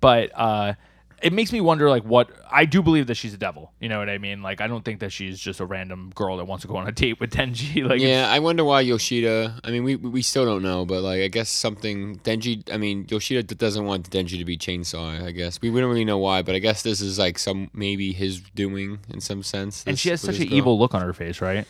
But 0.00 0.30
uh, 0.34 0.74
it 1.26 1.32
makes 1.32 1.50
me 1.50 1.60
wonder, 1.60 1.90
like, 1.90 2.04
what 2.04 2.30
I 2.48 2.66
do 2.66 2.82
believe 2.82 3.08
that 3.08 3.16
she's 3.16 3.34
a 3.34 3.36
devil. 3.36 3.72
You 3.80 3.88
know 3.88 3.98
what 3.98 4.08
I 4.08 4.18
mean? 4.18 4.42
Like, 4.42 4.60
I 4.60 4.68
don't 4.68 4.84
think 4.84 5.00
that 5.00 5.10
she's 5.10 5.40
just 5.40 5.58
a 5.58 5.66
random 5.66 6.12
girl 6.14 6.36
that 6.36 6.44
wants 6.44 6.62
to 6.62 6.68
go 6.68 6.76
on 6.76 6.86
a 6.86 6.92
date 6.92 7.18
with 7.18 7.30
Denji. 7.36 7.84
Like, 7.84 8.00
Yeah, 8.00 8.28
I 8.30 8.38
wonder 8.38 8.62
why 8.62 8.82
Yoshida. 8.82 9.58
I 9.64 9.70
mean, 9.72 9.82
we 9.82 9.96
we 9.96 10.22
still 10.22 10.44
don't 10.44 10.62
know, 10.62 10.86
but 10.86 11.02
like, 11.02 11.20
I 11.22 11.26
guess 11.26 11.50
something 11.50 12.20
Denji. 12.20 12.72
I 12.72 12.76
mean, 12.76 13.06
Yoshida 13.10 13.42
doesn't 13.42 13.84
want 13.84 14.08
Denji 14.08 14.38
to 14.38 14.44
be 14.44 14.56
Chainsaw. 14.56 15.24
I 15.24 15.32
guess 15.32 15.60
we, 15.60 15.70
we 15.70 15.80
don't 15.80 15.90
really 15.90 16.04
know 16.04 16.18
why, 16.18 16.42
but 16.42 16.54
I 16.54 16.60
guess 16.60 16.82
this 16.82 17.00
is 17.00 17.18
like 17.18 17.38
some 17.38 17.70
maybe 17.74 18.12
his 18.12 18.40
doing 18.54 19.00
in 19.12 19.20
some 19.20 19.42
sense. 19.42 19.82
and 19.84 19.98
she 19.98 20.10
has 20.10 20.20
such 20.20 20.38
an 20.38 20.46
girl. 20.46 20.56
evil 20.56 20.78
look 20.78 20.94
on 20.94 21.02
her 21.02 21.12
face, 21.12 21.40
right? 21.40 21.66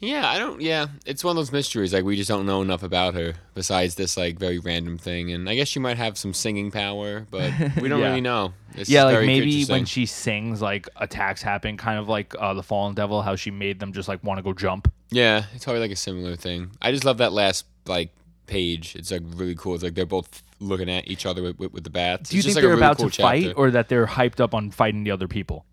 Yeah, 0.00 0.26
I 0.28 0.38
don't. 0.38 0.60
Yeah, 0.62 0.86
it's 1.04 1.22
one 1.22 1.32
of 1.32 1.36
those 1.36 1.52
mysteries. 1.52 1.92
Like 1.92 2.04
we 2.04 2.16
just 2.16 2.28
don't 2.28 2.46
know 2.46 2.62
enough 2.62 2.82
about 2.82 3.14
her 3.14 3.34
besides 3.54 3.94
this 3.96 4.16
like 4.16 4.38
very 4.38 4.58
random 4.58 4.96
thing. 4.96 5.30
And 5.30 5.48
I 5.48 5.54
guess 5.54 5.68
she 5.68 5.78
might 5.78 5.98
have 5.98 6.16
some 6.16 6.32
singing 6.32 6.70
power, 6.70 7.26
but 7.30 7.52
we 7.80 7.88
don't 7.88 8.00
Yeah. 8.00 8.08
really 8.08 8.20
know. 8.22 8.54
It's 8.74 8.88
yeah, 8.88 9.04
like 9.04 9.26
maybe 9.26 9.64
when 9.66 9.84
she 9.84 10.06
sings, 10.06 10.62
like 10.62 10.88
attacks 10.96 11.42
happen, 11.42 11.76
kind 11.76 11.98
of 11.98 12.08
like 12.08 12.34
uh, 12.38 12.54
the 12.54 12.62
Fallen 12.62 12.94
Devil, 12.94 13.20
how 13.22 13.36
she 13.36 13.50
made 13.50 13.78
them 13.78 13.92
just 13.92 14.08
like 14.08 14.24
want 14.24 14.38
to 14.38 14.42
go 14.42 14.52
jump. 14.54 14.90
Yeah, 15.10 15.44
it's 15.54 15.64
probably 15.64 15.80
like 15.82 15.90
a 15.90 15.96
similar 15.96 16.34
thing. 16.36 16.70
I 16.80 16.92
just 16.92 17.04
love 17.04 17.18
that 17.18 17.32
last 17.32 17.66
like 17.86 18.10
page. 18.46 18.96
It's 18.96 19.10
like 19.10 19.22
really 19.34 19.54
cool. 19.54 19.74
It's 19.74 19.84
like 19.84 19.94
they're 19.94 20.06
both 20.06 20.42
looking 20.60 20.88
at 20.90 21.08
each 21.08 21.26
other 21.26 21.42
with, 21.42 21.58
with, 21.58 21.72
with 21.72 21.84
the 21.84 21.90
bats. 21.90 22.30
Do 22.30 22.36
you 22.36 22.40
It's 22.40 22.46
think 22.46 22.54
just, 22.54 22.56
like, 22.56 22.62
they're 22.62 22.70
really 22.70 22.80
about 22.80 22.96
cool 22.98 23.10
to 23.10 23.22
fight, 23.22 23.52
or 23.56 23.70
that 23.70 23.88
they're 23.88 24.06
hyped 24.06 24.40
up 24.40 24.54
on 24.54 24.70
fighting 24.70 25.04
the 25.04 25.10
other 25.10 25.28
people? 25.28 25.64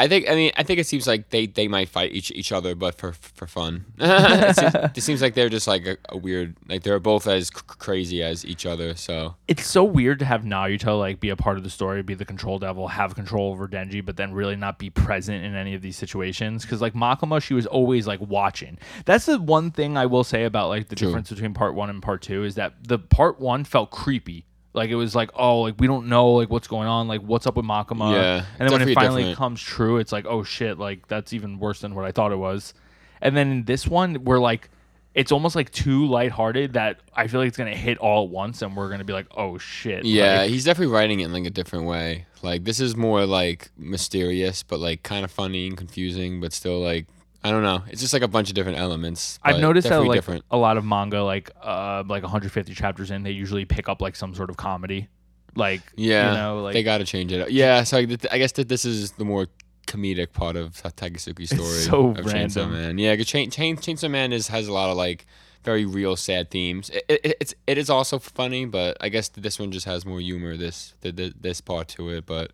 I 0.00 0.08
think. 0.08 0.30
I 0.30 0.34
mean, 0.34 0.50
I 0.56 0.62
think 0.62 0.80
it 0.80 0.86
seems 0.86 1.06
like 1.06 1.28
they, 1.28 1.46
they 1.46 1.68
might 1.68 1.90
fight 1.90 2.12
each 2.12 2.30
each 2.30 2.52
other, 2.52 2.74
but 2.74 2.94
for 2.94 3.12
for 3.12 3.46
fun. 3.46 3.84
it, 3.98 4.56
seems, 4.56 4.74
it 4.74 5.02
seems 5.02 5.20
like 5.20 5.34
they're 5.34 5.50
just 5.50 5.68
like 5.68 5.86
a, 5.86 5.98
a 6.08 6.16
weird. 6.16 6.56
Like 6.68 6.82
they're 6.82 6.98
both 6.98 7.26
as 7.26 7.48
c- 7.48 7.52
crazy 7.66 8.22
as 8.22 8.46
each 8.46 8.64
other. 8.64 8.94
So 8.94 9.34
It's 9.46 9.66
so 9.66 9.84
weird 9.84 10.18
to 10.20 10.24
have 10.24 10.42
Nayuta 10.44 10.98
like 10.98 11.20
be 11.20 11.28
a 11.28 11.36
part 11.36 11.58
of 11.58 11.64
the 11.64 11.70
story, 11.70 12.02
be 12.02 12.14
the 12.14 12.24
control 12.24 12.58
devil, 12.58 12.88
have 12.88 13.14
control 13.14 13.52
over 13.52 13.68
Denji, 13.68 14.02
but 14.02 14.16
then 14.16 14.32
really 14.32 14.56
not 14.56 14.78
be 14.78 14.88
present 14.88 15.44
in 15.44 15.54
any 15.54 15.74
of 15.74 15.82
these 15.82 15.98
situations. 15.98 16.62
Because 16.62 16.80
like 16.80 16.94
Makima, 16.94 17.42
she 17.42 17.52
was 17.52 17.66
always 17.66 18.06
like 18.06 18.20
watching. 18.22 18.78
That's 19.04 19.26
the 19.26 19.38
one 19.38 19.70
thing 19.70 19.98
I 19.98 20.06
will 20.06 20.24
say 20.24 20.44
about 20.44 20.70
like 20.70 20.88
the 20.88 20.96
True. 20.96 21.08
difference 21.08 21.28
between 21.28 21.52
part 21.52 21.74
one 21.74 21.90
and 21.90 22.02
part 22.02 22.22
two 22.22 22.44
is 22.44 22.54
that 22.54 22.72
the 22.88 22.98
part 22.98 23.38
one 23.38 23.64
felt 23.64 23.90
creepy. 23.90 24.46
Like 24.72 24.90
it 24.90 24.94
was 24.94 25.14
like, 25.14 25.30
oh, 25.34 25.62
like 25.62 25.74
we 25.78 25.86
don't 25.86 26.06
know 26.06 26.30
like 26.32 26.48
what's 26.50 26.68
going 26.68 26.86
on, 26.86 27.08
like 27.08 27.22
what's 27.22 27.46
up 27.46 27.56
with 27.56 27.64
Makima. 27.64 28.12
Yeah, 28.14 28.44
and 28.58 28.68
then 28.68 28.72
when 28.72 28.82
it 28.82 28.86
definitely 28.86 28.94
finally 28.94 29.22
different. 29.22 29.38
comes 29.38 29.62
true, 29.62 29.96
it's 29.98 30.12
like, 30.12 30.26
oh 30.26 30.44
shit, 30.44 30.78
like 30.78 31.08
that's 31.08 31.32
even 31.32 31.58
worse 31.58 31.80
than 31.80 31.94
what 31.94 32.04
I 32.04 32.12
thought 32.12 32.30
it 32.32 32.36
was. 32.36 32.72
And 33.20 33.36
then 33.36 33.50
in 33.50 33.64
this 33.64 33.86
one, 33.86 34.24
we're 34.24 34.38
like, 34.38 34.70
it's 35.14 35.32
almost 35.32 35.56
like 35.56 35.70
too 35.72 36.06
lighthearted 36.06 36.74
that 36.74 37.00
I 37.14 37.26
feel 37.26 37.40
like 37.40 37.48
it's 37.48 37.56
gonna 37.56 37.74
hit 37.74 37.98
all 37.98 38.24
at 38.24 38.30
once, 38.30 38.62
and 38.62 38.76
we're 38.76 38.90
gonna 38.90 39.04
be 39.04 39.12
like, 39.12 39.26
oh 39.36 39.58
shit. 39.58 40.04
yeah, 40.04 40.42
Like, 40.42 40.50
he's 40.50 40.64
definitely 40.64 40.94
writing 40.94 41.18
it 41.18 41.24
in 41.24 41.32
like 41.32 41.46
a 41.46 41.50
different 41.50 41.86
way. 41.86 42.26
Like 42.42 42.62
this 42.62 42.78
is 42.78 42.96
more 42.96 43.26
like 43.26 43.70
mysterious, 43.76 44.62
but 44.62 44.78
like 44.78 45.02
kind 45.02 45.24
of 45.24 45.32
funny 45.32 45.66
and 45.66 45.76
confusing, 45.76 46.40
but 46.40 46.52
still 46.52 46.78
like 46.80 47.06
I 47.42 47.50
don't 47.50 47.62
know. 47.62 47.82
It's 47.88 48.00
just 48.00 48.12
like 48.12 48.22
a 48.22 48.28
bunch 48.28 48.50
of 48.50 48.54
different 48.54 48.78
elements. 48.78 49.38
I've 49.42 49.60
noticed 49.60 49.88
that 49.88 50.02
like 50.02 50.18
different. 50.18 50.44
a 50.50 50.56
lot 50.56 50.76
of 50.76 50.84
manga, 50.84 51.22
like 51.22 51.50
uh, 51.62 52.04
like 52.06 52.22
150 52.22 52.74
chapters 52.74 53.10
in, 53.10 53.22
they 53.22 53.30
usually 53.30 53.64
pick 53.64 53.88
up 53.88 54.02
like 54.02 54.14
some 54.14 54.34
sort 54.34 54.50
of 54.50 54.56
comedy, 54.56 55.08
like 55.56 55.80
Yeah, 55.96 56.30
you 56.30 56.36
know, 56.36 56.62
like 56.62 56.74
they 56.74 56.82
got 56.82 56.98
to 56.98 57.04
change 57.04 57.32
it 57.32 57.40
up. 57.40 57.48
Yeah, 57.50 57.82
so 57.84 57.98
I, 57.98 58.04
th- 58.04 58.26
I 58.30 58.38
guess 58.38 58.52
that 58.52 58.68
this 58.68 58.84
is 58.84 59.12
the 59.12 59.24
more 59.24 59.46
comedic 59.86 60.32
part 60.32 60.56
of 60.56 60.80
Ta- 60.80 60.90
Tatsuki's 60.90 61.50
story. 61.50 61.80
so 61.80 62.10
of 62.10 62.26
Chainsaw 62.26 62.32
random. 62.32 62.72
Man. 62.72 62.98
Yeah, 62.98 63.16
Chain, 63.16 63.50
Chain, 63.50 63.76
Chainsaw 63.76 64.10
Man 64.10 64.32
is 64.32 64.48
has 64.48 64.68
a 64.68 64.72
lot 64.72 64.90
of 64.90 64.96
like 64.96 65.26
very 65.64 65.84
real 65.84 66.16
sad 66.16 66.50
themes. 66.50 66.90
It, 66.90 67.04
it, 67.08 67.36
it's 67.40 67.54
it 67.66 67.78
is 67.78 67.88
also 67.88 68.18
funny, 68.18 68.66
but 68.66 68.96
I 69.00 69.08
guess 69.08 69.28
this 69.28 69.58
one 69.58 69.72
just 69.72 69.86
has 69.86 70.04
more 70.04 70.20
humor. 70.20 70.56
This 70.56 70.94
the, 71.00 71.12
the, 71.12 71.34
this 71.40 71.60
part 71.60 71.88
to 71.88 72.10
it, 72.10 72.26
but 72.26 72.52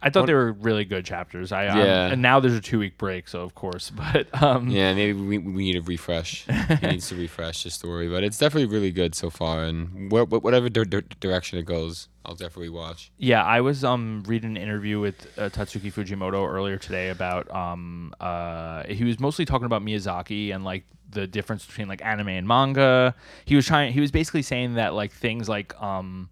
I 0.00 0.10
thought 0.10 0.26
they 0.26 0.34
were 0.34 0.52
really 0.52 0.84
good 0.84 1.04
chapters. 1.04 1.50
I 1.50 1.66
um, 1.68 1.78
Yeah. 1.78 2.06
and 2.12 2.22
now 2.22 2.38
there's 2.40 2.54
a 2.54 2.60
two 2.60 2.78
week 2.78 2.98
break, 2.98 3.26
so 3.28 3.42
of 3.42 3.54
course, 3.54 3.90
but 4.12 4.26
um, 4.42 4.68
yeah, 4.68 4.94
maybe 4.94 5.20
we, 5.20 5.38
we 5.38 5.64
need 5.64 5.76
a 5.76 5.82
refresh. 5.82 6.46
he 6.80 6.86
needs 6.86 7.08
to 7.08 7.16
refresh 7.16 7.64
the 7.64 7.70
story, 7.70 8.08
but 8.08 8.22
it's 8.24 8.38
definitely 8.38 8.66
really 8.72 8.92
good 8.92 9.14
so 9.14 9.30
far. 9.30 9.64
And 9.64 10.10
wh- 10.12 10.28
wh- 10.28 10.42
whatever 10.42 10.68
di- 10.68 10.84
di- 10.84 11.02
direction 11.20 11.58
it 11.58 11.64
goes, 11.66 12.08
I'll 12.24 12.34
definitely 12.36 12.68
watch. 12.68 13.10
Yeah, 13.18 13.42
I 13.44 13.60
was 13.60 13.82
um 13.84 14.22
reading 14.26 14.50
an 14.50 14.56
interview 14.62 15.00
with 15.00 15.26
uh, 15.38 15.48
Tatsuki 15.50 15.92
Fujimoto 15.92 16.46
earlier 16.48 16.76
today 16.78 17.08
about 17.08 17.50
um 17.50 18.12
uh 18.20 18.84
he 18.84 19.04
was 19.04 19.18
mostly 19.18 19.44
talking 19.44 19.66
about 19.66 19.82
Miyazaki 19.82 20.54
and 20.54 20.64
like 20.64 20.84
the 21.10 21.26
difference 21.26 21.64
between 21.64 21.88
like 21.88 22.04
anime 22.04 22.28
and 22.28 22.46
manga. 22.46 23.14
He 23.46 23.56
was 23.56 23.66
trying 23.66 23.92
he 23.92 24.00
was 24.00 24.10
basically 24.10 24.42
saying 24.42 24.74
that 24.74 24.94
like 24.94 25.10
things 25.10 25.48
like 25.48 25.80
um 25.82 26.28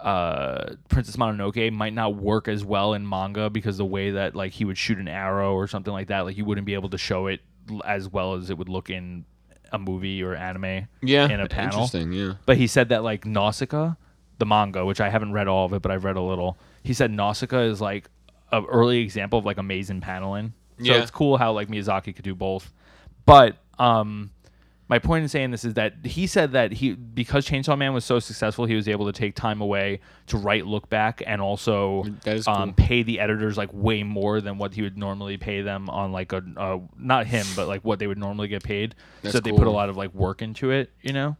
uh 0.00 0.74
Princess 0.88 1.16
Mononoke 1.16 1.72
might 1.72 1.92
not 1.92 2.14
work 2.14 2.46
as 2.48 2.64
well 2.64 2.94
in 2.94 3.08
manga 3.08 3.50
because 3.50 3.78
the 3.78 3.84
way 3.84 4.12
that 4.12 4.36
like 4.36 4.52
he 4.52 4.64
would 4.64 4.78
shoot 4.78 4.98
an 4.98 5.08
arrow 5.08 5.54
or 5.54 5.66
something 5.66 5.92
like 5.92 6.08
that 6.08 6.20
like 6.24 6.36
you 6.36 6.44
wouldn't 6.44 6.66
be 6.66 6.74
able 6.74 6.88
to 6.90 6.98
show 6.98 7.26
it 7.26 7.40
as 7.84 8.08
well 8.08 8.34
as 8.34 8.48
it 8.50 8.56
would 8.56 8.68
look 8.68 8.90
in 8.90 9.24
a 9.72 9.78
movie 9.78 10.22
or 10.22 10.34
anime 10.34 10.86
Yeah, 11.02 11.28
in 11.28 11.40
a 11.40 11.46
panel. 11.48 11.80
interesting. 11.82 12.12
Yeah. 12.12 12.34
But 12.46 12.56
he 12.56 12.66
said 12.66 12.88
that 12.90 13.02
like 13.02 13.26
Nausicaa, 13.26 13.94
the 14.38 14.46
manga, 14.46 14.86
which 14.86 15.00
I 15.00 15.10
haven't 15.10 15.32
read 15.32 15.46
all 15.48 15.66
of 15.66 15.72
it, 15.74 15.82
but 15.82 15.90
I've 15.92 16.04
read 16.04 16.16
a 16.16 16.22
little. 16.22 16.56
He 16.84 16.94
said 16.94 17.10
Nausicaa 17.10 17.60
is 17.62 17.80
like 17.80 18.08
an 18.50 18.64
early 18.66 19.00
example 19.00 19.38
of 19.38 19.44
like 19.44 19.58
amazing 19.58 20.00
paneling. 20.00 20.54
So 20.78 20.84
Yeah. 20.84 21.02
it's 21.02 21.10
cool 21.10 21.36
how 21.36 21.52
like 21.52 21.68
Miyazaki 21.68 22.14
could 22.14 22.24
do 22.24 22.34
both. 22.34 22.72
But 23.26 23.56
um 23.78 24.30
my 24.88 24.98
point 24.98 25.22
in 25.22 25.28
saying 25.28 25.50
this 25.50 25.64
is 25.64 25.74
that 25.74 25.94
he 26.02 26.26
said 26.26 26.52
that 26.52 26.72
he 26.72 26.92
because 26.92 27.46
Chainsaw 27.46 27.76
Man 27.76 27.92
was 27.92 28.04
so 28.04 28.18
successful, 28.18 28.64
he 28.64 28.74
was 28.74 28.88
able 28.88 29.04
to 29.06 29.12
take 29.12 29.34
time 29.34 29.60
away 29.60 30.00
to 30.28 30.38
write 30.38 30.66
Look 30.66 30.88
Back 30.88 31.22
and 31.26 31.42
also 31.42 32.04
um, 32.04 32.44
cool. 32.46 32.72
pay 32.76 33.02
the 33.02 33.20
editors 33.20 33.58
like 33.58 33.70
way 33.72 34.02
more 34.02 34.40
than 34.40 34.56
what 34.56 34.72
he 34.72 34.82
would 34.82 34.96
normally 34.96 35.36
pay 35.36 35.60
them 35.60 35.90
on 35.90 36.10
like 36.10 36.32
a 36.32 36.42
uh, 36.56 36.78
not 36.96 37.26
him 37.26 37.46
but 37.54 37.68
like 37.68 37.84
what 37.84 37.98
they 37.98 38.06
would 38.06 38.18
normally 38.18 38.48
get 38.48 38.62
paid. 38.62 38.94
That's 39.22 39.34
so 39.34 39.40
they 39.40 39.52
put 39.52 39.66
a 39.66 39.70
lot 39.70 39.90
of 39.90 39.96
like 39.98 40.14
work 40.14 40.40
into 40.40 40.70
it, 40.70 40.90
you 41.02 41.12
know. 41.12 41.36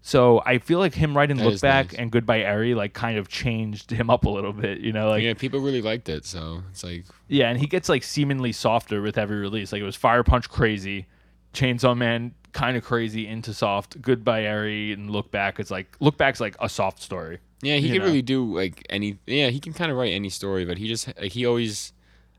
So 0.00 0.40
I 0.46 0.58
feel 0.58 0.78
like 0.78 0.94
him 0.94 1.16
writing 1.16 1.36
That 1.36 1.46
Look 1.46 1.60
Back 1.60 1.92
nice. 1.92 1.98
and 1.98 2.10
Goodbye 2.10 2.40
Eri 2.40 2.74
like 2.74 2.94
kind 2.94 3.18
of 3.18 3.28
changed 3.28 3.90
him 3.90 4.08
up 4.08 4.24
a 4.24 4.30
little 4.30 4.52
bit, 4.54 4.78
you 4.78 4.92
know, 4.92 5.10
like 5.10 5.22
yeah, 5.22 5.34
people 5.34 5.60
really 5.60 5.82
liked 5.82 6.08
it, 6.08 6.24
so 6.24 6.62
it's 6.70 6.82
like 6.82 7.04
yeah, 7.28 7.50
and 7.50 7.58
he 7.58 7.66
gets 7.66 7.90
like 7.90 8.04
seemingly 8.04 8.52
softer 8.52 9.02
with 9.02 9.18
every 9.18 9.36
release. 9.36 9.70
Like 9.72 9.82
it 9.82 9.84
was 9.84 9.96
Fire 9.96 10.22
Punch 10.22 10.48
crazy, 10.48 11.08
Chainsaw 11.52 11.94
Man 11.94 12.32
kind 12.56 12.76
of 12.76 12.82
crazy 12.84 13.26
into 13.26 13.52
soft. 13.52 14.00
Goodbye 14.00 14.44
Eri 14.44 14.92
and 14.92 15.10
Look 15.10 15.30
Back. 15.30 15.60
It's 15.60 15.70
like 15.70 15.94
Look 16.00 16.16
Back's 16.16 16.40
like 16.40 16.56
a 16.60 16.68
soft 16.68 17.02
story. 17.02 17.38
Yeah, 17.62 17.76
he 17.76 17.88
can 17.90 17.98
know. 17.98 18.04
really 18.04 18.22
do 18.22 18.54
like 18.54 18.84
any. 18.90 19.18
Yeah, 19.26 19.48
he 19.50 19.60
can 19.60 19.72
kind 19.72 19.90
of 19.90 19.96
write 19.98 20.12
any 20.12 20.30
story, 20.30 20.64
but 20.64 20.78
he 20.78 20.88
just 20.88 21.06
like 21.20 21.32
he 21.32 21.46
always. 21.46 21.92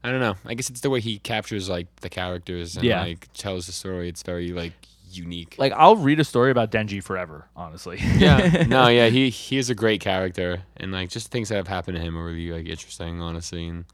I 0.04 0.12
don't 0.12 0.20
know. 0.22 0.36
I 0.46 0.54
guess 0.54 0.70
it's 0.70 0.82
the 0.82 0.90
way 0.90 1.00
he 1.02 1.18
captures 1.20 1.70
like 1.70 1.88
the 2.02 2.10
characters 2.10 2.76
and 2.78 2.86
Yeah. 2.86 3.02
like 3.02 3.28
tells 3.34 3.66
the 3.66 3.72
story. 3.74 4.08
It's 4.10 4.24
very 4.24 4.50
like 4.54 4.74
unique. 5.12 5.56
Like 5.58 5.74
I'll 5.74 5.96
read 5.96 6.20
a 6.20 6.24
story 6.24 6.52
about 6.52 6.72
Denji 6.72 7.04
forever, 7.04 7.48
honestly. 7.56 7.98
yeah, 8.18 8.66
no, 8.68 8.88
yeah, 8.88 9.08
he 9.10 9.30
he 9.30 9.58
is 9.58 9.70
a 9.70 9.76
great 9.76 10.02
character, 10.02 10.64
and 10.78 10.92
like 10.92 11.10
just 11.10 11.30
things 11.32 11.50
that 11.50 11.56
have 11.56 11.68
happened 11.68 11.98
to 11.98 12.02
him 12.04 12.18
are 12.18 12.26
really 12.26 12.52
like 12.52 12.68
interesting, 12.68 13.22
honestly. 13.22 13.68
And 13.68 13.86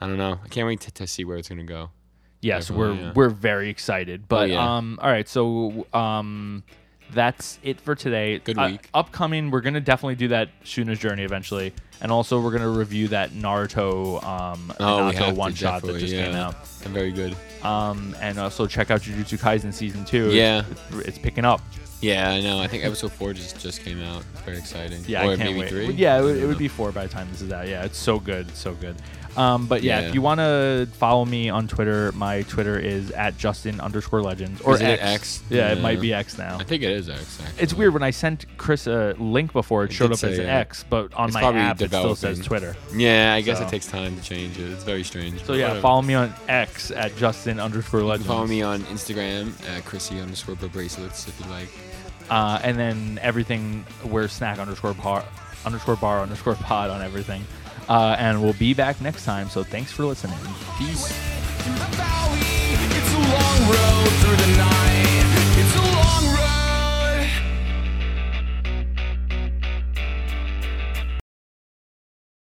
I 0.00 0.06
don't 0.08 0.18
know. 0.18 0.38
I 0.44 0.48
can't 0.48 0.66
wait 0.66 0.80
to, 0.82 0.90
to 0.92 1.06
see 1.06 1.24
where 1.24 1.36
it's 1.38 1.48
gonna 1.48 1.64
go. 1.64 1.90
Yes, 2.42 2.70
we're 2.70 2.92
yeah. 2.94 3.12
we're 3.14 3.30
very 3.30 3.70
excited. 3.70 4.28
But 4.28 4.50
yeah. 4.50 4.76
um, 4.76 4.98
all 5.00 5.10
right. 5.10 5.26
So 5.28 5.86
um, 5.94 6.62
that's 7.14 7.58
it 7.62 7.80
for 7.80 7.94
today. 7.94 8.38
Good 8.40 8.58
Uh, 8.58 8.68
week. 8.72 8.88
upcoming, 8.92 9.50
we're 9.50 9.60
gonna 9.62 9.80
definitely 9.80 10.16
do 10.16 10.28
that 10.28 10.50
Shuna's 10.64 10.98
journey 10.98 11.22
eventually, 11.22 11.72
and 12.00 12.12
also 12.12 12.40
we're 12.40 12.52
gonna 12.52 12.68
review 12.68 13.08
that 13.08 13.30
Naruto 13.30 14.22
um 14.24 14.72
Oh, 14.80 15.06
we 15.06 15.12
Naruto 15.12 15.14
have 15.14 15.28
to, 15.28 15.34
one 15.34 15.54
shot 15.54 15.82
that 15.82 15.86
definitely, 15.88 16.00
just 16.00 16.12
came 16.14 16.32
yeah. 16.32 16.46
out. 16.48 16.66
Very 16.68 17.12
good. 17.12 17.36
Um, 17.62 18.14
and 18.20 18.38
also 18.38 18.66
check 18.66 18.90
out 18.90 19.02
Jujutsu 19.02 19.38
Kaisen 19.38 19.72
season 19.72 20.04
two. 20.04 20.30
Yeah. 20.32 20.64
it's, 20.90 21.08
it's 21.08 21.18
picking 21.18 21.44
up. 21.44 21.60
Yeah, 22.00 22.30
I 22.30 22.40
know. 22.40 22.58
I 22.58 22.66
think 22.66 22.84
episode 22.84 23.12
four 23.12 23.32
just 23.32 23.60
just 23.60 23.84
came 23.84 24.02
out. 24.02 24.24
It's 24.32 24.40
very 24.40 24.58
exciting. 24.58 25.04
Yeah, 25.06 25.20
or 25.24 25.32
I 25.32 25.36
can't 25.36 25.50
maybe 25.50 25.60
wait. 25.60 25.68
three. 25.68 25.90
Yeah, 25.92 26.18
it 26.18 26.22
would, 26.24 26.36
it 26.36 26.46
would 26.46 26.58
be 26.58 26.66
four 26.66 26.90
by 26.90 27.06
the 27.06 27.12
time 27.12 27.28
this 27.30 27.42
is 27.42 27.52
out. 27.52 27.68
Yeah, 27.68 27.84
it's 27.84 27.96
so 27.98 28.18
good, 28.18 28.48
it's 28.48 28.58
so 28.58 28.74
good. 28.74 28.96
Um, 29.36 29.66
but 29.66 29.82
yeah, 29.82 30.00
Yeah. 30.00 30.08
if 30.08 30.14
you 30.14 30.20
want 30.20 30.40
to 30.40 30.86
follow 30.98 31.24
me 31.24 31.48
on 31.48 31.66
Twitter, 31.66 32.12
my 32.12 32.42
Twitter 32.42 32.78
is 32.78 33.10
at 33.12 33.38
Justin 33.38 33.80
underscore 33.80 34.20
Legends 34.22 34.60
or 34.60 34.74
Isn't 34.74 34.86
it 34.86 35.00
X. 35.00 35.12
X? 35.12 35.42
Yeah, 35.48 35.72
it 35.72 35.76
Yeah. 35.76 35.82
might 35.82 36.00
be 36.02 36.12
X 36.12 36.36
now. 36.36 36.58
I 36.60 36.64
think 36.64 36.82
it 36.82 36.90
is 36.90 37.08
X. 37.08 37.38
Actually. 37.42 37.62
It's 37.62 37.72
weird 37.72 37.94
when 37.94 38.02
I 38.02 38.10
sent 38.10 38.44
Chris 38.58 38.86
a 38.86 39.14
link 39.18 39.52
before, 39.54 39.84
it 39.84 39.90
It 39.90 39.94
showed 39.94 40.08
did 40.08 40.18
up 40.18 40.24
as 40.30 40.36
say, 40.36 40.44
yeah. 40.44 40.58
X, 40.58 40.84
but 40.88 41.14
on 41.14 41.26
It's 41.28 41.34
my 41.34 41.40
probably 41.40 41.60
app 41.62 41.80
it 41.80 41.88
still 41.88 42.14
says. 42.14 42.40
Twitter. 42.40 42.76
Yeah, 42.94 43.32
I 43.34 43.40
guess 43.40 43.58
So- 43.58 43.64
it 43.64 43.70
takes 43.70 43.86
time 43.86 44.16
to 44.16 44.22
change 44.22 44.58
it. 44.58 44.70
It's 44.70 44.84
very 44.84 45.02
strange. 45.04 45.40
So 45.40 45.46
but 45.48 45.54
yeah, 45.56 45.62
whatever. 45.68 45.80
follow 45.80 46.02
me 46.02 46.14
on 46.14 46.34
X 46.48 46.90
at 46.90 47.16
Justin 47.16 47.58
underscore 47.58 48.00
You 48.00 48.04
can 48.04 48.08
Legends. 48.10 48.26
Follow 48.28 48.46
me 48.46 48.60
on 48.62 48.80
Instagram 48.82 49.52
at 49.74 49.84
Chrissy 49.86 50.20
underscore 50.20 50.56
bracelets 50.56 51.26
if 51.26 51.40
you 51.40 51.50
like. 51.50 51.68
Uh, 52.30 52.58
and 52.62 52.78
then 52.78 53.18
everything 53.22 53.84
we're 54.04 54.28
snack 54.28 54.58
underscore 54.58 54.94
bar 54.94 55.24
underscore 55.64 55.96
bar 55.96 56.20
underscore 56.22 56.54
pod 56.54 56.90
on 56.90 57.00
everything. 57.02 57.44
Uh, 57.92 58.16
and 58.18 58.42
we'll 58.42 58.54
be 58.54 58.72
back 58.72 59.02
next 59.02 59.26
time. 59.26 59.50
So 59.50 59.62
thanks 59.62 59.92
for 59.92 60.06
listening. 60.06 60.38
Peace. 60.78 61.12